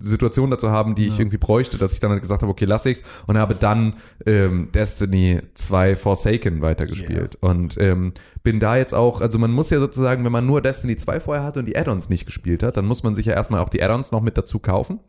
Situation 0.00 0.50
dazu 0.50 0.70
haben, 0.70 0.94
die 0.94 1.08
ich 1.08 1.18
irgendwie 1.18 1.38
bräuchte, 1.38 1.78
dass 1.78 1.92
ich 1.92 2.00
dann 2.00 2.10
halt 2.10 2.20
gesagt 2.22 2.42
habe, 2.42 2.52
okay, 2.52 2.66
lass 2.66 2.86
ich's 2.86 3.02
und 3.26 3.38
habe 3.38 3.54
dann 3.54 3.94
ähm, 4.26 4.68
Destiny 4.72 5.40
2 5.54 5.96
Forsaken 5.96 6.60
weitergespielt 6.62 7.36
und 7.40 7.76
ähm, 7.80 8.12
bin 8.42 8.60
da 8.60 8.76
jetzt 8.76 8.94
auch, 8.94 9.20
also 9.20 9.38
man 9.38 9.50
muss 9.50 9.70
ja 9.70 9.80
sozusagen, 9.80 10.24
wenn 10.24 10.32
man 10.32 10.46
nur 10.46 10.60
Destiny 10.60 10.96
2 10.96 11.20
vorher 11.20 11.42
hatte 11.44 11.58
und 11.60 11.66
die 11.66 11.76
Add-ons 11.76 12.08
nicht 12.08 12.26
gespielt 12.26 12.62
hat, 12.62 12.76
dann 12.76 12.84
muss 12.86 13.02
man 13.02 13.14
sich 13.14 13.26
ja 13.26 13.32
erstmal 13.32 13.60
auch 13.60 13.68
die 13.70 13.82
Add-ons 13.82 14.12
noch 14.12 14.20
mit 14.20 14.36
dazu 14.38 14.58
kaufen. 14.60 15.00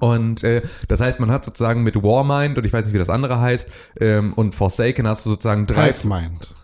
Und 0.00 0.42
äh, 0.44 0.62
das 0.88 1.00
heißt, 1.00 1.20
man 1.20 1.30
hat 1.30 1.44
sozusagen 1.44 1.82
mit 1.82 2.02
Warmind 2.02 2.56
und 2.56 2.64
ich 2.64 2.72
weiß 2.72 2.86
nicht, 2.86 2.94
wie 2.94 2.98
das 2.98 3.10
andere 3.10 3.40
heißt, 3.40 3.68
ähm, 4.00 4.32
und 4.34 4.54
Forsaken 4.54 5.06
hast 5.06 5.26
du 5.26 5.30
sozusagen 5.30 5.66
drei. 5.66 5.92
Hive 5.92 6.08
Mind. 6.08 6.54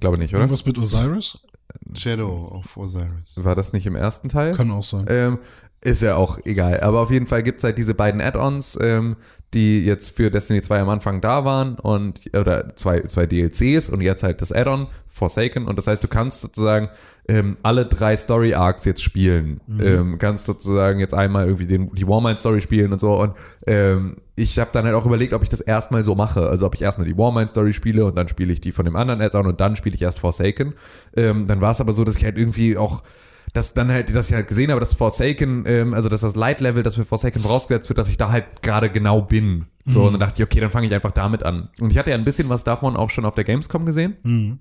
Glaube 0.00 0.18
nicht, 0.18 0.34
oder? 0.34 0.40
Irgendwas 0.40 0.66
mit 0.66 0.78
Osiris? 0.78 1.38
Shadow 1.94 2.48
of 2.52 2.76
Osiris. 2.76 3.36
War 3.36 3.54
das 3.54 3.72
nicht 3.72 3.86
im 3.86 3.96
ersten 3.96 4.28
Teil? 4.28 4.54
Kann 4.54 4.70
auch 4.70 4.82
sein. 4.82 5.06
Ähm, 5.08 5.38
ist 5.80 6.02
ja 6.02 6.16
auch 6.16 6.38
egal. 6.44 6.80
Aber 6.80 7.00
auf 7.00 7.10
jeden 7.10 7.26
Fall 7.26 7.42
gibt's 7.42 7.62
halt 7.62 7.78
diese 7.78 7.94
beiden 7.94 8.20
Add-ons, 8.20 8.78
ähm, 8.80 9.16
die 9.54 9.84
jetzt 9.84 10.16
für 10.16 10.30
Destiny 10.30 10.60
2 10.60 10.80
am 10.80 10.88
Anfang 10.88 11.20
da 11.20 11.44
waren 11.44 11.76
und 11.76 12.20
oder 12.36 12.74
zwei, 12.76 13.00
zwei 13.02 13.26
DLCs 13.26 13.90
und 13.90 14.00
jetzt 14.00 14.22
halt 14.22 14.40
das 14.40 14.52
Add-on 14.52 14.88
Forsaken. 15.14 15.66
Und 15.68 15.78
das 15.78 15.86
heißt, 15.86 16.02
du 16.02 16.08
kannst 16.08 16.40
sozusagen 16.40 16.88
ähm, 17.28 17.56
alle 17.62 17.86
drei 17.86 18.16
Story 18.16 18.54
Arcs 18.54 18.84
jetzt 18.84 19.02
spielen. 19.02 19.60
Ähm, 19.80 20.18
kannst 20.18 20.44
sozusagen 20.44 20.98
jetzt 20.98 21.14
einmal 21.14 21.46
irgendwie 21.46 21.68
den, 21.68 21.94
die 21.94 22.06
Warmind 22.06 22.40
Story 22.40 22.60
spielen 22.60 22.92
und 22.92 23.00
so. 23.00 23.20
Und 23.20 23.34
ähm, 23.68 24.16
ich 24.34 24.58
habe 24.58 24.70
dann 24.72 24.84
halt 24.84 24.96
auch 24.96 25.06
überlegt, 25.06 25.32
ob 25.32 25.44
ich 25.44 25.48
das 25.48 25.60
erstmal 25.60 26.02
so 26.02 26.16
mache. 26.16 26.48
Also 26.48 26.66
ob 26.66 26.74
ich 26.74 26.82
erstmal 26.82 27.06
die 27.06 27.16
Warmind 27.16 27.50
Story 27.50 27.72
spiele 27.72 28.04
und 28.04 28.18
dann 28.18 28.28
spiele 28.28 28.52
ich 28.52 28.60
die 28.60 28.72
von 28.72 28.84
dem 28.84 28.96
anderen 28.96 29.20
Add-on 29.20 29.46
und 29.46 29.60
dann 29.60 29.76
spiele 29.76 29.94
ich 29.94 30.02
erst 30.02 30.18
Forsaken. 30.18 30.74
Ähm, 31.16 31.46
dann 31.46 31.60
war 31.60 31.70
es 31.70 31.80
aber 31.80 31.92
so, 31.92 32.02
dass 32.02 32.16
ich 32.16 32.24
halt 32.24 32.36
irgendwie 32.36 32.76
auch 32.76 33.04
das 33.54 33.72
dann 33.72 33.90
halt, 33.90 34.14
dass 34.14 34.28
ich 34.28 34.34
halt 34.34 34.48
gesehen 34.48 34.70
habe, 34.70 34.80
dass 34.80 34.94
Forsaken, 34.94 35.64
ähm, 35.66 35.94
also 35.94 36.08
dass 36.08 36.20
das 36.20 36.34
Light-Level, 36.34 36.82
das 36.82 36.96
für 36.96 37.04
Forsaken 37.04 37.40
vorausgesetzt 37.40 37.88
wird, 37.88 37.98
dass 37.98 38.10
ich 38.10 38.16
da 38.16 38.30
halt 38.30 38.62
gerade 38.62 38.90
genau 38.90 39.22
bin. 39.22 39.66
So, 39.86 40.04
und 40.04 40.12
dann 40.14 40.20
dachte 40.20 40.42
ich, 40.42 40.44
okay, 40.44 40.60
dann 40.60 40.70
fange 40.70 40.86
ich 40.86 40.94
einfach 40.94 41.12
damit 41.12 41.42
an. 41.44 41.68
Und 41.78 41.90
ich 41.90 41.98
hatte 41.98 42.10
ja 42.10 42.16
ein 42.16 42.24
bisschen 42.24 42.48
was 42.48 42.64
davon 42.64 42.96
auch 42.96 43.10
schon 43.10 43.24
auf 43.24 43.34
der 43.34 43.44
Gamescom 43.44 43.86
gesehen. 43.86 44.16
Mhm. 44.22 44.58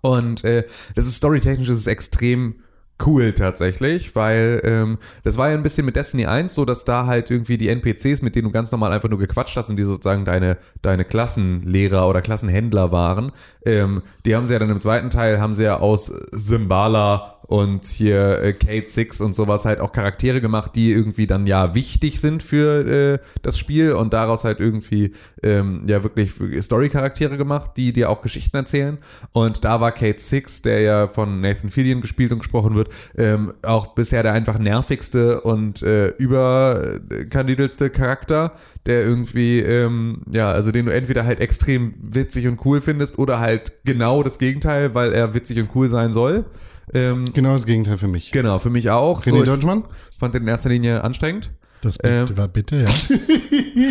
Und 0.00 0.42
äh, 0.44 0.64
das 0.94 1.06
ist 1.06 1.16
storytechnisch, 1.16 1.68
das 1.68 1.76
ist 1.76 1.86
extrem 1.86 2.60
cool 3.04 3.32
tatsächlich, 3.32 4.14
weil 4.14 4.60
ähm, 4.64 4.98
das 5.24 5.36
war 5.36 5.50
ja 5.50 5.56
ein 5.56 5.62
bisschen 5.62 5.84
mit 5.84 5.96
Destiny 5.96 6.26
1 6.26 6.54
so, 6.54 6.64
dass 6.64 6.84
da 6.84 7.06
halt 7.06 7.30
irgendwie 7.30 7.58
die 7.58 7.68
NPCs, 7.68 8.22
mit 8.22 8.34
denen 8.36 8.44
du 8.44 8.50
ganz 8.50 8.70
normal 8.70 8.92
einfach 8.92 9.08
nur 9.08 9.18
gequatscht 9.18 9.56
hast 9.56 9.70
und 9.70 9.76
die 9.76 9.82
sozusagen 9.82 10.24
deine, 10.24 10.58
deine 10.82 11.04
Klassenlehrer 11.04 12.08
oder 12.08 12.22
Klassenhändler 12.22 12.92
waren, 12.92 13.32
ähm, 13.66 14.02
die 14.24 14.36
haben 14.36 14.46
sie 14.46 14.52
ja 14.52 14.58
dann 14.58 14.70
im 14.70 14.80
zweiten 14.80 15.10
Teil, 15.10 15.40
haben 15.40 15.54
sie 15.54 15.64
ja 15.64 15.78
aus 15.78 16.12
Symbala 16.32 17.34
und 17.46 17.84
hier 17.84 18.40
äh, 18.40 18.52
Kate 18.52 18.88
Six 18.88 19.20
und 19.20 19.34
sowas 19.34 19.64
halt 19.64 19.80
auch 19.80 19.92
Charaktere 19.92 20.40
gemacht, 20.40 20.72
die 20.74 20.92
irgendwie 20.92 21.26
dann 21.26 21.46
ja 21.46 21.74
wichtig 21.74 22.20
sind 22.20 22.42
für 22.42 22.86
äh, 22.86 23.18
das 23.42 23.58
Spiel 23.58 23.92
und 23.92 24.14
daraus 24.14 24.44
halt 24.44 24.60
irgendwie 24.60 25.12
ähm, 25.42 25.84
ja 25.86 26.02
wirklich 26.02 26.32
Story-Charaktere 26.62 27.36
gemacht, 27.36 27.72
die 27.76 27.92
dir 27.92 28.08
auch 28.08 28.22
Geschichten 28.22 28.56
erzählen. 28.56 28.98
Und 29.32 29.64
da 29.64 29.80
war 29.80 29.92
Kate 29.92 30.18
Six, 30.18 30.62
der 30.62 30.80
ja 30.80 31.08
von 31.08 31.40
Nathan 31.40 31.70
Fillion 31.70 32.00
gespielt 32.00 32.32
und 32.32 32.38
gesprochen 32.38 32.74
wird, 32.74 32.83
wird, 32.84 32.90
ähm, 33.16 33.52
auch 33.62 33.88
bisher 33.94 34.22
der 34.22 34.32
einfach 34.32 34.58
nervigste 34.58 35.40
und 35.40 35.82
äh, 35.82 36.08
überkandidelste 36.18 37.90
Charakter, 37.90 38.52
der 38.86 39.04
irgendwie, 39.04 39.60
ähm, 39.60 40.22
ja, 40.30 40.50
also 40.50 40.70
den 40.72 40.86
du 40.86 40.92
entweder 40.92 41.24
halt 41.24 41.40
extrem 41.40 41.94
witzig 42.00 42.46
und 42.46 42.64
cool 42.64 42.80
findest 42.80 43.18
oder 43.18 43.40
halt 43.40 43.72
genau 43.84 44.22
das 44.22 44.38
Gegenteil, 44.38 44.94
weil 44.94 45.12
er 45.12 45.34
witzig 45.34 45.58
und 45.58 45.70
cool 45.74 45.88
sein 45.88 46.12
soll. 46.12 46.44
Ähm, 46.92 47.26
Genau 47.32 47.54
das 47.54 47.64
Gegenteil 47.66 47.96
für 47.98 48.08
mich. 48.08 48.30
genau, 48.30 48.58
für 48.58 48.70
mich 48.70 48.90
auch. 48.90 49.22
René 49.22 49.38
ich 49.38 49.44
Deutschmann? 49.44 49.84
fand 50.18 50.34
den 50.34 50.42
in 50.42 50.48
erster 50.48 50.68
Linie 50.68 51.02
anstrengend. 51.02 51.50
Das 51.80 51.96
Ähm. 52.02 52.26
bitte, 52.26 52.36
war 52.38 52.48
bitte, 52.48 52.76
ja. 52.76 52.88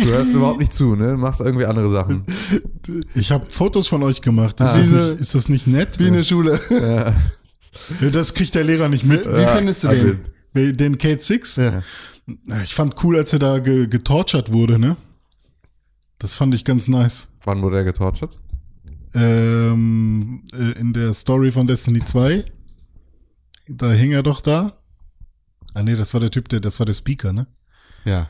Du 0.02 0.10
hörst 0.10 0.34
überhaupt 0.34 0.58
nicht 0.58 0.72
zu, 0.72 0.96
ne? 0.96 1.12
Du 1.12 1.16
machst 1.16 1.40
irgendwie 1.40 1.64
andere 1.66 1.88
Sachen. 1.88 2.24
Ich 3.14 3.30
habe 3.30 3.46
Fotos 3.50 3.86
von 3.86 4.02
euch 4.02 4.20
gemacht. 4.20 4.58
Ist, 4.60 4.66
Ah. 4.66 4.76
das, 4.78 4.88
nicht, 4.88 5.20
ist 5.20 5.34
das 5.34 5.48
nicht 5.48 5.66
nett? 5.68 5.98
Wie 5.98 6.08
in 6.08 6.14
der 6.14 6.22
Schule. 6.24 6.58
Ja. 6.70 7.14
Das 8.12 8.34
kriegt 8.34 8.54
der 8.54 8.64
Lehrer 8.64 8.88
nicht 8.88 9.04
mit. 9.04 9.24
Wie 9.26 9.46
findest 9.46 9.84
du 9.84 9.88
den? 9.88 10.20
Wer- 10.52 10.72
Den 10.72 10.98
Kate 10.98 11.22
Six? 11.22 11.56
Ja. 11.56 11.82
Ich 12.64 12.74
fand 12.74 13.02
cool, 13.04 13.16
als 13.18 13.32
er 13.32 13.38
da 13.38 13.58
ge 13.58 13.86
getortured 13.86 14.52
wurde, 14.52 14.78
ne? 14.78 14.96
Das 16.18 16.34
fand 16.34 16.54
ich 16.54 16.64
ganz 16.64 16.88
nice. 16.88 17.28
Wann 17.44 17.60
wurde 17.62 17.78
er 17.78 17.84
getortured? 17.84 18.30
Ähm, 19.14 20.42
äh, 20.52 20.72
in 20.78 20.92
der 20.92 21.14
Story 21.14 21.52
von 21.52 21.66
Destiny 21.66 22.04
2, 22.04 22.44
da 23.68 23.90
hing 23.92 24.12
er 24.12 24.22
doch 24.22 24.40
da. 24.40 24.76
Ah 25.74 25.82
nee, 25.82 25.94
das 25.96 26.14
war 26.14 26.20
der 26.20 26.30
Typ, 26.30 26.48
der, 26.48 26.60
das 26.60 26.78
war 26.78 26.86
der 26.86 26.94
Speaker, 26.94 27.32
ne? 27.32 27.46
Ja. 28.04 28.28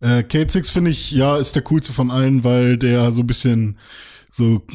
Äh, 0.00 0.22
Kate 0.22 0.50
Six 0.50 0.70
finde 0.70 0.90
ich, 0.90 1.10
ja, 1.12 1.36
ist 1.36 1.54
der 1.54 1.62
coolste 1.62 1.92
von 1.92 2.10
allen, 2.10 2.44
weil 2.44 2.76
der 2.78 3.12
so 3.12 3.20
ein 3.22 3.26
bisschen 3.26 3.78
so 4.30 4.66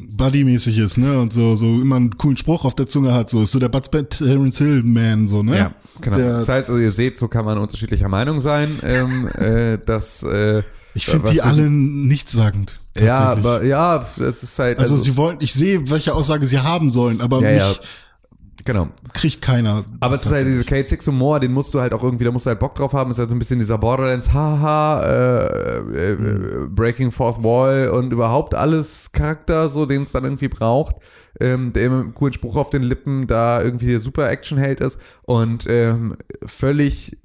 Buddy-mäßig 0.00 0.76
ist, 0.78 0.98
ne? 0.98 1.18
Und 1.18 1.32
so, 1.32 1.56
so 1.56 1.66
immer 1.66 1.96
einen 1.96 2.16
coolen 2.18 2.36
Spruch 2.36 2.64
auf 2.64 2.74
der 2.74 2.86
Zunge 2.86 3.14
hat, 3.14 3.30
so 3.30 3.42
ist 3.42 3.52
so 3.52 3.58
der 3.58 3.68
Bud 3.70 3.86
Spencer 3.86 4.26
Terence 4.26 4.58
Hill 4.58 4.82
Man, 4.82 5.26
so, 5.26 5.42
ne? 5.42 5.74
genau. 6.00 6.16
Der, 6.16 6.32
das 6.34 6.48
heißt, 6.48 6.68
also 6.68 6.80
ihr 6.80 6.90
seht, 6.92 7.16
so 7.18 7.28
kann 7.28 7.44
man 7.44 7.58
unterschiedlicher 7.58 8.08
Meinung 8.08 8.40
sein, 8.40 8.78
ähm, 8.82 9.28
äh, 9.38 9.78
dass 9.78 10.22
äh, 10.22 10.62
ich 10.94 11.06
finde 11.06 11.30
die 11.30 11.36
das- 11.38 11.46
alle 11.46 11.70
nichtssagend. 11.70 12.76
Ja, 12.98 13.18
aber 13.18 13.62
ja, 13.62 14.02
es 14.18 14.42
ist 14.42 14.58
halt 14.58 14.78
also, 14.78 14.96
sie 14.96 15.16
wollen, 15.18 15.36
ich 15.40 15.52
sehe, 15.52 15.90
welche 15.90 16.14
Aussage 16.14 16.46
sie 16.46 16.60
haben 16.60 16.88
sollen, 16.88 17.20
aber 17.20 17.42
Ja, 17.42 17.50
mich 17.52 17.58
ja. 17.76 17.84
Genau. 18.64 18.88
kriegt 19.12 19.42
keiner. 19.42 19.84
Aber 20.00 20.14
es 20.14 20.26
ist 20.26 20.32
halt 20.32 20.46
dieser 20.46 20.64
Kate 20.64 20.86
Six 20.86 21.06
Humor, 21.06 21.40
den 21.40 21.52
musst 21.52 21.74
du 21.74 21.80
halt 21.80 21.92
auch 21.94 22.02
irgendwie, 22.02 22.24
da 22.24 22.30
musst 22.30 22.46
du 22.46 22.50
halt 22.50 22.58
Bock 22.58 22.74
drauf 22.74 22.92
haben. 22.92 23.10
Es 23.10 23.16
ist 23.16 23.20
halt 23.20 23.30
so 23.30 23.36
ein 23.36 23.38
bisschen 23.38 23.58
dieser 23.58 23.78
Borderlands, 23.78 24.32
haha, 24.32 25.02
äh, 25.02 25.78
äh, 25.96 26.12
äh, 26.12 26.66
Breaking 26.68 27.10
Fourth 27.10 27.42
Wall 27.42 27.88
und 27.90 28.12
überhaupt 28.12 28.54
alles 28.54 29.12
Charakter, 29.12 29.68
so 29.68 29.86
den 29.86 30.02
es 30.02 30.12
dann 30.12 30.24
irgendwie 30.24 30.48
braucht. 30.48 30.96
Ähm, 31.38 31.72
der 31.72 31.84
immer 31.84 31.96
mit 31.96 32.04
einem 32.04 32.14
coolen 32.14 32.32
Spruch 32.32 32.56
auf 32.56 32.70
den 32.70 32.82
Lippen 32.82 33.26
da 33.26 33.62
irgendwie 33.62 33.90
der 33.90 34.00
super 34.00 34.30
Actionheld 34.30 34.80
ist 34.80 34.98
und 35.22 35.66
ähm, 35.68 36.16
völlig 36.46 37.18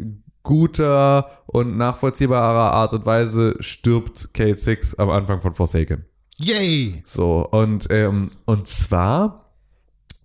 guter 0.43 1.29
und 1.47 1.77
nachvollziehbarer 1.77 2.73
Art 2.73 2.93
und 2.93 3.05
Weise 3.05 3.55
stirbt 3.59 4.33
Kate 4.33 4.57
Six 4.57 4.95
am 4.95 5.09
Anfang 5.09 5.41
von 5.41 5.53
Forsaken. 5.53 6.05
Yay! 6.37 7.03
So, 7.05 7.47
und, 7.51 7.87
ähm, 7.91 8.31
und 8.45 8.67
zwar 8.67 9.50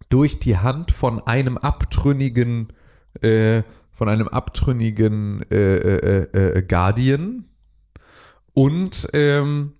durch 0.08 0.38
die 0.38 0.58
Hand 0.58 0.92
von 0.92 1.26
einem 1.26 1.58
abtrünnigen, 1.58 2.72
äh, 3.22 3.62
von 3.92 4.08
einem 4.08 4.28
abtrünnigen 4.28 5.42
äh, 5.50 5.76
äh, 5.76 6.58
äh, 6.58 6.62
Guardian 6.62 7.44
und, 8.54 9.08
ähm, 9.12 9.72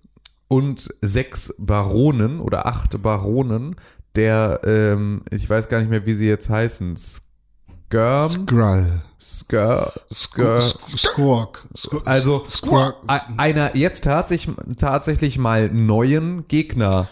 und 0.47 0.93
sechs 1.01 1.53
Baronen 1.57 2.39
oder 2.39 2.65
acht 2.65 3.01
Baronen, 3.01 3.75
der, 4.15 4.61
ähm, 4.63 5.21
ich 5.31 5.49
weiß 5.49 5.69
gar 5.69 5.79
nicht 5.79 5.89
mehr, 5.89 6.05
wie 6.05 6.13
sie 6.13 6.27
jetzt 6.27 6.49
heißen, 6.49 6.95
Skirm, 6.97 8.29
Skrull. 8.29 9.01
Skir, 9.19 9.93
Skir, 10.11 10.61
Squawk. 10.61 11.67
Also 12.05 12.43
Squawk. 12.45 12.97
einer 13.37 13.75
jetzt 13.75 14.03
tatsächlich, 14.03 14.55
tatsächlich 14.77 15.37
mal 15.37 15.69
neuen 15.69 16.47
Gegner 16.47 17.07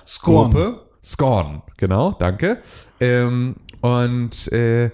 Scorn. 1.06 1.62
Genau, 1.78 2.16
danke. 2.20 2.58
Ähm, 3.00 3.56
und 3.82 4.52
äh, 4.52 4.90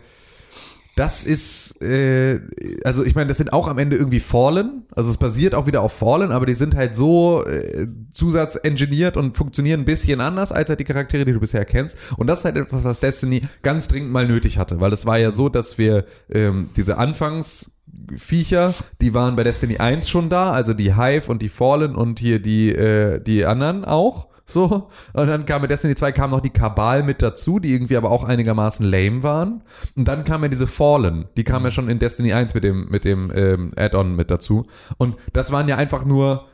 das 0.98 1.24
ist, 1.24 1.82
äh, 1.82 2.42
also 2.84 3.06
ich 3.06 3.16
meine, 3.16 3.30
das 3.30 3.38
sind 3.38 3.54
auch 3.54 3.70
am 3.70 3.78
Ende 3.78 3.96
irgendwie 3.96 4.20
Fallen. 4.20 4.84
Also 4.94 5.10
es 5.10 5.18
basiert 5.18 5.56
auch 5.56 5.66
wieder 5.66 5.82
auf 5.82 5.94
Fallen, 5.94 6.32
aber 6.32 6.46
die 6.46 6.54
sind 6.54 6.76
halt 6.76 6.96
so 6.96 7.46
äh, 7.46 7.88
zusatzengineert 8.12 9.16
und 9.16 9.38
funktionieren 9.38 9.82
ein 9.82 9.86
bisschen 9.86 10.20
anders 10.20 10.52
als 10.52 10.68
halt 10.68 10.82
die 10.82 10.84
Charaktere, 10.84 11.24
die 11.24 11.32
du 11.32 11.40
bisher 11.40 11.64
kennst. 11.64 11.98
Und 12.18 12.28
das 12.28 12.40
ist 12.40 12.46
halt 12.46 12.58
etwas, 12.58 12.84
was 12.84 13.00
Destiny 13.00 13.42
ganz 13.62 13.88
dringend 13.88 14.12
mal 14.12 14.28
nötig 14.28 14.58
hatte, 14.58 14.82
weil 14.82 14.92
es 14.92 15.06
war 15.06 15.18
ja 15.18 15.32
so, 15.32 15.48
dass 15.48 15.78
wir 15.78 16.06
ähm, 16.30 16.70
diese 16.76 16.98
Anfangsviecher, 16.98 18.74
die 19.00 19.14
waren 19.14 19.38
bei 19.38 19.46
Destiny 19.46 19.78
1 19.78 20.10
schon 20.10 20.30
da, 20.30 20.52
also 20.52 20.74
die 20.74 20.96
Hive 20.96 21.32
und 21.32 21.42
die 21.42 21.50
Fallen 21.50 21.96
und 21.96 22.20
hier 22.20 22.40
die, 22.40 22.70
äh, 22.76 23.22
die 23.22 23.46
anderen 23.46 23.86
auch. 23.86 24.31
So, 24.46 24.90
und 25.14 25.28
dann 25.28 25.46
kam 25.46 25.62
mit 25.62 25.72
Destiny 25.72 25.96
2 25.96 26.12
kam 26.12 26.32
noch 26.32 26.42
die 26.42 26.50
Kabal 26.50 27.04
mit 27.04 27.22
dazu, 27.22 27.60
die 27.60 27.74
irgendwie 27.74 27.98
aber 27.98 28.12
auch 28.12 28.24
einigermaßen 28.24 28.86
lame 28.86 29.24
waren. 29.24 29.64
Und 29.96 30.08
dann 30.08 30.24
kam 30.24 30.44
ja 30.44 30.50
diese 30.50 30.68
Fallen, 30.68 31.26
die 31.38 31.44
kam 31.44 31.64
ja 31.64 31.72
schon 31.72 31.90
in 31.90 32.00
Destiny 32.00 32.34
1 32.34 32.54
mit 32.54 32.64
dem, 32.64 32.90
mit 32.90 33.06
dem 33.06 33.32
ähm, 33.34 33.72
Add-on 33.76 34.16
mit 34.16 34.32
dazu. 34.32 34.66
Und 34.98 35.16
das 35.34 35.52
waren 35.52 35.68
ja 35.68 35.78
einfach 35.78 36.06
nur 36.06 36.48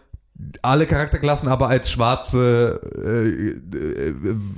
alle 0.61 0.85
Charakterklassen, 0.85 1.49
aber 1.49 1.67
als 1.67 1.89
schwarze 1.89 2.79
äh, 2.95 3.77
äh, 3.77 4.13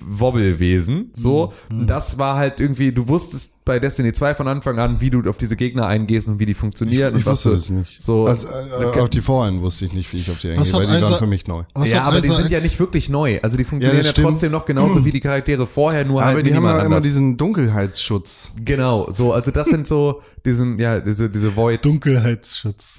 Wobbelwesen. 0.06 1.12
So, 1.14 1.54
das 1.70 2.18
war 2.18 2.36
halt 2.36 2.60
irgendwie, 2.60 2.92
du 2.92 3.08
wusstest 3.08 3.54
bei 3.70 3.78
Destiny 3.80 4.12
2 4.12 4.34
von 4.34 4.48
Anfang 4.48 4.80
an, 4.80 5.00
wie 5.00 5.12
du 5.12 5.30
auf 5.30 5.38
diese 5.38 5.56
Gegner 5.56 5.86
eingehst 5.86 6.28
und 6.28 6.40
wie 6.40 6.48
die 6.48 6.56
funktionieren. 6.56 7.14
Ich 7.14 7.20
und 7.20 7.26
was 7.28 7.46
wusste 7.46 7.58
das 7.58 7.70
nicht. 7.70 8.02
So, 8.02 8.26
Also, 8.26 8.48
äh, 8.48 9.00
auch 9.00 9.08
die 9.08 9.22
Vorhin 9.22 9.62
wusste 9.62 9.86
ich 9.86 9.94
nicht, 9.94 10.12
wie 10.12 10.22
ich 10.22 10.32
auf 10.32 10.40
die 10.40 10.50
eingehe, 10.50 10.74
weil 10.74 10.82
die 10.82 10.88
waren 10.94 11.04
Isaac- 11.04 11.20
für 11.20 11.28
mich 11.28 11.46
neu. 11.46 11.64
Ja, 11.86 12.02
aber 12.04 12.20
die 12.20 12.28
Isaac- 12.28 12.42
sind 12.42 12.52
ja 12.52 12.60
nicht 12.62 12.80
wirklich 12.80 13.10
neu. 13.10 13.40
Also 13.44 13.58
die 13.58 13.64
funktionieren 13.64 14.04
ja 14.04 14.12
stimmt. 14.12 14.28
trotzdem 14.28 14.52
noch 14.52 14.66
genauso 14.66 15.06
wie 15.06 15.12
die 15.12 15.20
Charaktere 15.20 15.68
vorher, 15.68 16.04
nur 16.04 16.26
halt 16.26 16.34
Aber 16.34 16.42
die 16.44 16.56
haben 16.56 16.64
ja 16.64 16.82
immer 16.82 17.00
diesen 17.00 17.38
Dunkelheitsschutz. 17.38 18.52
Genau, 18.66 19.08
so, 19.12 19.34
also 19.34 19.52
das 19.52 19.68
sind 19.68 19.86
so, 19.86 20.22
diesen, 20.46 20.80
ja, 20.80 21.00
diese, 21.00 21.30
diese 21.30 21.56
Void. 21.56 21.86
Dunkelheitsschutz. 21.86 22.96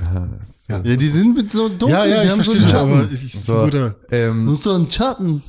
Ja. 0.68 0.80
Ja, 0.84 0.96
die 0.96 1.08
sind 1.08 1.36
mit 1.36 1.50
so 1.52 1.68
dunkel, 1.68 1.88
Ja, 1.90 2.04
ja, 2.04 2.20
die 2.20 2.26
ich 2.26 2.32
haben 2.32 2.44
so 2.44 2.52
verstehe 2.52 2.60
einen 2.60 2.68
schon, 2.68 2.78
aber 2.92 3.00
Schatten. 3.02 3.14
ich, 3.14 3.24
ich 3.24 3.40
So, 3.40 3.70
ähm, 4.12 4.46
Du 4.46 4.52
hast 4.52 4.62
so 4.62 4.70
einen 4.72 4.90
Schatten. 4.90 5.42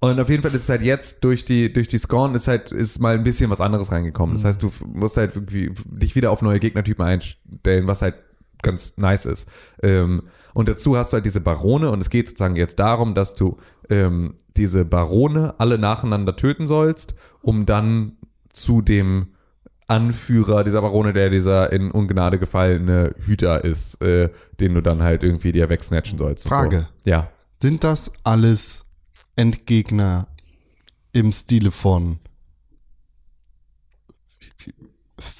Und 0.00 0.20
auf 0.20 0.28
jeden 0.28 0.42
Fall 0.42 0.54
ist 0.54 0.62
es 0.62 0.68
halt 0.68 0.82
jetzt 0.82 1.24
durch 1.24 1.44
die, 1.44 1.72
durch 1.72 1.88
die 1.88 1.98
Scorn 1.98 2.34
ist 2.34 2.46
halt, 2.46 2.70
ist 2.70 3.00
mal 3.00 3.14
ein 3.14 3.24
bisschen 3.24 3.50
was 3.50 3.60
anderes 3.60 3.90
reingekommen. 3.90 4.36
Das 4.36 4.44
heißt, 4.44 4.62
du 4.62 4.70
musst 4.86 5.16
halt 5.16 5.34
irgendwie 5.34 5.72
dich 5.86 6.14
wieder 6.14 6.30
auf 6.30 6.40
neue 6.40 6.60
Gegnertypen 6.60 7.04
einstellen, 7.04 7.86
was 7.86 8.02
halt 8.02 8.14
ganz 8.62 8.96
nice 8.96 9.26
ist. 9.26 9.48
Ähm, 9.82 10.22
und 10.54 10.68
dazu 10.68 10.96
hast 10.96 11.12
du 11.12 11.16
halt 11.16 11.26
diese 11.26 11.40
Barone 11.40 11.90
und 11.90 12.00
es 12.00 12.10
geht 12.10 12.28
sozusagen 12.28 12.56
jetzt 12.56 12.78
darum, 12.78 13.14
dass 13.14 13.34
du 13.34 13.56
ähm, 13.90 14.34
diese 14.56 14.84
Barone 14.84 15.54
alle 15.58 15.78
nacheinander 15.78 16.36
töten 16.36 16.66
sollst, 16.66 17.14
um 17.42 17.66
dann 17.66 18.16
zu 18.52 18.82
dem 18.82 19.28
Anführer 19.88 20.64
dieser 20.64 20.82
Barone, 20.82 21.12
der 21.12 21.30
dieser 21.30 21.72
in 21.72 21.90
Ungnade 21.90 22.38
gefallene 22.38 23.14
Hüter 23.24 23.64
ist, 23.64 24.02
äh, 24.02 24.28
den 24.60 24.74
du 24.74 24.82
dann 24.82 25.02
halt 25.02 25.22
irgendwie 25.22 25.50
dir 25.50 25.68
wegsnatchen 25.68 26.18
sollst. 26.18 26.46
Frage. 26.46 26.88
So. 27.04 27.10
Ja. 27.10 27.30
Sind 27.60 27.84
das 27.84 28.12
alles 28.22 28.84
Endgegner 29.38 30.26
im 31.12 31.32
Stile 31.32 31.70
von 31.70 32.18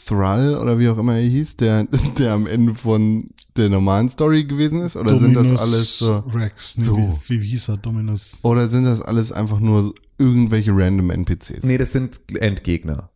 Thrall 0.07 0.57
oder 0.57 0.79
wie 0.79 0.89
auch 0.89 0.99
immer 0.99 1.17
er 1.17 1.23
hieß, 1.29 1.57
der, 1.57 1.85
der 2.19 2.33
am 2.33 2.47
Ende 2.47 2.75
von 2.75 3.31
der 3.57 3.69
normalen 3.69 4.09
Story 4.09 4.45
gewesen 4.45 4.83
ist? 4.83 4.97
Oder 4.97 5.19
sind 5.19 5.35
das 5.35 5.49
Dominus 5.49 5.61
alles 5.61 5.99
so? 5.99 6.19
Rex, 6.33 6.79
nee, 6.79 6.85
so. 6.85 7.19
Wie, 7.27 7.43
wie 7.43 7.49
hieß 7.49 7.69
er? 7.69 7.77
Dominus. 7.77 8.39
Oder 8.43 8.69
sind 8.69 8.85
das 8.85 9.03
alles 9.03 9.33
einfach 9.33 9.61
nur 9.61 9.95
irgendwelche 10.17 10.73
random 10.73 11.11
NPCs? 11.11 11.63
Nee, 11.63 11.79
das 11.79 11.93
sind 11.93 12.21
Endgegner. 12.41 13.11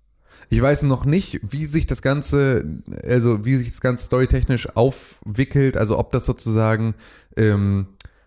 Ich 0.50 0.60
weiß 0.60 0.82
noch 0.82 1.06
nicht, 1.06 1.40
wie 1.42 1.64
sich 1.64 1.86
das 1.86 2.02
Ganze, 2.02 2.82
also 3.04 3.44
wie 3.46 3.56
sich 3.56 3.70
das 3.70 3.80
Ganze 3.80 4.04
storytechnisch 4.04 4.76
aufwickelt, 4.76 5.78
also 5.78 5.98
ob 5.98 6.12
das 6.12 6.26
sozusagen, 6.26 6.94
ähm, 7.36 7.86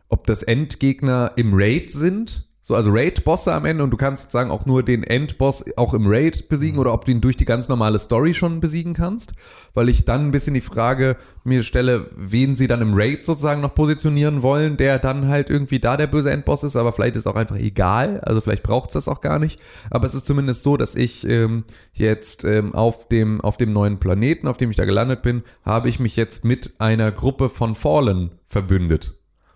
ob 0.10 0.28
das 0.28 0.44
Endgegner 0.44 1.32
im 1.36 1.52
Raid 1.54 1.90
sind, 1.92 2.46
so 2.66 2.74
also 2.74 2.90
Raid-Bosse 2.92 3.54
am 3.54 3.66
Ende 3.66 3.84
und 3.84 3.92
du 3.92 3.98
kannst 3.98 4.24
sozusagen 4.24 4.50
auch 4.50 4.66
nur 4.66 4.82
den 4.82 5.04
Endboss 5.04 5.66
auch 5.78 5.94
im 5.94 6.08
Raid 6.08 6.50
besiegen 6.50 6.80
oder 6.80 6.94
ob 6.94 7.06
du 7.06 7.12
ihn 7.12 7.22
durch 7.22 7.38
die 7.38 7.46
ganz 7.46 7.70
normale 7.70 8.00
Story 8.00 8.34
schon 8.34 8.60
besiegen 8.60 8.96
kannst, 8.96 9.34
weil 9.76 9.88
ich 9.88 10.04
dann 10.04 10.22
ein 10.26 10.32
bisschen 10.32 10.56
die 10.56 10.62
Frage 10.62 11.16
mir 11.44 11.62
stelle, 11.62 12.10
wen 12.16 12.56
sie 12.56 12.66
dann 12.66 12.82
im 12.82 12.96
Raid 12.96 13.24
sozusagen 13.24 13.62
noch 13.62 13.76
positionieren 13.76 14.42
wollen, 14.42 14.78
der 14.78 14.98
dann 14.98 15.28
halt 15.28 15.52
irgendwie 15.52 15.78
da 15.78 15.96
der 15.96 16.08
böse 16.08 16.32
Endboss 16.32 16.64
ist, 16.64 16.76
aber 16.76 16.92
vielleicht 16.92 17.16
ist 17.18 17.28
auch 17.28 17.36
einfach 17.36 17.58
egal, 17.58 18.20
also 18.22 18.42
vielleicht 18.42 18.64
braucht 18.64 18.90
es 18.90 18.94
das 18.94 19.08
auch 19.08 19.22
gar 19.22 19.38
nicht, 19.38 19.60
aber 19.92 20.08
es 20.08 20.16
ist 20.16 20.26
zumindest 20.26 20.64
so, 20.64 20.76
dass 20.76 20.96
ich 20.96 21.30
ähm, 21.30 21.66
jetzt 21.94 22.46
ähm, 22.46 22.74
auf 22.74 23.08
dem 23.10 23.42
auf 23.42 23.58
dem 23.58 23.74
neuen 23.74 24.00
Planeten, 24.00 24.48
auf 24.48 24.58
dem 24.58 24.72
ich 24.72 24.78
da 24.78 24.86
gelandet 24.86 25.22
bin, 25.22 25.44
habe 25.64 25.88
ich 25.88 26.00
mich 26.00 26.16
jetzt 26.16 26.44
mit 26.46 26.74
einer 26.80 27.12
Gruppe 27.12 27.50
von 27.50 27.76
Fallen 27.76 28.32
verbündet. 28.48 29.14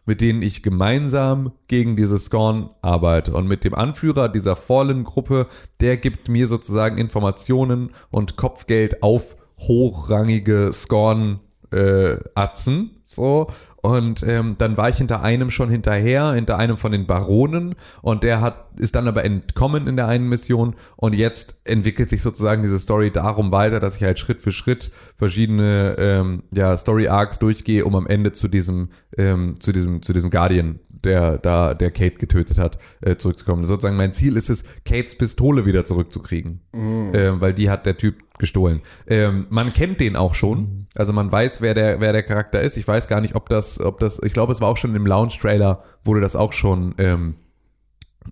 Mit 0.10 0.22
denen 0.22 0.42
ich 0.42 0.64
gemeinsam 0.64 1.52
gegen 1.68 1.96
diese 1.96 2.18
Scorn 2.18 2.72
arbeite. 2.82 3.32
Und 3.32 3.48
mit 3.48 3.64
dem 3.64 3.76
Anführer 3.76 4.28
dieser 4.28 4.56
Fallen-Gruppe, 4.56 5.46
der 5.82 5.98
gibt 5.98 6.30
mir 6.30 6.48
sozusagen 6.48 6.98
Informationen 6.98 7.92
und 8.10 8.36
Kopfgeld 8.36 9.04
auf 9.04 9.38
hochrangige 9.60 10.72
Scorn 10.74 11.42
äh, 11.72 12.18
Atzen, 12.36 13.02
so. 13.04 13.50
Und 13.82 14.24
ähm, 14.24 14.56
dann 14.58 14.76
war 14.76 14.90
ich 14.90 14.98
hinter 14.98 15.22
einem 15.22 15.50
schon 15.52 15.70
hinterher, 15.70 16.34
hinter 16.34 16.58
einem 16.58 16.76
von 16.76 16.92
den 16.92 17.08
Baronen. 17.08 17.76
Und 18.02 18.24
der 18.24 18.42
hat, 18.42 18.68
ist 18.78 18.96
dann 18.96 19.08
aber 19.08 19.24
entkommen 19.24 19.88
in 19.88 19.96
der 19.96 20.08
einen 20.08 20.28
Mission. 20.28 20.76
Und 20.98 21.16
jetzt 21.16 21.56
entwickelt 21.64 22.10
sich 22.10 22.22
sozusagen 22.22 22.62
diese 22.62 22.80
Story 22.80 23.10
darum 23.12 23.52
weiter, 23.52 23.80
dass 23.80 23.96
ich 23.96 24.04
halt 24.04 24.20
Schritt 24.20 24.42
für 24.42 24.52
Schritt 24.52 24.92
verschiedene 25.18 25.96
ähm, 25.98 26.44
ja, 26.54 26.76
Story-Arcs 26.76 27.40
durchgehe, 27.40 27.86
um 27.86 27.96
am 27.96 28.08
Ende 28.08 28.34
zu 28.34 28.50
diesem, 28.50 28.90
ähm, 29.18 29.56
zu 29.60 29.72
diesem, 29.72 30.02
zu 30.02 30.12
diesem 30.12 30.30
Guardian 30.30 30.80
der 31.04 31.38
da 31.38 31.74
der 31.74 31.92
Kate 31.92 32.18
getötet 32.18 32.58
hat, 32.58 32.78
äh, 33.02 33.16
zurückzukommen. 33.16 33.64
Sozusagen 33.64 33.96
mein 33.98 34.14
Ziel 34.14 34.36
ist 34.38 34.50
es, 34.50 34.64
Kates 34.86 35.18
Pistole 35.18 35.66
wieder 35.66 35.86
zurückzukriegen, 35.86 36.62
Mhm. 36.74 37.12
ähm, 37.14 37.42
weil 37.42 37.54
die 37.54 37.70
hat 37.70 37.86
der 37.86 37.98
Typ 37.98 38.16
gestohlen. 38.40 38.82
Ähm, 39.08 39.48
man 39.50 39.74
kennt 39.74 40.00
den 40.00 40.16
auch 40.16 40.34
schon, 40.34 40.88
also 40.96 41.12
man 41.14 41.32
weiß, 41.32 41.62
wer 41.62 41.74
der 41.74 42.00
wer 42.00 42.14
der 42.14 42.24
Charakter 42.24 42.62
ist. 42.62 42.78
Ich 42.78 42.88
weiß 42.88 43.08
gar 43.08 43.22
nicht, 43.22 43.36
ob 43.36 43.50
das 43.50 43.80
ob 43.82 44.00
das, 44.00 44.22
ich 44.24 44.34
glaube, 44.34 44.54
es 44.54 44.62
war 44.62 44.70
auch 44.70 44.78
schon 44.78 44.96
im 44.96 45.06
Launch-Trailer 45.06 45.84
wurde 46.04 46.22
das 46.22 46.36
auch 46.36 46.54
schon 46.54 46.96
ähm, 46.98 47.36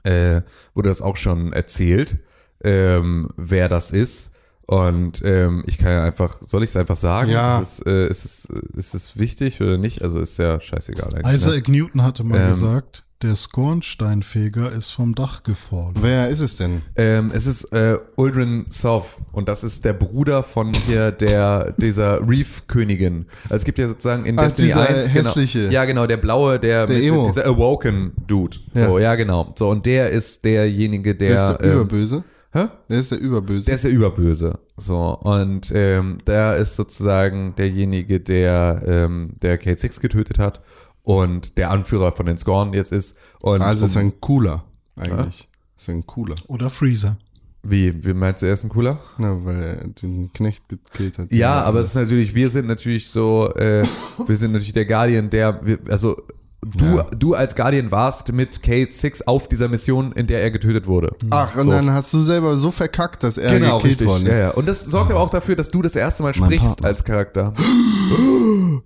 äh, 0.03 0.41
wurde 0.73 0.89
das 0.89 1.01
auch 1.01 1.17
schon 1.17 1.53
erzählt, 1.53 2.19
ähm, 2.63 3.29
wer 3.37 3.69
das 3.69 3.91
ist. 3.91 4.31
Und 4.67 5.21
ähm, 5.23 5.63
ich 5.65 5.77
kann 5.77 5.91
ja 5.93 6.03
einfach, 6.03 6.37
soll 6.45 6.61
ich 6.63 6.69
es 6.71 6.75
einfach 6.75 6.97
sagen? 6.97 7.31
Ja. 7.31 7.59
Ist 7.61 7.79
es, 7.79 7.85
äh, 7.85 8.07
ist, 8.09 8.25
es, 8.25 8.45
ist 8.75 8.93
es 8.93 9.17
wichtig 9.17 9.61
oder 9.61 9.77
nicht? 9.77 10.01
Also 10.01 10.19
ist 10.19 10.37
ja 10.37 10.59
scheißegal 10.59 11.07
eigentlich. 11.15 11.25
ne? 11.25 11.33
Isaac 11.33 11.69
Newton 11.69 12.03
hatte 12.03 12.23
mal 12.25 12.41
Ähm. 12.41 12.49
gesagt, 12.49 13.03
der 13.23 13.35
Skornsteinfeger 13.35 14.71
ist 14.71 14.91
vom 14.91 15.15
Dach 15.15 15.43
gefallen. 15.43 15.95
Wer 16.01 16.29
ist 16.29 16.39
es 16.39 16.55
denn? 16.55 16.81
Ähm, 16.95 17.31
es 17.33 17.47
ist 17.47 17.63
äh, 17.73 17.97
Uldren 18.15 18.65
Sov 18.69 19.17
und 19.31 19.47
das 19.49 19.63
ist 19.63 19.85
der 19.85 19.93
Bruder 19.93 20.43
von 20.43 20.73
hier 20.73 21.11
der 21.11 21.73
dieser 21.77 22.19
Reef-Königin. 22.27 23.25
Also 23.45 23.55
es 23.61 23.63
gibt 23.65 23.77
ja 23.77 23.87
sozusagen 23.87 24.25
in 24.25 24.37
Ah, 24.37 24.43
Destiny 24.43 24.67
dieser 24.67 24.87
1 24.89 25.13
genau, 25.13 25.29
hässliche. 25.29 25.69
ja 25.71 25.85
genau 25.85 26.05
der 26.05 26.17
blaue 26.17 26.59
der, 26.59 26.85
Der 26.85 26.97
mit, 26.97 27.07
Emo. 27.07 27.25
dieser 27.25 27.45
Awoken 27.47 28.11
Dude. 28.27 28.57
So 28.73 28.99
ja 28.99 29.15
genau. 29.15 29.53
So 29.57 29.69
und 29.69 29.85
der 29.85 30.09
ist 30.11 30.43
derjenige 30.45 31.15
der, 31.15 31.29
Der 31.29 31.51
ist 31.53 31.57
der 31.61 31.67
ähm, 31.67 31.73
Überböse. 31.73 32.23
Hä? 32.57 32.67
Der 32.89 32.99
ist 32.99 33.11
der 33.11 33.19
Überböse. 33.19 33.65
Der 33.65 33.75
ist 33.75 33.83
der 33.83 33.91
Überböse. 33.91 34.59
So, 34.77 35.17
und 35.19 35.71
ähm, 35.73 36.19
der 36.25 36.57
ist 36.57 36.75
sozusagen 36.75 37.55
derjenige, 37.55 38.19
der, 38.19 38.83
ähm, 38.85 39.33
der 39.41 39.57
Kate 39.57 39.79
Six 39.79 39.99
getötet 39.99 40.39
hat 40.39 40.61
und 41.03 41.57
der 41.57 41.71
Anführer 41.71 42.11
von 42.11 42.25
den 42.25 42.37
Scorn 42.37 42.73
jetzt 42.73 42.91
ist. 42.91 43.17
Und 43.41 43.61
also 43.61 43.85
ist 43.85 43.95
um, 43.95 44.01
ein 44.01 44.21
cooler, 44.21 44.65
eigentlich. 44.95 45.47
Ist 45.77 45.89
ein 45.89 46.05
cooler. 46.05 46.35
Oder 46.47 46.69
Freezer. 46.69 47.17
wie, 47.63 48.03
wie 48.03 48.13
meinst 48.13 48.41
du, 48.41 48.47
er 48.47 48.53
ist 48.53 48.63
ein 48.63 48.69
cooler? 48.69 48.97
Na, 49.17 49.45
weil 49.45 49.61
er 49.61 49.87
den 49.87 50.31
Knecht 50.33 50.67
gekillt 50.69 51.17
hat. 51.17 51.31
Ja, 51.31 51.61
aber 51.61 51.81
es 51.81 51.87
ist 51.87 51.95
natürlich, 51.95 52.33
wir 52.33 52.49
sind 52.49 52.67
natürlich 52.67 53.09
so, 53.09 53.49
äh, 53.55 53.85
wir 54.25 54.35
sind 54.35 54.51
natürlich 54.51 54.73
der 54.73 54.85
Guardian, 54.85 55.29
der, 55.29 55.59
wir, 55.65 55.79
also 55.89 56.17
du, 56.75 56.85
Ja. 56.97 57.03
du 57.17 57.33
als 57.33 57.55
Guardian 57.55 57.91
warst 57.91 58.31
mit 58.33 58.61
Kate 58.63 58.91
Six 58.91 59.21
auf 59.21 59.47
dieser 59.47 59.67
Mission, 59.67 60.11
in 60.13 60.27
der 60.27 60.41
er 60.41 60.51
getötet 60.51 60.87
wurde. 60.87 61.15
Ach, 61.29 61.55
und 61.55 61.63
So. 61.63 61.71
dann 61.71 61.91
hast 61.91 62.13
du 62.13 62.21
selber 62.21 62.57
so 62.57 62.71
verkackt, 62.71 63.23
dass 63.23 63.37
er 63.37 63.51
Genau, 63.59 63.77
gekillt 63.77 63.91
richtig. 64.01 64.07
worden 64.07 64.25
ist. 64.27 64.33
Ja, 64.33 64.39
ja. 64.39 64.49
Und 64.51 64.67
das 64.67 64.85
sorgt 64.85 65.11
aber 65.11 65.19
auch 65.19 65.29
dafür, 65.29 65.55
dass 65.55 65.69
du 65.69 65.81
das 65.81 65.95
erste 65.95 66.23
Mal 66.23 66.33
Mein 66.37 66.45
sprichst 66.51 66.67
Partner. 66.67 66.87
als 66.87 67.03
Charakter. 67.03 67.53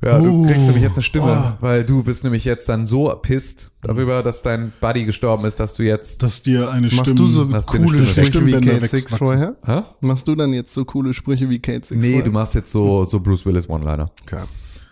Ja, 0.03 0.17
du 0.19 0.29
Oh. 0.29 0.45
kriegst 0.47 0.61
nämlich 0.65 0.81
jetzt 0.83 0.95
eine 0.95 1.03
Stimme, 1.03 1.43
Oh. 1.45 1.57
weil 1.63 1.83
du 1.83 2.01
bist 2.03 2.23
nämlich 2.23 2.43
jetzt 2.45 2.67
dann 2.69 2.87
so 2.87 3.13
pisst 3.21 3.71
darüber, 3.83 4.23
dass 4.23 4.41
dein 4.41 4.71
Buddy 4.81 5.05
gestorben 5.05 5.45
ist, 5.45 5.59
dass 5.59 5.75
du 5.75 5.83
jetzt. 5.83 6.23
Dass 6.23 6.41
dir 6.41 6.71
eine 6.71 6.87
Machst 6.87 7.01
Stimme... 7.01 7.15
du 7.15 7.27
so 7.27 7.45
coole 7.45 8.07
Stimme 8.07 8.27
Sprüche 8.27 8.45
wie 8.47 8.51
Kate 8.61 8.87
Six 8.87 9.15
vorher? 9.15 9.55
Hä? 9.65 9.81
Machst 10.01 10.27
du 10.27 10.35
dann 10.35 10.53
jetzt 10.53 10.73
so 10.73 10.85
coole 10.85 11.13
Sprüche 11.13 11.49
wie 11.49 11.59
Kate 11.59 11.85
Six 11.85 12.01
Nee, 12.01 12.09
vorher? 12.11 12.23
du 12.23 12.31
machst 12.31 12.55
jetzt 12.55 12.71
so, 12.71 13.05
so 13.05 13.19
Bruce 13.19 13.45
Willis 13.45 13.69
One-Liner. 13.69 14.07
Okay. 14.23 14.37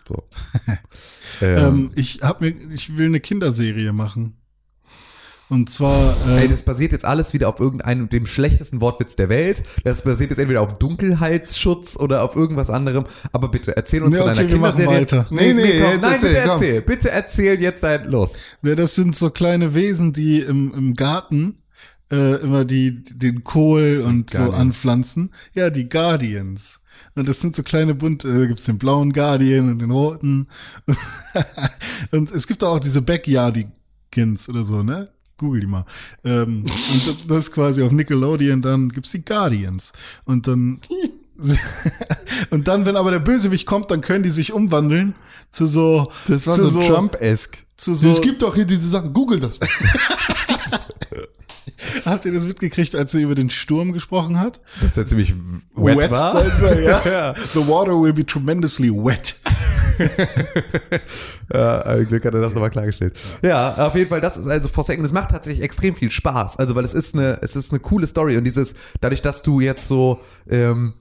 So. 0.10 0.24
ähm, 1.42 1.58
Ähm, 1.58 1.92
ich 1.96 2.20
hab 2.22 2.42
mir, 2.42 2.54
ich 2.74 2.98
will 2.98 3.06
eine 3.06 3.20
Kinderserie 3.20 3.94
machen. 3.94 4.34
Und 5.50 5.72
zwar, 5.72 6.16
äh, 6.28 6.42
Ey, 6.42 6.48
das 6.48 6.62
basiert 6.62 6.92
jetzt 6.92 7.06
alles 7.06 7.34
wieder 7.34 7.50
auf 7.50 7.60
irgendeinem 7.60 8.08
dem 8.10 8.28
schlechtesten 8.28 8.82
Wortwitz 8.82 9.16
der 9.16 9.30
Welt. 9.30 9.64
Das 9.84 10.04
basiert 10.04 10.30
jetzt 10.30 10.40
entweder 10.40 10.62
auf 10.62 10.78
Dunkelheitsschutz 10.78 11.96
oder 11.98 12.24
auf 12.24 12.36
irgendwas 12.36 12.70
anderem. 12.70 13.06
Aber 13.32 13.48
bitte 13.50 13.76
erzähl 13.76 14.04
uns 14.04 14.14
Nee, 14.16 14.22
von 14.22 14.30
okay, 14.30 14.38
deiner 14.42 14.50
Kinderserie. 14.52 14.88
weiter. 15.02 15.28
Nee, 15.32 15.54
nee, 15.54 15.80
komm, 15.80 15.92
jetzt 15.92 16.02
nein, 16.02 16.12
erzähl, 16.14 16.30
bitte 16.30 16.42
komm. 16.44 16.52
erzähl. 16.52 16.82
Bitte 16.82 17.12
erzähl 17.12 17.62
jetzt 17.62 17.84
dein 17.84 18.06
Los. 18.06 18.38
ja, 18.62 18.76
das 18.76 18.94
sind 18.96 19.16
so 19.16 19.30
kleine 19.32 19.74
Wesen, 19.74 20.14
die 20.14 20.40
im, 20.42 20.72
im 20.76 20.94
Garten 20.94 21.56
äh, 22.12 22.36
immer 22.42 22.64
die 22.66 23.04
den 23.04 23.44
Kohl 23.44 24.04
und 24.06 24.30
so 24.30 24.38
Guardian. 24.38 24.62
anpflanzen. 24.62 25.32
Ja, 25.54 25.72
die 25.72 25.90
Guardians. 25.90 26.79
Und 27.20 27.28
das 27.28 27.42
sind 27.42 27.54
so 27.54 27.64
kleine 27.64 27.96
bunte, 27.96 28.30
äh, 28.30 28.48
gibt's 28.48 28.64
den 28.64 28.78
blauen 28.78 29.12
Guardian 29.12 29.70
und 29.70 29.80
den 29.80 29.92
roten. 29.92 30.48
und 32.12 32.32
es 32.32 32.48
gibt 32.48 32.64
auch 32.64 32.80
diese 32.80 33.02
Backyardigans 33.02 34.48
oder 34.48 34.64
so, 34.64 34.84
ne? 34.84 35.10
Google 35.36 35.60
die 35.60 35.68
mal. 35.68 35.86
Ähm, 36.24 36.64
und 36.64 37.08
das, 37.08 37.28
das 37.28 37.38
ist 37.38 37.52
quasi 37.52 37.84
auf 37.84 37.92
Nickelodeon, 37.92 38.62
dann 38.62 38.88
gibt's 38.88 39.12
die 39.12 39.26
Guardians. 39.26 39.92
Und 40.24 40.48
dann 40.48 40.80
und 42.52 42.70
dann, 42.70 42.86
wenn 42.86 42.96
aber 42.96 43.12
der 43.12 43.20
Bösewicht 43.20 43.66
kommt, 43.66 43.92
dann 43.92 44.00
können 44.00 44.24
die 44.24 44.30
sich 44.30 44.54
umwandeln 44.54 45.14
zu 45.52 45.66
so 45.66 46.12
Das 46.28 46.48
war 46.48 46.56
zu 46.56 46.68
so, 46.68 46.82
Trump-esque. 46.82 47.66
zu 47.76 47.96
so 47.96 48.12
es 48.12 48.22
gibt 48.22 48.42
doch 48.42 48.56
hier 48.56 48.66
diese 48.66 48.88
Sachen. 48.88 49.14
Google 49.14 49.42
das. 49.42 49.60
Habt 52.06 52.26
ihr 52.26 52.34
das 52.34 52.46
mitgekriegt, 52.46 52.96
als 52.96 53.14
er 53.14 53.22
über 53.22 53.36
den 53.36 53.50
Sturm 53.50 53.94
gesprochen 53.94 54.40
hat? 54.40 54.60
Das 54.82 54.92
ist 54.92 54.98
ja 54.98 55.06
ziemlich 55.06 55.34
wet, 55.76 56.12
war. 56.12 56.32
sein 56.32 56.52
soll, 56.60 56.84
ja. 56.84 57.02
ja. 57.06 57.34
The 57.36 57.68
water 57.68 57.94
will 58.02 58.14
be 58.14 58.26
tremendously 58.26 58.92
wet. 58.92 59.36
Ja, 61.52 61.96
Glück 62.04 62.24
hat 62.26 62.34
er 62.34 62.42
das 62.42 62.54
nochmal 62.54 62.70
klargestellt. 62.70 63.14
Ja, 63.42 63.76
auf 63.76 63.96
jeden 63.96 64.10
Fall, 64.10 64.22
das 64.22 64.38
ist 64.38 64.48
also 64.48 64.70
Forsaken. 64.70 65.02
Das 65.02 65.12
macht 65.12 65.32
tatsächlich 65.32 65.64
extrem 65.64 65.96
viel 65.96 66.12
Spaß. 66.12 66.58
Also, 66.58 66.76
weil 66.76 66.86
es 66.86 66.94
ist 66.94 67.16
eine, 67.16 67.40
es 67.42 67.56
ist 67.56 67.72
eine 67.72 67.80
coole 67.80 68.06
Story 68.08 68.38
und 68.38 68.44
dieses, 68.44 68.76
dadurch, 69.02 69.22
dass 69.22 69.42
du 69.42 69.60
jetzt 69.60 69.88
so, 69.88 70.20
ähm, 70.50 70.94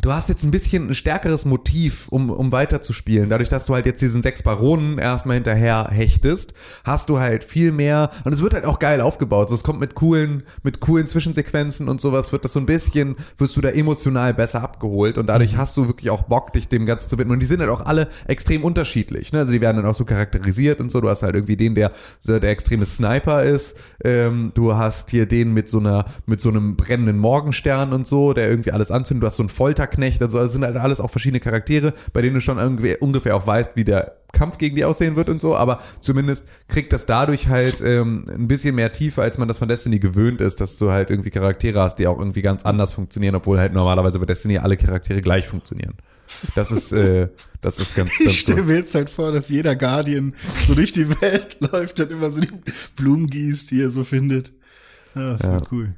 Du 0.00 0.12
hast 0.12 0.28
jetzt 0.28 0.42
ein 0.42 0.50
bisschen 0.50 0.88
ein 0.88 0.94
stärkeres 0.94 1.44
Motiv, 1.44 2.08
um, 2.08 2.28
um 2.28 2.50
weiterzuspielen. 2.50 3.30
Dadurch, 3.30 3.48
dass 3.48 3.66
du 3.66 3.74
halt 3.74 3.86
jetzt 3.86 4.02
diesen 4.02 4.22
sechs 4.22 4.42
Baronen 4.42 4.98
erstmal 4.98 5.36
hinterher 5.36 5.88
hechtest, 5.90 6.52
hast 6.82 7.08
du 7.08 7.20
halt 7.20 7.44
viel 7.44 7.70
mehr, 7.70 8.10
und 8.24 8.32
es 8.32 8.42
wird 8.42 8.54
halt 8.54 8.64
auch 8.64 8.80
geil 8.80 9.00
aufgebaut. 9.00 9.48
So, 9.48 9.54
es 9.54 9.62
kommt 9.62 9.78
mit 9.78 9.94
coolen, 9.94 10.42
mit 10.64 10.80
coolen 10.80 11.06
Zwischensequenzen 11.06 11.88
und 11.88 12.00
sowas, 12.00 12.32
wird 12.32 12.44
das 12.44 12.52
so 12.52 12.60
ein 12.60 12.66
bisschen, 12.66 13.14
wirst 13.38 13.56
du 13.56 13.60
da 13.60 13.68
emotional 13.68 14.34
besser 14.34 14.62
abgeholt 14.62 15.16
und 15.16 15.28
dadurch 15.28 15.56
hast 15.56 15.76
du 15.76 15.86
wirklich 15.86 16.10
auch 16.10 16.22
Bock, 16.22 16.52
dich 16.52 16.66
dem 16.66 16.86
Ganzen 16.86 17.08
zu 17.08 17.16
widmen. 17.16 17.34
Und 17.34 17.40
die 17.40 17.46
sind 17.46 17.60
halt 17.60 17.70
auch 17.70 17.86
alle 17.86 18.08
extrem 18.26 18.64
unterschiedlich. 18.64 19.32
Ne? 19.32 19.38
Also 19.38 19.52
die 19.52 19.60
werden 19.60 19.76
dann 19.76 19.86
auch 19.86 19.94
so 19.94 20.04
charakterisiert 20.04 20.80
und 20.80 20.90
so. 20.90 21.00
Du 21.00 21.08
hast 21.08 21.22
halt 21.22 21.36
irgendwie 21.36 21.56
den, 21.56 21.76
der, 21.76 21.92
der 22.26 22.50
extreme 22.50 22.84
Sniper 22.84 23.44
ist. 23.44 23.76
Ähm, 24.04 24.50
du 24.54 24.74
hast 24.74 25.12
hier 25.12 25.26
den 25.26 25.54
mit 25.54 25.68
so 25.68 25.78
einer, 25.78 26.04
mit 26.26 26.40
so 26.40 26.48
einem 26.48 26.76
brennenden 26.76 27.18
Morgenstern 27.18 27.92
und 27.92 28.08
so, 28.08 28.32
der 28.32 28.50
irgendwie 28.50 28.72
alles 28.72 28.90
anzündet. 28.90 29.22
Du 29.22 29.26
hast 29.28 29.36
so 29.36 29.42
einen 29.44 29.50
Folterknecht 29.84 30.22
und 30.22 30.30
so. 30.30 30.38
Also 30.38 30.46
es 30.46 30.52
sind 30.52 30.64
halt 30.64 30.76
alles 30.76 31.00
auch 31.00 31.10
verschiedene 31.10 31.40
Charaktere, 31.40 31.92
bei 32.12 32.22
denen 32.22 32.34
du 32.34 32.40
schon 32.40 32.58
irgendwie 32.58 32.96
ungefähr 32.98 33.36
auch 33.36 33.46
weißt, 33.46 33.72
wie 33.76 33.84
der 33.84 34.16
Kampf 34.32 34.58
gegen 34.58 34.74
die 34.74 34.84
aussehen 34.84 35.14
wird 35.14 35.28
und 35.28 35.40
so, 35.40 35.54
aber 35.54 35.80
zumindest 36.00 36.46
kriegt 36.66 36.92
das 36.92 37.06
dadurch 37.06 37.46
halt 37.48 37.80
ähm, 37.80 38.26
ein 38.28 38.48
bisschen 38.48 38.74
mehr 38.74 38.92
Tiefe, 38.92 39.22
als 39.22 39.38
man 39.38 39.46
das 39.46 39.58
von 39.58 39.68
Destiny 39.68 40.00
gewöhnt 40.00 40.40
ist, 40.40 40.60
dass 40.60 40.76
du 40.76 40.90
halt 40.90 41.10
irgendwie 41.10 41.30
Charaktere 41.30 41.80
hast, 41.80 41.96
die 41.96 42.08
auch 42.08 42.18
irgendwie 42.18 42.42
ganz 42.42 42.64
anders 42.64 42.92
funktionieren, 42.92 43.36
obwohl 43.36 43.60
halt 43.60 43.72
normalerweise 43.72 44.18
bei 44.18 44.26
Destiny 44.26 44.58
alle 44.58 44.76
Charaktere 44.76 45.22
gleich 45.22 45.46
funktionieren. 45.46 45.94
Das 46.56 46.72
ist, 46.72 46.90
äh, 46.90 47.28
das 47.60 47.78
ist 47.78 47.94
ganz, 47.94 48.18
ganz 48.18 48.20
Ich 48.32 48.40
stelle 48.40 48.64
mir 48.64 48.78
jetzt 48.78 48.94
halt 48.96 49.08
vor, 49.08 49.30
dass 49.30 49.50
jeder 49.50 49.76
Guardian 49.76 50.34
so 50.66 50.74
durch 50.74 50.92
die 50.92 51.08
Welt 51.20 51.58
läuft 51.72 52.00
und 52.00 52.10
immer 52.10 52.30
so 52.30 52.40
die 52.40 52.50
Blumen 52.96 53.28
gießt, 53.28 53.70
die 53.70 53.82
er 53.82 53.90
so 53.90 54.02
findet. 54.02 54.52
Ja, 55.14 55.34
das 55.34 55.42
ja. 55.42 55.60
cool. 55.70 55.94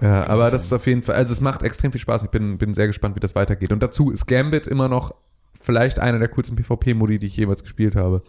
Ja, 0.00 0.26
aber 0.28 0.50
das 0.50 0.64
ist 0.64 0.72
auf 0.72 0.86
jeden 0.86 1.02
Fall, 1.02 1.16
also 1.16 1.32
es 1.32 1.40
macht 1.40 1.62
extrem 1.62 1.90
viel 1.92 2.00
Spaß. 2.00 2.24
Ich 2.24 2.30
bin, 2.30 2.58
bin 2.58 2.74
sehr 2.74 2.86
gespannt, 2.86 3.16
wie 3.16 3.20
das 3.20 3.34
weitergeht. 3.34 3.72
Und 3.72 3.82
dazu 3.82 4.10
ist 4.10 4.26
Gambit 4.26 4.66
immer 4.66 4.88
noch 4.88 5.14
vielleicht 5.60 5.98
einer 5.98 6.20
der 6.20 6.28
coolsten 6.28 6.54
PvP-Modi, 6.56 7.18
die 7.18 7.26
ich 7.26 7.36
jemals 7.36 7.62
gespielt 7.62 7.96
habe. 7.96 8.22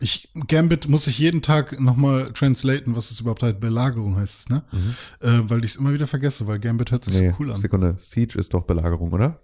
Ich, 0.00 0.28
Gambit 0.48 0.88
muss 0.88 1.06
ich 1.06 1.18
jeden 1.18 1.40
Tag 1.40 1.80
nochmal 1.80 2.30
translaten, 2.34 2.94
was 2.94 3.10
es 3.10 3.20
überhaupt 3.20 3.42
halt 3.42 3.58
Belagerung 3.58 4.16
heißt 4.16 4.40
es, 4.40 4.48
ne? 4.50 4.62
Äh, 5.20 5.40
weil 5.48 5.64
ich 5.64 5.72
es 5.72 5.76
immer 5.76 5.92
wieder 5.94 6.06
vergesse, 6.06 6.46
weil 6.46 6.58
Gambit 6.58 6.92
hört 6.92 7.04
sich 7.04 7.18
Nee, 7.18 7.30
so 7.30 7.36
cool 7.38 7.52
an. 7.52 7.58
Sekunde. 7.58 7.94
Siege 7.96 8.38
ist 8.38 8.52
doch 8.52 8.62
Belagerung, 8.62 9.12
oder? 9.12 9.40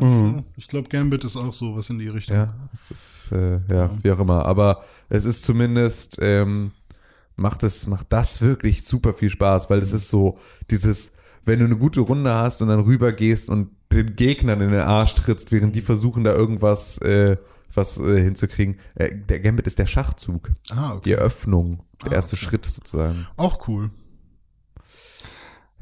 Na, 0.00 0.42
Ich 0.56 0.68
glaube, 0.68 0.88
Gambit 0.88 1.24
ist 1.24 1.36
auch 1.36 1.52
so 1.52 1.76
was 1.76 1.88
in 1.90 1.98
die 1.98 2.08
Richtung. 2.08 2.36
Ja, 2.36 2.54
es 2.74 2.90
ist, 2.90 3.32
äh, 3.32 3.60
ja, 3.68 3.90
wie 4.02 4.10
auch 4.10 4.18
immer. 4.18 4.44
Aber 4.44 4.82
es 5.08 5.24
ist 5.24 5.42
zumindest, 5.44 6.18
ähm, 6.20 6.72
macht 7.38 7.62
es, 7.62 7.86
macht 7.86 8.06
das 8.12 8.40
wirklich 8.42 8.84
super 8.84 9.14
viel 9.14 9.30
Spaß, 9.30 9.70
weil 9.70 9.78
es 9.80 9.92
ist 9.92 10.08
so 10.10 10.38
dieses, 10.70 11.12
wenn 11.44 11.58
du 11.60 11.64
eine 11.64 11.76
gute 11.76 12.00
Runde 12.00 12.34
hast 12.34 12.60
und 12.62 12.68
dann 12.68 12.80
rüber 12.80 13.12
gehst 13.12 13.48
und 13.48 13.70
den 13.92 14.16
Gegnern 14.16 14.60
in 14.60 14.70
den 14.70 14.80
Arsch 14.80 15.14
trittst, 15.14 15.50
während 15.52 15.74
die 15.74 15.80
versuchen 15.80 16.24
da 16.24 16.34
irgendwas, 16.34 16.98
äh, 16.98 17.36
was 17.72 17.96
äh, 17.98 18.20
hinzukriegen. 18.22 18.76
Äh, 18.96 19.14
der 19.16 19.40
Gambit 19.40 19.66
ist 19.66 19.78
der 19.78 19.86
Schachzug. 19.86 20.50
Ah, 20.70 21.00
Die 21.04 21.12
Eröffnung. 21.12 21.84
Der 22.02 22.12
Ah, 22.12 22.14
erste 22.16 22.36
okay. 22.36 22.44
Schritt 22.44 22.66
sozusagen. 22.66 23.26
Auch 23.36 23.66
cool. 23.68 23.90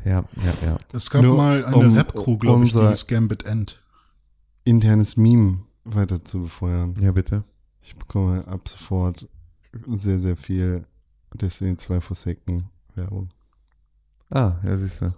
Ja, 0.05 0.25
ja, 0.37 0.55
ja. 0.65 0.79
Es 0.93 1.11
gab 1.11 1.23
Nur 1.23 1.37
mal 1.37 1.65
eine 1.65 1.75
um 1.77 1.97
Rap-Crew, 1.97 2.39
glaube 2.39 2.65
ich, 2.65 2.73
die 2.73 2.79
unser- 2.79 2.91
hieß 2.91 3.07
Gambit 3.09 3.45
End. 3.45 3.83
Internes 4.65 5.17
Meme 5.17 5.61
weiter 5.85 6.25
zu 6.25 6.43
befeuern. 6.43 6.95
Ja, 7.01 7.13
bitte. 7.13 7.45
Ich 7.81 7.97
bekomme 7.97 8.47
ab 8.47 8.69
sofort 8.69 9.29
sehr, 9.97 10.19
sehr 10.19 10.37
viel 10.37 10.85
Destiny 11.37 11.77
2 11.77 12.01
Forsaken 12.01 12.69
Werbung. 12.95 13.31
Ah, 14.31 14.57
ja, 14.65 14.77
siehst 14.77 15.03
du. 15.03 15.15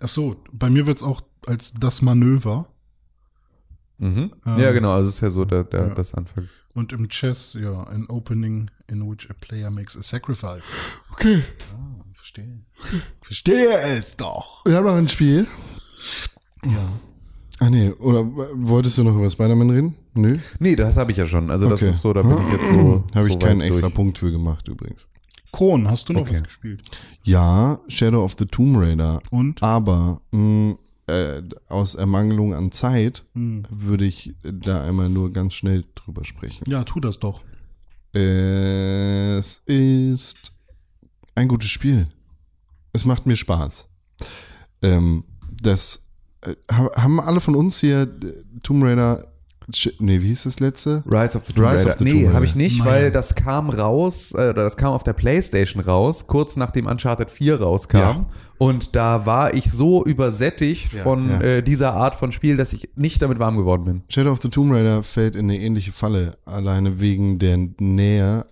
Ach 0.00 0.08
so, 0.08 0.36
bei 0.52 0.68
mir 0.70 0.86
wird's 0.86 1.02
auch 1.02 1.20
als 1.46 1.72
das 1.74 2.02
Manöver. 2.02 2.66
Mhm. 3.98 4.32
Ähm, 4.44 4.58
ja, 4.58 4.72
genau, 4.72 4.92
also 4.92 5.08
es 5.10 5.16
ist 5.16 5.20
ja 5.20 5.30
so 5.30 5.44
der, 5.44 5.62
der, 5.64 5.88
ja. 5.88 5.94
das 5.94 6.14
Anfangs. 6.14 6.62
Und 6.74 6.92
im 6.92 7.08
Chess, 7.08 7.54
ja, 7.54 7.84
an 7.84 8.06
opening 8.08 8.68
in 8.88 9.08
which 9.08 9.30
a 9.30 9.34
player 9.34 9.70
makes 9.70 9.96
a 9.96 10.02
sacrifice. 10.02 10.64
Okay. 11.12 11.44
Ah, 11.72 12.04
verstehe. 12.14 12.62
Verstehe 13.20 13.78
es 13.78 14.16
doch. 14.16 14.64
Wir 14.64 14.76
haben 14.76 14.86
noch 14.86 14.94
ein 14.96 15.08
Spiel. 15.08 15.46
Ja. 16.64 16.88
Ah 17.60 17.70
nee, 17.70 17.90
oder 17.90 18.24
wolltest 18.26 18.98
du 18.98 19.04
noch 19.04 19.14
über 19.14 19.30
Spider-Man 19.30 19.70
reden? 19.70 19.96
Nö. 20.14 20.36
Nee, 20.58 20.74
das 20.74 20.96
habe 20.96 21.12
ich 21.12 21.18
ja 21.18 21.26
schon. 21.26 21.48
Also 21.48 21.68
das 21.70 21.80
Okay. 21.80 21.90
ist 21.90 22.00
so, 22.02 22.12
da 22.12 22.22
bin 22.22 22.36
ich 22.38 22.52
jetzt 22.52 22.66
so. 22.66 23.04
Habe 23.14 23.26
ich 23.28 23.34
so 23.34 23.38
keinen 23.38 23.60
weit 23.60 23.68
extra 23.68 23.82
durch. 23.86 23.94
Punkt 23.94 24.18
für 24.18 24.32
gemacht 24.32 24.66
übrigens. 24.66 25.06
Kron, 25.52 25.88
hast 25.88 26.08
du 26.08 26.14
noch 26.14 26.22
Okay. 26.22 26.34
was 26.34 26.42
gespielt? 26.44 26.82
Ja, 27.24 27.80
Shadow 27.88 28.24
of 28.24 28.34
the 28.38 28.46
Tomb 28.46 28.76
Raider. 28.78 29.20
Und? 29.30 29.62
Aber 29.62 30.20
mh, 30.30 30.76
äh, 31.08 31.42
aus 31.68 31.94
Ermangelung 31.94 32.54
an 32.54 32.72
Zeit 32.72 33.24
Hm. 33.34 33.64
würde 33.70 34.04
ich 34.06 34.34
da 34.42 34.82
einmal 34.84 35.08
nur 35.10 35.32
ganz 35.32 35.54
schnell 35.54 35.84
drüber 35.94 36.24
sprechen. 36.24 36.64
Ja, 36.70 36.84
tu 36.84 37.00
das 37.00 37.18
doch. 37.18 37.42
Es 38.14 39.60
ist 39.66 40.52
ein 41.34 41.48
gutes 41.48 41.70
Spiel. 41.70 42.08
Es 42.92 43.04
macht 43.04 43.26
mir 43.26 43.36
Spaß. 43.36 43.88
Ähm, 44.82 45.24
das 45.50 46.06
äh, 46.42 46.54
ha- 46.70 46.90
haben 46.94 47.20
alle 47.20 47.40
von 47.40 47.54
uns 47.56 47.80
hier 47.80 48.02
äh, 48.02 48.08
Tomb 48.62 48.84
Raider. 48.84 49.31
Nee, 49.98 50.20
wie 50.20 50.28
hieß 50.28 50.44
das 50.44 50.60
letzte? 50.60 51.02
Rise 51.06 51.38
of 51.38 51.46
the 51.46 51.52
Tomb 51.52 51.66
Raider. 51.66 51.96
the 51.98 52.04
nee, 52.04 52.28
habe 52.28 52.44
ich 52.44 52.56
nicht, 52.56 52.78
Nein. 52.78 52.88
weil 52.88 53.10
das 53.12 53.34
kam 53.34 53.70
raus, 53.70 54.32
äh, 54.32 54.50
oder 54.50 54.64
das 54.64 54.76
kam 54.76 54.92
auf 54.92 55.02
der 55.02 55.12
Playstation 55.12 55.82
raus, 55.82 56.26
kurz 56.26 56.56
nachdem 56.56 56.86
Uncharted 56.86 57.30
4 57.30 57.60
rauskam. 57.60 57.96
Ja. 57.98 58.26
Und 58.58 58.94
da 58.94 59.26
war 59.26 59.54
ich 59.54 59.70
so 59.72 60.04
übersättigt 60.04 60.92
Ja, 60.92 61.02
von 61.02 61.28
ja. 61.28 61.40
Äh, 61.40 61.62
dieser 61.62 61.94
Art 61.94 62.14
von 62.14 62.32
Spiel, 62.32 62.56
dass 62.56 62.72
ich 62.72 62.90
nicht 62.94 63.20
damit 63.22 63.38
warm 63.38 63.56
geworden 63.56 63.84
bin. 63.84 64.02
Shadow 64.08 64.32
of 64.32 64.40
the 64.42 64.48
Tomb 64.48 64.72
Raider 64.72 65.02
fällt 65.02 65.34
in 65.34 65.50
eine 65.50 65.58
ähnliche 65.58 65.92
Falle, 65.92 66.36
alleine 66.44 67.00
wegen 67.00 67.38
der 67.38 67.56
Nähe 67.78 68.46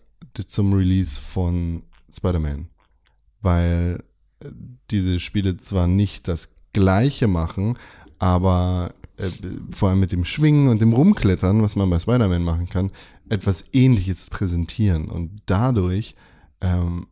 zum 0.46 0.72
Release 0.72 1.20
von 1.20 1.82
Spider-Man. 2.12 2.68
Weil 3.42 4.00
äh, 4.42 4.48
diese 4.90 5.20
Spiele 5.20 5.56
zwar 5.58 5.86
nicht 5.86 6.28
das 6.28 6.50
gleiche 6.72 7.26
machen, 7.26 7.76
aber 8.18 8.90
äh, 9.20 9.30
vor 9.74 9.90
allem 9.90 10.00
mit 10.00 10.12
dem 10.12 10.24
Schwingen 10.24 10.68
und 10.68 10.80
dem 10.80 10.92
Rumklettern, 10.92 11.62
was 11.62 11.76
man 11.76 11.90
bei 11.90 11.98
Spider-Man 11.98 12.42
machen 12.42 12.68
kann, 12.68 12.90
etwas 13.28 13.64
ähnliches 13.72 14.28
präsentieren. 14.28 15.08
Und 15.08 15.42
dadurch 15.46 16.14
ähm, 16.60 17.06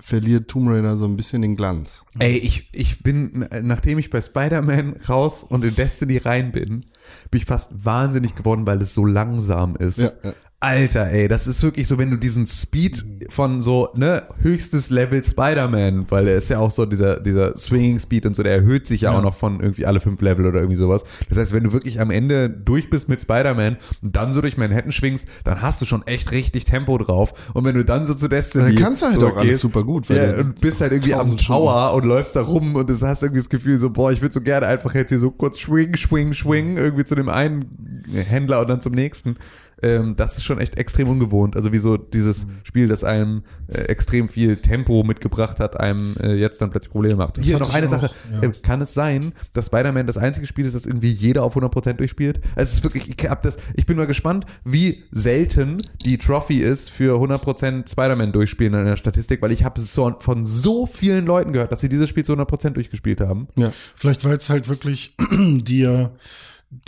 verliert 0.00 0.48
Tomb 0.48 0.68
Raider 0.68 0.96
so 0.96 1.04
ein 1.06 1.16
bisschen 1.16 1.42
den 1.42 1.56
Glanz. 1.56 2.04
Ey, 2.18 2.36
ich, 2.36 2.68
ich 2.72 3.02
bin, 3.02 3.46
nachdem 3.62 3.98
ich 3.98 4.10
bei 4.10 4.20
Spider-Man 4.20 4.96
raus 5.08 5.44
und 5.44 5.64
in 5.64 5.74
Destiny 5.74 6.18
rein 6.18 6.52
bin, 6.52 6.86
bin 7.30 7.40
ich 7.40 7.46
fast 7.46 7.84
wahnsinnig 7.84 8.34
geworden, 8.34 8.66
weil 8.66 8.82
es 8.82 8.94
so 8.94 9.04
langsam 9.04 9.76
ist. 9.76 9.98
Ja, 9.98 10.10
ja. 10.22 10.34
Alter, 10.64 11.10
ey, 11.10 11.28
das 11.28 11.46
ist 11.46 11.62
wirklich 11.62 11.86
so, 11.86 11.98
wenn 11.98 12.10
du 12.10 12.16
diesen 12.16 12.46
Speed 12.46 13.04
von 13.28 13.60
so, 13.60 13.90
ne, 13.94 14.22
höchstes 14.40 14.88
Level 14.90 15.22
Spider-Man, 15.22 16.06
weil 16.10 16.26
er 16.26 16.36
ist 16.36 16.48
ja 16.48 16.58
auch 16.58 16.70
so 16.70 16.86
dieser, 16.86 17.20
dieser 17.20 17.56
Swinging 17.56 18.00
Speed 18.00 18.24
und 18.26 18.34
so, 18.34 18.42
der 18.42 18.54
erhöht 18.54 18.86
sich 18.86 19.02
ja, 19.02 19.12
Ja. 19.12 19.18
auch 19.18 19.22
noch 19.22 19.34
von 19.34 19.60
irgendwie 19.60 19.84
alle 19.84 20.00
fünf 20.00 20.20
Level 20.22 20.46
oder 20.46 20.60
irgendwie 20.60 20.78
sowas. 20.78 21.04
Das 21.28 21.36
heißt, 21.36 21.52
wenn 21.52 21.64
du 21.64 21.72
wirklich 21.72 22.00
am 22.00 22.10
Ende 22.10 22.48
durch 22.48 22.88
bist 22.88 23.08
mit 23.10 23.20
Spider-Man 23.20 23.76
und 24.02 24.16
dann 24.16 24.32
so 24.32 24.40
durch 24.40 24.56
Manhattan 24.56 24.90
schwingst, 24.92 25.26
dann 25.44 25.60
hast 25.60 25.80
du 25.82 25.84
schon 25.84 26.06
echt 26.06 26.32
richtig 26.32 26.64
Tempo 26.64 26.96
drauf. 26.98 27.52
Und 27.52 27.64
wenn 27.64 27.74
du 27.74 27.84
dann 27.84 28.06
so 28.06 28.14
zu 28.14 28.28
Destiny 28.28 28.74
Dann 28.74 28.82
kannst 28.82 29.02
du 29.02 29.06
halt 29.06 29.22
auch 29.22 29.36
alles 29.36 29.60
super 29.60 29.84
gut, 29.84 30.08
weil 30.08 30.16
ja, 30.16 30.32
du 30.32 30.40
und 30.44 30.60
bist 30.60 30.80
halt 30.80 30.92
irgendwie 30.92 31.14
am 31.14 31.20
1000 31.26 31.40
Stunden- 31.42 31.54
Tower 31.64 31.94
und 31.94 32.04
läufst 32.06 32.36
da 32.36 32.40
rum 32.42 32.74
und 32.74 32.88
du 32.88 32.94
hast 33.00 33.22
irgendwie 33.22 33.40
das 33.40 33.50
Gefühl 33.50 33.76
so, 33.78 33.90
boah, 33.90 34.12
ich 34.12 34.22
würde 34.22 34.32
so 34.32 34.40
gerne 34.40 34.66
einfach 34.66 34.94
jetzt 34.94 35.10
hier 35.10 35.18
so 35.18 35.30
kurz 35.30 35.58
schwingen, 35.58 35.96
schwingen, 35.96 36.32
schwingen, 36.34 36.76
irgendwie 36.78 37.04
zu 37.04 37.14
dem 37.14 37.28
einen 37.28 37.66
Händler 38.12 38.60
und 38.60 38.68
dann 38.68 38.80
zum 38.80 38.92
nächsten. 38.94 39.36
Ähm, 39.84 40.16
das 40.16 40.38
ist 40.38 40.44
schon 40.44 40.58
echt 40.58 40.78
extrem 40.78 41.08
ungewohnt. 41.08 41.56
Also 41.56 41.72
wie 41.72 41.78
so 41.78 41.96
dieses 41.98 42.46
Spiel, 42.62 42.88
das 42.88 43.04
einem 43.04 43.42
äh, 43.68 43.80
extrem 43.82 44.30
viel 44.30 44.56
Tempo 44.56 45.04
mitgebracht 45.04 45.60
hat, 45.60 45.78
einem 45.78 46.16
äh, 46.16 46.34
jetzt 46.34 46.60
dann 46.62 46.70
plötzlich 46.70 46.90
Probleme 46.90 47.16
macht. 47.16 47.38
Hier 47.38 47.56
hatte 47.56 47.64
noch 47.64 47.74
eine 47.74 47.86
auch, 47.86 47.90
Sache. 47.90 48.10
ja. 48.32 48.48
Äh, 48.48 48.52
kann 48.62 48.80
es 48.80 48.94
sein, 48.94 49.32
dass 49.52 49.66
Spider-Man 49.66 50.06
das 50.06 50.16
einzige 50.16 50.46
Spiel 50.46 50.64
ist, 50.64 50.74
das 50.74 50.86
irgendwie 50.86 51.12
jeder 51.12 51.42
auf 51.42 51.56
100% 51.56 51.94
durchspielt? 51.94 52.40
Also 52.56 52.70
es 52.70 52.74
ist 52.74 52.84
wirklich, 52.84 53.10
ich 53.10 53.28
hab 53.28 53.42
das, 53.42 53.58
ich 53.74 53.84
bin 53.84 53.96
mal 53.96 54.06
gespannt, 54.06 54.46
wie 54.64 55.04
selten 55.10 55.82
die 56.04 56.16
Trophy 56.16 56.58
ist 56.58 56.90
für 56.90 57.18
100% 57.18 57.90
Spider-Man 57.90 58.32
durchspielen 58.32 58.72
in 58.74 58.86
der 58.86 58.96
Statistik, 58.96 59.42
weil 59.42 59.52
ich 59.52 59.64
habe 59.64 59.80
es 59.80 59.92
so, 59.92 60.10
von 60.20 60.46
so 60.46 60.86
vielen 60.86 61.26
Leuten 61.26 61.52
gehört, 61.52 61.72
dass 61.72 61.80
sie 61.80 61.90
dieses 61.90 62.08
Spiel 62.08 62.24
zu 62.24 62.32
100% 62.32 62.70
durchgespielt 62.70 63.20
haben. 63.20 63.48
Ja. 63.56 63.72
Vielleicht, 63.94 64.24
weil 64.24 64.36
es 64.36 64.48
halt 64.48 64.68
wirklich 64.68 65.14
dir 65.30 66.12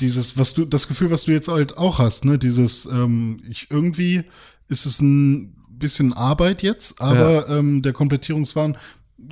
dieses, 0.01 0.39
was 0.39 0.55
du, 0.55 0.65
das 0.65 0.89
Gefühl, 0.89 1.11
was 1.11 1.25
du 1.25 1.33
jetzt 1.33 1.49
halt 1.49 1.77
auch 1.77 1.99
hast, 1.99 2.25
ne, 2.25 2.39
dieses, 2.39 2.87
ähm, 2.87 3.41
ich 3.49 3.71
irgendwie 3.71 4.23
ist 4.69 4.87
es 4.87 5.01
ein 5.01 5.55
bisschen 5.69 6.13
Arbeit 6.13 6.63
jetzt, 6.63 7.01
aber 7.01 7.49
ähm, 7.49 7.83
der 7.83 7.93
Komplettierungswahn, 7.93 8.77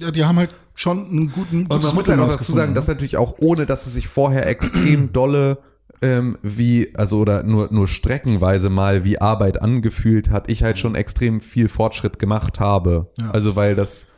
ja, 0.01 0.11
die 0.11 0.25
haben 0.25 0.39
halt 0.39 0.51
schon 0.75 1.09
einen 1.09 1.33
guten 1.33 1.67
Und 1.67 1.83
man 1.83 1.95
muss 1.95 2.09
halt 2.09 2.19
auch 2.21 2.27
Mittelmaß 2.27 2.27
dazu 2.33 2.39
gefunden, 2.39 2.59
sagen, 2.59 2.75
dass 2.75 2.89
ne? 2.89 2.95
natürlich 2.95 3.17
auch 3.17 3.37
ohne, 3.39 3.67
dass 3.67 3.87
es 3.87 3.95
sich 3.95 4.09
vorher 4.09 4.47
extrem 4.47 5.13
dolle 5.13 5.59
ähm, 6.03 6.39
wie, 6.43 6.93
also 6.97 7.19
oder 7.19 7.43
nur, 7.43 7.69
nur 7.73 7.89
streckenweise 7.89 8.69
mal 8.69 9.05
wie 9.05 9.21
Arbeit 9.21 9.63
angefühlt 9.63 10.31
hat, 10.31 10.51
ich 10.51 10.63
halt 10.63 10.79
schon 10.79 10.95
extrem 10.95 11.41
viel 11.41 11.69
Fortschritt 11.69 12.19
gemacht 12.19 12.61
habe. 12.61 13.11
Ja. 13.19 13.31
Also 13.31 13.57
weil 13.57 13.75
das 13.75 14.09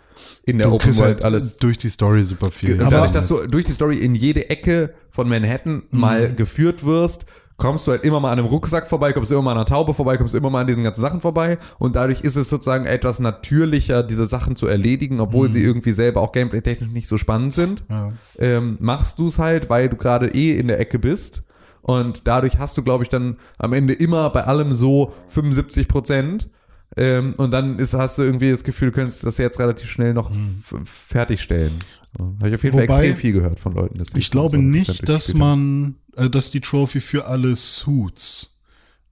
in 0.47 0.59
der 0.59 0.69
Du 0.69 0.75
Open 0.75 0.97
World 0.97 1.17
halt 1.17 1.25
alles 1.25 1.57
durch 1.59 1.77
die 1.77 1.91
Story 1.91 2.23
super 2.25 2.51
viel. 2.51 2.81
Aber- 2.81 2.91
dadurch, 2.91 3.13
dass 3.13 3.29
du 3.29 3.47
durch 3.47 3.65
die 3.65 3.73
Story 3.73 3.99
in 3.99 4.15
jede 4.15 4.49
Ecke 4.49 4.95
von 5.11 5.29
Manhattan 5.29 5.83
mal 5.91 6.33
geführt 6.33 6.85
wirst, 6.87 7.27
kommst 7.57 7.87
du 7.87 7.91
halt 7.91 8.05
immer 8.05 8.21
mal 8.21 8.31
an 8.33 8.39
einem 8.39 8.49
Rucksack 8.49 8.87
vorbei, 8.89 9.13
kommst 9.13 9.33
immer 9.33 9.43
mal 9.43 9.53
an 9.53 9.57
einer 9.59 9.67
Taube 9.67 9.93
vorbei, 9.93 10.17
kommst 10.17 10.35
immer 10.35 10.51
mal 10.51 10.61
an 10.61 10.67
diesen 10.67 10.85
ganzen 10.85 11.01
Sachen 11.01 11.21
vorbei 11.21 11.59
und 11.79 11.97
dadurch 11.97 12.21
ist 12.21 12.37
es 12.37 12.49
sozusagen 12.49 12.87
etwas 12.87 13.19
natürlicher, 13.19 14.03
diese 14.03 14.27
Sachen 14.27 14.57
zu 14.57 14.67
erledigen, 14.67 15.21
obwohl 15.21 15.51
sie 15.51 15.63
irgendwie 15.63 15.93
selber 15.93 16.21
auch 16.21 16.33
gameplay-technisch 16.33 16.91
nicht 16.91 17.09
so 17.09 17.19
spannend 17.19 17.53
sind. 17.53 17.83
Ja. 17.91 18.11
Ähm, 18.39 18.77
machst 18.81 19.19
du 19.19 19.29
es 19.29 19.39
halt, 19.39 19.69
weil 19.69 19.89
du 19.89 19.97
gerade 19.97 20.29
eh 20.29 20.57
in 20.57 20.69
der 20.69 20.79
Ecke 20.79 20.99
bist 20.99 21.43
und 21.83 22.29
dadurch 22.29 22.59
hast 22.59 22.77
du, 22.77 22.83
glaube 22.83 23.05
ich, 23.05 23.09
dann 23.11 23.37
am 23.59 23.73
Ende 23.73 23.95
immer 23.95 24.31
bei 24.31 24.45
allem 24.45 24.73
so 24.73 25.13
75 25.29 25.89
Prozent. 25.89 26.51
Ähm, 26.97 27.35
und 27.37 27.51
dann 27.51 27.79
ist, 27.79 27.95
hast 27.95 28.19
du 28.19 28.23
irgendwie 28.23 28.51
das 28.51 28.65
Gefühl, 28.65 28.89
du 28.91 28.95
könntest 28.95 29.25
das 29.25 29.39
jetzt 29.39 29.59
relativ 29.59 29.91
schnell 29.91 30.15
noch 30.15 30.31
f- 30.31 30.75
fertigstellen. 30.85 31.85
Habe 32.19 32.49
ich 32.49 32.55
auf 32.55 32.63
jeden 32.65 32.77
Fall 32.79 32.89
Wobei, 32.89 32.95
extrem 33.01 33.17
viel 33.17 33.33
gehört 33.33 33.59
von 33.61 33.75
Leuten. 33.75 34.01
Ich 34.17 34.31
glaube 34.31 34.57
so 34.57 34.63
100% 34.63 34.65
nicht, 34.71 35.09
dass 35.09 35.35
man, 35.35 35.97
äh, 36.17 36.31
dass 36.31 36.51
die 36.51 36.61
Trophy 36.61 37.01
für 37.01 37.27
alle 37.27 37.55
Suits 37.57 38.59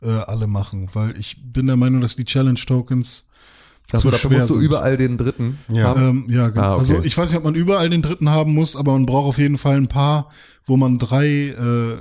äh, 0.03 0.09
alle 0.09 0.47
machen, 0.47 0.89
weil 0.95 1.19
ich 1.19 1.37
bin 1.53 1.67
der 1.67 1.77
Meinung, 1.77 2.01
dass 2.01 2.17
die 2.17 2.25
Challenge 2.25 2.59
Tokens 2.59 3.29
zu 3.93 4.11
dafür 4.11 4.31
musst 4.31 4.49
du 4.49 4.55
sind. 4.55 4.63
überall 4.63 4.97
den 4.97 5.19
dritten 5.19 5.59
Ja. 5.69 5.89
haben. 5.89 6.03
Ähm, 6.03 6.27
ja, 6.31 6.49
genau. 6.49 6.63
Ah, 6.63 6.71
okay. 6.73 6.79
Also 6.79 7.03
ich 7.05 7.17
weiß 7.19 7.29
nicht, 7.31 7.39
ob 7.39 7.45
man 7.45 7.55
überall 7.55 7.91
den 7.91 8.01
dritten 8.01 8.31
haben 8.31 8.55
muss, 8.55 8.77
aber 8.77 8.93
man 8.93 9.05
braucht 9.05 9.29
auf 9.29 9.39
jeden 9.39 9.59
Fall 9.59 9.77
ein 9.77 9.89
paar, 9.89 10.31
wo 10.65 10.77
man 10.79 10.99
drei, 10.99 11.49
äh, 11.49 11.97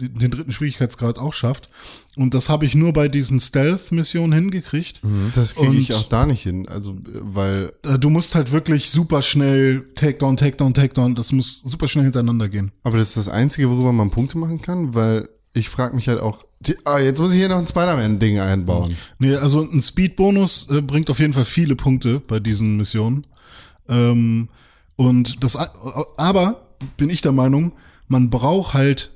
den 0.00 0.30
dritten 0.30 0.52
Schwierigkeitsgrad 0.52 1.18
auch 1.18 1.32
schafft. 1.32 1.68
Und 2.16 2.34
das 2.34 2.48
habe 2.48 2.64
ich 2.66 2.74
nur 2.74 2.92
bei 2.92 3.08
diesen 3.08 3.40
Stealth-Missionen 3.40 4.32
hingekriegt. 4.32 5.00
Das 5.34 5.54
kriege 5.54 5.74
ich 5.76 5.94
auch 5.94 6.08
da 6.08 6.26
nicht 6.26 6.42
hin. 6.42 6.68
Also, 6.68 6.96
weil 7.04 7.72
Äh, 7.84 7.98
Du 7.98 8.10
musst 8.10 8.34
halt 8.34 8.52
wirklich 8.52 8.90
super 8.90 9.22
schnell 9.22 9.84
Takedown, 9.94 10.36
Takedown, 10.36 10.74
Takedown. 10.74 11.14
Das 11.14 11.32
muss 11.32 11.62
super 11.64 11.88
schnell 11.88 12.04
hintereinander 12.04 12.48
gehen. 12.48 12.72
Aber 12.84 12.98
das 12.98 13.08
ist 13.08 13.16
das 13.16 13.28
Einzige, 13.28 13.70
worüber 13.70 13.92
man 13.92 14.10
Punkte 14.10 14.38
machen 14.38 14.62
kann, 14.62 14.94
weil 14.94 15.28
ich 15.52 15.68
frage 15.68 15.96
mich 15.96 16.08
halt 16.08 16.20
auch, 16.20 16.44
die, 16.60 16.76
ah, 16.84 16.98
jetzt 16.98 17.18
muss 17.18 17.32
ich 17.32 17.38
hier 17.38 17.48
noch 17.48 17.58
ein 17.58 17.66
Spider-Man-Ding 17.66 18.38
einbauen. 18.40 18.96
Nee, 19.18 19.36
also 19.36 19.62
ein 19.62 19.80
Speed-Bonus 19.80 20.68
äh, 20.70 20.82
bringt 20.82 21.08
auf 21.10 21.18
jeden 21.20 21.32
Fall 21.32 21.44
viele 21.44 21.76
Punkte 21.76 22.20
bei 22.20 22.40
diesen 22.40 22.76
Missionen. 22.76 23.26
Ähm, 23.88 24.48
und 24.96 25.42
das, 25.42 25.56
aber 26.16 26.66
bin 26.96 27.10
ich 27.10 27.22
der 27.22 27.32
Meinung, 27.32 27.72
man 28.08 28.30
braucht 28.30 28.74
halt 28.74 29.12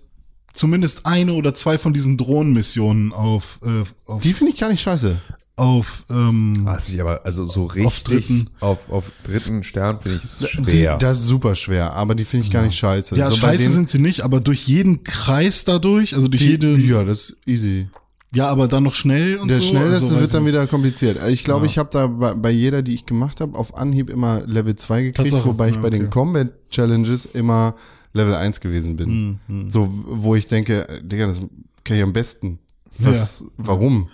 zumindest 0.53 1.07
eine 1.07 1.33
oder 1.35 1.55
zwei 1.55 1.79
von 1.79 1.93
diesen 1.93 2.17
Drohnenmissionen 2.19 3.13
auf, 3.13 3.59
äh, 3.65 3.85
auf, 4.11 4.23
Die 4.23 4.33
finde 4.33 4.53
ich 4.53 4.61
gar 4.61 4.69
nicht 4.71 4.81
scheiße. 4.83 5.17
auf, 5.57 6.05
ähm, 6.11 6.61
Was 6.65 6.89
ich 6.89 7.01
aber, 7.01 7.25
also 7.25 7.47
so 7.47 7.67
richtig 7.67 7.87
Auf 7.87 8.01
dritten. 8.01 8.51
auf, 8.61 8.91
auf 8.91 9.13
dritten 9.25 9.63
Stern 9.63 10.01
finde 10.01 10.19
ich 10.19 10.25
es 10.25 10.39
Die, 10.39 10.47
schwer. 10.49 10.97
das 10.99 11.21
ist 11.21 11.27
super 11.27 11.55
schwer, 11.55 11.93
aber 11.95 12.15
die 12.15 12.25
finde 12.25 12.47
ich 12.47 12.53
gar 12.53 12.63
nicht 12.63 12.77
scheiße. 12.79 13.17
ja, 13.17 13.29
So 13.31 13.37
scheiße 13.37 13.63
denen- 13.65 13.75
sind 13.75 13.91
sie 13.91 13.99
nicht, 13.99 14.23
aber 14.23 14.41
durch 14.41 14.67
jeden 14.67 15.05
Kreis 15.05 15.65
dadurch, 15.65 16.15
also 16.15 16.29
durch 16.29 16.43
die, 16.43 16.49
jede, 16.51 16.77
Ja, 16.79 17.05
das 17.05 17.31
ist 17.31 17.37
easy. 17.47 17.89
Ja, 18.35 18.49
aber 18.49 18.67
dann 18.67 18.83
noch 18.83 18.95
schnell 18.95 19.37
und 19.37 19.49
Der 19.49 19.61
so. 19.61 19.69
schnellste 19.69 19.93
also, 20.05 20.15
weiß 20.15 20.21
wird 20.23 20.33
dann 20.35 20.47
wieder 20.47 20.67
kompliziert. 20.67 21.19
Ich 21.29 21.45
glaube, 21.45 21.67
Ja. 21.67 21.71
ich 21.71 21.77
habe 21.79 21.91
da 21.93 22.07
bei, 22.07 22.33
bei 22.33 22.51
jeder, 22.51 22.81
die 22.81 22.95
ich 22.95 23.05
gemacht 23.05 23.43
habe, 23.43 23.59
auf 23.59 23.77
Anhieb 23.77 24.09
immer 24.09 24.41
Level 24.47 24.75
2 24.75 25.03
gekriegt, 25.03 25.31
Tatsache. 25.33 25.45
wobei 25.51 25.69
ich 25.69 25.75
Ja, 25.75 25.83
bei 25.83 25.91
den 25.91 26.03
okay. 26.07 26.11
Combat 26.11 26.49
Challenges 26.71 27.27
immer 27.27 27.75
Level 28.13 28.35
1 28.35 28.61
gewesen 28.61 28.97
bin. 28.97 29.09
Hm, 29.09 29.39
hm. 29.47 29.71
So, 29.71 29.89
wo 29.91 30.35
ich 30.35 30.47
denke, 30.47 30.87
Digga, 31.03 31.27
das 31.27 31.41
kann 31.85 31.97
ich 31.97 32.03
am 32.03 32.13
besten. 32.13 32.59
Was, 32.99 33.45
warum? 33.57 34.11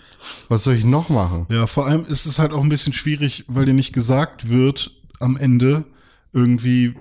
Was 0.48 0.64
soll 0.64 0.74
ich 0.74 0.84
noch 0.84 1.08
machen? 1.08 1.46
Ja, 1.50 1.66
vor 1.66 1.86
allem 1.86 2.04
ist 2.04 2.26
es 2.26 2.38
halt 2.38 2.52
auch 2.52 2.62
ein 2.62 2.68
bisschen 2.68 2.92
schwierig, 2.92 3.44
weil 3.48 3.66
dir 3.66 3.74
nicht 3.74 3.92
gesagt 3.92 4.48
wird 4.48 4.92
am 5.18 5.36
Ende 5.36 5.84
irgendwie, 6.32 6.94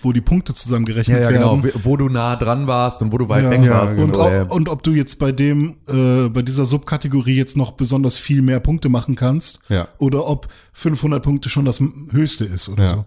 wo 0.00 0.12
die 0.12 0.20
Punkte 0.20 0.54
zusammengerechnet 0.54 1.16
Ja, 1.18 1.22
ja, 1.24 1.30
genau. 1.30 1.62
werden. 1.62 1.72
Wo- 1.84 1.90
Wo 1.92 1.96
du 1.96 2.08
nah 2.08 2.36
dran 2.36 2.66
warst 2.66 3.02
und 3.02 3.12
wo 3.12 3.18
du 3.18 3.28
weit 3.28 3.44
Ja, 3.44 3.50
weg 3.50 3.68
warst. 3.70 3.94
genau. 3.96 4.04
Und, 4.04 4.14
ob, 4.42 4.52
und 4.52 4.68
ob 4.68 4.82
du 4.82 4.92
jetzt 4.92 5.18
bei 5.18 5.32
dem, 5.32 5.76
äh, 5.88 6.28
bei 6.28 6.42
dieser 6.42 6.64
Subkategorie 6.64 7.34
jetzt 7.36 7.56
noch 7.56 7.72
besonders 7.72 8.18
viel 8.18 8.42
mehr 8.42 8.60
Punkte 8.60 8.88
machen 8.88 9.14
kannst. 9.14 9.60
Ja. 9.68 9.88
Oder 9.98 10.26
ob 10.26 10.48
500 10.72 11.22
Punkte 11.22 11.48
schon 11.48 11.64
das 11.64 11.80
höchste 12.10 12.44
ist 12.44 12.68
oder 12.68 12.84
Ja. 12.84 13.04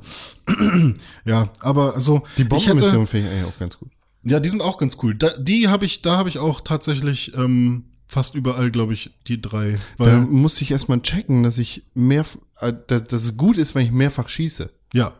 so. 0.47 0.53
ja, 1.25 1.49
aber 1.59 1.95
also. 1.95 2.23
Die 2.37 2.43
Bombenmission 2.43 3.07
finde 3.07 3.27
ich 3.27 3.33
eigentlich 3.33 3.53
auch 3.53 3.59
ganz 3.59 3.77
gut. 3.77 3.89
Ja, 4.23 4.39
die 4.39 4.49
sind 4.49 4.61
auch 4.61 4.77
ganz 4.77 4.97
cool. 5.03 5.15
Da, 5.15 5.29
die 5.37 5.67
habe 5.67 5.85
ich, 5.85 6.01
da 6.01 6.17
habe 6.17 6.29
ich 6.29 6.39
auch 6.39 6.61
tatsächlich 6.61 7.33
ähm, 7.37 7.85
fast 8.07 8.33
überall, 8.35 8.71
glaube 8.71 8.93
ich, 8.93 9.11
die 9.27 9.39
drei. 9.41 9.77
Da 9.97 10.05
Weil, 10.05 10.21
musste 10.21 10.63
ich 10.63 10.71
erstmal 10.71 10.99
checken, 11.01 11.43
dass 11.43 11.57
ich 11.59 11.83
mehr, 11.93 12.25
äh, 12.59 12.73
dass, 12.87 13.05
dass 13.07 13.23
es 13.23 13.37
gut 13.37 13.57
ist, 13.57 13.75
wenn 13.75 13.85
ich 13.85 13.91
mehrfach 13.91 14.29
schieße. 14.29 14.69
ja, 14.93 15.13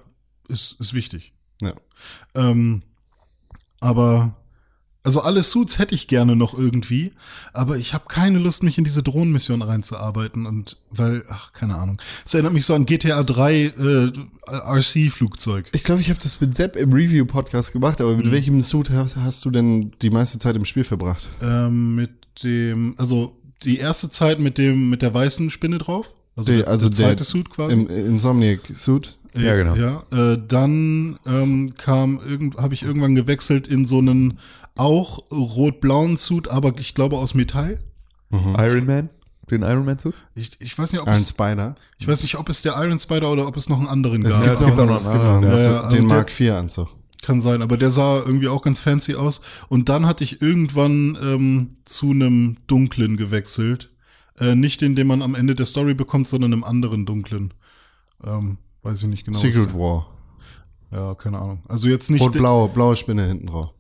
ist, 0.50 0.78
ist 0.80 0.94
wichtig. 0.94 1.34
Ja. 1.62 1.74
Ähm, 2.34 2.82
aber 3.80 4.36
also 5.04 5.22
alle 5.22 5.44
Suits 5.44 5.78
hätte 5.78 5.94
ich 5.94 6.08
gerne 6.08 6.36
noch 6.36 6.58
irgendwie, 6.58 7.12
aber 7.54 7.78
ich 7.78 7.94
habe 7.94 8.06
keine 8.08 8.40
Lust, 8.40 8.64
mich 8.64 8.80
in 8.80 8.84
diese 8.84 9.04
Drohnenmission 9.04 9.62
reinzuarbeiten 9.62 10.48
und 10.48 10.78
weil, 10.90 11.24
ach, 11.30 11.54
keine 11.54 11.76
Ahnung. 11.76 12.02
Es 12.26 12.34
erinnert 12.34 12.54
mich 12.54 12.66
so 12.66 12.74
an 12.74 12.88
GTA 12.88 13.22
3 13.22 13.54
äh, 13.54 14.12
RC-Flugzeug. 14.50 15.70
Ich 15.74 15.84
glaube, 15.84 16.02
ich 16.02 16.10
habe 16.10 16.20
das 16.22 16.42
mit 16.42 16.56
Sepp 16.56 16.76
im 16.76 16.92
Review-Podcast 16.92 17.72
gemacht, 17.72 18.02
aber 18.02 18.16
mit 18.18 18.32
welchem 18.32 18.62
Suit 18.64 18.90
hast, 18.90 19.16
hast 19.16 19.46
du 19.46 19.52
denn 19.52 19.92
die 20.02 20.10
meiste 20.10 20.40
Zeit 20.40 20.56
im 20.56 20.66
Spiel 20.66 20.84
verbracht? 20.84 21.28
Ähm, 21.42 21.96
mit 21.96 22.12
dem, 22.44 22.96
also 22.98 23.38
die 23.64 23.78
erste 23.78 24.10
Zeit 24.10 24.40
mit 24.40 24.58
dem, 24.58 24.90
mit 24.90 25.02
der 25.04 25.14
weißen 25.14 25.50
Spinne 25.52 25.78
drauf. 25.78 26.16
Also, 26.36 26.52
Der- 26.52 26.68
also 26.68 26.90
der 26.90 26.98
zweite 26.98 27.16
der- 27.18 27.26
Suit 27.26 27.50
quasi. 27.50 27.76
Im 27.76 27.88
Insomniac-Suit? 27.90 29.18
Ja, 29.38 29.56
genau. 29.56 29.76
Ja, 29.76 30.04
äh, 30.12 30.38
dann 30.48 31.20
ähm, 31.26 31.74
kam 31.76 32.20
irgend, 32.26 32.58
habe 32.58 32.74
ich 32.74 32.84
irgendwann 32.84 33.16
gewechselt 33.16 33.68
in 33.68 33.86
so 33.86 34.00
einen 34.00 34.40
auch 34.76 35.32
rot-blauen 35.32 36.18
Suit, 36.18 36.48
aber 36.48 36.74
ich 36.80 36.96
glaube 36.96 37.18
aus 37.18 37.34
Metall. 37.34 37.80
Iron 38.32 38.86
Man? 38.86 39.10
Den 39.50 39.62
Iron 39.62 39.86
Man 39.86 40.00
Suit? 40.00 40.16
Ich, 40.34 40.60
ich 40.60 40.78
weiß 40.78 40.92
nicht, 40.92 41.02
ob 41.02 41.08
Iron 41.08 41.20
es, 41.22 41.30
Spider? 41.30 41.76
ich 41.98 42.08
weiß 42.08 42.24
nicht, 42.24 42.38
ob 42.38 42.50
es 42.50 42.62
der 42.62 42.74
Iron 42.84 43.00
Spider 43.00 43.32
oder 43.32 43.48
ob 43.48 43.56
es 43.56 43.70
noch 43.70 43.78
einen 43.78 43.88
anderen 43.88 44.26
Es 44.26 44.36
gab. 44.36 44.44
gibt, 44.44 44.56
es 44.56 44.66
gibt 44.66 44.78
noch, 44.78 44.84
auch 44.84 44.88
noch 44.88 45.00
es 45.00 45.08
einen 45.08 45.14
gibt 45.14 45.26
noch 45.26 45.36
anderen, 45.36 45.54
einen, 45.54 45.64
ja. 45.64 45.72
Ja, 45.72 45.82
also 45.82 45.98
den 45.98 46.08
Mark 46.08 46.40
IV-Anzug. 46.40 46.90
Kann 47.22 47.42
sein, 47.42 47.62
aber 47.62 47.78
der 47.78 47.92
sah 47.92 48.18
irgendwie 48.18 48.48
auch 48.48 48.62
ganz 48.62 48.80
fancy 48.80 49.16
aus. 49.16 49.42
Und 49.70 49.90
dann 49.90 50.06
hatte 50.06 50.24
ich 50.24 50.42
irgendwann 50.42 51.18
ähm, 51.22 51.70
zu 51.86 52.12
einem 52.12 52.58
dunklen 52.68 53.18
gewechselt. 53.18 53.90
Äh, 54.40 54.56
nicht 54.56 54.82
den, 54.82 54.96
den 54.96 55.08
man 55.08 55.22
am 55.22 55.34
Ende 55.34 55.56
der 55.56 55.66
Story 55.66 55.94
bekommt, 55.94 56.28
sondern 56.28 56.54
einem 56.54 56.64
anderen 56.64 57.06
dunklen. 57.06 57.54
Ähm, 58.24 58.58
weiß 58.86 59.02
ich 59.04 59.08
nicht 59.10 59.26
genau. 59.26 59.38
Secret 59.40 59.74
War. 59.74 60.08
Ja, 60.92 61.14
keine 61.16 61.40
Ahnung. 61.40 61.62
Also 61.68 61.88
jetzt 61.90 62.10
nicht. 62.10 62.22
den- 62.22 62.28
Rot-blau, 62.28 62.68
blaue 62.70 62.96
Spinne 62.96 63.26
hinten 63.26 63.48
drauf. 63.48 63.72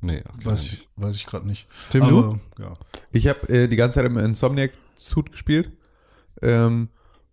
Nee, 0.00 0.22
okay. 0.34 0.44
Weiß 0.44 0.64
ich, 0.64 0.88
weiß 0.96 1.16
ich 1.16 1.26
gerade 1.26 1.48
nicht. 1.48 1.66
Tim, 1.90 2.02
aber, 2.02 2.38
ja. 2.60 2.74
Ich 3.12 3.26
habe 3.26 3.48
äh, 3.48 3.66
die 3.66 3.76
ganze 3.76 3.96
Zeit 3.98 4.06
im 4.06 4.16
Insomniac 4.18 4.70
Suit 4.94 5.30
gespielt. 5.32 5.72
Ähm, 6.42 6.88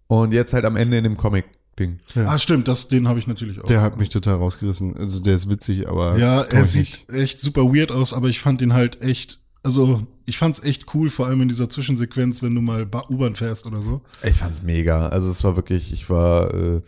und 0.07 0.31
jetzt 0.31 0.53
halt 0.53 0.65
am 0.65 0.75
Ende 0.77 0.97
in 0.97 1.03
dem 1.03 1.17
Comic-Ding. 1.17 1.99
Ja. 2.15 2.25
Ah, 2.27 2.39
stimmt, 2.39 2.67
das, 2.69 2.87
den 2.87 3.07
habe 3.07 3.19
ich 3.19 3.27
natürlich 3.27 3.59
auch. 3.59 3.65
Der 3.65 3.81
hat 3.81 3.97
mich 3.97 4.09
total 4.09 4.35
rausgerissen. 4.35 4.95
Also 4.97 5.19
der 5.21 5.35
ist 5.35 5.49
witzig, 5.49 5.89
aber 5.89 6.17
ja, 6.17 6.41
er 6.41 6.65
sieht 6.65 7.11
echt 7.11 7.39
super 7.41 7.63
weird 7.73 7.91
aus, 7.91 8.13
aber 8.13 8.29
ich 8.29 8.39
fand 8.39 8.61
ihn 8.61 8.73
halt 8.73 9.01
echt, 9.01 9.42
also 9.63 10.03
ich 10.25 10.37
fand's 10.37 10.61
echt 10.63 10.93
cool, 10.93 11.09
vor 11.09 11.27
allem 11.27 11.41
in 11.41 11.49
dieser 11.49 11.69
Zwischensequenz, 11.69 12.41
wenn 12.41 12.55
du 12.55 12.61
mal 12.61 12.85
Ba- 12.85 13.05
U-Bahn 13.09 13.35
fährst 13.35 13.65
oder 13.65 13.81
so. 13.81 14.01
Ich 14.23 14.35
fand's 14.35 14.61
mega. 14.61 15.07
Also 15.09 15.29
es 15.29 15.43
war 15.43 15.55
wirklich, 15.55 15.91
ich 15.91 16.09
war, 16.09 16.53
äh, 16.53 16.81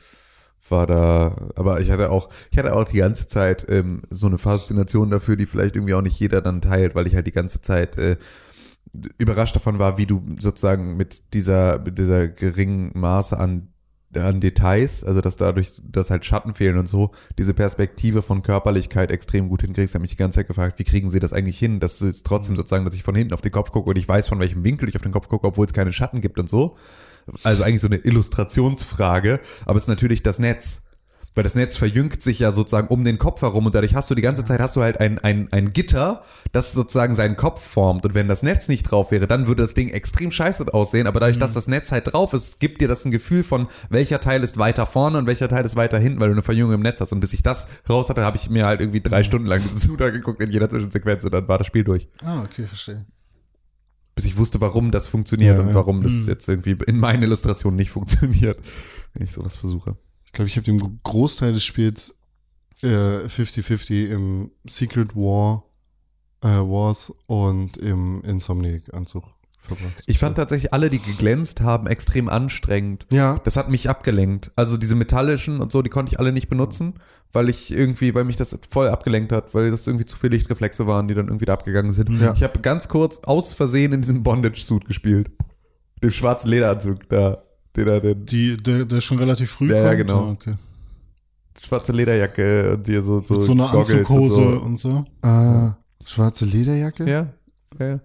war 0.70 0.88
da, 0.88 1.36
aber 1.56 1.80
ich 1.82 1.92
hatte 1.92 2.10
auch, 2.12 2.30
ich 2.52 2.58
hatte 2.58 2.74
auch 2.76 2.86
die 2.86 2.98
ganze 2.98 3.28
Zeit 3.28 3.66
ähm, 3.70 4.02
so 4.10 4.28
eine 4.28 4.38
Faszination 4.38 5.10
dafür, 5.10 5.36
die 5.36 5.46
vielleicht 5.46 5.76
irgendwie 5.76 5.94
auch 5.94 6.02
nicht 6.02 6.20
jeder 6.20 6.42
dann 6.42 6.62
teilt, 6.62 6.96
weil 6.96 7.08
ich 7.08 7.16
halt 7.16 7.28
die 7.28 7.32
ganze 7.32 7.62
Zeit 7.62 7.98
äh, 7.98 8.18
überrascht 9.18 9.56
davon 9.56 9.78
war, 9.80 9.98
wie 9.98 10.06
du 10.06 10.24
sozusagen 10.40 10.96
mit 10.96 11.34
dieser, 11.34 11.80
mit 11.80 11.98
dieser 11.98 12.28
geringen 12.30 12.92
Maße 12.96 13.38
an 13.38 13.68
an 14.14 14.40
Details, 14.40 15.04
also 15.04 15.22
dass 15.22 15.36
dadurch, 15.38 15.82
dass 15.92 16.10
halt 16.10 16.26
Schatten 16.26 16.54
fehlen 16.54 16.78
und 16.78 16.88
so, 16.88 17.12
diese 17.38 17.54
Perspektive 17.54 18.22
von 18.22 18.42
Körperlichkeit 18.42 19.12
extrem 19.12 19.50
gut 19.50 19.62
hinkriegst. 19.62 19.92
Ich 19.92 19.96
habe 19.96 20.04
mich 20.04 20.12
die 20.12 20.18
ganze 20.18 20.40
Zeit 20.40 20.48
gefragt, 20.48 20.80
wie 20.80 20.84
kriegen 20.84 21.10
sie 21.10 21.20
das 21.20 21.34
eigentlich 21.34 21.60
hin, 21.60 21.80
dass 21.80 22.02
es 22.02 22.24
trotzdem 22.24 22.56
sozusagen, 22.56 22.86
dass 22.86 22.96
ich 22.96 23.04
von 23.04 23.16
hinten 23.16 23.34
auf 23.34 23.42
den 23.42 23.52
Kopf 23.52 23.72
gucke 23.72 23.90
und 23.90 23.98
ich 23.98 24.08
weiß, 24.08 24.28
von 24.28 24.40
welchem 24.40 24.64
Winkel 24.64 24.88
ich 24.88 24.96
auf 24.96 25.02
den 25.02 25.12
Kopf 25.12 25.28
gucke, 25.28 25.48
obwohl 25.48 25.66
es 25.66 25.74
keine 25.74 25.92
Schatten 25.92 26.22
gibt 26.22 26.40
und 26.40 26.50
so. 26.50 26.78
Also 27.44 27.64
eigentlich 27.64 27.82
so 27.82 27.88
eine 27.88 27.98
Illustrationsfrage, 27.98 29.40
aber 29.66 29.78
es 29.78 29.86
ist 29.86 29.90
natürlich 29.90 30.22
das 30.24 30.40
Netz. 30.40 30.84
Weil 31.36 31.44
das 31.44 31.54
Netz 31.54 31.76
verjüngt 31.76 32.22
sich 32.22 32.40
ja 32.40 32.54
sozusagen 32.54 32.88
um 32.88 33.04
den 33.04 33.18
Kopf 33.18 33.42
herum 33.42 33.66
und 33.66 33.76
dadurch 33.76 33.94
hast 33.94 34.10
du 34.10 34.16
die 34.16 34.22
ganze 34.22 34.46
Zeit 34.46 34.62
hast 34.62 34.76
du 34.78 34.82
halt 34.82 35.02
ein, 35.02 35.20
ein, 35.20 35.50
ein 35.52 35.74
Gitter, 35.74 36.24
das 36.54 36.72
sozusagen 36.72 37.14
seinen 37.14 37.36
Kopf 37.36 37.62
formt. 37.62 38.06
Und 38.06 38.16
wenn 38.16 38.30
das 38.30 38.42
Netz 38.42 38.70
nicht 38.70 38.84
drauf 38.84 39.12
wäre, 39.12 39.28
dann 39.28 39.48
würde 39.48 39.62
das 39.62 39.74
Ding 39.74 39.90
extrem 39.90 40.32
scheiße 40.32 40.74
aussehen. 40.74 41.08
Aber 41.08 41.20
dadurch, 41.20 41.38
dass 41.38 41.52
das 41.54 41.68
Netz 41.68 41.92
halt 41.92 42.14
drauf 42.14 42.32
ist, 42.34 42.62
gibt 42.62 42.80
dir 42.80 42.88
das 42.88 43.04
ein 43.04 43.12
Gefühl 43.12 43.44
von, 43.44 43.68
welcher 43.90 44.22
Teil 44.22 44.44
ist 44.44 44.58
weiter 44.58 44.86
vorne 44.86 45.18
und 45.18 45.28
welcher 45.28 45.50
Teil 45.50 45.66
ist 45.66 45.76
weiter 45.76 46.00
hinten, 46.00 46.22
weil 46.22 46.30
du 46.30 46.34
eine 46.36 46.42
Verjüngung 46.42 46.74
im 46.74 46.82
Netz 46.82 47.02
hast. 47.02 47.12
Und 47.12 47.20
bis 47.20 47.34
ich 47.34 47.44
das 47.44 47.68
raus 47.90 48.10
hatte, 48.10 48.24
habe 48.24 48.38
ich 48.38 48.50
mir 48.50 48.66
halt 48.66 48.80
irgendwie 48.80 49.02
drei 49.02 49.22
Stunden 49.24 49.48
lang 49.48 49.62
diesen 49.62 49.78
Suda 49.90 50.12
geguckt 50.12 50.42
in 50.42 50.52
jeder 50.52 50.70
Zwischensequenz 50.70 51.26
und 51.26 51.34
dann 51.34 51.48
war 51.50 51.58
das 51.58 51.68
Spiel 51.68 51.84
durch. 51.84 52.08
Ah, 52.22 52.44
okay, 52.44 52.66
verstehe. 52.66 53.06
Bis 54.16 54.24
ich 54.24 54.38
wusste, 54.38 54.62
warum 54.62 54.92
das 54.92 55.10
funktioniert 55.10 55.56
Ja, 55.58 55.62
und 55.62 55.68
ja. 55.70 55.76
warum 55.76 56.02
das 56.02 56.14
Mhm. 56.14 56.28
jetzt 56.30 56.48
irgendwie 56.48 56.78
in 56.88 56.98
meinen 56.98 57.24
Illustrationen 57.24 57.76
nicht 57.76 57.92
funktioniert, 57.92 58.58
wenn 59.14 59.26
ich 59.26 59.34
sowas 59.34 59.58
versuche. 59.58 59.98
Ich 60.36 60.38
glaube, 60.38 60.50
ich 60.50 60.58
habe 60.58 60.66
den 60.66 61.00
Großteil 61.02 61.54
des 61.54 61.64
Spiels 61.64 62.14
äh, 62.84 62.88
50-50 62.88 64.08
im 64.08 64.52
Secret 64.66 65.16
War 65.16 65.64
äh, 66.42 66.48
Wars 66.48 67.14
und 67.26 67.78
im 67.78 68.22
Insomniac-Anzug 68.22 69.24
verbracht. 69.62 70.04
Ich 70.08 70.20
fand 70.20 70.36
tatsächlich 70.36 70.74
alle, 70.74 70.90
die 70.90 71.00
geglänzt 71.00 71.62
haben, 71.62 71.88
extrem 71.88 72.28
anstrengend. 72.28 73.08
Ja, 73.12 73.40
Das 73.46 73.56
hat 73.56 73.70
mich 73.70 73.90
abgelenkt. 73.90 74.52
Also 74.58 74.76
diese 74.76 74.96
metallischen 74.96 75.62
und 75.62 75.72
so, 75.72 75.82
die 75.82 75.90
konnte 75.90 76.12
ich 76.12 76.20
alle 76.20 76.34
nicht 76.34 76.50
benutzen, 76.50 76.96
weil 77.32 77.48
ich 77.48 77.72
irgendwie, 77.72 78.14
weil 78.14 78.26
mich 78.26 78.36
das 78.36 78.60
voll 78.70 78.90
abgelenkt 78.90 79.32
hat, 79.32 79.54
weil 79.54 79.72
das 79.72 79.88
irgendwie 79.88 80.06
zu 80.06 80.18
viele 80.18 80.36
Lichtreflexe 80.36 80.86
waren, 80.86 81.08
die 81.08 81.14
dann 81.14 81.28
irgendwie 81.28 81.46
da 81.46 81.54
abgegangen 81.54 81.94
sind. 81.94 82.10
Ja. 82.20 82.34
Ich 82.34 82.44
habe 82.44 82.60
ganz 82.60 82.90
kurz 82.90 83.20
aus 83.20 83.54
Versehen 83.54 83.94
in 83.94 84.02
diesem 84.02 84.22
Bondage-Suit 84.24 84.84
gespielt. 84.84 85.32
Dem 86.04 86.12
schwarzen 86.12 86.50
Lederanzug 86.50 87.08
da. 87.08 87.45
Den 87.76 87.86
da, 87.86 88.00
den, 88.00 88.26
Die, 88.26 88.58
der, 88.58 88.86
der 88.86 89.02
schon 89.02 89.20
relativ 89.20 89.52
früh 89.52 89.70
Ja, 89.70 89.78
ja, 89.78 89.86
kommt? 89.90 89.98
genau. 90.00 90.20
Ah, 90.28 90.32
okay. 90.32 90.56
schwarze 91.62 91.92
Lederjacke 91.92 92.74
und 92.76 92.88
dir 92.88 93.02
so, 93.04 93.24
so, 93.24 93.36
Mit 93.36 93.44
so 93.44 93.56
Goggles 93.56 93.92
Anzughose 93.92 94.42
und 94.60 94.62
und 94.62 94.76
so. 94.78 95.06
ah, 95.22 95.76
schwarze 96.06 96.46
Lederjacke? 96.46 97.04
so. 97.04 97.10
Ja, 97.10 97.34
ja, 97.80 97.86
ja. 97.88 98.00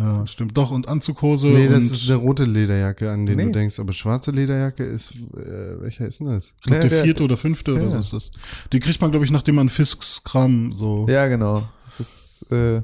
Ja, 0.00 0.24
stimmt. 0.28 0.56
Doch, 0.56 0.70
und 0.70 0.86
Anzughose 0.86 1.48
Nee, 1.48 1.66
das 1.66 1.82
ist 1.90 2.08
eine 2.08 2.14
rote 2.20 2.44
Lederjacke, 2.44 3.10
an 3.10 3.26
den 3.26 3.36
Nee. 3.36 3.44
du 3.46 3.50
denkst. 3.50 3.80
Aber 3.80 3.92
schwarze 3.92 4.30
Lederjacke 4.30 4.84
ist, 4.84 5.10
äh, 5.36 5.80
welcher 5.80 6.06
ist 6.06 6.20
denn 6.20 6.28
das? 6.28 6.54
ich 6.56 6.62
glaub, 6.62 6.74
Ja, 6.76 6.80
der 6.82 6.90
der- 6.90 7.02
vierte 7.04 7.24
oder 7.24 7.36
fünfte 7.36 7.72
oder 7.74 7.82
Ja. 7.82 7.90
so 7.90 7.98
ist 7.98 8.12
das. 8.12 8.30
Die 8.72 8.78
kriegt 8.78 9.00
man, 9.00 9.10
glaube 9.10 9.24
ich, 9.26 9.32
nachdem 9.32 9.56
man 9.56 9.68
Fisks 9.68 10.22
Kram 10.22 10.70
so. 10.70 11.04
Ja, 11.08 11.26
genau. 11.26 11.64
Das 11.84 11.98
ist, 11.98 12.46
äh, 12.52 12.76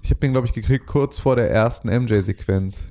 ich 0.00 0.10
habe 0.10 0.20
den, 0.22 0.30
glaube 0.30 0.46
ich, 0.46 0.52
gekriegt 0.52 0.86
kurz 0.86 1.18
vor 1.18 1.34
der 1.34 1.50
ersten 1.50 1.88
MJ-Sequenz. 1.88 2.84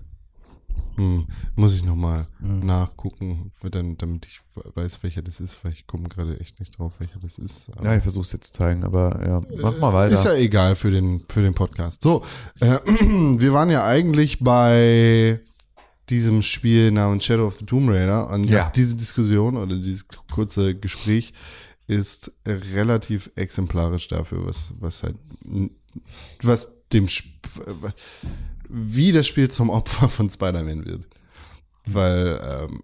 Hm, 0.97 1.27
muss 1.55 1.75
ich 1.75 1.83
nochmal 1.83 2.25
Mhm. 2.39 2.65
nachgucken, 2.65 3.51
dann, 3.69 3.97
damit 3.97 4.25
ich 4.25 4.39
weiß, 4.75 5.03
welcher 5.03 5.21
das 5.21 5.39
ist, 5.39 5.63
weil 5.63 5.71
ich 5.73 5.85
komme 5.87 6.09
gerade 6.09 6.39
echt 6.39 6.59
nicht 6.59 6.77
drauf, 6.77 6.93
welcher 6.99 7.19
das 7.19 7.37
ist. 7.37 7.69
Ja, 7.83 7.95
ich 7.95 8.01
versuch's 8.01 8.31
dir 8.31 8.39
zu 8.39 8.51
zeigen, 8.51 8.83
aber 8.83 9.21
ja, 9.25 9.41
mach 9.61 9.77
mal 9.77 9.93
weiter. 9.93 10.13
Ist 10.13 10.25
ja 10.25 10.33
egal 10.33 10.75
für 10.75 10.89
den, 10.91 11.23
für 11.29 11.41
den 11.43 11.53
Podcast. 11.53 12.01
So, 12.01 12.23
äh, 12.59 12.79
wir 12.85 13.53
waren 13.53 13.69
ja 13.69 13.85
eigentlich 13.85 14.39
bei 14.39 15.39
diesem 16.09 16.41
Spiel 16.41 16.91
namens 16.91 17.25
Shadow 17.25 17.45
of 17.47 17.57
the 17.59 17.65
Tomb 17.65 17.89
Raider 17.89 18.29
und 18.31 18.45
Ja. 18.45 18.71
diese 18.75 18.95
Diskussion 18.95 19.55
oder 19.57 19.75
dieses 19.75 20.07
kurze 20.31 20.73
Gespräch 20.73 21.33
ist 21.85 22.31
relativ 22.47 23.29
exemplarisch 23.35 24.07
dafür, 24.07 24.45
was, 24.47 24.71
was 24.79 25.03
halt, 25.03 25.15
was 26.41 26.73
dem, 26.91 27.05
Sp- 27.05 27.37
wie 28.69 29.11
das 29.11 29.27
Spiel 29.27 29.49
zum 29.49 29.69
Opfer 29.69 30.10
von 30.10 30.30
Spider-Man 30.30 30.85
wird. 30.85 31.07
Weil, 31.85 32.39
ähm, 32.44 32.84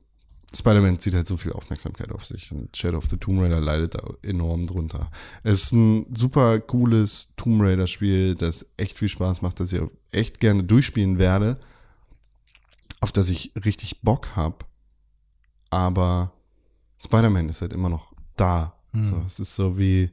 Spider-Man 0.56 1.00
zieht 1.00 1.16
halt 1.16 1.28
so 1.28 1.36
viel 1.36 1.52
Aufmerksamkeit 1.54 2.12
auf 2.12 2.26
sich 2.26 2.52
und 2.52 2.78
Shadow 2.78 3.00
of 3.00 3.10
the 3.10 3.18
Tomb 3.18 3.42
Raider 3.42 3.60
leidet 3.60 3.96
da 3.96 4.04
enorm 4.22 4.68
drunter. 4.68 5.10
Es 5.42 5.64
ist 5.64 5.72
ein 5.74 6.06
super 6.16 6.60
cooles 6.60 7.34
Tomb 7.38 7.60
Raider 7.62 7.88
Spiel, 7.88 8.36
das 8.36 8.66
echt 8.78 9.00
viel 9.00 9.10
Spaß 9.10 9.42
macht, 9.42 9.60
das 9.60 9.74
ich 9.74 9.80
auch 9.82 9.90
echt 10.12 10.40
gerne 10.40 10.64
durchspielen 10.64 11.18
werde, 11.18 11.60
auf 13.02 13.12
das 13.12 13.30
ich 13.30 13.52
richtig 13.66 14.02
Bock 14.02 14.36
hab. 14.36 14.68
Aber 15.72 16.34
Spider-Man 17.04 17.50
ist 17.50 17.62
halt 17.62 17.74
immer 17.74 17.90
noch 17.90 18.14
da. 18.38 18.80
Hm. 18.92 19.10
So, 19.10 19.24
es 19.26 19.40
ist 19.40 19.56
so 19.56 19.78
wie 19.80 20.12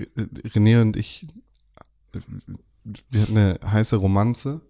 Re- 0.00 0.08
René 0.48 0.80
und 0.82 0.96
ich, 0.96 1.24
wir 3.10 3.22
hatten 3.22 3.36
eine 3.36 3.58
heiße 3.64 3.96
Romanze 3.96 4.60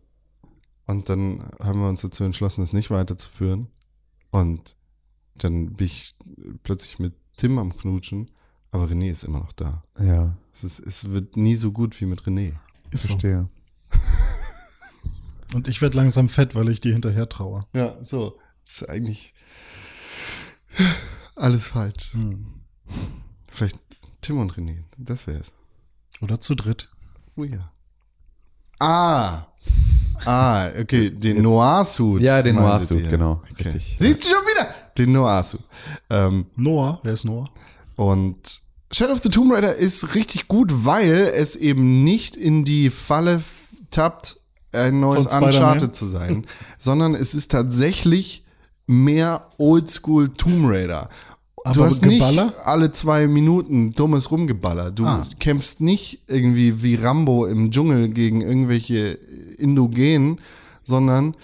und 0.86 1.08
dann 1.08 1.48
haben 1.60 1.80
wir 1.80 1.88
uns 1.88 2.02
dazu 2.02 2.24
entschlossen, 2.24 2.62
es 2.62 2.72
nicht 2.72 2.90
weiterzuführen. 2.90 3.68
Und 4.30 4.76
dann 5.34 5.74
bin 5.74 5.86
ich 5.86 6.14
plötzlich 6.62 6.98
mit 6.98 7.14
Tim 7.36 7.58
am 7.58 7.76
Knutschen, 7.76 8.30
aber 8.70 8.86
René 8.86 9.10
ist 9.10 9.24
immer 9.24 9.40
noch 9.40 9.52
da. 9.52 9.82
Ja, 9.98 10.36
Es, 10.54 10.64
ist, 10.64 10.80
es 10.80 11.10
wird 11.10 11.36
nie 11.36 11.56
so 11.56 11.72
gut 11.72 12.00
wie 12.00 12.06
mit 12.06 12.22
René. 12.22 12.54
Ist 12.90 13.02
so. 13.02 13.08
verstehe. 13.08 13.48
Und 15.54 15.68
ich 15.68 15.80
werde 15.80 15.96
langsam 15.96 16.28
fett, 16.28 16.54
weil 16.54 16.68
ich 16.68 16.80
dir 16.80 16.92
hinterher 16.92 17.28
traue. 17.28 17.66
Ja, 17.74 18.02
so. 18.04 18.38
Das 18.64 18.82
ist 18.82 18.88
eigentlich 18.88 19.32
alles 21.36 21.66
falsch. 21.66 22.16
Vielleicht 23.46 23.78
Tim 24.20 24.38
und 24.40 24.54
René, 24.54 24.82
das 24.98 25.26
wär's. 25.28 25.52
Oder 26.20 26.40
zu 26.40 26.56
dritt. 26.56 26.90
Oh 27.36 27.44
ja. 27.44 27.72
Ah. 28.78 29.42
Ah, 30.24 30.68
okay, 30.80 31.10
den 31.10 31.42
Noir-Suit. 31.42 32.20
Ja, 32.22 32.42
den 32.42 32.56
Noir-Suit, 32.56 33.08
genau, 33.10 33.42
Okay. 33.52 33.64
richtig. 33.68 33.96
Siehst 33.98 34.24
du 34.24 34.28
schon 34.30 34.44
wieder? 34.46 34.68
Den 34.98 35.12
Noir-Suit. 35.12 35.60
Ähm, 36.10 36.46
Noah, 36.56 37.00
wer 37.02 37.12
ist 37.12 37.24
Noah? 37.24 37.48
Und 37.96 38.60
Shadow 38.90 39.12
of 39.12 39.20
the 39.22 39.28
Tomb 39.28 39.52
Raider 39.52 39.74
ist 39.76 40.14
richtig 40.14 40.48
gut, 40.48 40.84
weil 40.84 41.32
es 41.34 41.54
eben 41.56 42.02
nicht 42.04 42.36
in 42.36 42.64
die 42.64 42.90
Falle 42.90 43.42
tappt, 43.90 44.40
ein 44.72 45.00
neues? 45.00 45.26
Uncharted 45.26 45.94
zu 45.96 46.06
sein, 46.06 46.46
sondern 46.78 47.14
es 47.14 47.34
ist 47.34 47.50
tatsächlich 47.50 48.44
mehr 48.86 49.48
Oldschool 49.58 50.30
Tomb 50.30 50.66
Raider. 50.68 51.08
Du 51.72 51.80
Aber 51.80 51.90
hast 51.90 52.02
Geballer? 52.02 52.46
nicht 52.46 52.58
alle 52.64 52.92
zwei 52.92 53.26
Minuten 53.26 53.92
dummes 53.92 54.30
Rumgeballer. 54.30 54.90
Du 54.90 55.04
Ah. 55.04 55.26
kämpfst 55.38 55.80
nicht 55.80 56.22
irgendwie 56.26 56.82
wie 56.82 56.94
Rambo 56.96 57.46
im 57.46 57.70
Dschungel 57.70 58.08
gegen 58.08 58.40
irgendwelche 58.40 59.18
Indogenen, 59.58 60.40
sondern 60.82 61.34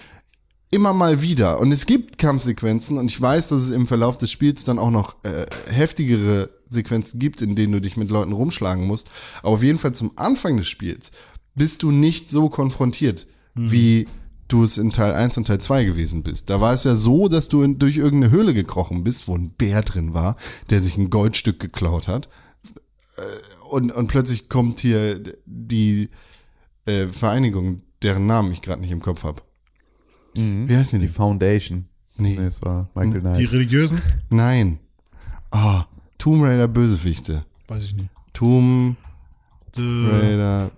immer 0.70 0.92
mal 0.94 1.20
wieder. 1.20 1.60
Und 1.60 1.72
es 1.72 1.84
gibt 1.86 2.18
Kampfsequenzen 2.18 2.96
und 2.98 3.10
ich 3.10 3.20
weiß, 3.20 3.48
dass 3.48 3.62
es 3.62 3.70
im 3.70 3.86
Verlauf 3.86 4.16
des 4.16 4.30
Spiels 4.30 4.64
dann 4.64 4.78
auch 4.78 4.90
noch 4.90 5.16
äh, 5.24 5.46
heftigere 5.70 6.50
Sequenzen 6.68 7.18
gibt, 7.20 7.42
in 7.42 7.54
denen 7.54 7.72
du 7.72 7.80
dich 7.80 7.96
mit 7.98 8.10
Leuten 8.10 8.32
rumschlagen 8.32 8.86
musst. 8.86 9.10
Aber 9.42 9.50
auf 9.52 9.62
jeden 9.62 9.78
Fall 9.78 9.92
zum 9.92 10.12
Anfang 10.16 10.56
des 10.56 10.68
Spiels 10.68 11.10
bist 11.54 11.82
du 11.82 11.90
nicht 11.90 12.30
so 12.30 12.48
konfrontiert, 12.48 13.26
wie 13.54 14.06
du 14.52 14.62
es 14.64 14.78
in 14.78 14.90
Teil 14.90 15.14
1 15.14 15.36
und 15.38 15.46
Teil 15.46 15.60
2 15.60 15.84
gewesen 15.84 16.22
bist. 16.22 16.50
Da 16.50 16.60
war 16.60 16.72
es 16.74 16.84
ja 16.84 16.94
so, 16.94 17.28
dass 17.28 17.48
du 17.48 17.62
in, 17.62 17.78
durch 17.78 17.96
irgendeine 17.96 18.32
Höhle 18.32 18.54
gekrochen 18.54 19.02
bist, 19.04 19.26
wo 19.28 19.36
ein 19.36 19.50
Bär 19.50 19.82
drin 19.82 20.14
war, 20.14 20.36
der 20.70 20.80
sich 20.82 20.96
ein 20.96 21.10
Goldstück 21.10 21.58
geklaut 21.60 22.08
hat. 22.08 22.28
Äh, 23.16 23.22
Und, 23.70 23.90
und 23.92 24.06
plötzlich 24.08 24.48
kommt 24.48 24.80
hier 24.80 25.20
die 25.46 26.10
äh, 26.86 27.06
Vereinigung, 27.08 27.82
deren 28.02 28.26
Namen 28.26 28.52
ich 28.52 28.62
gerade 28.62 28.80
nicht 28.80 28.90
im 28.92 29.00
Kopf 29.02 29.24
habe. 29.24 29.42
Wie 30.34 30.74
heißen 30.76 30.98
Die 31.00 31.06
die? 31.06 31.12
Foundation. 31.12 31.86
Nee. 32.16 32.36
Nee, 32.38 32.44
es 32.46 32.62
war 32.62 32.88
Michael 32.94 33.20
Knight. 33.20 33.36
Die 33.38 33.44
Religiösen? 33.44 34.00
Nein. 34.30 34.78
Ah, 35.50 35.84
Tomb 36.18 36.42
Raider 36.42 36.68
Bösewichte. 36.68 37.44
Weiß 37.68 37.84
ich 37.84 37.94
nicht. 37.94 38.08
Tomb 38.32 38.96
The, 39.74 39.82
Raider 40.10 40.70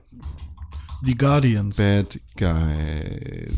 die 1.04 1.16
Guardians. 1.16 1.76
Bad 1.76 2.18
Guys. 2.36 3.52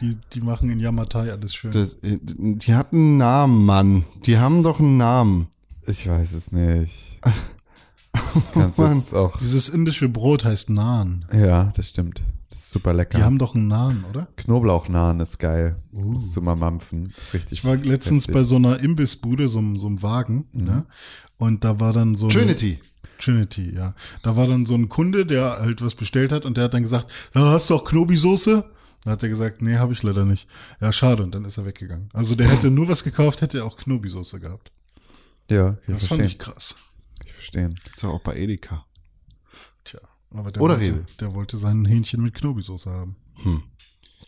Die, 0.00 0.18
die 0.32 0.40
machen 0.40 0.68
in 0.70 0.80
Yamatai 0.80 1.30
alles 1.30 1.54
schön. 1.54 1.70
Das, 1.70 1.94
äh, 2.02 2.18
die 2.22 2.74
hatten 2.74 2.96
einen 2.96 3.16
Namen, 3.18 3.64
Mann. 3.64 4.04
Die 4.26 4.38
haben 4.38 4.62
doch 4.62 4.80
einen 4.80 4.96
Namen. 4.96 5.46
Ich 5.86 6.08
weiß 6.08 6.32
es 6.32 6.50
nicht. 6.52 7.20
Kannst 8.52 8.78
Mann. 8.78 8.92
jetzt 8.94 9.14
auch. 9.14 9.36
Dieses 9.38 9.68
indische 9.68 10.08
Brot 10.08 10.44
heißt 10.44 10.70
Naan. 10.70 11.24
Ja, 11.32 11.72
das 11.76 11.88
stimmt. 11.88 12.22
Das 12.50 12.58
ist 12.60 12.70
super 12.70 12.92
lecker. 12.92 13.16
Die 13.18 13.24
haben 13.24 13.38
doch 13.38 13.54
einen 13.54 13.66
Naan, 13.68 14.04
oder? 14.10 14.28
Knoblauchnahn 14.36 15.20
ist 15.20 15.38
geil. 15.38 15.76
Das 15.92 16.22
ist 16.22 16.32
zum 16.32 16.44
Mampfen. 16.44 17.06
Ist 17.16 17.32
richtig. 17.34 17.58
Ich 17.60 17.64
war 17.64 17.76
letztens 17.76 18.24
heftig. 18.24 18.34
bei 18.34 18.44
so 18.44 18.56
einer 18.56 18.80
Imbissbude, 18.80 19.48
so, 19.48 19.58
einem- 19.58 19.78
so 19.78 19.86
einem 19.86 20.02
Wagen, 20.02 20.44
ne? 20.52 20.84
Und 21.38 21.64
da 21.64 21.80
war 21.80 21.92
dann 21.92 22.14
so 22.14 22.26
eine- 22.26 22.34
Trinity. 22.34 22.80
Trinity, 23.22 23.74
ja. 23.74 23.94
Da 24.22 24.36
war 24.36 24.46
dann 24.46 24.66
so 24.66 24.74
ein 24.74 24.88
Kunde, 24.88 25.24
der 25.26 25.58
halt 25.60 25.82
was 25.82 25.94
bestellt 25.94 26.32
hat 26.32 26.44
und 26.44 26.56
der 26.56 26.64
hat 26.64 26.74
dann 26.74 26.82
gesagt, 26.82 27.10
"Ja, 27.34 27.52
hast 27.52 27.70
du 27.70 27.74
auch 27.74 27.84
Knobi-Soße? 27.84 28.64
Dann 29.04 29.12
hat 29.12 29.22
er 29.22 29.28
gesagt, 29.28 29.62
nee, 29.62 29.76
habe 29.78 29.92
ich 29.92 30.02
leider 30.04 30.24
nicht. 30.24 30.48
Ja, 30.80 30.92
schade. 30.92 31.24
Und 31.24 31.34
dann 31.34 31.44
ist 31.44 31.58
er 31.58 31.66
weggegangen. 31.66 32.08
Also 32.12 32.36
der 32.36 32.48
hätte 32.48 32.70
nur 32.70 32.86
was 32.88 33.02
gekauft, 33.02 33.42
hätte 33.42 33.58
er 33.58 33.64
auch 33.64 33.76
Knobi-Soße 33.76 34.38
gehabt. 34.38 34.70
Ja, 35.50 35.70
okay, 35.70 35.78
Das 35.88 36.02
ich 36.04 36.08
fand 36.08 36.20
verstehe. 36.20 36.26
ich 36.26 36.38
krass. 36.38 36.76
Ich 37.24 37.32
verstehe. 37.32 37.68
Gibt's 37.84 38.04
auch 38.04 38.20
bei 38.20 38.36
Edeka. 38.36 38.84
Tja. 39.82 39.98
Aber 40.30 40.52
der 40.52 40.62
Oder 40.62 40.74
wollte, 40.74 40.92
Rewe. 40.92 41.04
der 41.18 41.34
wollte 41.34 41.56
sein 41.56 41.84
Hähnchen 41.84 42.22
mit 42.22 42.34
Knobi-Soße 42.34 42.90
haben. 42.90 43.16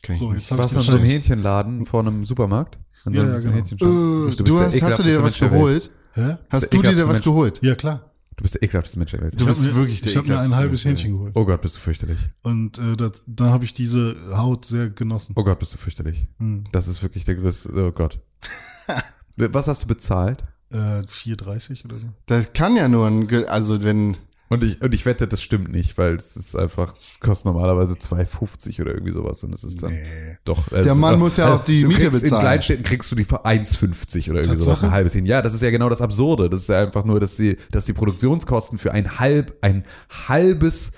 Kenn 0.02 0.14
ich 0.14 0.18
So, 0.20 0.32
jetzt 0.34 0.50
Warst 0.56 0.74
du 0.74 0.80
in 0.80 0.84
so 0.86 0.92
einem 0.96 1.04
Hähnchenladen 1.04 1.86
vor 1.86 2.00
einem 2.00 2.26
Supermarkt? 2.26 2.76
In 3.06 3.14
so 3.14 3.20
Ja, 3.22 3.26
einem 3.28 3.34
ja, 3.34 3.38
genau. 3.62 4.28
Äh, 4.28 4.34
du 4.36 4.58
hast, 4.60 4.82
hast 4.82 4.98
du 4.98 5.02
dir 5.04 5.22
was 5.22 5.38
geholt? 5.38 5.90
Hä? 6.14 6.36
Hast 6.50 6.72
du 6.74 6.82
dir 6.82 6.96
da 6.96 7.06
was 7.08 7.22
geholt? 7.22 7.60
Ja, 7.62 7.74
klar. 7.76 8.10
Du 8.36 8.42
bist 8.42 8.54
der 8.54 8.62
ekelhafteste 8.62 8.98
Mensch 8.98 9.12
der 9.12 9.20
Welt. 9.20 9.34
Du 9.34 9.44
Ich 9.44 9.46
bist 9.46 9.74
wirklich 9.74 10.00
der 10.02 10.10
Ich 10.10 10.16
habe 10.16 10.28
mir 10.28 10.40
ein 10.40 10.54
halbes 10.54 10.84
Hähnchen 10.84 11.12
geholt. 11.12 11.32
Oh 11.36 11.44
Gott, 11.44 11.60
bist 11.62 11.76
du 11.76 11.80
fürchterlich. 11.80 12.18
Und 12.42 12.78
äh, 12.78 12.96
das, 12.96 13.22
da 13.26 13.46
habe 13.46 13.64
ich 13.64 13.72
diese 13.72 14.16
Haut 14.36 14.64
sehr 14.64 14.90
genossen. 14.90 15.34
Oh 15.36 15.44
Gott, 15.44 15.58
bist 15.58 15.74
du 15.74 15.78
fürchterlich. 15.78 16.26
Hm. 16.38 16.64
Das 16.72 16.88
ist 16.88 17.02
wirklich 17.02 17.24
der 17.24 17.36
größte. 17.36 17.72
Oh 17.74 17.92
Gott. 17.92 18.18
Was 19.36 19.68
hast 19.68 19.84
du 19.84 19.86
bezahlt? 19.86 20.42
Äh, 20.70 21.02
4,30 21.02 21.84
oder 21.84 21.98
so. 22.00 22.08
Das 22.26 22.52
kann 22.52 22.76
ja 22.76 22.88
nur 22.88 23.06
ein, 23.06 23.46
also 23.46 23.82
wenn, 23.82 24.16
Und 24.50 24.62
ich, 24.62 24.80
und 24.82 24.94
ich 24.94 25.06
wette, 25.06 25.26
das 25.26 25.42
stimmt 25.42 25.72
nicht, 25.72 25.96
weil 25.96 26.14
es 26.16 26.36
ist 26.36 26.54
einfach, 26.54 26.94
es 26.96 27.18
kostet 27.18 27.46
normalerweise 27.46 27.94
2,50 27.94 28.80
oder 28.82 28.92
irgendwie 28.92 29.12
sowas 29.12 29.42
und 29.42 29.54
es 29.54 29.64
ist 29.64 29.82
dann 29.82 29.92
Nee. 29.92 30.36
doch. 30.44 30.68
Der 30.68 30.94
Mann 30.94 31.14
doch- 31.14 31.18
muss 31.20 31.36
ja 31.38 31.54
auch 31.54 31.64
die 31.64 31.84
Miete 31.84 32.02
kriegst, 32.02 32.22
bezahlen. 32.22 32.32
In 32.34 32.40
Kleinstädten 32.40 32.84
kriegst 32.84 33.10
du 33.10 33.16
die 33.16 33.24
für 33.24 33.46
1,50 33.46 34.30
oder 34.30 34.40
irgendwie 34.42 34.62
sowas, 34.62 34.84
ein 34.84 34.90
halbes 34.90 35.14
hin. 35.14 35.24
Ja, 35.26 35.40
das 35.40 35.54
ist 35.54 35.62
ja 35.62 35.70
genau 35.70 35.88
das 35.88 36.02
Absurde. 36.02 36.50
Das 36.50 36.60
ist 36.60 36.68
ja 36.68 36.80
einfach 36.82 37.04
nur, 37.06 37.20
dass 37.20 37.36
die, 37.36 37.56
dass 37.70 37.86
die 37.86 37.94
Produktionskosten 37.94 38.78
für 38.78 38.92
ein 38.92 39.18
halb, 39.18 39.56
ein 39.62 39.84
halbes 40.28 40.92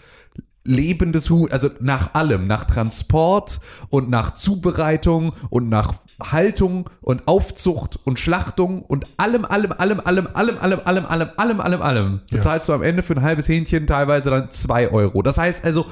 lebendes 0.64 1.30
Huhn, 1.30 1.50
also 1.52 1.70
nach 1.80 2.14
allem, 2.14 2.48
nach 2.48 2.64
Transport 2.64 3.60
und 3.88 4.10
nach 4.10 4.34
Zubereitung 4.34 5.32
und 5.50 5.68
nach 5.68 5.94
Haltung 6.22 6.88
und 7.00 7.28
Aufzucht 7.28 7.98
und 8.04 8.18
Schlachtung 8.18 8.82
und 8.82 9.06
allem, 9.16 9.44
allem, 9.44 9.72
allem, 9.72 10.00
allem, 10.00 10.28
allem, 10.32 10.56
allem, 10.58 10.80
allem, 10.84 11.06
allem, 11.06 11.30
allem, 11.36 11.60
allem, 11.60 11.82
allem, 11.82 12.20
bezahlst 12.30 12.68
du 12.68 12.72
am 12.72 12.82
Ende 12.82 13.02
für 13.02 13.14
ein 13.14 13.22
halbes 13.22 13.48
Hähnchen 13.48 13.86
teilweise 13.86 14.30
dann 14.30 14.50
zwei 14.50 14.90
Euro. 14.90 15.22
Das 15.22 15.36
heißt 15.38 15.64
also, 15.64 15.84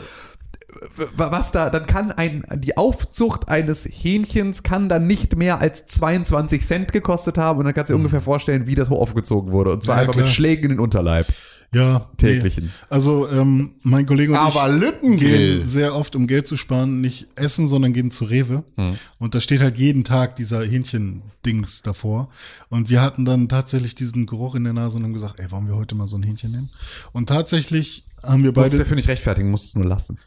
was 1.16 1.52
da, 1.52 1.70
dann 1.70 1.86
kann 1.86 2.10
ein, 2.12 2.44
die 2.56 2.76
Aufzucht 2.76 3.48
eines 3.48 3.84
Hähnchens 3.84 4.62
kann 4.62 4.88
dann 4.88 5.06
nicht 5.06 5.36
mehr 5.36 5.60
als 5.60 5.86
22 5.86 6.66
Cent 6.66 6.92
gekostet 6.92 7.38
haben 7.38 7.58
und 7.60 7.64
dann 7.66 7.74
kannst 7.74 7.90
du 7.90 7.94
dir 7.94 7.98
ungefähr 7.98 8.20
vorstellen, 8.20 8.66
wie 8.66 8.74
das 8.74 8.90
hoch 8.90 9.00
aufgezogen 9.00 9.52
wurde. 9.52 9.70
Und 9.70 9.82
zwar 9.82 9.96
Ja, 9.96 10.00
einfach 10.02 10.14
klar. 10.14 10.26
mit 10.26 10.34
Schlägen 10.34 10.64
in 10.64 10.70
den 10.76 10.80
Unterleib. 10.80 11.26
Ja. 11.74 12.10
Täglichen. 12.16 12.64
Nee. 12.64 12.70
Also 12.88 13.28
ähm, 13.28 13.72
mein 13.82 14.06
Kollege 14.06 14.32
und 14.32 14.38
aber 14.38 14.68
ich 14.72 14.80
Lüttengrill. 14.80 15.58
gehen 15.58 15.68
sehr 15.68 15.94
oft, 15.94 16.14
um 16.16 16.26
Geld 16.26 16.46
zu 16.46 16.56
sparen, 16.56 17.00
nicht 17.00 17.26
essen, 17.36 17.68
sondern 17.68 17.92
gehen 17.92 18.10
zu 18.10 18.24
Rewe. 18.24 18.64
Hm. 18.76 18.96
Und 19.18 19.34
da 19.34 19.40
steht 19.40 19.60
halt 19.60 19.76
jeden 19.76 20.04
Tag 20.04 20.36
dieser 20.36 20.62
Hähnchen-Dings 20.64 21.82
davor. 21.82 22.28
Und 22.68 22.90
wir 22.90 23.02
hatten 23.02 23.24
dann 23.24 23.48
tatsächlich 23.48 23.94
diesen 23.94 24.26
Geruch 24.26 24.54
in 24.54 24.64
der 24.64 24.72
Nase 24.72 24.96
und 24.98 25.04
haben 25.04 25.12
gesagt, 25.12 25.40
ey, 25.40 25.50
wollen 25.50 25.66
wir 25.66 25.76
heute 25.76 25.94
mal 25.94 26.06
so 26.06 26.16
ein 26.16 26.22
Hähnchen 26.22 26.52
nehmen? 26.52 26.70
Und 27.12 27.28
tatsächlich 27.28 28.06
haben 28.22 28.42
wir 28.42 28.52
Du 28.52 28.60
musst 28.60 28.68
es 28.68 28.72
beide, 28.72 28.84
dafür 28.84 28.96
nicht 28.96 29.08
rechtfertigen, 29.08 29.50
musst 29.50 29.66
es 29.66 29.74
nur 29.74 29.84
lassen. 29.84 30.18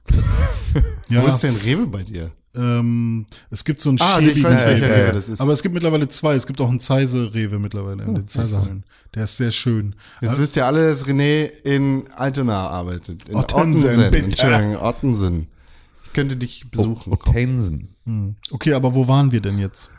ja, 1.10 1.24
Wo 1.24 1.28
ist 1.28 1.41
denn 1.41 1.56
Rewe 1.56 1.88
bei 1.88 2.03
dir? 2.03 2.32
Ähm, 2.57 3.25
es 3.49 3.63
gibt 3.63 3.81
so 3.81 3.91
ein 3.91 3.97
Ah, 3.99 4.19
ich 4.19 4.27
weiß, 4.27 4.34
schäbigen 4.34 4.43
welcher 4.43 4.95
Rewe. 4.95 5.13
Das 5.13 5.29
ist. 5.29 5.39
Aber 5.39 5.53
es 5.53 5.61
gibt 5.61 5.73
mittlerweile 5.73 6.07
zwei. 6.07 6.35
Es 6.35 6.47
gibt 6.47 6.59
auch 6.59 6.69
einen 6.69 6.79
Zeise-Rewe 6.79 7.59
mittlerweile 7.59 8.03
in 8.03 8.15
den 8.15 8.27
Zeiserhallen. 8.27 8.84
Der 9.15 9.23
ist 9.25 9.38
sehr 9.38 9.51
schön. 9.51 9.95
Jetzt 10.21 10.39
wisst 10.39 10.55
ihr 10.55 10.65
alle, 10.65 10.89
dass 10.89 11.05
René 11.05 11.45
in 11.63 12.05
Altona 12.15 12.67
arbeitet. 12.69 13.29
In 13.29 13.35
Ottensen. 13.35 14.13
Entschuldigung, 14.13 14.77
Ottensen. 14.77 15.47
Ich 16.05 16.13
könnte 16.13 16.35
dich 16.35 16.69
besuchen. 16.71 17.13
Obtainsen. 17.13 17.95
Okay, 18.51 18.73
aber 18.73 18.93
wo 18.95 19.07
waren 19.07 19.31
wir 19.31 19.41
denn 19.41 19.59
jetzt? 19.59 19.89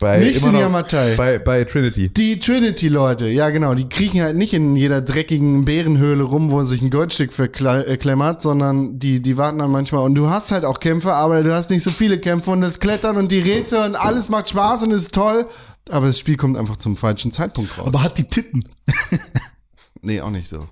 Bei, 0.00 0.18
Nicht 0.18 0.38
immer 0.38 0.46
in 0.46 0.52
noch 0.54 0.60
Yamatai. 0.60 1.14
Bei, 1.14 1.38
bei 1.38 1.62
Trinity. 1.64 2.08
Die 2.08 2.40
Trinity-Leute, 2.40 3.26
ja 3.28 3.50
genau, 3.50 3.74
die 3.74 3.86
kriechen 3.86 4.22
halt 4.22 4.34
nicht 4.34 4.54
in 4.54 4.74
jeder 4.74 5.02
dreckigen 5.02 5.66
Bärenhöhle 5.66 6.22
rum, 6.22 6.50
wo 6.50 6.64
sich 6.64 6.80
ein 6.80 6.88
Goldstück 6.88 7.34
verklemmert, 7.34 8.40
sondern 8.40 8.98
die, 8.98 9.20
die 9.20 9.36
warten 9.36 9.58
dann 9.58 9.70
manchmal. 9.70 10.02
Und 10.04 10.14
du 10.14 10.30
hast 10.30 10.52
halt 10.52 10.64
auch 10.64 10.80
Kämpfe, 10.80 11.12
aber 11.12 11.42
du 11.42 11.54
hast 11.54 11.68
nicht 11.68 11.82
so 11.82 11.90
viele 11.90 12.18
Kämpfe 12.18 12.50
und 12.50 12.62
das 12.62 12.80
Klettern 12.80 13.18
und 13.18 13.30
die 13.30 13.40
Rätsel 13.40 13.84
und 13.84 13.94
alles 13.94 14.30
macht 14.30 14.48
Spaß 14.48 14.84
und 14.84 14.92
ist 14.92 15.14
toll, 15.14 15.46
Aber 15.90 16.06
das 16.06 16.18
Spiel 16.18 16.38
kommt 16.38 16.56
einfach 16.56 16.78
zum 16.78 16.96
falschen 16.96 17.30
Zeitpunkt 17.30 17.76
raus. 17.76 17.86
Aber 17.86 18.02
hat 18.02 18.16
die 18.16 18.24
Titten. 18.24 18.64
nee, 20.00 20.22
auch 20.22 20.30
nicht 20.30 20.48
so. 20.48 20.66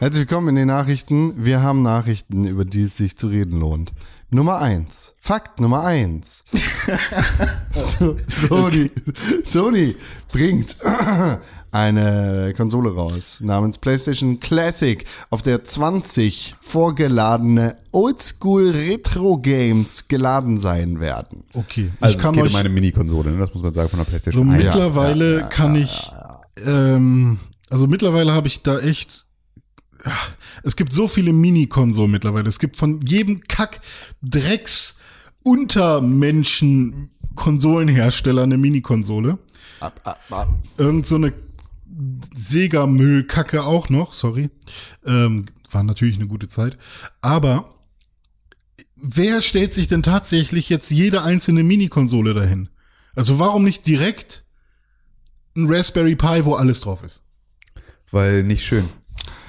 Herzlich 0.00 0.28
willkommen 0.28 0.50
in 0.50 0.54
den 0.54 0.68
Nachrichten. 0.68 1.44
Wir 1.44 1.60
haben 1.60 1.82
Nachrichten, 1.82 2.44
über 2.44 2.64
die 2.64 2.82
es 2.82 2.96
sich 2.96 3.18
zu 3.18 3.26
reden 3.26 3.58
lohnt. 3.58 3.92
Nummer 4.30 4.60
eins. 4.60 5.12
Fakt 5.16 5.58
Nummer 5.58 5.82
eins. 5.82 6.44
so, 7.74 8.16
Sony, 8.28 8.92
Sony 9.42 9.96
bringt 10.30 10.76
eine 11.72 12.54
Konsole 12.56 12.94
raus 12.94 13.40
namens 13.40 13.78
PlayStation 13.78 14.38
Classic, 14.38 15.04
auf 15.30 15.42
der 15.42 15.64
20 15.64 16.54
vorgeladene 16.60 17.74
Oldschool 17.90 18.70
Retro 18.70 19.38
Games 19.38 20.06
geladen 20.06 20.60
sein 20.60 21.00
werden. 21.00 21.42
Okay. 21.54 21.90
Also 21.98 22.18
es 22.18 22.32
geht 22.32 22.50
um 22.50 22.54
eine 22.54 22.68
Mini-Konsole, 22.68 23.32
ne? 23.32 23.38
das 23.38 23.52
muss 23.52 23.64
man 23.64 23.74
sagen, 23.74 23.88
von 23.88 23.98
der 23.98 24.06
PlayStation 24.06 24.46
so 24.46 24.52
1. 24.52 24.64
mittlerweile 24.64 25.34
ja, 25.34 25.40
ja, 25.40 25.46
kann 25.48 25.74
ich, 25.74 26.12
ähm, 26.64 27.40
also 27.68 27.88
mittlerweile 27.88 28.32
habe 28.32 28.46
ich 28.46 28.62
da 28.62 28.78
echt 28.78 29.24
es 30.62 30.76
gibt 30.76 30.92
so 30.92 31.08
viele 31.08 31.32
Mini-Konsolen 31.32 32.10
mittlerweile. 32.10 32.48
Es 32.48 32.58
gibt 32.58 32.76
von 32.76 33.00
jedem 33.02 33.40
Kack 33.40 33.80
Drecks 34.22 34.96
Untermenschen 35.42 37.10
Konsolenhersteller 37.34 38.42
eine 38.42 38.58
Mini-Konsole. 38.58 39.38
Irgend 40.76 41.06
so 41.06 41.14
eine 41.14 41.32
Sega-Müll-Kacke 42.34 43.62
auch 43.62 43.88
noch, 43.88 44.12
sorry. 44.12 44.50
Ähm, 45.06 45.46
war 45.70 45.82
natürlich 45.82 46.16
eine 46.16 46.26
gute 46.26 46.48
Zeit. 46.48 46.76
Aber 47.20 47.74
wer 48.96 49.40
stellt 49.40 49.72
sich 49.72 49.88
denn 49.88 50.02
tatsächlich 50.02 50.68
jetzt 50.68 50.90
jede 50.90 51.22
einzelne 51.22 51.62
Mini-Konsole 51.62 52.34
dahin? 52.34 52.68
Also 53.14 53.38
warum 53.38 53.64
nicht 53.64 53.86
direkt 53.86 54.44
ein 55.56 55.66
Raspberry 55.68 56.16
Pi, 56.16 56.44
wo 56.44 56.54
alles 56.54 56.80
drauf 56.80 57.02
ist? 57.02 57.22
Weil 58.10 58.42
nicht 58.42 58.64
schön. 58.64 58.88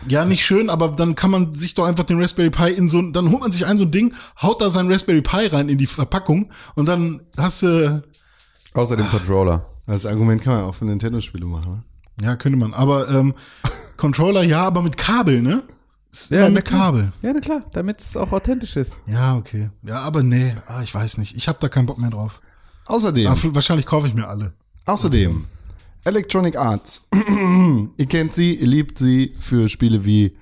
Ja, 0.07 0.26
nicht 0.26 0.45
schön, 0.45 0.69
aber 0.69 0.89
dann 0.89 1.15
kann 1.15 1.31
man 1.31 1.55
sich 1.55 1.76
doch 1.76 1.85
einfach 1.85 2.03
den 2.03 2.21
Raspberry 2.21 2.49
Pi 2.49 2.71
in 2.71 2.88
so, 2.88 3.01
dann 3.01 3.31
holt 3.31 3.41
man 3.41 3.51
sich 3.51 3.65
ein 3.65 3.77
so 3.77 3.85
ein 3.85 3.91
Ding, 3.91 4.13
haut 4.41 4.61
da 4.61 4.69
sein 4.69 4.91
Raspberry 4.91 5.21
Pi 5.21 5.47
rein 5.47 5.69
in 5.69 5.77
die 5.77 5.88
Verpackung 5.88 6.51
und 6.76 6.85
dann 6.88 7.21
hast 7.38 7.63
du. 7.63 8.03
Außer 8.73 8.95
dem 8.95 9.09
Controller. 9.09 9.65
Das 9.88 10.05
Argument 10.05 10.41
kann 10.41 10.53
man 10.55 10.63
auch 10.63 10.76
für 10.76 10.85
Nintendo-Spiele 10.85 11.45
machen. 11.45 11.84
Ne? 12.19 12.26
Ja, 12.26 12.35
könnte 12.35 12.57
man. 12.57 12.73
Aber 12.73 13.09
ähm, 13.09 13.34
Controller 13.97 14.43
ja, 14.43 14.61
aber 14.61 14.81
mit 14.81 14.97
Kabel, 14.97 15.41
ne? 15.41 15.63
ja, 16.30 16.49
mit 16.49 16.65
Kabel. 16.65 17.11
Ja, 17.21 17.34
na 17.34 17.39
klar, 17.39 17.65
damit 17.73 17.99
es 17.99 18.15
auch 18.15 18.31
authentisch 18.31 18.76
ist. 18.76 18.97
Ja, 19.07 19.35
okay. 19.35 19.69
Ja, 19.84 19.99
aber 19.99 20.23
nee, 20.23 20.55
ah, 20.67 20.81
ich 20.84 20.93
weiß 20.93 21.17
nicht. 21.17 21.35
Ich 21.35 21.47
habe 21.47 21.57
da 21.59 21.69
keinen 21.69 21.85
Bock 21.85 21.99
mehr 21.99 22.09
drauf. 22.09 22.41
Außerdem. 22.85 23.27
Aber 23.27 23.55
wahrscheinlich 23.55 23.85
kaufe 23.85 24.07
ich 24.07 24.13
mir 24.13 24.27
alle. 24.27 24.53
Außerdem 24.85 25.45
Electronic 26.03 26.55
Arts. 26.55 27.01
ihr 27.97 28.05
kennt 28.05 28.34
sie, 28.34 28.55
ihr 28.55 28.67
liebt 28.67 28.97
sie 28.97 29.34
für 29.39 29.67
Spiele 29.69 30.05
wie 30.05 30.34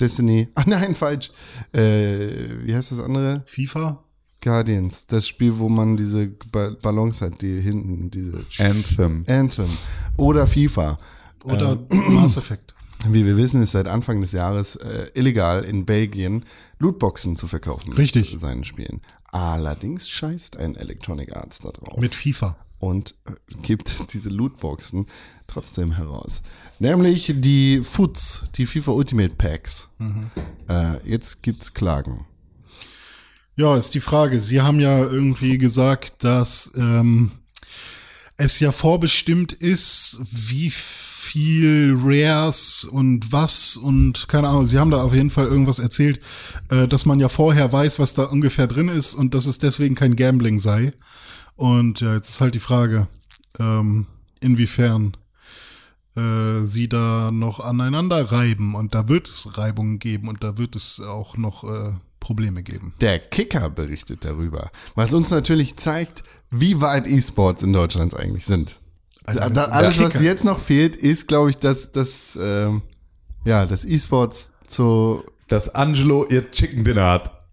Destiny. 0.00 0.48
Ah 0.54 0.64
nein, 0.66 0.94
falsch. 0.94 1.30
Äh, 1.72 2.64
wie 2.64 2.74
heißt 2.74 2.92
das 2.92 3.00
andere? 3.00 3.42
FIFA? 3.46 4.02
Guardians. 4.40 5.06
Das 5.06 5.28
Spiel, 5.28 5.58
wo 5.58 5.68
man 5.68 5.96
diese 5.96 6.28
ba 6.50 6.70
Ballons 6.82 7.20
hat, 7.20 7.40
die 7.42 7.60
hinten, 7.60 8.10
diese 8.10 8.44
Anthem. 8.58 9.24
Anthem. 9.28 9.68
Oder 10.16 10.46
FIFA. 10.46 10.98
Oder 11.44 11.78
ähm, 11.90 12.14
Mass 12.14 12.36
Effect. 12.36 12.74
Wie 13.08 13.24
wir 13.26 13.36
wissen, 13.36 13.62
ist 13.62 13.72
seit 13.72 13.88
Anfang 13.88 14.20
des 14.20 14.32
Jahres 14.32 14.76
äh, 14.76 15.06
illegal 15.14 15.64
in 15.64 15.84
Belgien 15.84 16.44
Lootboxen 16.78 17.36
zu 17.36 17.46
verkaufen. 17.48 17.92
Richtig. 17.92 18.32
Mit 18.32 18.40
seinen 18.40 18.64
Spielen. 18.64 19.00
Allerdings 19.32 20.08
scheißt 20.08 20.56
ein 20.56 20.76
Electronic 20.76 21.34
Arts 21.36 21.60
da 21.60 21.70
drauf. 21.70 21.98
Mit 21.98 22.14
FIFA 22.14 22.56
und 22.82 23.14
äh, 23.26 23.32
gibt 23.62 23.94
diese 24.12 24.28
Lootboxen 24.28 25.06
trotzdem 25.46 25.92
heraus. 25.92 26.42
Nämlich 26.80 27.32
die 27.36 27.80
FUTs, 27.82 28.46
die 28.56 28.66
FIFA 28.66 28.92
Ultimate 28.92 29.34
Packs. 29.36 29.88
Mhm. 29.98 30.30
Äh, 30.68 31.08
jetzt 31.08 31.42
gibt's 31.42 31.74
Klagen. 31.74 32.26
Ja, 33.54 33.76
ist 33.76 33.94
die 33.94 34.00
Frage. 34.00 34.40
Sie 34.40 34.62
haben 34.62 34.80
ja 34.80 34.98
irgendwie 34.98 35.58
gesagt, 35.58 36.24
dass 36.24 36.72
ähm, 36.74 37.30
es 38.36 38.58
ja 38.58 38.72
vorbestimmt 38.72 39.52
ist, 39.52 40.20
wie 40.30 40.70
viel 40.70 41.94
Rares 41.96 42.84
und 42.84 43.30
was 43.30 43.76
und 43.76 44.26
keine 44.26 44.48
Ahnung. 44.48 44.66
Sie 44.66 44.78
haben 44.78 44.90
da 44.90 45.02
auf 45.02 45.14
jeden 45.14 45.30
Fall 45.30 45.46
irgendwas 45.46 45.78
erzählt, 45.78 46.18
äh, 46.68 46.88
dass 46.88 47.06
man 47.06 47.20
ja 47.20 47.28
vorher 47.28 47.72
weiß, 47.72 48.00
was 48.00 48.14
da 48.14 48.24
ungefähr 48.24 48.66
drin 48.66 48.88
ist 48.88 49.14
und 49.14 49.34
dass 49.34 49.46
es 49.46 49.60
deswegen 49.60 49.94
kein 49.94 50.16
Gambling 50.16 50.58
sei. 50.58 50.90
Und 51.62 52.00
ja, 52.00 52.14
jetzt 52.14 52.28
ist 52.28 52.40
halt 52.40 52.56
die 52.56 52.58
Frage, 52.58 53.06
ähm, 53.60 54.06
inwiefern 54.40 55.16
äh, 56.16 56.64
sie 56.64 56.88
da 56.88 57.30
noch 57.30 57.60
aneinander 57.60 58.32
reiben. 58.32 58.74
Und 58.74 58.96
da 58.96 59.06
wird 59.06 59.28
es 59.28 59.56
Reibungen 59.56 60.00
geben 60.00 60.26
und 60.26 60.42
da 60.42 60.58
wird 60.58 60.74
es 60.74 60.98
auch 60.98 61.36
noch 61.36 61.62
äh, 61.62 61.92
Probleme 62.18 62.64
geben. 62.64 62.94
Der 63.00 63.20
Kicker 63.20 63.70
berichtet 63.70 64.24
darüber, 64.24 64.72
was 64.96 65.14
uns 65.14 65.30
natürlich 65.30 65.76
zeigt, 65.76 66.24
wie 66.50 66.80
weit 66.80 67.06
E-Sports 67.06 67.62
in 67.62 67.72
Deutschland 67.72 68.18
eigentlich 68.18 68.44
sind. 68.44 68.80
Also 69.22 69.48
da, 69.48 69.66
alles, 69.66 70.00
was 70.00 70.20
jetzt 70.20 70.44
noch 70.44 70.58
fehlt, 70.58 70.96
ist, 70.96 71.28
glaube 71.28 71.50
ich, 71.50 71.58
dass 71.58 71.92
das, 71.92 72.36
ähm, 72.42 72.82
ja, 73.44 73.66
das 73.66 73.84
E-Sports 73.84 74.50
zu. 74.66 75.22
Dass 75.46 75.72
Angelo 75.72 76.26
ihr 76.28 76.50
Chicken 76.50 76.82
Dinner 76.82 77.08
hat. 77.08 77.46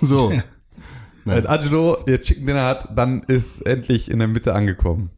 so. 0.00 0.32
Wenn 1.34 1.46
Angelo 1.46 1.98
ihr 2.08 2.22
Chicken 2.22 2.46
Dinner 2.46 2.64
hat, 2.64 2.96
dann 2.96 3.22
ist 3.24 3.60
endlich 3.66 4.10
in 4.10 4.20
der 4.20 4.28
Mitte 4.28 4.54
angekommen. 4.54 5.10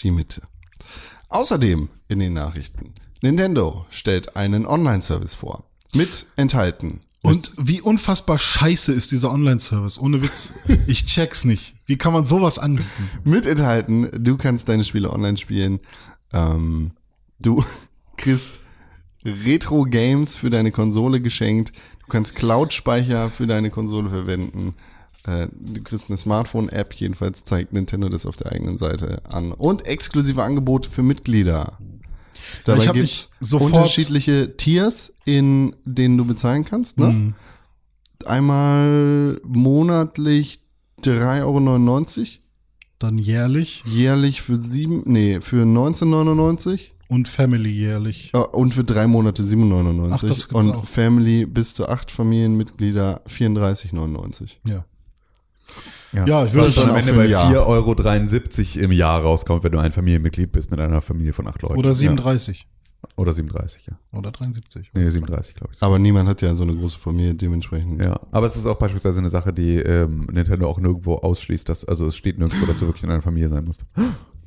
Die 0.00 0.10
Mitte. 0.10 0.42
Außerdem 1.30 1.88
in 2.08 2.18
den 2.18 2.34
Nachrichten. 2.34 2.94
Nintendo 3.22 3.86
stellt 3.88 4.36
einen 4.36 4.66
Online-Service 4.66 5.34
vor. 5.34 5.64
Mit 5.94 6.26
enthalten. 6.36 7.00
Und 7.22 7.52
wie 7.56 7.80
unfassbar 7.80 8.38
scheiße 8.38 8.92
ist 8.92 9.10
dieser 9.12 9.32
Online-Service. 9.32 9.98
Ohne 9.98 10.20
Witz. 10.20 10.52
Ich 10.86 11.06
check's 11.06 11.46
nicht. 11.46 11.74
Wie 11.86 11.96
kann 11.96 12.12
man 12.12 12.26
sowas 12.26 12.58
anbieten? 12.58 13.10
Mit 13.24 13.46
enthalten. 13.46 14.10
Du 14.22 14.36
kannst 14.36 14.68
deine 14.68 14.84
Spiele 14.84 15.10
online 15.10 15.38
spielen. 15.38 15.80
Ähm, 16.34 16.90
du 17.40 17.64
kriegst 18.18 18.60
Retro-Games 19.24 20.36
für 20.36 20.50
deine 20.50 20.70
Konsole 20.70 21.22
geschenkt. 21.22 21.72
Du 22.06 22.12
kannst 22.12 22.34
Cloud-Speicher 22.34 23.30
für 23.30 23.46
deine 23.46 23.70
Konsole 23.70 24.10
verwenden. 24.10 24.74
Äh, 25.26 25.48
du 25.52 25.82
kriegst 25.82 26.10
eine 26.10 26.18
Smartphone-App, 26.18 26.92
jedenfalls 26.94 27.44
zeigt 27.44 27.72
Nintendo 27.72 28.08
das 28.08 28.26
auf 28.26 28.36
der 28.36 28.52
eigenen 28.52 28.78
Seite 28.78 29.22
an. 29.30 29.52
Und 29.52 29.86
exklusive 29.86 30.42
Angebote 30.42 30.90
für 30.90 31.02
Mitglieder. 31.02 31.78
Dabei 32.64 32.86
gibt 32.86 33.30
es 33.40 33.52
unterschiedliche 33.52 34.56
Tiers, 34.56 35.12
in 35.24 35.74
denen 35.84 36.18
du 36.18 36.26
bezahlen 36.26 36.64
kannst. 36.64 36.98
Ne? 36.98 37.08
Mhm. 37.08 37.34
Einmal 38.26 39.40
monatlich 39.44 40.60
3,99 41.02 42.18
Euro. 42.18 42.26
Dann 42.98 43.18
jährlich? 43.18 43.82
Jährlich 43.86 44.42
für 44.42 44.56
sieben, 44.56 45.02
nee, 45.04 45.40
für 45.40 45.64
19,99. 45.64 46.93
Und 47.08 47.28
Family 47.28 47.70
jährlich. 47.70 48.30
Ja, 48.34 48.40
und 48.40 48.74
für 48.74 48.84
drei 48.84 49.06
Monate 49.06 49.42
7,99. 49.42 50.10
Ach, 50.12 50.22
das 50.22 50.44
Und 50.46 50.72
auch. 50.72 50.86
Family 50.86 51.46
bis 51.46 51.74
zu 51.74 51.88
acht 51.88 52.10
Familienmitglieder 52.10 53.22
34,99. 53.28 54.56
Ja. 54.66 54.84
Ja, 56.12 56.26
ja 56.26 56.44
ich 56.46 56.52
würde 56.52 56.70
dann 56.72 56.90
am 56.90 56.96
Ende 56.96 57.12
bei 57.12 57.26
4,73 57.26 58.76
Euro 58.76 58.84
im 58.84 58.92
Jahr 58.92 59.20
rauskommt, 59.22 59.64
wenn 59.64 59.72
du 59.72 59.78
ein 59.78 59.92
Familienmitglied 59.92 60.52
bist 60.52 60.70
mit 60.70 60.80
einer 60.80 61.02
Familie 61.02 61.32
von 61.32 61.46
acht 61.46 61.62
Leuten. 61.62 61.76
Oder 61.76 61.92
37. 61.92 62.60
Ja. 62.60 62.66
Oder 63.16 63.32
37, 63.32 63.86
ja. 63.86 63.98
Oder 64.12 64.30
73. 64.32 64.90
Nee, 64.94 65.08
37, 65.08 65.54
glaube 65.54 65.74
ich. 65.74 65.82
Aber 65.82 65.98
niemand 65.98 66.28
hat 66.28 66.40
ja 66.42 66.54
so 66.54 66.62
eine 66.62 66.74
große 66.74 66.98
Familie 66.98 67.34
dementsprechend. 67.34 68.00
Ja, 68.00 68.18
aber 68.32 68.46
es 68.46 68.56
ist 68.56 68.66
auch 68.66 68.76
beispielsweise 68.76 69.20
eine 69.20 69.30
Sache, 69.30 69.52
die 69.52 69.76
ähm, 69.76 70.26
Nintendo 70.32 70.68
auch 70.68 70.78
nirgendwo 70.78 71.16
ausschließt, 71.16 71.68
dass, 71.68 71.84
also 71.84 72.06
es 72.06 72.16
steht 72.16 72.38
nirgendwo, 72.38 72.66
dass 72.66 72.78
du 72.78 72.86
wirklich 72.86 73.04
in 73.04 73.10
einer 73.10 73.22
Familie 73.22 73.48
sein 73.48 73.64
musst. 73.64 73.84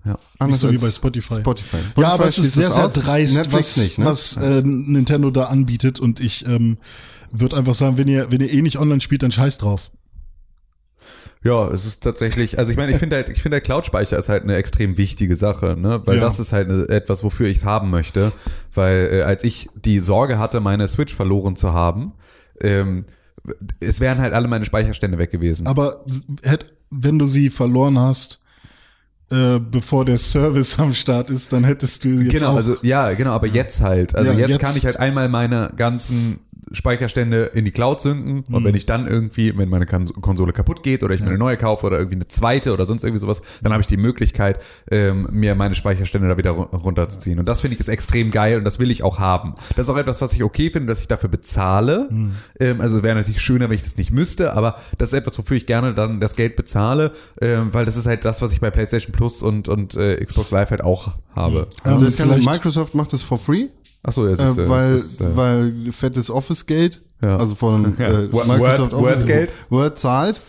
Ja. 0.07 0.17
Anders 0.39 0.61
so 0.61 0.71
wie 0.71 0.77
bei 0.77 0.89
Spotify. 0.89 1.35
Spotify. 1.35 1.77
Spotify. 1.77 2.01
Ja, 2.01 2.09
aber 2.09 2.25
es 2.25 2.37
ist 2.37 2.53
sehr, 2.53 2.71
sehr 2.71 2.87
dreist, 2.89 3.35
Netflix 3.35 3.77
was, 3.77 3.77
nicht, 3.77 3.97
ne? 3.97 4.05
was 4.05 4.37
äh, 4.37 4.61
Nintendo 4.63 5.31
da 5.31 5.45
anbietet 5.45 5.99
und 5.99 6.19
ich 6.19 6.45
ähm, 6.45 6.77
würde 7.31 7.57
einfach 7.57 7.75
sagen, 7.75 7.97
wenn 7.97 8.07
ihr, 8.07 8.31
wenn 8.31 8.41
ihr 8.41 8.51
eh 8.51 8.61
nicht 8.61 8.79
online 8.79 9.01
spielt, 9.01 9.23
dann 9.23 9.31
scheiß 9.31 9.57
drauf. 9.57 9.91
Ja, 11.43 11.67
es 11.69 11.85
ist 11.85 12.03
tatsächlich, 12.03 12.57
also 12.57 12.71
ich 12.71 12.77
meine, 12.77 12.91
ich 12.91 12.97
finde 12.97 13.15
halt, 13.15 13.29
ich 13.29 13.41
finde 13.41 13.55
der 13.55 13.61
Cloud-Speicher 13.61 14.17
ist 14.17 14.27
halt 14.27 14.43
eine 14.43 14.55
extrem 14.55 14.97
wichtige 14.97 15.35
Sache, 15.35 15.75
ne? 15.79 16.01
Weil 16.05 16.17
ja. 16.17 16.21
das 16.21 16.39
ist 16.39 16.51
halt 16.51 16.69
etwas, 16.89 17.23
wofür 17.23 17.47
ich 17.47 17.57
es 17.57 17.65
haben 17.65 17.89
möchte. 17.89 18.31
Weil 18.73 19.09
äh, 19.11 19.21
als 19.21 19.43
ich 19.43 19.69
die 19.75 19.99
Sorge 19.99 20.39
hatte, 20.39 20.59
meine 20.59 20.87
Switch 20.87 21.13
verloren 21.13 21.55
zu 21.55 21.73
haben, 21.73 22.13
ähm, 22.61 23.05
es 23.79 23.99
wären 23.99 24.17
halt 24.17 24.33
alle 24.33 24.47
meine 24.47 24.65
Speicherstände 24.65 25.17
weg 25.17 25.31
gewesen. 25.31 25.67
Aber 25.67 26.03
hätt, 26.43 26.73
wenn 26.89 27.19
du 27.19 27.25
sie 27.25 27.49
verloren 27.49 27.99
hast, 27.99 28.41
äh, 29.29 29.59
bevor 29.59 30.05
der 30.05 30.17
Service 30.17 30.79
am 30.79 30.93
Start 30.93 31.29
ist, 31.29 31.51
dann 31.51 31.63
hättest 31.63 32.03
du 32.03 32.09
jetzt 32.09 32.31
Genau, 32.31 32.55
also 32.55 32.75
ja, 32.81 33.13
genau, 33.13 33.31
aber 33.31 33.47
jetzt 33.47 33.81
halt. 33.81 34.15
Also 34.15 34.31
ja, 34.31 34.37
jetzt, 34.37 34.49
jetzt, 34.49 34.59
kann 34.59 34.75
ich 34.75 34.85
halt 34.85 34.97
einmal 34.97 35.27
meine 35.29 35.69
ganzen 35.75 36.39
Speicherstände 36.71 37.51
in 37.53 37.65
die 37.65 37.71
Cloud 37.71 38.01
synken 38.01 38.43
und 38.51 38.63
wenn 38.63 38.75
ich 38.75 38.85
dann 38.85 39.07
irgendwie, 39.07 39.57
wenn 39.57 39.69
meine 39.69 39.85
Kon- 39.85 40.11
Konsole 40.21 40.53
kaputt 40.53 40.83
geht 40.83 41.03
oder 41.03 41.13
ich 41.15 41.21
mir 41.21 41.27
eine 41.27 41.37
neue 41.37 41.57
kaufe 41.57 41.85
oder 41.85 41.97
irgendwie 41.97 42.15
eine 42.17 42.27
zweite 42.27 42.73
oder 42.73 42.85
sonst 42.85 43.03
irgendwie 43.03 43.19
sowas, 43.21 43.41
dann 43.61 43.71
habe 43.73 43.81
ich 43.81 43.87
die 43.87 43.97
Möglichkeit, 43.97 44.61
ähm, 44.91 45.27
mir 45.31 45.55
meine 45.55 45.75
Speicherstände 45.75 46.27
da 46.27 46.37
wieder 46.37 46.51
ru- 46.51 46.75
runterzuziehen. 46.75 47.39
Und 47.39 47.47
das 47.47 47.61
finde 47.61 47.75
ich 47.75 47.79
ist 47.79 47.87
extrem 47.89 48.31
geil 48.31 48.57
und 48.57 48.63
das 48.63 48.79
will 48.79 48.91
ich 48.91 49.03
auch 49.03 49.19
haben. 49.19 49.55
Das 49.75 49.87
ist 49.87 49.89
auch 49.89 49.97
etwas, 49.97 50.21
was 50.21 50.33
ich 50.33 50.43
okay 50.43 50.69
finde, 50.69 50.87
dass 50.87 50.99
ich 51.01 51.07
dafür 51.07 51.29
bezahle. 51.29 52.09
Ähm, 52.59 52.81
also 52.81 53.03
wäre 53.03 53.15
natürlich 53.15 53.41
schöner, 53.41 53.69
wenn 53.69 53.75
ich 53.75 53.83
das 53.83 53.97
nicht 53.97 54.11
müsste, 54.11 54.53
aber 54.53 54.77
das 54.97 55.13
ist 55.13 55.19
etwas, 55.19 55.37
wofür 55.37 55.57
ich 55.57 55.65
gerne 55.65 55.93
dann 55.93 56.19
das 56.19 56.35
Geld 56.35 56.55
bezahle, 56.55 57.11
ähm, 57.41 57.69
weil 57.73 57.85
das 57.85 57.95
ist 57.97 58.05
halt 58.05 58.25
das, 58.25 58.41
was 58.41 58.51
ich 58.51 58.59
bei 58.59 58.71
PlayStation 58.71 59.11
Plus 59.11 59.41
und, 59.41 59.67
und 59.69 59.95
äh, 59.95 60.23
Xbox 60.23 60.51
Live 60.51 60.71
halt 60.71 60.83
auch 60.83 61.11
habe. 61.35 61.67
Ja, 61.85 61.91
das 62.05 62.15
kann, 62.17 62.29
Microsoft 62.45 62.95
macht 62.95 63.13
das 63.13 63.21
for 63.21 63.37
free, 63.37 63.67
Achso, 64.07 64.25
äh, 64.25 64.31
ist, 64.31 64.39
äh, 64.39 64.67
weil, 64.69 64.95
ist, 64.95 65.21
äh, 65.21 65.35
weil 65.35 65.91
fettes 65.91 66.29
Office-Geld, 66.31 67.01
Ja. 67.21 67.37
also 67.37 67.53
von 67.55 67.95
Ja. 67.99 68.07
äh, 68.07 68.31
Word- 68.33 68.47
Microsoft 68.47 68.91
Word- 68.93 69.01
Word-Geld. 69.19 69.53
Word 69.69 69.99
zahlt 69.99 70.41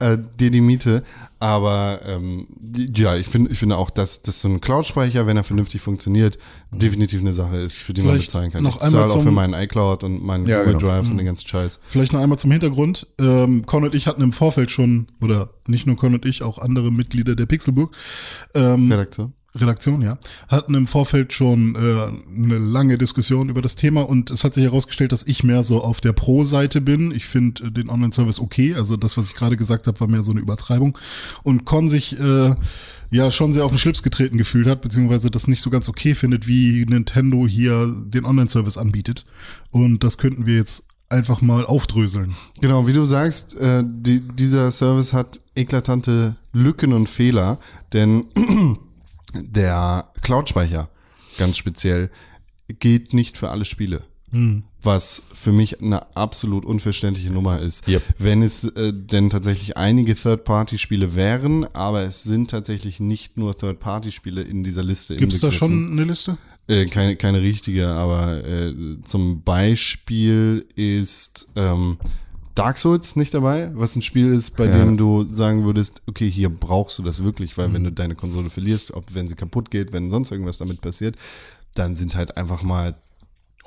äh, 0.00 0.18
dir 0.40 0.50
die 0.50 0.60
Miete. 0.60 1.02
Aber 1.38 2.00
ähm, 2.06 2.46
die, 2.58 2.90
ja, 3.00 3.14
ich 3.16 3.26
finde 3.26 3.50
ich 3.52 3.58
finde 3.58 3.76
auch, 3.76 3.90
dass, 3.90 4.22
dass 4.22 4.40
so 4.40 4.48
ein 4.48 4.60
Cloud-Speicher, 4.62 5.26
wenn 5.26 5.36
er 5.36 5.44
vernünftig 5.44 5.82
funktioniert, 5.82 6.38
definitiv 6.70 7.20
eine 7.20 7.34
Sache 7.34 7.56
ist, 7.58 7.78
für 7.82 7.92
die 7.92 8.00
man 8.00 8.12
Vielleicht 8.12 8.28
bezahlen 8.28 8.50
kann. 8.52 8.62
noch 8.62 8.76
ich 8.76 8.82
einmal 8.82 9.06
zahle 9.06 9.20
auch 9.20 9.22
für 9.24 9.30
meinen 9.30 9.52
iCloud 9.54 10.02
und 10.02 10.24
meinen 10.24 10.46
Ja, 10.46 10.60
Google 10.60 10.74
genau. 10.78 10.86
Drive 10.88 11.10
und 11.10 11.18
den 11.18 11.26
ganzen 11.26 11.46
Scheiß. 11.46 11.78
Vielleicht 11.86 12.14
noch 12.14 12.20
einmal 12.20 12.38
zum 12.38 12.50
Hintergrund. 12.52 13.06
Ähm, 13.20 13.66
Con 13.66 13.84
und 13.84 13.94
ich 13.94 14.06
hatten 14.06 14.22
im 14.22 14.32
Vorfeld 14.32 14.70
schon, 14.70 15.08
oder 15.20 15.50
nicht 15.66 15.86
nur 15.86 15.96
Con 15.96 16.14
und 16.14 16.24
ich, 16.24 16.42
auch 16.42 16.58
andere 16.58 16.90
Mitglieder 16.90 17.34
der 17.36 17.46
Pixelburg, 17.46 17.94
ähm, 18.54 18.90
Redakteur. 18.90 19.30
Redaktion, 19.60 20.02
ja, 20.02 20.18
hatten 20.48 20.74
im 20.74 20.86
Vorfeld 20.86 21.32
schon 21.32 21.74
äh, 21.74 21.78
eine 21.78 22.58
lange 22.58 22.98
Diskussion 22.98 23.48
über 23.48 23.62
das 23.62 23.76
Thema 23.76 24.08
und 24.08 24.30
es 24.30 24.44
hat 24.44 24.54
sich 24.54 24.64
herausgestellt, 24.64 25.12
dass 25.12 25.26
ich 25.26 25.42
mehr 25.42 25.62
so 25.62 25.82
auf 25.82 26.00
der 26.00 26.12
Pro-Seite 26.12 26.80
bin. 26.80 27.10
Ich 27.10 27.26
finde 27.26 27.64
äh, 27.64 27.70
den 27.70 27.90
Online-Service 27.90 28.40
okay, 28.40 28.74
also 28.74 28.96
das, 28.96 29.16
was 29.16 29.28
ich 29.28 29.34
gerade 29.34 29.56
gesagt 29.56 29.86
habe, 29.86 29.98
war 30.00 30.08
mehr 30.08 30.22
so 30.22 30.32
eine 30.32 30.40
Übertreibung 30.40 30.98
und 31.42 31.64
Con 31.64 31.88
sich 31.88 32.18
äh, 32.18 32.54
ja 33.10 33.30
schon 33.30 33.52
sehr 33.52 33.64
auf 33.64 33.72
den 33.72 33.78
Schlips 33.78 34.02
getreten 34.02 34.38
gefühlt 34.38 34.66
hat, 34.66 34.80
beziehungsweise 34.80 35.30
das 35.30 35.48
nicht 35.48 35.62
so 35.62 35.70
ganz 35.70 35.88
okay 35.88 36.14
findet, 36.14 36.46
wie 36.46 36.84
Nintendo 36.86 37.46
hier 37.46 37.94
den 38.06 38.24
Online-Service 38.24 38.78
anbietet. 38.78 39.24
Und 39.70 40.04
das 40.04 40.18
könnten 40.18 40.46
wir 40.46 40.56
jetzt 40.56 40.84
einfach 41.08 41.40
mal 41.40 41.64
aufdröseln. 41.64 42.34
Genau, 42.60 42.86
wie 42.86 42.92
du 42.92 43.06
sagst, 43.06 43.56
äh, 43.56 43.84
die, 43.86 44.20
dieser 44.20 44.72
Service 44.72 45.12
hat 45.12 45.40
eklatante 45.54 46.36
Lücken 46.52 46.92
und 46.92 47.08
Fehler, 47.08 47.58
denn 47.92 48.24
der 49.34 50.12
Cloud-Speicher 50.22 50.88
ganz 51.38 51.56
speziell 51.56 52.10
geht 52.78 53.12
nicht 53.12 53.36
für 53.36 53.50
alle 53.50 53.64
Spiele. 53.64 54.02
Was 54.82 55.22
für 55.34 55.52
mich 55.52 55.80
eine 55.80 56.14
absolut 56.16 56.64
unverständliche 56.64 57.30
Nummer 57.30 57.60
ist. 57.60 57.86
Yep. 57.88 58.02
Wenn 58.18 58.42
es 58.42 58.64
äh, 58.64 58.92
denn 58.92 59.30
tatsächlich 59.30 59.76
einige 59.76 60.14
Third-Party-Spiele 60.14 61.14
wären, 61.14 61.64
aber 61.74 62.02
es 62.02 62.22
sind 62.22 62.50
tatsächlich 62.50 63.00
nicht 63.00 63.36
nur 63.36 63.56
Third-Party-Spiele 63.56 64.42
in 64.42 64.64
dieser 64.64 64.82
Liste. 64.82 65.16
Gibt 65.16 65.32
es 65.32 65.40
da 65.40 65.50
schon 65.50 65.90
eine 65.90 66.04
Liste? 66.04 66.38
Äh, 66.68 66.86
keine, 66.86 67.16
keine 67.16 67.40
richtige, 67.40 67.88
aber 67.88 68.44
äh, 68.44 68.74
zum 69.04 69.42
Beispiel 69.42 70.66
ist 70.74 71.46
ähm, 71.54 71.98
Dark 72.56 72.78
Souls 72.78 73.14
nicht 73.16 73.32
dabei, 73.34 73.70
was 73.74 73.94
ein 73.94 74.02
Spiel 74.02 74.32
ist, 74.32 74.56
bei 74.56 74.66
Ja. 74.66 74.78
dem 74.78 74.96
du 74.96 75.24
sagen 75.32 75.64
würdest, 75.64 76.02
okay, 76.06 76.28
hier 76.28 76.48
brauchst 76.50 76.98
du 76.98 77.02
das 77.04 77.22
wirklich, 77.22 77.56
weil 77.56 77.72
wenn 77.72 77.84
du 77.84 77.92
deine 77.92 78.14
Konsole 78.16 78.50
verlierst, 78.50 78.92
ob 78.94 79.14
wenn 79.14 79.28
sie 79.28 79.36
kaputt 79.36 79.70
geht, 79.70 79.92
wenn 79.92 80.10
sonst 80.10 80.30
irgendwas 80.32 80.58
damit 80.58 80.80
passiert, 80.80 81.16
dann 81.74 81.94
sind 81.96 82.16
halt 82.16 82.36
einfach 82.36 82.62
mal 82.62 82.96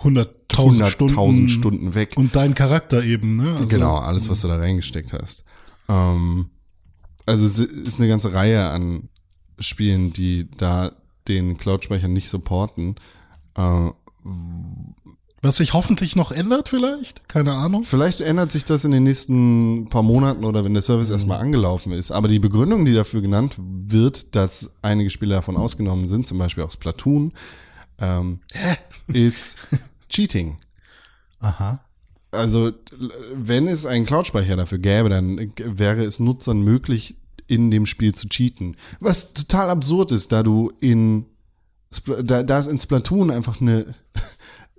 100.000 0.02 0.86
Stunden, 0.88 1.14
100.000 1.16 1.50
Stunden 1.50 1.94
weg. 1.94 2.14
Und 2.18 2.36
dein 2.36 2.56
Charakter 2.56 3.04
eben, 3.04 3.36
ne? 3.36 3.52
Also, 3.52 3.68
genau, 3.68 3.98
alles, 3.98 4.28
was 4.30 4.42
du 4.42 4.48
da 4.48 4.58
reingesteckt 4.58 5.14
hast. 5.14 5.44
Ähm, 5.88 6.50
also 7.26 7.46
es 7.46 7.60
ist 7.60 8.00
eine 8.00 8.10
ganze 8.10 8.34
Reihe 8.34 8.70
an 8.70 9.10
Spielen, 9.60 10.14
die 10.14 10.50
da 10.58 10.94
den 11.28 11.58
Cloud-Speicher 11.58 12.08
nicht 12.08 12.30
supporten. 12.30 12.96
Äh, 13.56 13.90
Was 15.42 15.58
sich 15.58 15.74
hoffentlich 15.74 16.16
noch 16.18 16.32
ändert 16.32 16.68
vielleicht? 16.68 17.30
Keine 17.30 17.54
Ahnung. 17.54 17.84
Vielleicht 17.84 18.20
ändert 18.20 18.52
sich 18.52 18.66
das 18.66 18.84
in 18.84 18.92
den 18.92 19.04
nächsten 19.04 19.88
paar 19.90 20.04
Monaten 20.04 20.44
oder 20.44 20.66
wenn 20.66 20.74
der 20.74 20.84
Service 20.84 21.10
erstmal 21.10 21.40
angelaufen 21.40 21.94
ist. 21.94 22.12
Aber 22.12 22.28
die 22.28 22.40
Begründung, 22.40 22.84
die 22.84 22.94
dafür 22.94 23.22
genannt 23.22 23.56
wird, 23.58 24.36
dass 24.36 24.70
einige 24.82 25.10
Spiele 25.10 25.36
davon 25.36 25.56
ausgenommen 25.56 26.08
sind, 26.08 26.28
zum 26.28 26.38
Beispiel 26.38 26.64
auch 26.66 26.72
Splatoon, 26.72 27.32
ähm, 28.00 28.42
ist 29.08 29.58
Cheating. 30.10 30.58
Aha. 31.40 31.80
Also, 32.32 32.72
wenn 33.34 33.68
es 33.68 33.86
einen 33.86 34.06
Cloud-Speicher 34.06 34.58
dafür 34.58 34.78
gäbe, 34.78 35.10
dann 35.10 35.52
wäre 35.58 36.04
es 36.04 36.20
Nutzern 36.20 36.62
möglich, 36.62 37.16
in 37.48 37.72
dem 37.72 37.86
Spiel 37.86 38.14
zu 38.14 38.28
cheaten. 38.28 38.78
Was 39.00 39.34
total 39.34 39.72
absurd 39.72 40.12
ist, 40.12 40.32
da 40.32 40.44
du 40.44 40.72
in, 40.80 41.26
da, 42.24 42.44
da 42.44 42.60
es 42.60 42.68
in 42.68 42.78
Splatoon 42.78 43.32
einfach 43.32 43.60
eine 43.60 43.96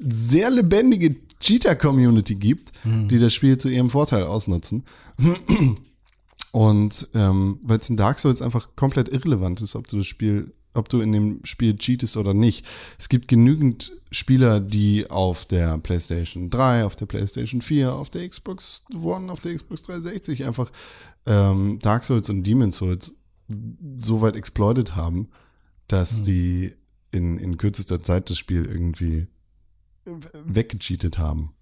sehr 0.01 0.51
lebendige 0.51 1.17
Cheater-Community 1.41 2.35
gibt, 2.35 2.73
die 2.85 3.19
das 3.19 3.33
Spiel 3.33 3.59
zu 3.59 3.69
ihrem 3.69 3.91
Vorteil 3.91 4.25
ausnutzen. 4.25 4.85
Und 6.53 7.09
ähm, 7.15 7.61
weil 7.63 7.79
es 7.79 7.89
in 7.89 7.97
Dark 7.97 8.19
Souls 8.19 8.43
einfach 8.43 8.71
komplett 8.77 9.09
irrelevant 9.09 9.61
ist, 9.63 9.77
ob 9.77 9.87
du 9.87 9.99
das 9.99 10.07
Spiel, 10.07 10.53
ob 10.75 10.89
du 10.89 11.01
in 11.01 11.13
dem 11.13 11.41
Spiel 11.45 11.77
cheatest 11.77 12.17
oder 12.17 12.35
nicht. 12.35 12.67
Es 12.99 13.09
gibt 13.09 13.29
genügend 13.29 13.93
Spieler, 14.11 14.59
die 14.59 15.09
auf 15.09 15.45
der 15.47 15.79
PlayStation 15.79 16.51
3, 16.51 16.85
auf 16.85 16.97
der 16.97 17.07
PlayStation 17.07 17.61
4, 17.61 17.95
auf 17.95 18.11
der 18.11 18.29
Xbox 18.29 18.85
One, 18.93 19.31
auf 19.31 19.41
der 19.41 19.55
Xbox 19.55 19.85
360 19.85 20.45
einfach 20.45 20.73
ähm, 21.27 21.79
Dark 21.81 22.05
Souls 22.05 22.29
und 22.29 22.43
Demon 22.43 22.73
Souls 22.73 23.15
so 23.99 24.21
weit 24.21 24.37
exploited 24.37 24.97
haben, 24.97 25.29
dass 25.87 26.23
die 26.23 26.73
in, 27.13 27.39
in 27.39 27.59
kürzester 27.59 28.03
Zeit 28.03 28.31
das 28.31 28.39
Spiel 28.39 28.65
irgendwie 28.67 29.27
weggecheatet 30.05 31.19
haben. 31.19 31.53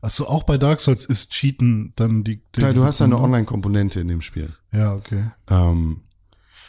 Achso, 0.00 0.24
auch 0.24 0.44
bei 0.44 0.56
Dark 0.56 0.80
Souls 0.80 1.04
ist 1.04 1.32
Cheaten 1.32 1.92
dann 1.96 2.24
die. 2.24 2.36
die 2.54 2.60
Klar, 2.60 2.72
du 2.72 2.84
hast 2.84 3.00
ja 3.00 3.06
eine 3.06 3.18
Online-Komponente 3.18 4.00
in 4.00 4.08
dem 4.08 4.22
Spiel. 4.22 4.54
Ja, 4.72 4.94
okay. 4.94 5.30
Ähm, 5.50 6.00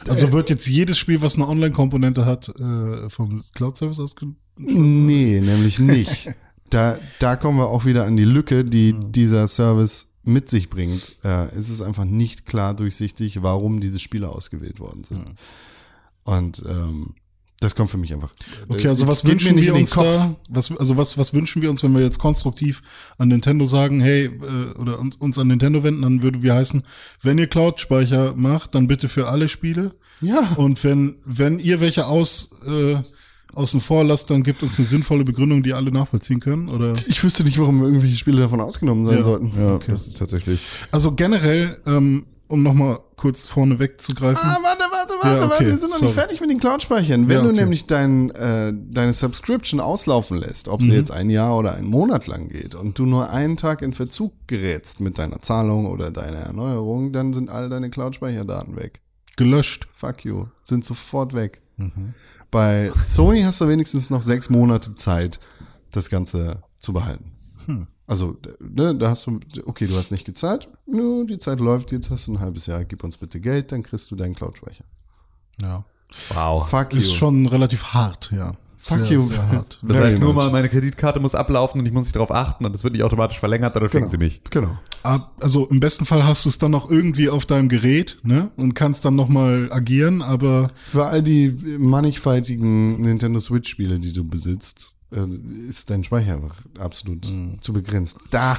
Also 0.08 0.32
wird 0.32 0.50
jetzt 0.50 0.68
jedes 0.68 0.98
Spiel, 0.98 1.22
was 1.22 1.36
eine 1.36 1.48
Online-Komponente 1.48 2.26
hat, 2.26 2.50
äh, 2.50 3.10
vom 3.10 3.44
Cloud-Service 3.54 4.00
ausgeschlossen? 4.00 4.38
Nee, 4.58 5.40
nämlich 5.42 5.80
nicht. 5.80 6.30
Da, 6.72 7.00
da 7.18 7.36
kommen 7.36 7.58
wir 7.58 7.68
auch 7.68 7.86
wieder 7.86 8.06
an 8.06 8.16
die 8.16 8.26
Lücke, 8.26 8.64
die 8.64 8.94
dieser 8.94 9.48
Service 9.48 10.06
mit 10.22 10.52
sich 10.52 10.70
bringt. 10.70 11.18
Äh, 11.24 11.46
es 11.46 11.68
ist 11.68 11.82
einfach 11.82 12.06
nicht 12.06 12.46
klar 12.46 12.76
durchsichtig, 12.76 13.42
warum 13.42 13.80
diese 13.80 13.98
Spiele 13.98 14.30
ausgewählt 14.30 14.80
worden 14.80 15.04
sind. 15.04 15.36
Und 16.26 16.62
ähm, 16.68 17.16
das 17.62 17.76
kommt 17.76 17.90
für 17.90 17.98
mich 17.98 18.14
einfach. 18.14 18.32
Okay, 18.70 18.88
also 18.88 19.04
Es 19.06 19.12
was 19.12 19.26
wünschen 19.26 19.58
wir 19.58 19.76
uns 19.76 19.90
da? 19.92 20.36
Was, 20.50 20.72
also 20.78 20.96
was, 20.98 21.18
was 21.18 21.34
wünschen 21.34 21.62
wir 21.62 21.70
uns, 21.70 21.84
wenn 21.84 21.94
wir 21.94 22.02
jetzt 22.02 22.20
konstruktiv 22.20 22.82
an 23.18 23.28
Nintendo 23.28 23.66
sagen, 23.66 24.00
hey, 24.00 24.26
äh, 24.26 24.78
oder 24.80 24.98
uns, 25.00 25.16
uns 25.18 25.38
an 25.38 25.48
Nintendo 25.48 25.84
wenden, 25.84 26.04
dann 26.04 26.22
würde 26.22 26.42
wir 26.42 26.54
heißen, 26.56 26.84
wenn 27.22 27.38
ihr 27.38 27.48
Cloud-Speicher 27.48 28.34
macht, 28.36 28.76
dann 28.76 28.88
bitte 28.88 29.10
für 29.10 29.28
alle 29.28 29.50
Spiele. 29.50 29.94
Ja. 30.22 30.54
Und 30.56 30.84
wenn, 30.84 31.16
wenn 31.26 31.60
ihr 31.60 31.80
welche 31.82 32.08
aus, 32.08 32.50
äh, 32.66 32.96
außen 33.56 33.82
vor 33.82 34.04
lasst, 34.06 34.30
dann 34.30 34.44
gibt 34.44 34.62
uns 34.64 34.78
eine 34.78 34.88
sinnvolle 34.88 35.24
Begründung, 35.26 35.64
die 35.64 35.74
alle 35.74 35.92
nachvollziehen 35.92 36.40
können. 36.40 36.70
Oder 36.70 36.94
Ich 37.08 37.24
wüsste 37.24 37.44
nicht, 37.44 37.58
warum 37.60 37.82
irgendwelche 37.84 38.16
Spiele 38.16 38.42
davon 38.42 38.62
ausgenommen 38.62 39.06
sein 39.06 39.18
Ja. 39.18 39.24
sollten. 39.24 39.52
Ja, 39.60 39.80
das 39.80 40.08
ist 40.08 40.18
tatsächlich. 40.18 40.62
also 40.92 41.12
generell, 41.14 41.78
ähm, 41.86 42.26
um 42.48 42.64
nochmal 42.64 43.00
kurz 43.16 43.48
vorne 43.48 43.80
wegzugreifen. 43.80 44.42
Ah, 44.44 44.58
warte, 44.64 44.84
warte, 45.22 45.38
Ja, 45.38 45.44
okay, 45.46 45.52
warte, 45.52 45.66
wir 45.68 45.78
sind 45.78 45.90
noch 45.92 46.02
nicht 46.02 46.14
fertig 46.14 46.42
mit 46.42 46.50
den 46.50 46.60
Cloud-Speichern. 46.60 47.28
Wenn 47.28 47.36
Ja, 47.38 47.42
du 47.44 47.50
okay. 47.50 47.58
nämlich 47.60 47.86
dein, 47.88 48.30
äh, 48.32 48.74
deine 48.74 49.14
Subscription 49.14 49.80
auslaufen 49.80 50.38
lässt, 50.38 50.68
ob 50.68 50.82
Mhm. 50.82 50.86
sie 50.86 50.92
jetzt 50.92 51.12
ein 51.12 51.30
Jahr 51.30 51.58
oder 51.58 51.74
einen 51.76 51.88
Monat 51.88 52.28
lang 52.28 52.50
geht 52.50 52.76
und 52.76 52.98
du 52.98 53.06
nur 53.06 53.30
einen 53.30 53.58
Tag 53.58 53.82
in 53.82 53.94
Verzug 53.94 54.34
gerätst 54.48 55.00
mit 55.00 55.18
deiner 55.18 55.42
Zahlung 55.42 55.86
oder 55.88 56.12
deiner 56.12 56.38
Erneuerung, 56.40 57.12
dann 57.12 57.34
sind 57.34 57.50
all 57.50 57.70
deine 57.70 57.90
Cloud-Speicherdaten 57.90 58.76
weg. 58.76 59.02
gelöscht. 59.38 59.88
Fuck 59.94 60.26
you. 60.26 60.48
Sind 60.64 60.84
sofort 60.84 61.34
weg. 61.34 61.62
Bei 62.52 62.92
Sony 63.06 63.42
hast 63.44 63.62
du 63.62 63.68
wenigstens 63.70 64.10
noch 64.10 64.22
sechs 64.22 64.50
Monate 64.50 64.96
Zeit, 64.96 65.40
das 65.92 66.10
Ganze 66.10 66.62
zu 66.78 66.92
behalten. 66.92 67.32
Also, 68.08 68.36
ne, 68.60 68.96
da 68.96 69.10
hast 69.12 69.28
du, 69.28 69.40
okay, 69.66 69.86
du 69.88 69.96
hast 69.96 70.12
nicht 70.12 70.26
gezahlt, 70.26 70.68
nö, 70.88 71.26
die 71.26 71.38
Zeit 71.40 71.60
läuft, 71.60 71.92
jetzt 71.92 72.10
hast 72.10 72.28
du 72.28 72.34
ein 72.34 72.40
halbes 72.40 72.66
Jahr, 72.66 72.84
gib 72.84 73.04
uns 73.04 73.16
bitte 73.18 73.40
Geld, 73.40 73.72
dann 73.72 73.84
kriegst 73.84 74.10
du 74.12 74.16
deinen 74.16 74.34
Cloud-Speicher. 74.36 74.84
Ja. 75.62 75.84
Wow. 76.34 76.68
Fuck 76.68 76.94
you. 76.94 77.00
Ist 77.00 77.16
schon 77.16 77.46
relativ 77.46 77.84
hart, 77.94 78.32
ja. 78.36 78.54
Fuck 78.82 79.00
sehr, 79.00 79.12
you. 79.18 79.22
Sehr 79.22 79.48
hart. 79.50 79.78
Das 79.84 79.98
Very 79.98 80.12
heißt 80.12 80.20
nur 80.22 80.34
much. 80.34 80.44
mal, 80.44 80.52
meine 80.52 80.70
Kreditkarte 80.70 81.20
muss 81.20 81.36
ablaufen 81.36 81.80
und 81.80 81.86
ich 81.86 81.92
muss 81.94 82.06
nicht 82.06 82.16
darauf 82.16 82.32
achten 82.32 82.66
und 82.66 82.74
es 82.74 82.84
wird 82.84 82.94
nicht 82.94 83.04
automatisch 83.04 83.40
verlängert, 83.40 83.76
dann 83.76 83.88
kriegen 83.88 84.08
sie 84.08 84.18
mich. 84.18 84.42
Genau. 84.50 84.78
Also 85.40 85.68
im 85.68 85.80
besten 85.80 86.06
Fall 86.06 86.26
hast 86.26 86.46
du 86.46 86.50
es 86.50 86.58
dann 86.58 86.72
noch 86.72 86.90
irgendwie 86.90 87.30
auf 87.30 87.46
deinem 87.46 87.70
Gerät, 87.70 88.20
ne? 88.24 88.52
Und 88.56 88.74
kannst 88.74 89.06
dann 89.06 89.16
nochmal 89.16 89.70
agieren, 89.72 90.22
aber 90.22 90.72
Für 90.86 91.06
all 91.06 91.22
die 91.22 91.50
mannigfaltigen 91.78 93.02
Nintendo 93.02 93.40
Switch-Spiele, 93.40 94.00
die 94.00 94.14
du 94.14 94.24
besitzt, 94.24 94.96
äh, 95.12 95.26
ist 95.68 95.90
dein 95.90 96.04
Speicher 96.04 96.36
einfach 96.36 96.56
absolut 96.80 97.32
zu 97.62 97.74
begrenzt. 97.74 98.18
Da 98.32 98.58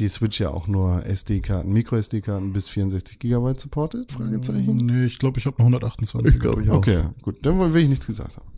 die 0.00 0.08
Switch 0.08 0.40
ja 0.40 0.50
auch 0.50 0.66
nur 0.66 1.04
SD-Karten, 1.06 1.72
Micro-SD-Karten 1.72 2.52
bis 2.52 2.68
64 2.68 3.18
Gigabyte 3.18 3.60
supportet? 3.60 4.12
Fragezeichen. 4.12 4.76
Nee, 4.76 5.04
ich 5.04 5.18
glaube, 5.18 5.38
ich 5.38 5.46
habe 5.46 5.56
noch 5.58 5.66
128. 5.66 6.40
glaube 6.40 6.64
ich 6.64 6.70
auch. 6.70 6.76
Okay, 6.76 7.04
gut, 7.22 7.36
dann 7.42 7.58
will 7.72 7.82
ich 7.82 7.88
nichts 7.88 8.06
gesagt 8.06 8.36
haben. 8.36 8.50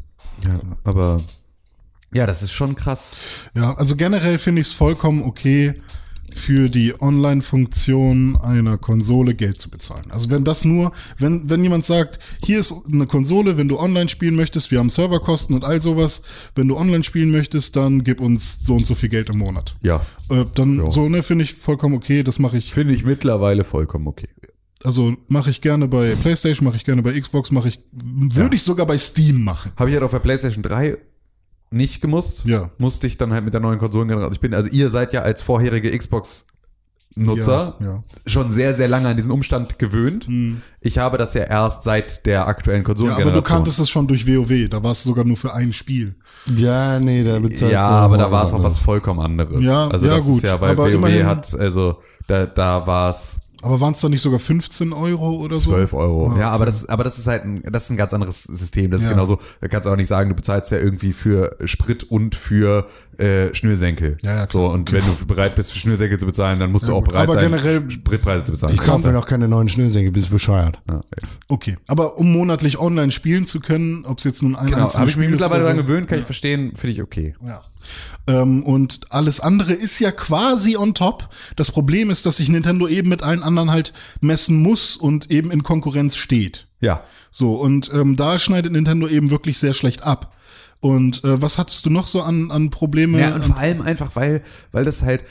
Ja, 0.45 0.61
aber 0.85 1.21
ja, 2.15 2.27
das 2.27 2.43
ist 2.43 2.53
schon 2.53 2.77
krass. 2.77 3.19
Ja, 3.55 3.75
also 3.75 3.97
generell 3.97 4.39
finde 4.39 4.61
ich 4.61 4.69
es 4.69 4.73
vollkommen 4.73 5.23
okay, 5.23 5.81
für 6.35 6.69
die 6.69 6.95
Online-Funktion 7.01 8.37
einer 8.37 8.79
Konsole 8.79 9.35
Geld 9.35 9.61
zu 9.61 9.71
bezahlen. 9.71 10.11
Also 10.11 10.31
wenn 10.31 10.45
das 10.45 10.65
nur, 10.65 10.93
wenn, 11.19 11.49
wenn 11.49 11.63
jemand 11.63 11.85
sagt, 11.85 12.19
hier 12.45 12.59
ist 12.61 12.75
eine 12.93 13.07
Konsole, 13.07 13.57
wenn 13.57 13.69
du 13.69 13.79
online 13.79 14.09
spielen 14.09 14.37
möchtest, 14.37 14.71
wir 14.71 14.79
haben 14.79 14.91
Serverkosten 14.91 15.55
und 15.55 15.65
all 15.65 15.81
sowas, 15.81 16.23
wenn 16.55 16.69
du 16.69 16.77
online 16.77 17.05
spielen 17.05 17.31
möchtest, 17.31 17.77
dann 17.77 18.05
gib 18.05 18.21
uns 18.21 18.65
so 18.65 18.75
und 18.75 18.87
so 18.87 18.95
viel 18.95 19.09
Geld 19.09 19.29
im 19.31 19.39
Monat. 19.39 19.77
Ja. 19.83 20.05
Äh, 20.31 20.45
dann 20.55 20.79
Ja. 20.79 20.91
so, 20.91 21.09
ne, 21.09 21.23
finde 21.23 21.45
ich 21.45 21.55
vollkommen 21.55 21.95
okay, 21.95 22.23
das 22.23 22.39
mache 22.39 22.57
ich, 22.59 22.73
Finde 22.73 22.95
ich 22.95 23.05
mittlerweile 23.05 23.65
vollkommen 23.65 24.07
okay. 24.07 24.29
also 24.85 25.15
mache 25.29 25.51
ich 25.51 25.61
gerne 25.61 25.89
bei 25.89 26.15
PlayStation, 26.17 26.65
mache 26.67 26.77
ich 26.77 26.85
gerne 26.85 27.03
bei 27.03 27.19
Xbox, 27.19 27.51
mache 27.51 27.69
ich, 27.69 27.81
würde 27.93 28.57
ich 28.57 28.63
sogar 28.63 28.87
bei 28.87 28.99
Steam 28.99 29.43
machen. 29.45 29.73
Habe 29.77 29.91
ich 29.91 29.95
halt 29.97 30.05
auf 30.05 30.11
der 30.11 30.19
PlayStation 30.21 30.63
3 30.63 30.97
nicht 31.73 32.01
gemusst. 32.01 32.45
Ja. 32.45 32.71
Musste 32.79 33.07
ich 33.07 33.17
dann 33.19 33.33
halt 33.33 33.45
mit 33.45 33.55
der 33.55 33.61
neuen 33.61 33.79
Konsolengeneration. 33.79 34.35
Ich 34.35 34.41
bin, 34.41 34.55
also 34.55 34.69
ihr 34.71 34.89
seid 34.89 35.13
ja 35.13 35.23
als 35.23 35.43
vorherige 35.43 35.91
Xbox-Nutzer 37.17 37.77
Ja, 37.81 37.87
ja. 37.87 38.03
schon 38.27 38.51
sehr, 38.51 38.75
sehr 38.75 38.89
lange 38.89 39.09
an 39.09 39.17
diesen 39.17 39.31
Umstand 39.33 39.79
gewöhnt. 39.79 40.27
Ich 40.81 40.99
habe 40.99 41.19
das 41.19 41.35
ja 41.35 41.45
erst 41.45 41.83
seit 41.85 42.25
der 42.27 42.47
aktuellen 42.49 42.81
Ja, 42.83 42.87
Konsolengeneration. 42.87 43.33
aber 43.35 43.43
du 43.43 43.47
kanntest 43.49 43.79
es 43.79 43.91
schon 43.91 44.07
durch 44.07 44.27
WoW, 44.27 44.69
da 44.71 44.83
war 44.83 44.93
es 44.93 45.03
sogar 45.03 45.25
nur 45.25 45.37
für 45.37 45.53
ein 45.53 45.73
Spiel. 45.73 46.15
Ja, 46.57 46.99
nee, 46.99 47.23
da 47.25 47.39
bezahlst 47.39 47.73
Ja, 47.73 47.89
du 47.89 47.95
aber 47.97 48.19
da 48.19 48.31
war 48.31 48.45
es 48.45 48.53
auch 48.53 48.63
was 48.63 48.79
vollkommen 48.79 49.21
anderes. 49.21 49.65
Ja, 49.65 49.89
also 49.89 50.07
ja, 50.07 50.15
das 50.17 50.25
gut, 50.25 50.37
ist 50.39 50.43
ja, 50.45 50.61
weil 50.61 50.71
aber 50.71 50.85
WoW 50.87 50.93
immerhin- 50.95 51.27
hat, 51.27 51.55
also 51.59 51.99
da, 52.27 52.47
da 52.47 52.87
war 52.87 53.11
es 53.11 53.39
Aber 53.63 53.81
waren 53.81 53.93
es 53.95 54.01
da 54.01 54.09
nicht 54.09 54.21
sogar 54.23 54.39
15 54.39 54.93
Euro 54.93 55.37
oder 55.37 55.57
so? 55.57 55.71
12 55.71 55.93
Euro. 55.95 56.33
Ah, 56.35 56.39
Ja, 56.39 56.51
aber 56.51 56.67
das, 56.67 56.89
aber 56.89 57.05
das 57.05 57.19
ist 57.19 57.27
halt 57.27 57.45
ein, 57.45 57.63
das 57.71 57.85
ist 57.85 57.91
ein 57.91 57.97
ganz 57.97 58.13
anderes 58.13 58.43
System. 58.45 58.91
Das 58.91 59.01
ist 59.01 59.07
Ja. 59.07 59.13
genauso, 59.13 59.39
da 59.61 59.69
kannst 59.69 59.87
du 59.87 59.91
auch 59.91 59.97
nicht 59.97 60.09
sagen, 60.09 60.29
du 60.29 60.35
bezahlst 60.35 60.71
ja 60.73 60.79
irgendwie 60.79 61.13
für 61.13 61.57
Sprit 61.65 62.05
und 62.05 62.35
für 62.35 62.87
äh, 63.19 63.55
Schnürsenkel. 63.55 64.19
Ja, 64.23 64.31
ja, 64.37 64.47
klar. 64.47 64.49
So, 64.49 64.67
und 64.69 64.91
wenn 64.93 65.05
du 65.05 65.27
bereit 65.27 65.55
bist, 65.55 65.73
für 65.73 65.79
Schnürsenkel 65.79 66.19
zu 66.19 66.27
bezahlen, 66.27 66.59
dann 66.61 66.73
musst 66.73 66.87
du 66.87 66.91
Ja, 66.91 66.97
auch 66.97 67.01
gut. 67.05 67.13
bereit 67.13 67.25
Aber 67.29 67.35
sein, 67.35 67.45
generell- 67.51 67.91
Spritpreise 67.91 68.45
zu 68.45 68.53
bezahlen. 68.53 68.75
Ich 68.75 68.81
kaufe 68.81 69.07
mir 69.07 69.13
noch 69.13 69.27
keine 69.27 69.49
neuen 69.49 69.69
Schnürsenkel, 69.69 70.11
bist 70.13 70.27
du 70.27 70.31
bescheuert. 70.33 70.79
Ja, 70.89 70.97
okay. 70.97 71.27
Okay, 71.49 71.77
aber 71.87 72.19
um 72.19 72.33
monatlich 72.33 72.79
online 72.81 73.13
spielen 73.13 73.47
zu 73.47 73.61
können, 73.61 74.05
ob 74.07 74.19
es 74.19 74.25
jetzt 74.25 74.43
nun 74.43 74.57
ein 74.57 74.67
Genau, 74.67 74.93
habe 74.93 75.09
ich 75.09 75.17
mich 75.17 75.27
ist 75.27 75.31
mittlerweile 75.33 75.63
daran 75.63 75.77
so. 75.77 75.83
gewöhnt, 75.85 76.09
kann 76.09 76.19
ich 76.19 76.25
verstehen, 76.25 76.73
finde 76.75 76.93
ich 76.95 77.03
okay. 77.03 77.35
Ja. 77.47 77.63
Ähm, 78.27 78.63
und 78.63 79.01
alles 79.11 79.41
andere 79.41 79.73
ist 79.73 79.99
ja 79.99 80.13
quasi 80.13 80.77
on 80.77 80.95
top. 80.95 81.29
Das 81.57 81.71
Problem 81.71 82.11
ist, 82.11 82.25
dass 82.27 82.37
sich 82.37 82.49
Nintendo 82.49 82.87
eben 82.87 83.09
mit 83.09 83.23
allen 83.23 83.43
anderen 83.43 83.71
halt 83.71 83.93
messen 84.21 84.61
muss 84.61 84.97
und 84.97 85.31
eben 85.31 85.51
in 85.51 85.63
Konkurrenz 85.63 86.17
steht. 86.17 86.69
Ja. 86.81 87.03
So, 87.31 87.55
und 87.55 87.91
ähm, 87.93 88.17
da 88.17 88.39
schneidet 88.39 88.73
Nintendo 88.73 89.09
eben 89.09 89.31
wirklich 89.31 89.59
sehr 89.59 89.75
schlecht 89.75 90.03
ab. 90.03 90.35
Und 90.81 91.23
äh, 91.23 91.41
was 91.41 91.59
hattest 91.59 91.87
du 91.87 91.91
noch 91.91 92.09
so 92.09 92.23
an, 92.23 92.51
an 92.51 92.71
Probleme? 92.71 93.21
Ja, 93.21 93.35
und 93.35 93.45
vor 93.45 93.57
allem 93.57 93.83
einfach, 93.83 94.17
weil, 94.17 94.43
weil 94.73 94.85
das 94.85 95.03
halt 95.03 95.25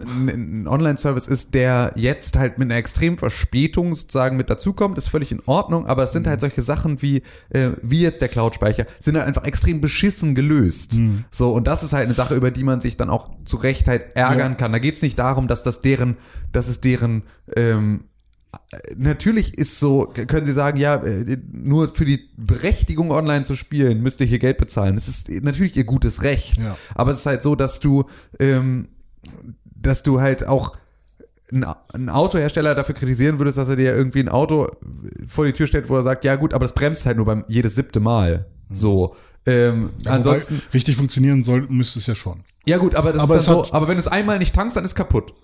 ein- 0.00 0.66
Online-Service 0.68 1.26
ist, 1.26 1.54
der 1.54 1.92
jetzt 1.96 2.36
halt 2.36 2.58
mit 2.58 2.66
einer 2.70 2.78
extremen 2.78 3.18
Verspätung 3.18 3.94
sozusagen 3.94 4.36
mit 4.36 4.50
dazukommt, 4.50 4.98
ist 4.98 5.08
völlig 5.08 5.32
in 5.32 5.40
Ordnung, 5.46 5.86
aber 5.86 6.04
es 6.04 6.12
sind 6.12 6.26
halt 6.26 6.40
solche 6.40 6.62
Sachen 6.62 7.02
wie, 7.02 7.22
äh, 7.50 7.70
wie 7.82 8.00
jetzt 8.00 8.20
der 8.20 8.28
Cloud-Speicher, 8.28 8.86
sind 8.98 9.16
halt 9.16 9.26
einfach 9.26 9.44
extrem 9.44 9.80
beschissen 9.80 10.34
gelöst. 10.34 10.92
So, 11.30 11.52
und 11.52 11.66
das 11.66 11.82
ist 11.82 11.92
halt 11.92 12.06
eine 12.06 12.14
Sache, 12.14 12.34
über 12.34 12.50
die 12.50 12.64
man 12.64 12.80
sich 12.80 12.96
dann 12.96 13.10
auch 13.10 13.30
zu 13.44 13.56
Recht 13.56 13.88
halt 13.88 14.16
ärgern 14.16 14.52
Ja. 14.52 14.54
kann. 14.56 14.72
Da 14.72 14.78
geht's 14.78 15.02
nicht 15.02 15.18
darum, 15.18 15.48
dass 15.48 15.62
das 15.62 15.80
deren, 15.80 16.16
dass 16.52 16.68
es 16.68 16.80
deren, 16.80 17.22
ähm, 17.56 18.04
Natürlich 18.96 19.58
ist 19.58 19.78
so, 19.80 20.10
können 20.28 20.46
Sie 20.46 20.52
sagen, 20.52 20.78
ja, 20.78 20.94
äh, 20.96 21.36
nur 21.52 21.94
für 21.94 22.06
die 22.06 22.30
Berechtigung 22.38 23.10
online 23.10 23.44
zu 23.44 23.54
spielen, 23.54 24.02
müsst 24.02 24.20
ihr 24.22 24.26
hier 24.26 24.38
Geld 24.38 24.56
bezahlen. 24.56 24.94
Das 24.94 25.08
ist 25.08 25.28
natürlich 25.44 25.76
ihr 25.76 25.84
gutes 25.84 26.22
Recht. 26.22 26.60
Ja. 26.62 26.76
Aber 26.94 27.10
es 27.10 27.18
ist 27.18 27.26
halt 27.26 27.42
so, 27.42 27.54
dass 27.54 27.80
du, 27.80 28.04
ähm, 28.40 28.88
dass 29.86 30.02
du 30.02 30.20
halt 30.20 30.46
auch 30.46 30.76
einen 31.52 32.08
Autohersteller 32.08 32.74
dafür 32.74 32.94
kritisieren 32.96 33.38
würdest, 33.38 33.56
dass 33.56 33.68
er 33.68 33.76
dir 33.76 33.94
irgendwie 33.94 34.18
ein 34.20 34.28
Auto 34.28 34.66
vor 35.28 35.46
die 35.46 35.52
Tür 35.52 35.66
stellt, 35.68 35.88
wo 35.88 35.96
er 35.96 36.02
sagt, 36.02 36.24
ja 36.24 36.34
gut, 36.36 36.52
aber 36.52 36.64
das 36.64 36.74
bremst 36.74 37.06
halt 37.06 37.16
nur 37.18 37.26
beim 37.26 37.44
jedes 37.46 37.76
siebte 37.76 38.00
Mal. 38.00 38.46
So. 38.70 39.14
Ähm, 39.46 39.90
Ja, 40.04 40.12
ansonsten, 40.12 40.60
richtig 40.74 40.96
funktionieren 40.96 41.44
soll, 41.44 41.66
müsste 41.68 42.00
es 42.00 42.06
ja 42.06 42.16
schon. 42.16 42.42
ja 42.66 42.78
gut, 42.78 42.96
aber 42.96 43.12
das 43.12 43.22
Aber 43.22 43.36
ist 43.36 43.42
es 43.42 43.46
dann 43.46 43.64
so, 43.64 43.72
aber 43.72 43.86
wenn 43.86 43.94
du 43.94 44.00
es 44.00 44.08
einmal 44.08 44.40
nicht 44.40 44.54
tankst, 44.56 44.76
dann 44.76 44.84
ist 44.84 44.96
kaputt. 44.96 45.34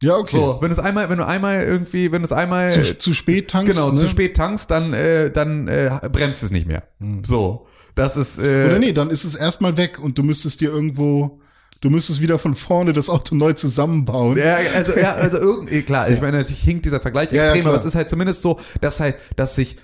Ja, 0.00 0.14
okay. 0.16 0.36
So, 0.36 0.58
wenn 0.60 0.68
du 0.68 0.74
es 0.74 0.78
einmal, 0.78 1.08
wenn 1.10 1.18
du 1.18 1.26
einmal 1.26 1.62
irgendwie, 1.62 2.12
wenn 2.12 2.20
du 2.22 2.26
es 2.26 2.32
einmal 2.32 2.70
Zu, 2.70 2.96
zu 2.96 3.12
spät 3.14 3.50
tankst. 3.50 3.72
genau, 3.74 3.90
ne? 3.90 3.98
zu 3.98 4.06
spät 4.06 4.36
tankst, 4.36 4.70
dann, 4.70 4.92
äh, 4.92 5.30
dann 5.32 5.66
äh, 5.66 5.90
bremst 6.12 6.44
es 6.44 6.52
nicht 6.52 6.68
mehr. 6.68 6.84
So. 7.24 7.66
Das 7.96 8.16
ist, 8.16 8.38
äh, 8.38 8.66
Oder 8.66 8.78
nee, 8.78 8.92
dann 8.92 9.10
ist 9.10 9.24
es 9.24 9.34
erstmal 9.34 9.76
weg 9.78 9.98
und 9.98 10.18
du 10.18 10.22
müsstest 10.22 10.60
dir 10.60 10.70
irgendwo, 10.70 11.40
du 11.86 11.90
müsstest 11.90 12.20
wieder 12.20 12.38
von 12.38 12.54
vorne 12.54 12.92
das 12.92 13.08
Auto 13.08 13.34
neu 13.36 13.52
zusammenbauen. 13.52 14.36
Ja, 14.36 14.56
also, 14.74 14.92
ja, 14.98 15.12
also 15.14 15.38
irgendwie, 15.38 15.82
klar, 15.82 16.08
ich 16.10 16.20
meine, 16.20 16.38
natürlich 16.38 16.62
hinkt 16.62 16.84
dieser 16.84 17.00
Vergleich 17.00 17.30
Ja, 17.30 17.44
ja, 17.44 17.50
extrem, 17.52 17.68
aber 17.68 17.76
es 17.76 17.84
ist 17.84 17.94
halt 17.94 18.10
zumindest 18.10 18.42
so, 18.42 18.58
dass 18.80 18.98
halt, 19.00 19.14
dass 19.36 19.54
sich 19.54 19.76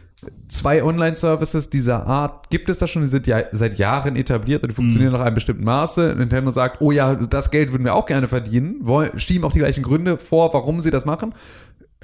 zwei 0.48 0.82
Online-Services 0.84 1.70
dieser 1.70 2.06
Art 2.06 2.48
gibt 2.50 2.68
es 2.68 2.78
da 2.78 2.86
schon, 2.86 3.02
die 3.02 3.08
sind 3.08 3.26
ja 3.26 3.40
seit 3.50 3.76
Jahren 3.78 4.14
etabliert 4.16 4.62
und 4.62 4.68
die 4.70 4.74
funktionieren 4.74 5.12
Mhm. 5.12 5.18
nach 5.18 5.24
einem 5.26 5.34
bestimmten 5.34 5.64
Maße. 5.64 6.14
Nintendo 6.16 6.50
sagt, 6.52 6.80
oh 6.80 6.92
ja, 6.92 7.14
das 7.14 7.50
Geld 7.50 7.72
würden 7.72 7.84
wir 7.84 7.94
auch 7.94 8.06
gerne 8.06 8.28
verdienen, 8.28 8.76
wollen, 8.82 9.18
schieben 9.18 9.44
auch 9.44 9.52
die 9.52 9.58
gleichen 9.58 9.82
Gründe 9.82 10.18
vor, 10.18 10.52
warum 10.54 10.80
sie 10.80 10.90
das 10.92 11.04
machen, 11.04 11.34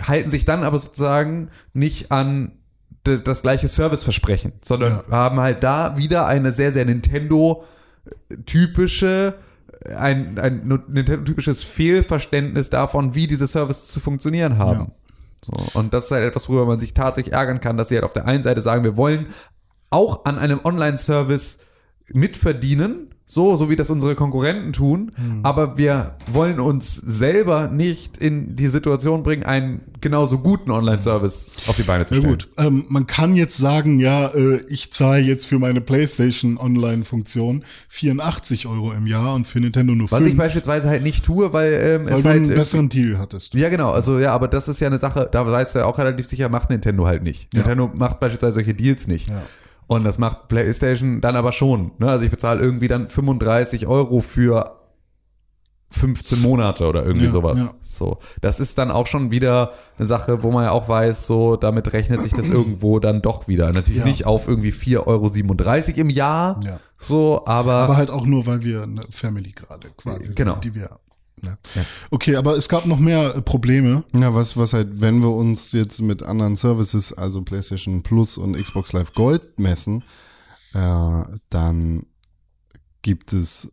halten 0.00 0.30
sich 0.30 0.44
dann 0.44 0.62
aber 0.64 0.78
sozusagen 0.78 1.50
nicht 1.74 2.10
an 2.12 2.52
das 3.04 3.42
gleiche 3.42 3.68
Serviceversprechen, 3.68 4.52
sondern 4.62 5.00
Ja. 5.08 5.10
haben 5.10 5.38
halt 5.40 5.62
da 5.62 5.96
wieder 5.96 6.26
eine 6.26 6.52
sehr, 6.52 6.72
sehr 6.72 6.84
Nintendo-typische 6.84 9.34
ein, 9.86 10.38
ein 10.38 10.82
Nintendo-typisches 10.88 11.62
Fehlverständnis 11.62 12.70
davon, 12.70 13.14
wie 13.14 13.26
diese 13.26 13.46
Services 13.46 13.88
zu 13.88 14.00
funktionieren 14.00 14.58
haben. 14.58 14.92
So, 15.44 15.52
und 15.78 15.94
das 15.94 16.06
ist 16.06 16.10
halt 16.10 16.24
etwas, 16.24 16.48
worüber 16.48 16.66
man 16.66 16.80
sich 16.80 16.94
tatsächlich 16.94 17.32
ärgern 17.34 17.60
kann, 17.60 17.76
dass 17.76 17.88
sie 17.88 17.94
halt 17.94 18.04
auf 18.04 18.12
der 18.12 18.26
einen 18.26 18.42
Seite 18.42 18.60
sagen, 18.60 18.84
wir 18.84 18.96
wollen 18.96 19.26
auch 19.90 20.24
an 20.24 20.38
einem 20.38 20.60
Online-Service 20.64 21.60
mitverdienen, 22.12 23.14
so, 23.30 23.56
so 23.56 23.68
wie 23.68 23.76
das 23.76 23.90
unsere 23.90 24.14
Konkurrenten 24.14 24.72
tun, 24.72 25.12
Hm. 25.16 25.40
aber 25.42 25.76
wir 25.76 26.16
wollen 26.32 26.58
uns 26.60 26.94
selber 26.96 27.68
nicht 27.68 28.16
in 28.16 28.56
die 28.56 28.66
Situation 28.68 29.22
bringen, 29.22 29.42
einen 29.42 29.82
genauso 30.00 30.38
guten 30.38 30.70
Online-Service 30.70 31.52
auf 31.66 31.76
die 31.76 31.82
Beine 31.82 32.06
zu 32.06 32.14
Ja 32.14 32.20
stellen. 32.20 32.32
gut, 32.38 32.48
ähm, 32.56 32.86
man 32.88 33.06
kann 33.06 33.36
jetzt 33.36 33.58
sagen, 33.58 34.00
ja, 34.00 34.28
äh, 34.28 34.62
ich 34.68 34.90
zahle 34.92 35.20
jetzt 35.22 35.44
für 35.46 35.58
meine 35.58 35.82
PlayStation 35.82 36.56
Online-Funktion 36.56 37.64
84 37.88 38.66
Euro 38.66 38.92
im 38.92 39.06
Jahr 39.06 39.34
und 39.34 39.46
für 39.46 39.60
Nintendo 39.60 39.94
nur 39.94 40.10
Was 40.10 40.20
5, 40.20 40.30
ich 40.32 40.36
beispielsweise 40.38 40.88
halt 40.88 41.02
nicht 41.02 41.24
tue, 41.24 41.52
weil 41.52 41.72
ähm, 41.74 42.06
weil 42.06 42.14
es 42.14 42.22
du 42.22 42.28
halt 42.28 42.42
einen 42.44 42.50
äh, 42.52 42.54
besseren 42.56 42.88
Deal 42.88 43.18
hattest. 43.18 43.52
Ja, 43.54 43.68
genau. 43.68 43.90
Also 43.90 44.18
ja, 44.18 44.32
aber 44.32 44.48
das 44.48 44.68
ist 44.68 44.80
ja 44.80 44.86
eine 44.86 44.98
Sache, 44.98 45.28
da 45.30 45.46
weißt 45.46 45.74
du 45.74 45.80
ja 45.80 45.84
auch 45.84 45.98
relativ 45.98 46.26
sicher, 46.26 46.48
macht 46.48 46.70
Nintendo 46.70 47.06
halt 47.06 47.22
nicht. 47.22 47.52
Ja. 47.52 47.58
Nintendo 47.60 47.90
macht 47.92 48.20
beispielsweise 48.20 48.54
solche 48.54 48.72
Deals 48.74 49.06
nicht. 49.06 49.28
Ja. 49.28 49.42
Und 49.88 50.04
das 50.04 50.18
macht 50.18 50.46
PlayStation 50.48 51.20
dann 51.20 51.34
aber 51.34 51.50
schon. 51.52 51.90
Ne? 51.98 52.08
Also 52.08 52.24
ich 52.24 52.30
bezahle 52.30 52.60
irgendwie 52.60 52.86
dann 52.88 53.08
35 53.08 53.86
Euro 53.88 54.20
für 54.20 54.76
15 55.90 56.42
Monate 56.42 56.86
oder 56.86 57.04
irgendwie 57.06 57.24
Ja, 57.26 57.32
sowas. 57.32 57.58
ja. 57.58 57.70
So, 57.80 58.18
das 58.42 58.60
ist 58.60 58.76
dann 58.76 58.90
auch 58.90 59.06
schon 59.06 59.30
wieder 59.30 59.72
eine 59.96 60.06
Sache, 60.06 60.42
wo 60.42 60.50
man 60.50 60.64
ja 60.64 60.70
auch 60.72 60.86
weiß, 60.90 61.26
so 61.26 61.56
damit 61.56 61.94
rechnet 61.94 62.20
sich 62.20 62.32
das 62.34 62.48
irgendwo 62.50 62.98
dann 62.98 63.22
doch 63.22 63.48
wieder. 63.48 63.72
Natürlich 63.72 64.00
Ja. 64.00 64.04
nicht 64.06 64.26
auf 64.26 64.46
irgendwie 64.46 64.70
4,37 64.70 65.06
Euro 65.94 66.00
im 66.02 66.10
Jahr. 66.10 66.60
Ja. 66.62 66.78
So, 66.98 67.42
aber, 67.46 67.72
Aber 67.72 67.96
halt 67.96 68.10
auch 68.10 68.26
nur, 68.26 68.44
weil 68.46 68.62
wir 68.62 68.82
eine 68.82 69.00
Family 69.10 69.52
gerade 69.52 69.88
quasi 69.96 70.34
Genau. 70.34 70.52
sind, 70.54 70.64
die 70.64 70.74
wir. 70.74 70.98
Ja. 71.44 71.56
Okay, 72.10 72.36
aber 72.36 72.56
es 72.56 72.68
gab 72.68 72.86
noch 72.86 72.98
mehr 72.98 73.36
äh, 73.36 73.42
Probleme. 73.42 74.04
Ja, 74.14 74.34
was, 74.34 74.56
was 74.56 74.72
halt, 74.72 75.00
wenn 75.00 75.20
wir 75.20 75.30
uns 75.32 75.72
jetzt 75.72 76.00
mit 76.00 76.22
anderen 76.22 76.56
Services, 76.56 77.12
also 77.12 77.42
PlayStation 77.42 78.02
Plus 78.02 78.38
und 78.38 78.54
Xbox 78.56 78.92
Live 78.92 79.12
Gold 79.12 79.58
messen, 79.58 80.02
äh, 80.74 81.22
dann 81.50 82.06
gibt 83.02 83.32
es 83.32 83.72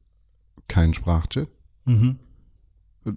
keinen 0.67 0.93
Sprachchat. 0.93 1.47
Mhm. 1.85 2.17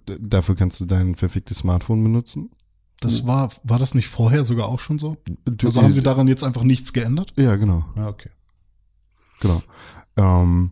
Dafür 0.05 0.55
kannst 0.55 0.79
du 0.79 0.85
dein 0.85 1.15
verficktes 1.15 1.59
Smartphone 1.59 2.03
benutzen. 2.03 2.51
Das 2.99 3.25
war, 3.25 3.49
war 3.63 3.79
das 3.79 3.95
nicht 3.95 4.09
vorher 4.09 4.43
sogar 4.43 4.67
auch 4.67 4.79
schon 4.79 4.99
so? 4.99 5.17
Also 5.63 5.81
haben 5.81 5.93
sie 5.93 6.03
daran 6.03 6.27
jetzt 6.27 6.43
einfach 6.43 6.63
nichts 6.63 6.91
geändert? 6.91 7.33
Ja, 7.37 7.55
genau, 7.55 7.85
Ja, 7.95 8.09
okay. 8.09 8.29
genau. 9.39 9.63
Ähm, 10.17 10.71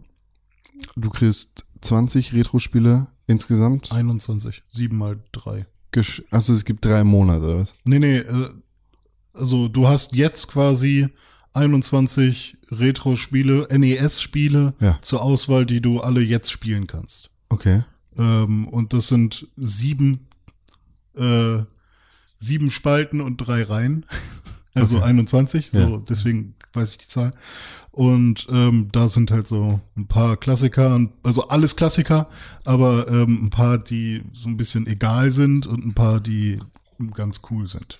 du 0.98 1.10
kriegst 1.10 1.66
20 1.82 2.34
Retro-Spiele 2.34 3.08
insgesamt. 3.28 3.92
21, 3.92 4.64
7 4.68 4.98
mal 4.98 5.20
3. 5.32 5.66
gesch- 5.94 6.24
Also 6.32 6.54
es 6.54 6.66
gibt 6.66 6.84
drei 6.86 7.04
Monate, 7.04 7.44
oder 7.46 7.58
was? 7.60 7.76
Nee, 7.86 8.00
nee, 8.00 8.18
äh, 8.18 8.50
also 9.34 9.68
du 9.68 9.88
hast 9.88 10.14
jetzt 10.16 10.48
quasi 10.48 11.08
21 11.54 12.58
Retro-Spiele, 12.72 13.68
NES-Spiele 13.72 14.74
Ja. 14.80 15.00
zur 15.02 15.22
Auswahl, 15.22 15.66
die 15.66 15.82
du 15.82 16.00
alle 16.02 16.22
jetzt 16.22 16.52
spielen 16.52 16.88
kannst. 16.88 17.30
Okay. 17.50 17.84
Ähm, 18.18 18.68
und 18.68 18.94
das 18.94 19.08
sind 19.08 19.48
sieben, 19.58 20.28
äh, 21.16 21.60
sieben 22.38 22.70
Spalten 22.72 23.22
und 23.22 23.38
drei 23.38 23.64
Reihen. 23.64 24.06
Also 24.74 25.02
21, 25.02 25.72
so 25.72 25.80
Ja. 25.80 25.98
deswegen 26.08 26.54
weiß 26.78 26.92
ich 26.92 26.98
die 27.00 27.08
Zahl. 27.08 27.34
Und 27.92 28.48
ähm, 28.52 28.90
da 28.92 29.08
sind 29.08 29.32
halt 29.32 29.48
so 29.48 29.80
ein 29.98 30.08
paar 30.08 30.38
Klassiker, 30.38 31.00
also 31.24 31.48
alles 31.48 31.76
Klassiker, 31.76 32.30
aber 32.64 33.08
ähm, 33.10 33.46
ein 33.46 33.50
paar, 33.50 33.80
die 33.80 34.22
so 34.34 34.48
ein 34.48 34.56
bisschen 34.56 34.86
egal 34.88 35.32
sind 35.32 35.66
und 35.66 35.84
ein 35.84 35.96
paar, 35.96 36.20
die 36.20 36.60
ganz 37.14 37.42
cool 37.50 37.68
sind 37.68 38.00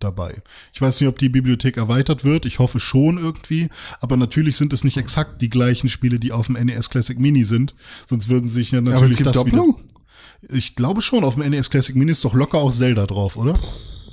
dabei. 0.00 0.42
Ich 0.72 0.80
weiß 0.80 1.00
nicht, 1.00 1.08
ob 1.08 1.18
die 1.18 1.28
Bibliothek 1.28 1.76
erweitert 1.76 2.24
wird. 2.24 2.46
Ich 2.46 2.58
hoffe 2.58 2.78
schon 2.78 3.18
irgendwie. 3.18 3.68
Aber 4.00 4.16
natürlich 4.16 4.56
sind 4.56 4.72
es 4.72 4.84
nicht 4.84 4.96
exakt 4.96 5.40
die 5.40 5.50
gleichen 5.50 5.88
Spiele, 5.88 6.18
die 6.18 6.32
auf 6.32 6.46
dem 6.46 6.54
NES 6.54 6.90
Classic 6.90 7.18
Mini 7.18 7.44
sind. 7.44 7.74
Sonst 8.06 8.28
würden 8.28 8.46
sie 8.46 8.54
sich 8.54 8.70
ja 8.70 8.80
natürlich 8.80 8.96
Aber 8.96 9.10
es 9.10 9.16
gibt 9.16 9.26
das 9.26 9.34
Doppelung? 9.34 9.78
wieder. 9.78 10.56
Ich 10.56 10.76
glaube 10.76 11.00
schon, 11.00 11.24
auf 11.24 11.36
dem 11.36 11.48
NES 11.48 11.70
Classic 11.70 11.96
Mini 11.96 12.12
ist 12.12 12.24
doch 12.24 12.34
locker 12.34 12.58
auch 12.58 12.72
Zelda 12.72 13.06
drauf, 13.06 13.36
oder? 13.36 13.58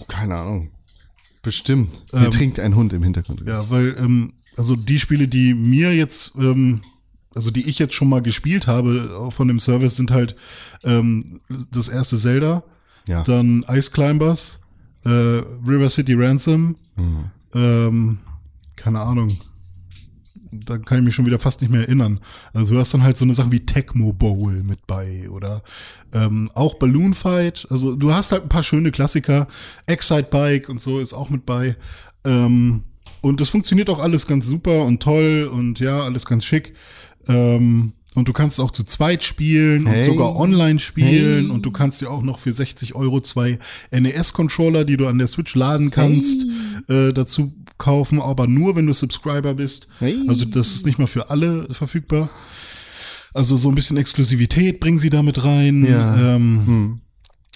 Keine 0.07 0.37
Ahnung. 0.37 0.71
Bestimmt. 1.41 1.91
Hier 2.11 2.29
trinkt 2.29 2.59
ein 2.59 2.75
Hund 2.75 2.93
im 2.93 3.03
Hintergrund. 3.03 3.41
Ja, 3.47 3.69
weil, 3.69 3.95
ähm, 3.97 4.33
also 4.57 4.75
die 4.75 4.99
Spiele, 4.99 5.27
die 5.27 5.53
mir 5.53 5.95
jetzt, 5.95 6.33
ähm, 6.37 6.81
also 7.33 7.49
die 7.51 7.67
ich 7.69 7.79
jetzt 7.79 7.93
schon 7.95 8.09
mal 8.09 8.21
gespielt 8.21 8.67
habe 8.67 9.17
auch 9.17 9.31
von 9.31 9.47
dem 9.47 9.59
Service, 9.59 9.95
sind 9.95 10.11
halt 10.11 10.35
ähm, 10.83 11.39
das 11.71 11.87
erste 11.87 12.17
Zelda, 12.17 12.63
Ja. 13.07 13.23
dann 13.23 13.65
Ice 13.69 13.89
Climbers, 13.91 14.59
äh, 15.05 15.09
River 15.09 15.89
City 15.89 16.13
Ransom, 16.13 16.75
ähm, 17.55 18.19
keine 18.75 18.99
Ahnung. 18.99 19.37
Da 20.51 20.77
kann 20.77 20.99
ich 20.99 21.05
mich 21.05 21.15
schon 21.15 21.25
wieder 21.25 21.39
fast 21.39 21.61
nicht 21.61 21.71
mehr 21.71 21.81
erinnern. 21.81 22.19
Also 22.53 22.73
du 22.73 22.79
hast 22.79 22.93
dann 22.93 23.03
halt 23.03 23.17
so 23.17 23.25
eine 23.25 23.33
Sache 23.33 23.51
wie 23.51 23.65
Tecmo 23.65 24.13
Bowl 24.13 24.63
mit 24.63 24.85
bei 24.85 25.29
oder 25.29 25.63
ähm, 26.13 26.51
auch 26.53 26.75
Balloon 26.75 27.13
Fight. 27.13 27.67
Also 27.69 27.95
du 27.95 28.13
hast 28.13 28.31
halt 28.31 28.43
ein 28.43 28.49
paar 28.49 28.63
schöne 28.63 28.91
Klassiker. 28.91 29.47
Excite 29.85 30.29
Bike 30.29 30.69
und 30.69 30.81
so 30.81 30.99
ist 30.99 31.13
auch 31.13 31.29
mit 31.29 31.45
bei. 31.45 31.75
Ähm, 32.25 32.83
und 33.21 33.39
das 33.39 33.49
funktioniert 33.49 33.89
auch 33.89 33.99
alles 33.99 34.27
ganz 34.27 34.45
super 34.45 34.83
und 34.83 35.01
toll 35.01 35.49
und 35.51 35.79
ja, 35.79 36.01
alles 36.01 36.25
ganz 36.25 36.43
schick. 36.43 36.73
Ähm, 37.27 37.93
und 38.15 38.27
du 38.27 38.33
kannst 38.33 38.59
auch 38.59 38.71
zu 38.71 38.83
zweit 38.83 39.23
spielen 39.23 39.85
Hey. 39.87 39.97
und 39.97 40.03
sogar 40.03 40.35
online 40.35 40.79
spielen 40.79 41.45
Hey. 41.45 41.49
und 41.51 41.65
du 41.65 41.71
kannst 41.71 42.01
dir 42.01 42.09
auch 42.11 42.21
noch 42.23 42.39
für 42.39 42.51
60 42.51 42.95
Euro 42.95 43.21
zwei 43.21 43.57
NES-Controller, 43.91 44.83
die 44.85 44.97
du 44.97 45.07
an 45.07 45.17
der 45.17 45.27
Switch 45.27 45.55
laden 45.55 45.91
kannst, 45.91 46.45
äh, 46.89 47.13
dazu 47.13 47.53
kaufen, 47.77 48.21
aber 48.21 48.47
nur, 48.47 48.75
wenn 48.75 48.85
du 48.85 48.93
Subscriber 48.93 49.53
bist. 49.55 49.87
Hey. 49.99 50.15
Also 50.27 50.45
das 50.45 50.73
ist 50.75 50.85
nicht 50.85 50.99
mal 50.99 51.07
für 51.07 51.29
alle 51.29 51.67
verfügbar. 51.71 52.29
Also 53.33 53.55
so 53.57 53.69
ein 53.69 53.75
bisschen 53.75 53.97
Exklusivität 53.97 54.79
bringen 54.79 54.99
sie 54.99 55.09
damit 55.09 55.43
rein. 55.43 55.85
Ja. 55.85 56.35
Ähm, 56.35 56.99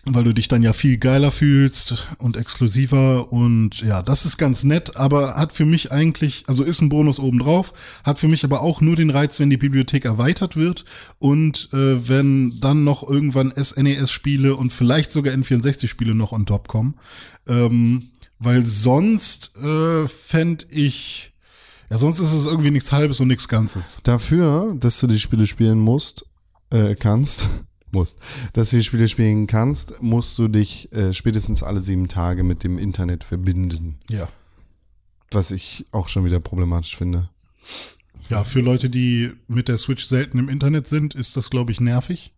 weil 0.06 0.24
du 0.24 0.34
dich 0.34 0.48
dann 0.48 0.62
ja 0.62 0.74
viel 0.74 0.98
geiler 0.98 1.32
fühlst 1.32 2.08
und 2.20 2.38
exklusiver 2.38 3.32
und 3.32 3.82
ja, 3.82 4.04
das 4.04 4.26
ist 4.26 4.38
ganz 4.38 4.64
nett, 4.64 4.98
aber 4.98 5.36
hat 5.36 5.52
für 5.52 5.66
mich 5.66 5.92
eigentlich, 5.92 6.44
also 6.48 6.64
ist 6.64 6.82
ein 6.82 6.90
Bonus 6.90 7.20
obendrauf, 7.20 7.74
hat 8.04 8.20
für 8.20 8.28
mich 8.28 8.44
aber 8.44 8.62
auch 8.62 8.82
nur 8.82 8.96
den 8.96 9.10
Reiz, 9.10 9.40
wenn 9.40 9.50
die 9.50 9.58
Bibliothek 9.58 10.06
erweitert 10.06 10.56
wird 10.56 10.86
und 11.18 11.70
äh, 11.74 12.08
wenn 12.08 12.60
dann 12.60 12.84
noch 12.84 13.08
irgendwann 13.08 13.52
SNES-Spiele 13.52 14.56
und 14.56 14.72
vielleicht 14.72 15.10
sogar 15.10 15.34
N64-Spiele 15.34 16.14
noch 16.14 16.34
on 16.34 16.46
top 16.46 16.68
kommen, 16.68 16.96
ähm, 17.48 18.10
weil 18.38 18.64
sonst 18.64 19.56
äh, 19.58 20.08
fänd 20.08 20.68
ich, 20.70 21.34
ja, 21.90 21.98
sonst 21.98 22.20
ist 22.20 22.32
es 22.32 22.46
irgendwie 22.46 22.72
nichts 22.72 22.92
Halbes 22.92 23.20
und 23.22 23.28
nichts 23.28 23.48
Ganzes. 23.48 24.02
Dafür, 24.04 24.76
dass 24.80 25.00
du 25.00 25.08
die 25.08 25.20
Spiele 25.20 25.48
spielen 25.48 25.80
musst, 25.80 26.26
äh, 26.70 26.94
kannst, 26.94 27.50
musst, 27.96 28.18
dass 28.54 28.70
du 28.70 28.78
die 28.78 28.84
Spiele 28.84 29.08
spielen 29.08 29.48
kannst, 29.48 30.02
musst 30.02 30.38
du 30.38 30.48
dich 30.48 30.92
äh, 30.94 31.14
spätestens 31.14 31.64
alle 31.64 31.82
sieben 31.82 32.08
Tage 32.08 32.44
mit 32.44 32.64
dem 32.64 32.78
Internet 32.78 33.24
verbinden. 33.24 33.98
Ja. 34.10 34.30
Was 35.32 35.50
ich 35.50 35.86
auch 35.92 36.08
schon 36.08 36.26
wieder 36.26 36.40
problematisch 36.40 36.96
finde. 36.96 37.30
Ja, 38.30 38.44
für 38.44 38.62
Leute, 38.62 38.90
die 38.90 39.32
mit 39.48 39.68
der 39.68 39.78
Switch 39.78 40.06
selten 40.06 40.40
im 40.40 40.50
Internet 40.50 40.88
sind, 40.88 41.16
ist 41.16 41.38
das, 41.38 41.50
glaube 41.50 41.72
ich, 41.72 41.80
nervig. 41.80 42.34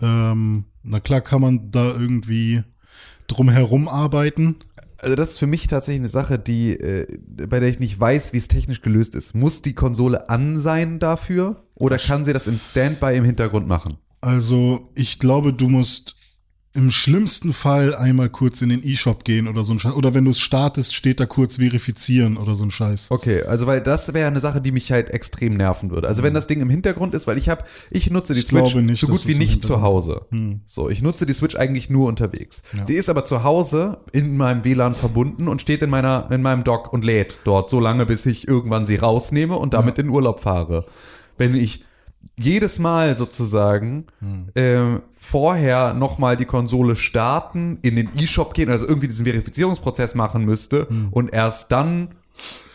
Ähm, 0.00 0.64
na 0.82 1.00
klar 1.00 1.20
kann 1.20 1.40
man 1.40 1.70
da 1.70 1.90
irgendwie 1.92 2.62
drum 3.26 3.48
herum 3.48 3.88
arbeiten. 3.88 4.56
Also 4.98 5.16
das 5.16 5.30
ist 5.30 5.38
für 5.38 5.46
mich 5.46 5.66
tatsächlich 5.66 6.02
eine 6.02 6.10
Sache, 6.10 6.38
die, 6.38 6.78
äh, 6.78 7.06
bei 7.48 7.58
der 7.58 7.68
ich 7.68 7.78
nicht 7.78 7.98
weiß, 7.98 8.32
wie 8.32 8.38
es 8.38 8.48
technisch 8.48 8.82
gelöst 8.82 9.14
ist. 9.14 9.34
Muss 9.34 9.62
die 9.62 9.74
Konsole 9.74 10.28
an 10.28 10.58
sein 10.58 10.98
dafür 10.98 11.64
oder 11.74 11.96
kann 11.96 12.24
sie 12.24 12.32
das 12.32 12.46
im 12.46 12.58
Standby 12.58 13.16
im 13.16 13.24
Hintergrund 13.24 13.66
machen? 13.66 13.96
Also, 14.20 14.90
ich 14.94 15.18
glaube, 15.18 15.52
du 15.52 15.68
musst 15.68 16.14
im 16.72 16.92
schlimmsten 16.92 17.52
Fall 17.52 17.96
einmal 17.96 18.28
kurz 18.28 18.62
in 18.62 18.68
den 18.68 18.86
E-Shop 18.86 19.24
gehen 19.24 19.48
oder 19.48 19.64
so 19.64 19.72
ein 19.72 19.80
Scheiß. 19.80 19.94
Oder 19.94 20.14
wenn 20.14 20.24
du 20.24 20.30
es 20.30 20.38
startest, 20.38 20.94
steht 20.94 21.18
da 21.18 21.26
kurz 21.26 21.56
verifizieren 21.56 22.36
oder 22.36 22.54
so 22.54 22.64
ein 22.64 22.70
Scheiß. 22.70 23.08
Okay, 23.10 23.42
also 23.42 23.66
weil 23.66 23.80
das 23.80 24.14
wäre 24.14 24.28
eine 24.28 24.38
Sache, 24.38 24.60
die 24.60 24.70
mich 24.70 24.92
halt 24.92 25.10
extrem 25.10 25.56
nerven 25.56 25.90
würde. 25.90 26.06
Also 26.06 26.22
wenn 26.22 26.32
das 26.32 26.46
Ding 26.46 26.60
im 26.60 26.70
Hintergrund 26.70 27.12
ist, 27.14 27.26
weil 27.26 27.38
ich 27.38 27.48
habe, 27.48 27.64
ich 27.90 28.08
nutze 28.10 28.34
die 28.34 28.40
Ich 28.40 28.46
Switch 28.46 28.72
nicht, 28.76 29.00
so 29.00 29.08
gut 29.08 29.26
wie 29.26 29.34
nicht 29.34 29.64
zu 29.64 29.82
Hause. 29.82 30.26
Hm. 30.30 30.60
So, 30.64 30.88
ich 30.88 31.02
nutze 31.02 31.26
die 31.26 31.32
Switch 31.32 31.56
eigentlich 31.56 31.90
nur 31.90 32.06
unterwegs. 32.06 32.62
Ja. 32.76 32.86
Sie 32.86 32.94
ist 32.94 33.08
aber 33.08 33.24
zu 33.24 33.42
Hause 33.42 33.98
in 34.12 34.36
meinem 34.36 34.64
WLAN 34.64 34.94
verbunden 34.94 35.48
und 35.48 35.60
steht 35.60 35.82
in 35.82 35.90
meiner 35.90 36.28
in 36.30 36.40
meinem 36.40 36.62
Dock 36.62 36.92
und 36.92 37.04
lädt 37.04 37.38
dort 37.42 37.68
so 37.68 37.80
lange, 37.80 38.06
bis 38.06 38.26
ich 38.26 38.46
irgendwann 38.46 38.86
sie 38.86 38.96
rausnehme 38.96 39.56
und 39.56 39.74
damit 39.74 39.98
in 39.98 40.08
Urlaub 40.08 40.38
fahre. 40.38 40.86
Wenn 41.36 41.56
ich 41.56 41.84
jedes 42.38 42.78
Mal 42.78 43.14
sozusagen 43.16 44.06
Hm. 44.20 44.48
ähm, 44.54 45.02
vorher 45.18 45.92
nochmal 45.94 46.36
die 46.36 46.46
Konsole 46.46 46.96
starten, 46.96 47.78
in 47.82 47.96
den 47.96 48.10
E-Shop 48.16 48.54
gehen, 48.54 48.70
also 48.70 48.86
irgendwie 48.88 49.08
diesen 49.08 49.26
Verifizierungsprozess 49.26 50.14
machen 50.14 50.44
müsste 50.44 50.86
Hm. 50.88 51.08
und 51.10 51.32
erst 51.32 51.70
dann 51.72 52.08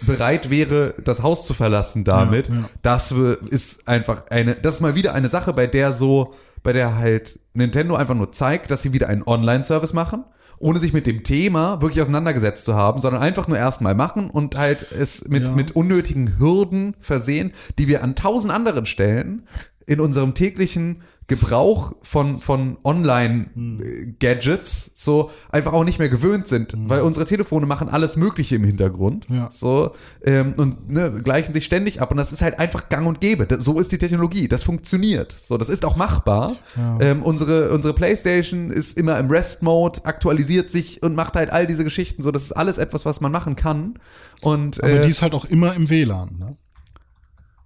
bereit 0.05 0.51
wäre, 0.51 0.93
das 1.03 1.23
Haus 1.23 1.47
zu 1.47 1.53
verlassen 1.55 2.03
damit, 2.03 2.49
Ja, 2.49 2.53
ja. 2.55 2.69
das 2.83 3.11
ist 3.49 3.87
einfach 3.87 4.27
eine, 4.29 4.53
das 4.55 4.75
ist 4.75 4.81
mal 4.81 4.93
wieder 4.95 5.13
eine 5.15 5.27
Sache, 5.27 5.53
bei 5.53 5.65
der 5.65 5.91
so, 5.93 6.35
bei 6.61 6.71
der 6.73 6.95
halt 6.97 7.39
Nintendo 7.53 7.95
einfach 7.95 8.13
nur 8.15 8.31
zeigt, 8.31 8.69
dass 8.69 8.83
sie 8.83 8.93
wieder 8.93 9.09
einen 9.09 9.23
Online-Service 9.23 9.93
machen, 9.93 10.23
ohne 10.65 10.79
sich 10.79 10.93
mit 10.93 11.05
dem 11.05 11.21
Thema 11.21 11.79
wirklich 11.81 12.01
auseinandergesetzt 12.01 12.65
zu 12.65 12.73
haben, 12.73 12.99
sondern 12.99 13.21
einfach 13.21 13.47
nur 13.47 13.57
erstmal 13.57 13.93
machen 13.93 14.31
und 14.31 14.55
halt 14.55 14.91
es 14.91 15.27
mit, 15.27 15.47
Ja. 15.47 15.53
mit 15.53 15.75
unnötigen 15.75 16.39
Hürden 16.39 16.95
versehen, 16.99 17.51
die 17.77 17.87
wir 17.87 18.03
an 18.03 18.15
tausend 18.15 18.51
anderen 18.51 18.87
Stellen 18.87 19.43
in 19.85 19.99
unserem 19.99 20.33
täglichen 20.33 21.03
Gebrauch 21.27 21.93
von, 22.03 22.39
von 22.39 22.77
Online-Gadgets 22.83 24.91
so 24.93 25.31
einfach 25.49 25.73
auch 25.73 25.83
nicht 25.83 25.97
mehr 25.97 26.09
gewöhnt 26.09 26.47
sind, 26.47 26.75
weil 26.77 27.01
unsere 27.01 27.25
Telefone 27.25 27.65
machen 27.65 27.89
alles 27.89 28.15
Mögliche 28.15 28.57
im 28.57 28.63
Hintergrund. 28.63 29.25
Ja. 29.29 29.49
So, 29.51 29.95
ähm, 30.23 30.53
und 30.57 30.91
ne, 30.91 31.11
gleichen 31.23 31.53
sich 31.53 31.65
ständig 31.65 31.99
ab. 31.99 32.11
Und 32.11 32.17
das 32.17 32.31
ist 32.31 32.43
halt 32.43 32.59
einfach 32.59 32.89
gang 32.89 33.07
und 33.07 33.21
gäbe. 33.21 33.47
Das, 33.47 33.63
so 33.63 33.79
ist 33.79 33.91
die 33.91 33.97
Technologie. 33.97 34.47
Das 34.47 34.61
funktioniert. 34.61 35.31
So, 35.31 35.57
das 35.57 35.69
ist 35.69 35.83
auch 35.83 35.95
machbar. 35.95 36.57
Ja. 36.75 36.99
Ähm, 37.01 37.23
unsere, 37.23 37.71
unsere 37.71 37.95
Playstation 37.95 38.69
ist 38.69 38.99
immer 38.99 39.17
im 39.17 39.29
Rest-Mode, 39.29 40.05
aktualisiert 40.05 40.69
sich 40.69 41.01
und 41.01 41.15
macht 41.15 41.35
halt 41.35 41.49
all 41.49 41.65
diese 41.65 41.83
Geschichten. 41.83 42.21
So, 42.21 42.31
das 42.31 42.43
ist 42.43 42.51
alles 42.51 42.77
etwas, 42.77 43.03
was 43.03 43.19
man 43.19 43.31
machen 43.31 43.55
kann. 43.55 43.97
Und 44.41 44.83
Aber 44.83 44.91
äh, 44.91 45.01
die 45.01 45.09
ist 45.09 45.23
halt 45.23 45.33
auch 45.33 45.45
immer 45.45 45.73
im 45.73 45.89
WLAN. 45.89 46.37
Ne? 46.37 46.57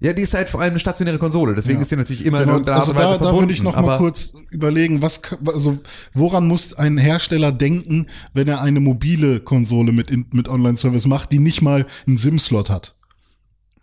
Ja, 0.02 0.14
die 0.14 0.22
ist 0.22 0.34
halt 0.34 0.50
vor 0.50 0.62
allem 0.62 0.72
eine 0.72 0.80
stationäre 0.80 1.18
Konsole. 1.18 1.54
Deswegen 1.56 1.80
Ja. 1.80 1.82
ist 1.82 1.92
die 1.92 1.96
natürlich 1.98 2.26
immer 2.26 2.38
in 2.40 2.44
Genau, 2.46 2.54
irgendeiner 2.54 2.78
Art 2.78 2.82
also 2.88 2.92
und 2.94 2.98
Weise 2.98 3.08
da, 3.08 3.12
da 3.18 3.18
verbunden. 3.24 3.42
würde 3.42 3.54
ich 3.54 3.64
noch 3.64 3.76
mal 3.82 3.98
kurz 3.98 4.34
überlegen, 4.50 5.02
was, 5.02 5.22
also 5.46 5.80
woran 6.14 6.48
muss 6.48 6.74
ein 6.74 6.98
Hersteller 6.98 7.52
denken, 7.52 8.08
wenn 8.34 8.48
er 8.48 8.62
eine 8.62 8.80
mobile 8.80 9.40
Konsole 9.42 9.92
mit, 9.92 10.10
in- 10.10 10.26
mit 10.32 10.48
Online-Service 10.48 11.06
macht, 11.08 11.32
die 11.32 11.40
nicht 11.40 11.62
mal 11.62 11.86
einen 12.08 12.18
SIM-Slot 12.18 12.70
hat? 12.70 12.96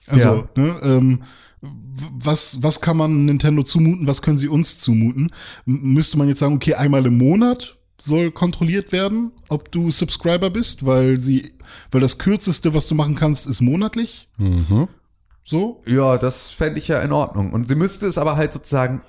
Also, 0.08 0.48
ne, 0.56 0.76
ähm, 0.82 1.22
was, 1.60 2.62
was 2.62 2.80
kann 2.80 2.96
man 2.96 3.24
Nintendo 3.24 3.62
zumuten, 3.62 4.06
was 4.06 4.22
können 4.22 4.38
sie 4.38 4.48
uns 4.48 4.78
zumuten? 4.80 5.30
M 5.66 5.80
müsste 5.94 6.16
man 6.18 6.28
jetzt 6.28 6.38
sagen, 6.40 6.54
okay, 6.54 6.74
einmal 6.74 7.04
im 7.06 7.18
Monat 7.18 7.76
soll 7.98 8.30
kontrolliert 8.30 8.92
werden, 8.92 9.32
ob 9.48 9.72
du 9.72 9.90
Subscriber 9.90 10.50
bist, 10.50 10.84
weil 10.86 11.18
sie, 11.18 11.54
weil 11.90 12.00
das 12.02 12.18
kürzeste, 12.18 12.72
was 12.74 12.86
du 12.88 12.94
machen 12.94 13.14
kannst, 13.16 13.46
ist 13.46 13.60
monatlich. 13.62 14.28
Mhm. 14.36 14.86
So, 15.48 15.80
Ja, 15.86 16.18
das 16.18 16.50
fände 16.50 16.80
ich 16.80 16.88
ja 16.88 16.98
in 16.98 17.12
Ordnung. 17.12 17.52
Und 17.52 17.68
sie 17.68 17.76
müsste 17.76 18.06
es 18.06 18.18
aber 18.18 18.36
halt 18.36 18.52
sozusagen 18.52 19.00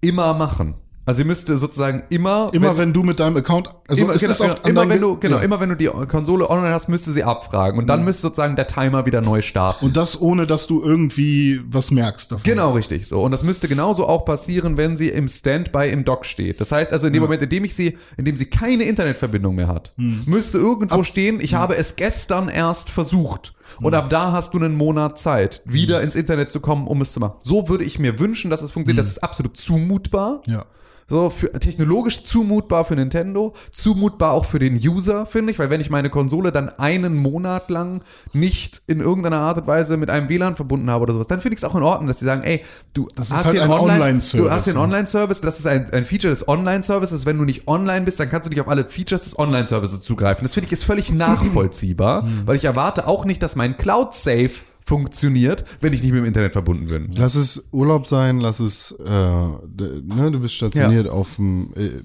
immer 0.00 0.34
machen. 0.34 0.74
Also 1.04 1.18
sie 1.18 1.24
müsste 1.24 1.58
sozusagen 1.58 2.04
immer 2.10 2.50
Immer 2.52 2.78
wenn, 2.78 2.92
du 2.92 3.02
mit 3.02 3.18
deinem 3.18 3.36
Account, 3.36 3.68
also 3.88 4.04
immer, 4.04 4.14
es 4.14 4.20
genau, 4.20 4.32
ist 4.32 4.40
auch 4.40 4.64
immer 4.64 4.82
an 4.82 4.88
wenn 4.88 5.00
du 5.00 5.18
genau 5.18 5.38
ja. 5.38 5.42
immer 5.42 5.58
wenn 5.58 5.70
du 5.70 5.76
die 5.76 5.86
Konsole 5.86 6.48
online 6.48 6.72
hast, 6.72 6.88
müsste 6.88 7.10
sie 7.12 7.24
abfragen 7.24 7.78
und 7.78 7.88
dann 7.88 8.04
müsste 8.04 8.22
sozusagen 8.22 8.54
der 8.54 8.68
Timer 8.68 9.04
wieder 9.04 9.20
neu 9.20 9.42
starten. 9.42 9.84
und 9.84 9.96
das 9.96 10.20
ohne, 10.20 10.46
dass 10.46 10.68
du 10.68 10.82
irgendwie 10.82 11.60
was 11.68 11.90
merkst 11.90 12.30
davon. 12.30 12.44
Genau, 12.44 12.72
richtig 12.72 13.08
so. 13.08 13.22
Und 13.22 13.32
das 13.32 13.42
müsste 13.42 13.66
genauso 13.66 14.06
auch 14.06 14.24
passieren, 14.24 14.76
wenn 14.76 14.96
sie 14.96 15.08
im 15.08 15.28
Standby 15.28 15.88
im 15.90 16.04
Dock 16.04 16.24
steht. 16.24 16.60
Das 16.60 16.70
heißt 16.70 16.92
also, 16.92 17.08
in 17.08 17.12
dem 17.12 17.22
Moment, 17.22 17.42
in 17.42 17.48
dem 17.48 17.64
ich 17.64 17.74
sie, 17.74 17.98
in 18.16 18.24
dem 18.24 18.36
sie 18.36 18.46
keine 18.46 18.84
Internetverbindung 18.84 19.56
mehr 19.56 19.68
hat, 19.68 19.92
Hm. 19.96 20.22
müsste 20.26 20.58
irgendwo 20.58 21.02
stehen, 21.02 21.40
ich 21.40 21.54
habe 21.54 21.76
es 21.76 21.96
gestern 21.96 22.48
erst 22.48 22.90
versucht. 22.90 23.54
Hm. 23.78 23.86
Und 23.86 23.94
ab 23.94 24.08
da 24.10 24.32
hast 24.32 24.54
du 24.54 24.58
einen 24.58 24.76
Monat 24.76 25.18
Zeit, 25.18 25.62
wieder 25.64 26.00
ins 26.00 26.14
Internet 26.14 26.50
zu 26.50 26.60
kommen, 26.60 26.86
um 26.86 27.00
es 27.00 27.12
zu 27.12 27.18
machen. 27.20 27.34
So 27.42 27.68
würde 27.68 27.82
ich 27.84 27.98
mir 27.98 28.18
wünschen, 28.20 28.50
dass 28.50 28.62
es 28.62 28.70
funktioniert. 28.70 29.04
Das 29.04 29.10
ist 29.10 29.22
absolut 29.22 29.56
zumutbar. 29.56 30.42
Hm. 30.46 30.54
Ja. 30.54 30.64
So, 31.08 31.30
für, 31.30 31.52
technologisch 31.52 32.24
zumutbar 32.24 32.84
für 32.84 32.94
Nintendo, 32.94 33.54
zumutbar 33.70 34.32
auch 34.32 34.44
für 34.44 34.58
den 34.58 34.76
User, 34.76 35.26
finde 35.26 35.52
ich, 35.52 35.58
weil 35.58 35.68
wenn 35.70 35.80
ich 35.80 35.90
meine 35.90 36.10
Konsole 36.10 36.52
dann 36.52 36.68
einen 36.70 37.16
Monat 37.16 37.70
lang 37.70 38.02
nicht 38.32 38.82
in 38.86 39.00
irgendeiner 39.00 39.38
Art 39.38 39.58
und 39.58 39.66
Weise 39.66 39.96
mit 39.96 40.10
einem 40.10 40.28
WLAN 40.28 40.56
verbunden 40.56 40.90
habe 40.90 41.02
oder 41.02 41.12
sowas, 41.14 41.26
dann 41.26 41.40
finde 41.40 41.54
ich 41.54 41.62
es 41.62 41.64
auch 41.68 41.74
in 41.74 41.82
Ordnung, 41.82 42.08
dass 42.08 42.18
sie 42.20 42.24
sagen, 42.24 42.42
ey, 42.44 42.62
du 42.94 43.08
Das 43.14 43.30
hast 43.30 43.44
halt 43.44 43.54
hier 43.54 43.62
einen 43.62 43.72
Online- 43.72 43.92
Online-Service, 44.02 44.48
Du 44.48 44.50
hast 44.50 44.64
hier 44.64 44.72
einen 44.72 44.78
ne? 44.78 44.84
Online-Service, 44.84 45.40
das 45.40 45.58
ist 45.58 45.66
ein, 45.66 45.90
ein 45.92 46.04
Feature 46.04 46.30
des 46.32 46.48
Online-Services. 46.48 47.26
Wenn 47.26 47.38
du 47.38 47.44
nicht 47.44 47.68
online 47.68 48.04
bist, 48.04 48.18
dann 48.20 48.30
kannst 48.30 48.46
du 48.46 48.50
nicht 48.50 48.60
auf 48.60 48.68
alle 48.68 48.84
Features 48.86 49.22
des 49.22 49.38
Online-Services 49.38 50.00
zugreifen. 50.02 50.44
Das 50.44 50.54
finde 50.54 50.66
ich 50.66 50.72
ist 50.72 50.84
völlig 50.84 51.12
nachvollziehbar, 51.12 52.26
weil 52.46 52.56
ich 52.56 52.64
erwarte 52.64 53.06
auch 53.06 53.24
nicht, 53.24 53.42
dass 53.42 53.56
mein 53.56 53.76
Cloud-Safe 53.76 54.50
funktioniert, 54.92 55.64
wenn 55.80 55.92
ich 55.94 56.02
nicht 56.02 56.12
mit 56.12 56.20
dem 56.22 56.26
Internet 56.26 56.52
verbunden 56.52 56.86
bin. 56.86 57.10
Lass 57.16 57.34
es 57.34 57.64
Urlaub 57.72 58.06
sein, 58.06 58.40
lass 58.40 58.60
es, 58.60 58.92
äh, 58.92 59.04
ne, 59.04 60.30
du 60.30 60.40
bist 60.40 60.54
stationiert 60.54 61.08
auf 61.08 61.36
dem, 61.36 61.72
äh, 61.74 62.02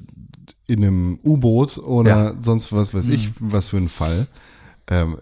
in 0.68 0.84
einem 0.84 1.20
U-Boot 1.24 1.78
oder 1.80 2.34
Ja. 2.34 2.36
sonst 2.40 2.72
was 2.72 2.94
weiß 2.94 3.10
ich, 3.10 3.32
was 3.40 3.70
für 3.70 3.78
ein 3.78 3.90
Fall. 3.90 4.28
Ähm, 4.90 5.18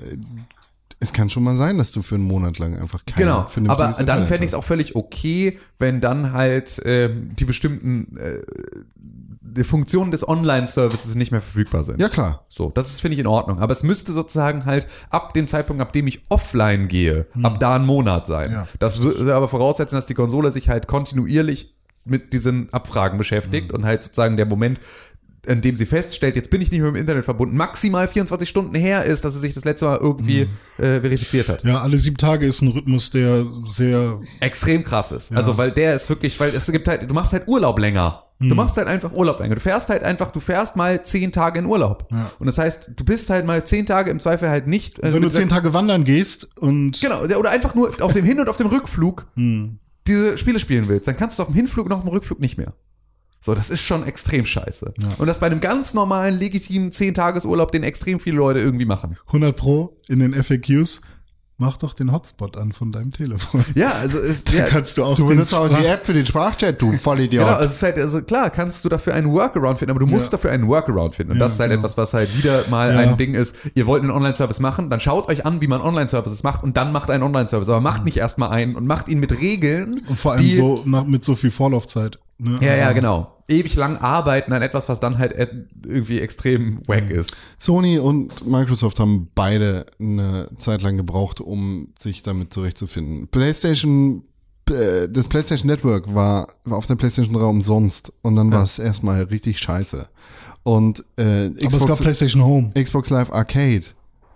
es 1.00 1.12
kann 1.12 1.30
schon 1.30 1.44
mal 1.44 1.56
sein, 1.58 1.78
dass 1.78 1.92
du 1.92 2.02
für 2.04 2.16
einen 2.16 2.24
Monat 2.26 2.60
lang 2.60 2.76
einfach 2.80 3.04
kein 3.06 3.18
Genau, 3.24 3.48
aber 3.68 3.94
dann 4.06 4.28
fände 4.28 4.46
ich 4.46 4.52
es 4.52 4.54
auch 4.54 4.64
völlig 4.64 4.96
okay, 4.96 5.60
wenn 5.80 6.02
dann 6.02 6.34
halt 6.34 6.82
ähm, 6.86 7.30
die 7.38 7.46
bestimmten 7.46 8.16
äh, 8.18 8.42
die 9.48 9.64
Funktionen 9.64 10.12
des 10.12 10.28
Online-Services 10.28 11.16
nicht 11.16 11.32
mehr 11.32 11.42
verfügbar 11.42 11.84
sind. 11.84 12.02
Ja, 12.02 12.10
klar. 12.10 12.46
So, 12.50 12.72
das 12.72 12.90
ist, 12.90 13.02
finde 13.02 13.14
ich, 13.14 13.20
in 13.20 13.28
Ordnung. 13.28 13.60
Aber 13.60 13.72
es 13.74 13.84
müsste 13.84 14.12
sozusagen 14.12 14.66
halt 14.66 14.88
ab 15.10 15.34
dem 15.34 15.48
Zeitpunkt, 15.48 15.82
ab 15.82 15.94
dem 15.94 16.08
ich 16.08 16.24
offline 16.30 16.88
gehe, 16.88 17.28
ab 17.44 17.60
da 17.60 17.76
ein 17.76 17.86
Monat 17.86 18.28
sein. 18.28 18.52
Ja. 18.52 18.68
Das 18.80 19.00
würde 19.00 19.36
aber 19.36 19.48
voraussetzen, 19.48 19.96
dass 19.96 20.08
die 20.08 20.14
Konsole 20.14 20.52
sich 20.52 20.68
halt 20.70 20.88
kontinuierlich 20.88 21.76
mit 22.06 22.34
diesen 22.34 22.72
Abfragen 22.74 23.18
beschäftigt 23.18 23.72
und 23.72 23.86
halt 23.86 24.04
sozusagen 24.04 24.38
der 24.38 24.46
Moment, 24.46 24.80
in 25.48 25.62
dem 25.62 25.78
sie 25.78 25.86
feststellt, 25.86 26.36
jetzt 26.36 26.50
bin 26.50 26.62
ich 26.62 26.72
nicht 26.72 26.82
mehr 26.82 26.92
mit 26.92 26.98
dem 26.98 27.02
Internet 27.02 27.26
verbunden, 27.26 27.56
maximal 27.56 28.08
24 28.08 28.48
Stunden 28.50 28.76
her 28.76 29.04
ist, 29.06 29.26
dass 29.26 29.34
sie 29.34 29.40
sich 29.40 29.54
das 29.54 29.66
letzte 29.66 29.86
Mal 29.86 29.98
irgendwie 29.98 30.42
äh, 30.78 31.00
verifiziert 31.00 31.50
hat. 31.50 31.64
Ja, 31.64 31.82
alle 31.82 31.98
sieben 31.98 32.18
Tage 32.18 32.46
ist 32.46 32.62
ein 32.62 32.70
Rhythmus, 32.70 33.12
der 33.12 33.46
sehr, 33.68 34.20
extrem 34.40 34.84
krass 34.84 35.12
ist. 35.12 35.32
Also, 35.36 35.58
weil 35.58 35.72
der 35.72 35.96
ist 35.96 36.10
wirklich, 36.10 36.40
weil 36.40 36.54
es 36.56 36.72
gibt 36.72 36.88
halt, 36.88 37.10
du 37.10 37.14
machst 37.14 37.34
halt 37.34 37.48
Urlaub 37.48 37.80
länger. 37.80 38.25
Du 38.40 38.50
Hm. 38.50 38.56
machst 38.58 38.76
halt 38.76 38.88
einfach 38.88 39.14
Urlaub 39.14 39.40
länger. 39.40 39.56
Du 39.56 39.62
fährst 39.62 39.88
halt 39.90 40.04
einfach, 40.04 40.30
du 40.32 40.40
fährst 40.42 40.76
mal 40.76 41.04
zehn 41.04 41.32
Tage 41.32 41.60
in 41.60 41.66
Urlaub. 41.66 42.08
Und 42.40 42.46
das 42.48 42.58
heißt, 42.58 42.90
du 42.96 43.06
bist 43.06 43.30
halt 43.30 43.46
mal 43.46 43.66
zehn 43.66 43.86
Tage 43.86 44.12
im 44.12 44.20
Zweifel 44.20 44.50
halt 44.50 44.68
nicht. 44.68 45.00
äh, 45.00 45.14
wenn 45.14 45.22
du 45.22 45.28
mit- 45.28 45.36
zehn 45.36 45.48
Tage 45.48 45.74
wandern 45.74 46.04
gehst 46.04 46.50
und 46.60 47.00
Genau, 47.00 47.22
oder 47.24 47.50
einfach 47.52 47.76
nur 47.76 47.92
auf 48.02 48.12
dem 48.14 48.26
Hin- 48.26 48.40
und 48.42 48.50
auf 48.50 48.58
dem 48.58 48.68
Rückflug 48.68 49.26
Hm. 49.36 49.80
diese 50.06 50.38
Spiele 50.38 50.60
spielen 50.60 50.88
willst, 50.90 51.08
dann 51.08 51.16
kannst 51.16 51.40
du 51.40 51.44
auf 51.44 51.48
dem 51.50 51.56
Hinflug 51.56 51.86
und 51.86 51.94
auf 51.94 52.02
dem 52.02 52.10
Rückflug 52.10 52.40
nicht 52.42 52.58
mehr. 52.58 52.74
So, 53.40 53.54
das 53.54 53.70
ist 53.70 53.82
schon 53.84 54.04
extrem 54.06 54.44
scheiße. 54.46 54.94
Und 55.20 55.28
das 55.28 55.40
bei 55.40 55.46
einem 55.46 55.60
ganz 55.62 55.94
normalen, 55.94 56.38
legitimen 56.40 56.92
10-Tages-Urlaub, 56.92 57.72
den 57.72 57.84
extrem 57.84 58.20
viele 58.20 58.38
Leute 58.38 58.60
irgendwie 58.60 58.86
machen. 58.86 59.18
100 59.28 59.56
Pro 59.56 59.94
in 60.08 60.18
den 60.20 60.34
FAQs, 60.34 61.02
mach 61.58 61.78
doch 61.78 61.94
den 61.94 62.12
Hotspot 62.12 62.58
an 62.58 62.72
von 62.74 62.92
deinem 62.92 63.12
Telefon. 63.12 63.64
Ja, 63.76 63.92
also 63.94 64.20
ist, 64.20 64.50
Da 64.54 64.58
ja, 64.58 64.66
kannst 64.66 64.98
du 64.98 65.04
auch 65.04 65.16
Du 65.16 65.26
benutzt 65.28 65.54
auch 65.54 65.70
die 65.70 65.86
App 65.86 66.06
für 66.06 66.14
den 66.14 66.26
Sprachchat, 66.26 66.82
du 66.82 66.92
Vollidiot. 66.94 67.44
Genau, 67.46 67.56
also 67.56 67.66
es 67.66 67.74
ist 67.78 67.84
halt, 67.84 67.98
also 67.98 68.22
klar, 68.24 68.50
kannst 68.50 68.84
du 68.86 68.90
dafür 68.90 69.14
einen 69.14 69.32
Workaround 69.32 69.78
finden, 69.80 69.92
aber 69.92 70.00
du 70.00 70.08
musst 70.08 70.26
Ja. 70.26 70.32
dafür 70.32 70.52
einen 70.52 70.68
Workaround 70.68 71.16
finden. 71.16 71.32
Und 71.34 71.38
Ja, 71.40 71.46
das 71.46 71.54
ist 71.54 71.60
halt 71.60 71.70
genau. 71.72 71.82
etwas, 71.82 71.98
was 71.98 72.14
halt 72.14 72.38
wieder 72.38 72.64
mal 72.70 72.94
Ja. 72.94 73.00
ein 73.00 73.18
Ding 73.18 73.34
ist. 73.34 73.56
Ihr 73.74 73.88
wollt 73.88 74.02
einen 74.04 74.12
Online-Service 74.12 74.60
machen, 74.60 74.90
dann 74.90 75.00
schaut 75.00 75.28
euch 75.30 75.46
an, 75.46 75.62
wie 75.62 75.68
man 75.68 75.82
Online-Services 75.82 76.44
macht 76.44 76.64
und 76.64 76.78
dann 76.78 76.92
macht 76.92 77.10
einen 77.10 77.24
Online-Service. 77.24 77.70
Aber 77.70 77.82
macht 77.82 78.06
nicht 78.06 78.18
erstmal 78.18 78.50
einen 78.50 78.76
und 78.76 78.86
macht 78.86 79.08
ihn 79.08 79.20
mit 79.20 79.32
Regeln. 79.40 80.02
Und 80.08 80.20
vor 80.20 80.34
allem 80.34 80.42
die, 80.42 80.56
so 80.56 80.82
nach, 80.86 81.06
mit 81.06 81.24
so 81.24 81.36
viel 81.36 81.52
Vorlaufzeit. 81.52 82.20
Ne? 82.38 82.58
Ja, 82.62 82.76
ja, 82.76 82.84
Also, 82.88 82.96
genau. 82.96 83.32
Ewig 83.48 83.76
lang 83.76 83.98
arbeiten 83.98 84.54
an 84.54 84.62
etwas, 84.64 84.90
was 84.90 85.00
dann 85.00 85.20
halt 85.20 85.34
irgendwie 85.86 86.20
extrem 86.20 86.80
wack 86.88 87.12
ist. 87.12 87.38
Sony 87.60 88.00
und 88.00 88.46
Microsoft 88.48 89.00
haben 89.00 89.30
beide 89.36 89.86
eine 90.00 90.50
Zeit 90.58 90.82
lang 90.82 90.98
gebraucht, 90.98 91.42
um 91.42 91.94
sich 91.98 92.24
damit 92.24 92.52
zurechtzufinden. 92.52 93.28
PlayStation, 93.28 94.24
äh, 94.68 95.08
das 95.08 95.30
PlayStation 95.30 95.68
Network 95.68 96.14
war, 96.14 96.48
war 96.64 96.80
auf 96.80 96.88
der 96.88 96.96
PlayStation 96.96 97.36
3 97.36 97.44
umsonst 97.44 98.12
und 98.24 98.36
dann 98.36 98.52
war 98.52 98.64
es 98.64 98.80
erstmal 98.80 99.22
richtig 99.24 99.60
scheiße. 99.60 100.10
Und 100.64 101.06
äh, 101.18 101.46
Aber 101.46 101.56
es 101.56 101.62
gab 101.62 101.72
Xbox, 101.74 102.00
PlayStation 102.00 102.44
Home. 102.44 102.72
Xbox 102.74 103.12
Live 103.12 103.32
Arcade 103.32 103.86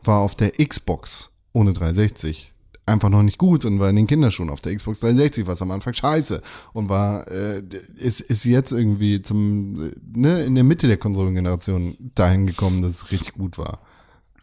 war 0.04 0.20
auf 0.20 0.36
der 0.36 0.52
Xbox 0.52 1.32
ohne 1.52 1.74
360 1.74 2.54
einfach 2.90 3.10
noch 3.10 3.24
nicht 3.24 3.38
gut 3.38 3.66
und 3.66 3.80
war 3.80 3.90
in 3.90 3.96
den 3.96 4.08
Kinderschuhen 4.08 4.50
auf 4.50 4.62
der 4.62 4.76
Xbox 4.76 5.00
360, 5.00 5.48
was 5.48 5.62
am 5.62 5.72
Anfang 5.72 5.94
scheiße 5.94 6.42
und 6.74 6.90
war 6.90 7.28
äh, 7.28 7.64
ist 7.96 8.20
ist 8.20 8.44
jetzt 8.46 8.72
irgendwie 8.72 9.22
zum 9.22 9.92
ne 10.14 10.44
in 10.44 10.56
der 10.56 10.64
Mitte 10.64 10.88
der 10.88 10.98
Konsolengeneration 10.98 11.96
dahin 12.16 12.48
gekommen, 12.48 12.82
dass 12.82 12.94
es 12.94 13.12
richtig 13.12 13.34
gut 13.34 13.58
war. 13.58 13.82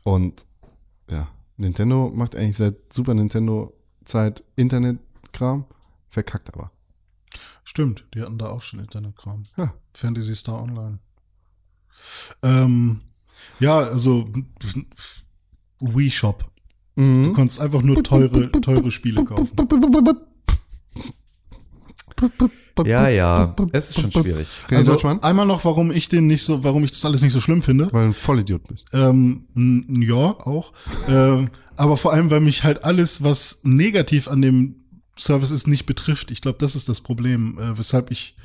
Und 0.04 0.46
ja, 1.10 1.28
Nintendo 1.56 2.10
macht 2.14 2.34
eigentlich 2.34 2.56
seit 2.56 2.92
Super 2.92 3.14
Nintendo 3.14 3.74
Zeit 4.04 4.44
Internetkram, 4.56 5.64
verkackt 6.08 6.54
aber. 6.54 6.70
Stimmt, 7.64 8.06
die 8.14 8.22
hatten 8.22 8.38
da 8.38 8.48
auch 8.48 8.62
schon 8.62 8.80
Internetkram. 8.80 9.42
Ja. 9.56 9.74
Fantasy 9.92 10.34
Star 10.36 10.62
Online. 10.62 10.98
Ähm, 12.42 13.00
ja, 13.58 13.78
also 13.78 14.28
Wii 15.80 16.10
Shop. 16.10 16.50
Mhm. 16.96 17.24
Du 17.24 17.32
konntest 17.32 17.60
einfach 17.60 17.82
nur 17.82 18.02
teure, 18.02 18.50
teure 18.50 18.90
Spiele 18.90 19.24
kaufen. 19.24 19.50
Ja, 22.84 23.08
ja. 23.08 23.54
Es 23.72 23.90
ist 23.90 24.00
schon 24.00 24.12
schwierig. 24.12 24.48
Also 24.70 24.96
einmal 25.20 25.46
noch, 25.46 25.64
warum 25.64 25.90
ich 25.90 26.08
den 26.08 26.26
nicht 26.26 26.42
so, 26.42 26.64
warum 26.64 26.84
ich 26.84 26.90
das 26.90 27.04
alles 27.04 27.20
nicht 27.22 27.32
so 27.32 27.40
schlimm 27.40 27.62
finde. 27.62 27.88
weil 27.92 28.04
du 28.04 28.10
ein 28.10 28.14
Vollidiot 28.14 28.66
bist. 28.68 28.86
Ähm, 28.92 29.44
ja, 30.00 30.14
auch. 30.14 30.72
ähm, 31.08 31.48
aber 31.76 31.96
vor 31.96 32.12
allem, 32.12 32.30
weil 32.30 32.40
mich 32.40 32.64
halt 32.64 32.84
alles, 32.84 33.22
was 33.22 33.60
negativ 33.62 34.28
an 34.28 34.40
dem 34.40 34.76
Service 35.18 35.50
ist, 35.50 35.66
nicht 35.66 35.84
betrifft. 35.86 36.30
Ich 36.30 36.40
glaube, 36.40 36.58
das 36.58 36.74
ist 36.74 36.88
das 36.88 37.00
Problem, 37.02 37.58
äh, 37.58 37.76
weshalb 37.78 38.10
ich 38.10 38.36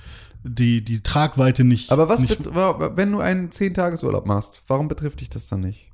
die, 0.44 0.84
die 0.84 1.02
Tragweite 1.02 1.64
nicht. 1.64 1.92
Aber 1.92 2.10
was, 2.10 2.22
nicht, 2.22 2.46
wenn 2.54 3.12
du 3.12 3.20
einen 3.20 3.50
10-Tages-Urlaub 3.50 4.26
machst, 4.26 4.64
warum 4.68 4.88
betrifft 4.88 5.22
dich 5.22 5.30
das 5.30 5.48
dann 5.48 5.62
nicht? 5.62 5.88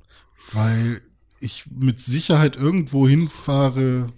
Weil 0.52 1.02
ich 1.40 1.64
mit 1.70 2.00
Sicherheit 2.00 2.56
irgendwo 2.56 3.08
hinfahre, 3.08 4.12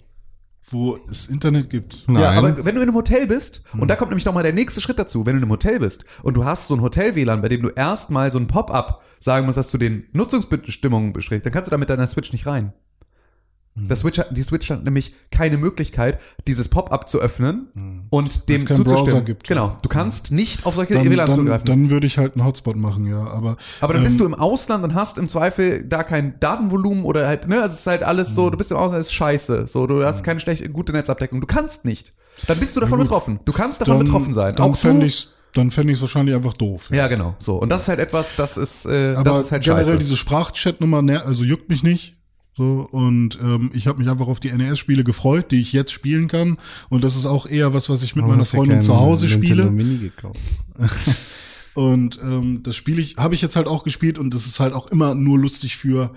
wo 0.69 0.97
es 1.09 1.27
Internet 1.27 1.69
gibt. 1.69 2.05
Nein. 2.07 2.21
Ja, 2.21 2.31
aber 2.31 2.65
wenn 2.65 2.75
du 2.75 2.81
in 2.81 2.87
einem 2.87 2.95
Hotel 2.95 3.27
bist, 3.27 3.63
und 3.77 3.87
da 3.87 3.95
kommt 3.95 4.11
nämlich 4.11 4.25
nochmal 4.25 4.43
der 4.43 4.53
nächste 4.53 4.81
Schritt 4.81 4.99
dazu, 4.99 5.25
wenn 5.25 5.33
du 5.33 5.37
in 5.37 5.43
einem 5.43 5.51
Hotel 5.51 5.79
bist 5.79 6.05
und 6.23 6.35
du 6.35 6.45
hast 6.45 6.67
so 6.67 6.75
ein 6.75 6.81
Hotel-WLAN, 6.81 7.41
bei 7.41 7.49
dem 7.49 7.61
du 7.61 7.69
erstmal 7.69 8.31
so 8.31 8.39
ein 8.39 8.47
Pop-up 8.47 9.03
sagen 9.19 9.45
musst, 9.45 9.57
dass 9.57 9.71
du 9.71 9.77
den 9.77 10.07
Nutzungsbestimmungen 10.13 11.13
beschränkst, 11.13 11.45
dann 11.45 11.53
kannst 11.53 11.67
du 11.67 11.71
da 11.71 11.77
mit 11.77 11.89
deiner 11.89 12.07
Switch 12.07 12.31
nicht 12.31 12.45
rein. 12.47 12.73
Der 13.73 13.95
Switch 13.95 14.19
hat, 14.19 14.35
die 14.35 14.43
Switch 14.43 14.69
hat 14.69 14.83
nämlich 14.83 15.13
keine 15.31 15.55
Möglichkeit, 15.57 16.19
dieses 16.45 16.67
Pop-up 16.67 17.07
zu 17.07 17.19
öffnen 17.19 18.05
und 18.09 18.49
dem 18.49 18.67
zuzustimmen. 18.67 19.23
Gibt. 19.23 19.47
Genau, 19.47 19.77
du 19.81 19.87
kannst 19.87 20.31
nicht 20.33 20.65
auf 20.65 20.75
solche 20.75 20.95
Dann, 20.95 21.05
WLAN 21.09 21.27
dann, 21.27 21.39
zugreifen. 21.39 21.65
dann 21.65 21.89
würde 21.89 22.05
ich 22.05 22.17
halt 22.17 22.35
einen 22.35 22.45
Hotspot 22.45 22.75
machen, 22.75 23.07
ja. 23.07 23.25
Aber, 23.25 23.55
Aber 23.79 23.93
dann 23.93 24.01
ähm, 24.03 24.07
bist 24.09 24.19
du 24.19 24.25
im 24.25 24.33
Ausland 24.33 24.83
und 24.83 24.93
hast 24.93 25.17
im 25.17 25.29
Zweifel 25.29 25.85
da 25.85 26.03
kein 26.03 26.37
Datenvolumen 26.41 27.05
oder 27.05 27.25
halt, 27.27 27.47
ne, 27.47 27.61
also 27.61 27.73
es 27.73 27.79
ist 27.79 27.87
halt 27.87 28.03
alles 28.03 28.35
so, 28.35 28.49
du 28.49 28.57
bist 28.57 28.71
im 28.71 28.77
Ausland, 28.77 28.99
es 28.99 29.07
ist 29.07 29.13
scheiße. 29.13 29.67
So, 29.67 29.87
du 29.87 30.03
hast 30.03 30.23
keine 30.25 30.41
schlechte, 30.41 30.69
gute 30.69 30.91
Netzabdeckung. 30.91 31.39
Du 31.39 31.47
kannst 31.47 31.85
nicht. 31.85 32.13
Dann 32.47 32.59
bist 32.59 32.75
du 32.75 32.81
davon 32.81 32.99
betroffen. 32.99 33.39
Du 33.45 33.53
kannst 33.53 33.79
davon 33.79 33.97
dann, 33.97 34.05
betroffen 34.05 34.33
sein. 34.33 34.53
Dann 34.57 34.71
Auch 34.71 34.77
fände 34.77 35.05
ich's, 35.05 35.35
dann 35.53 35.71
fände 35.71 35.93
ich's 35.93 36.01
wahrscheinlich 36.01 36.35
einfach 36.35 36.53
doof. 36.53 36.89
Ja, 36.91 37.07
genau. 37.07 37.35
So. 37.39 37.55
Und 37.61 37.69
das 37.69 37.83
ist 37.83 37.87
halt 37.87 37.99
etwas, 37.99 38.35
das 38.35 38.57
ist, 38.57 38.85
äh, 38.85 39.13
Aber 39.15 39.23
das 39.31 39.41
ist 39.45 39.51
halt 39.53 39.63
generell 39.63 39.85
scheiße. 39.85 39.97
diese 39.97 40.17
Sprachchat-Nummer, 40.17 40.99
ner- 40.99 41.25
also 41.25 41.45
juckt 41.45 41.69
mich 41.69 41.83
nicht. 41.83 42.17
So, 42.61 42.87
und 42.91 43.39
ähm, 43.41 43.71
ich 43.73 43.87
habe 43.87 43.97
mich 43.97 44.07
einfach 44.07 44.27
auf 44.27 44.39
die 44.39 44.51
NES-Spiele 44.51 45.03
gefreut, 45.03 45.49
die 45.49 45.59
ich 45.61 45.73
jetzt 45.73 45.91
spielen 45.91 46.27
kann. 46.27 46.59
Und 46.89 47.03
das 47.03 47.15
ist 47.15 47.25
auch 47.25 47.47
eher 47.47 47.73
was, 47.73 47.89
was 47.89 48.03
ich 48.03 48.15
mit 48.15 48.23
meiner 48.27 48.45
Freundin 48.45 48.83
zu 48.83 48.99
Hause 48.99 49.29
spiele. 49.29 49.71
Mini 49.71 49.97
gekauft. 49.97 50.39
Und 51.73 52.19
ähm, 52.21 52.61
das 52.61 52.75
Spiele 52.75 53.01
ich, 53.01 53.17
habe 53.17 53.33
ich 53.33 53.41
jetzt 53.41 53.55
halt 53.55 53.65
auch 53.65 53.83
gespielt 53.83 54.19
und 54.19 54.33
das 54.33 54.45
ist 54.45 54.59
halt 54.59 54.73
auch 54.73 54.91
immer 54.91 55.15
nur 55.15 55.39
lustig 55.39 55.77
für 55.77 56.13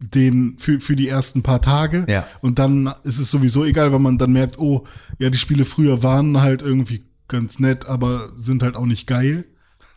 den, 0.00 0.56
für, 0.58 0.80
für 0.80 0.96
die 0.96 1.08
ersten 1.08 1.42
paar 1.42 1.62
Tage. 1.62 2.04
Ja. 2.08 2.26
Und 2.42 2.58
dann 2.58 2.92
ist 3.04 3.18
es 3.18 3.30
sowieso 3.30 3.64
egal, 3.64 3.92
wenn 3.92 4.02
man 4.02 4.18
dann 4.18 4.32
merkt, 4.32 4.58
oh, 4.58 4.84
ja, 5.18 5.30
die 5.30 5.38
Spiele 5.38 5.64
früher 5.64 6.02
waren 6.02 6.42
halt 6.42 6.60
irgendwie 6.60 7.04
ganz 7.28 7.58
nett, 7.58 7.86
aber 7.86 8.32
sind 8.36 8.62
halt 8.62 8.76
auch 8.76 8.84
nicht 8.84 9.06
geil. 9.06 9.46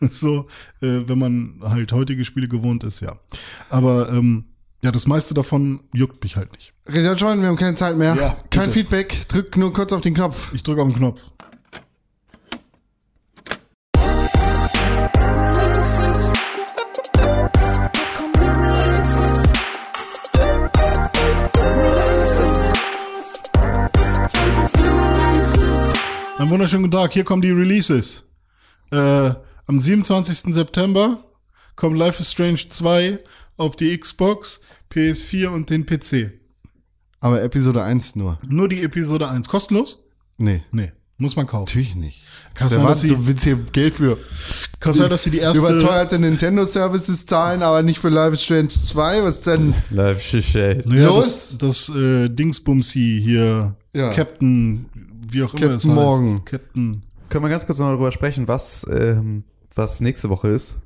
so, 0.00 0.46
äh, 0.80 1.02
wenn 1.08 1.18
man 1.18 1.56
halt 1.62 1.92
heutige 1.92 2.24
Spiele 2.24 2.48
gewohnt 2.48 2.84
ist, 2.84 3.00
ja. 3.00 3.18
Aber 3.68 4.10
ähm, 4.10 4.44
ja, 4.82 4.90
das 4.90 5.06
meiste 5.06 5.34
davon 5.34 5.80
juckt 5.92 6.22
mich 6.22 6.36
halt 6.36 6.52
nicht. 6.52 6.72
Richard 6.86 7.20
Schwan, 7.20 7.40
wir 7.42 7.48
haben 7.48 7.56
keine 7.56 7.76
Zeit 7.76 7.96
mehr. 7.96 8.14
Ja, 8.14 8.36
Kein 8.50 8.66
bitte. 8.66 8.72
Feedback. 8.72 9.28
Drück 9.28 9.56
nur 9.56 9.72
kurz 9.72 9.92
auf 9.92 10.00
den 10.00 10.14
Knopf. 10.14 10.52
Ich 10.54 10.62
drücke 10.62 10.80
auf 10.80 10.88
den 10.88 10.96
Knopf. 10.96 11.30
Einen 26.38 26.48
wunderschönen 26.48 26.84
guten 26.84 26.96
Tag, 26.96 27.12
hier 27.12 27.24
kommen 27.24 27.42
die 27.42 27.50
Releases. 27.50 28.30
Äh, 28.90 28.96
am 29.66 29.78
27. 29.78 30.54
September 30.54 31.22
kommt 31.76 31.98
Life 31.98 32.20
is 32.20 32.32
Strange 32.32 32.60
2 32.70 33.18
auf 33.60 33.76
die 33.76 33.96
Xbox, 33.96 34.60
PS4 34.92 35.48
und 35.48 35.70
den 35.70 35.86
PC. 35.86 36.32
Aber 37.20 37.42
Episode 37.42 37.82
1 37.82 38.16
nur. 38.16 38.38
Nur 38.48 38.68
die 38.68 38.82
Episode 38.82 39.28
1. 39.28 39.48
Kostenlos? 39.48 40.04
Nee. 40.38 40.62
Nee, 40.72 40.92
muss 41.18 41.36
man 41.36 41.46
kaufen. 41.46 41.66
Natürlich 41.66 41.94
nicht. 41.94 42.22
Kann 42.54 42.70
war 42.76 42.88
dass 42.88 43.02
sie, 43.02 43.08
so 43.08 43.26
willst 43.26 43.44
hier 43.44 43.56
Geld 43.72 43.94
für 43.94 44.18
kann 44.80 44.94
sein, 44.94 45.10
dass 45.10 45.22
sie 45.24 45.30
die 45.30 45.38
erste... 45.38 45.58
überteuerte 45.60 46.18
Nintendo 46.18 46.64
Services 46.64 47.26
zahlen, 47.26 47.62
aber 47.62 47.82
nicht 47.82 47.98
für 48.00 48.08
Life 48.08 48.32
is 48.32 48.42
Strange 48.42 48.68
2? 48.68 49.22
Was 49.22 49.42
denn? 49.42 49.74
Live 49.90 50.22
Shit. 50.22 50.86
Naja, 50.86 51.08
Los? 51.08 51.56
das, 51.58 51.86
das 51.88 51.96
äh, 51.96 52.28
Dingsbumsi 52.30 53.20
hier, 53.22 53.76
Ja. 53.92 54.10
Captain, 54.12 54.86
wie 55.26 55.42
auch 55.42 55.52
immer 55.52 55.60
Captain 55.60 55.76
es 55.76 55.84
heißt. 55.84 55.94
Morgan. 55.94 56.44
Captain. 56.46 57.02
Können 57.28 57.44
wir 57.44 57.50
ganz 57.50 57.66
kurz 57.66 57.78
noch 57.78 57.88
darüber 57.88 58.10
sprechen, 58.10 58.48
was, 58.48 58.86
ähm, 58.90 59.44
was 59.74 60.00
nächste 60.00 60.30
Woche 60.30 60.48
ist? 60.48 60.76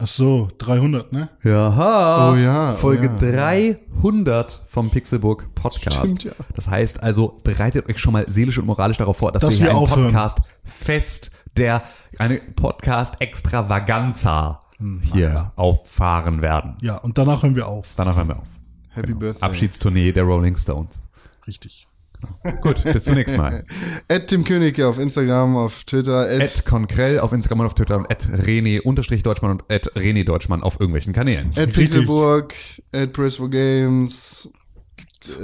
Ach 0.00 0.06
so, 0.06 0.48
300, 0.58 1.12
ne? 1.12 1.28
Ja. 1.42 2.30
Oh 2.32 2.34
ja, 2.36 2.72
oh 2.72 2.76
Folge 2.76 3.08
ja. 3.08 3.76
300 4.00 4.62
vom 4.66 4.90
Pixelburg 4.90 5.54
Podcast. 5.54 5.98
Stimmt, 5.98 6.24
ja. 6.24 6.32
Das 6.54 6.68
heißt 6.68 7.02
also, 7.02 7.40
bereitet 7.44 7.88
euch 7.88 7.98
schon 7.98 8.14
mal 8.14 8.24
seelisch 8.28 8.58
und 8.58 8.66
moralisch 8.66 8.96
darauf 8.96 9.18
vor, 9.18 9.32
dass, 9.32 9.42
Dass 9.42 9.52
wir 9.54 9.58
hier 9.58 9.66
wir 9.66 9.70
einen 9.72 9.78
aufhören. 9.80 10.04
Podcast 10.12 10.38
fest, 10.64 11.30
der 11.56 11.82
eine 12.18 12.40
Podcast 12.56 13.20
Extravaganza 13.20 14.62
hier 15.02 15.52
auffahren 15.56 16.40
werden. 16.42 16.76
Ja, 16.80 16.96
und 16.96 17.18
danach 17.18 17.42
hören 17.42 17.54
wir 17.54 17.68
auf. 17.68 17.90
Danach 17.94 18.16
hören 18.16 18.28
wir 18.28 18.38
auf. 18.38 18.48
Happy 18.88 19.14
Birthday. 19.14 19.42
Abschiedstournee 19.48 20.12
der 20.12 20.24
Rolling 20.24 20.56
Stones. 20.56 21.00
Richtig. 21.46 21.86
Gut, 22.60 22.82
bis 22.84 23.04
zum 23.04 23.14
nächsten 23.14 23.36
Mal. 23.36 23.64
Ed 24.08 24.26
Tim 24.28 24.44
König 24.44 24.80
auf 24.82 24.98
Instagram, 24.98 25.56
auf 25.56 25.84
Twitter. 25.84 26.28
Ed, 26.30 26.42
Ed 26.42 26.64
Konkrell 26.64 27.20
auf 27.20 27.32
Instagram 27.32 27.60
und 27.60 27.66
auf 27.66 27.74
Twitter 27.74 27.96
und 27.96 28.10
Ed 28.10 28.26
René-Deutschmann 28.28 29.50
und 29.52 29.64
Ed 29.68 29.90
René 29.92 30.24
Deutschmann 30.24 30.62
auf 30.62 30.80
irgendwelchen 30.80 31.12
Kanälen. 31.12 31.50
Ed 31.56 31.72
Pixelburg, 31.72 32.54
Ed 32.92 33.12
Press 33.12 33.36
for 33.36 33.48
Games. 33.50 34.48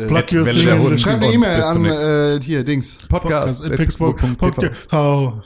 Plug 0.09 0.25
your 0.33 0.45
thing 0.45 0.69
in 0.69 0.91
the 0.91 0.99
Schreib 0.99 1.23
eine 1.23 1.33
E-Mail 1.33 1.63
an 1.63 1.85
äh, 1.85 2.41
hier, 2.43 2.65
Dings. 2.65 2.99
Podcast, 3.09 3.65
at 3.65 3.77
Pixelburg. 3.77 4.19
Podcast. 4.37 4.89
Ciao. 4.89 5.43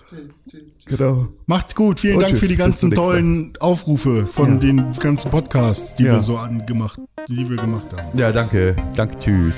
Genau. 0.86 1.28
Macht's 1.46 1.74
gut. 1.74 2.00
Vielen 2.00 2.16
Und 2.16 2.22
Dank 2.22 2.30
tschüss. 2.32 2.40
für 2.40 2.48
die 2.48 2.56
ganzen 2.56 2.90
tollen 2.92 3.52
Aufrufe 3.60 4.26
von 4.26 4.58
den 4.58 4.90
ganzen 4.98 5.30
Podcasts, 5.30 5.94
die 5.94 6.04
Ja. 6.04 6.14
wir 6.14 6.22
so 6.22 6.38
angemacht, 6.38 6.98
die 7.28 7.48
wir 7.48 7.56
gemacht 7.56 7.88
haben. 7.96 8.18
Ja, 8.18 8.32
danke. 8.32 8.74
Danke, 8.94 9.18
tschüss. 9.18 9.54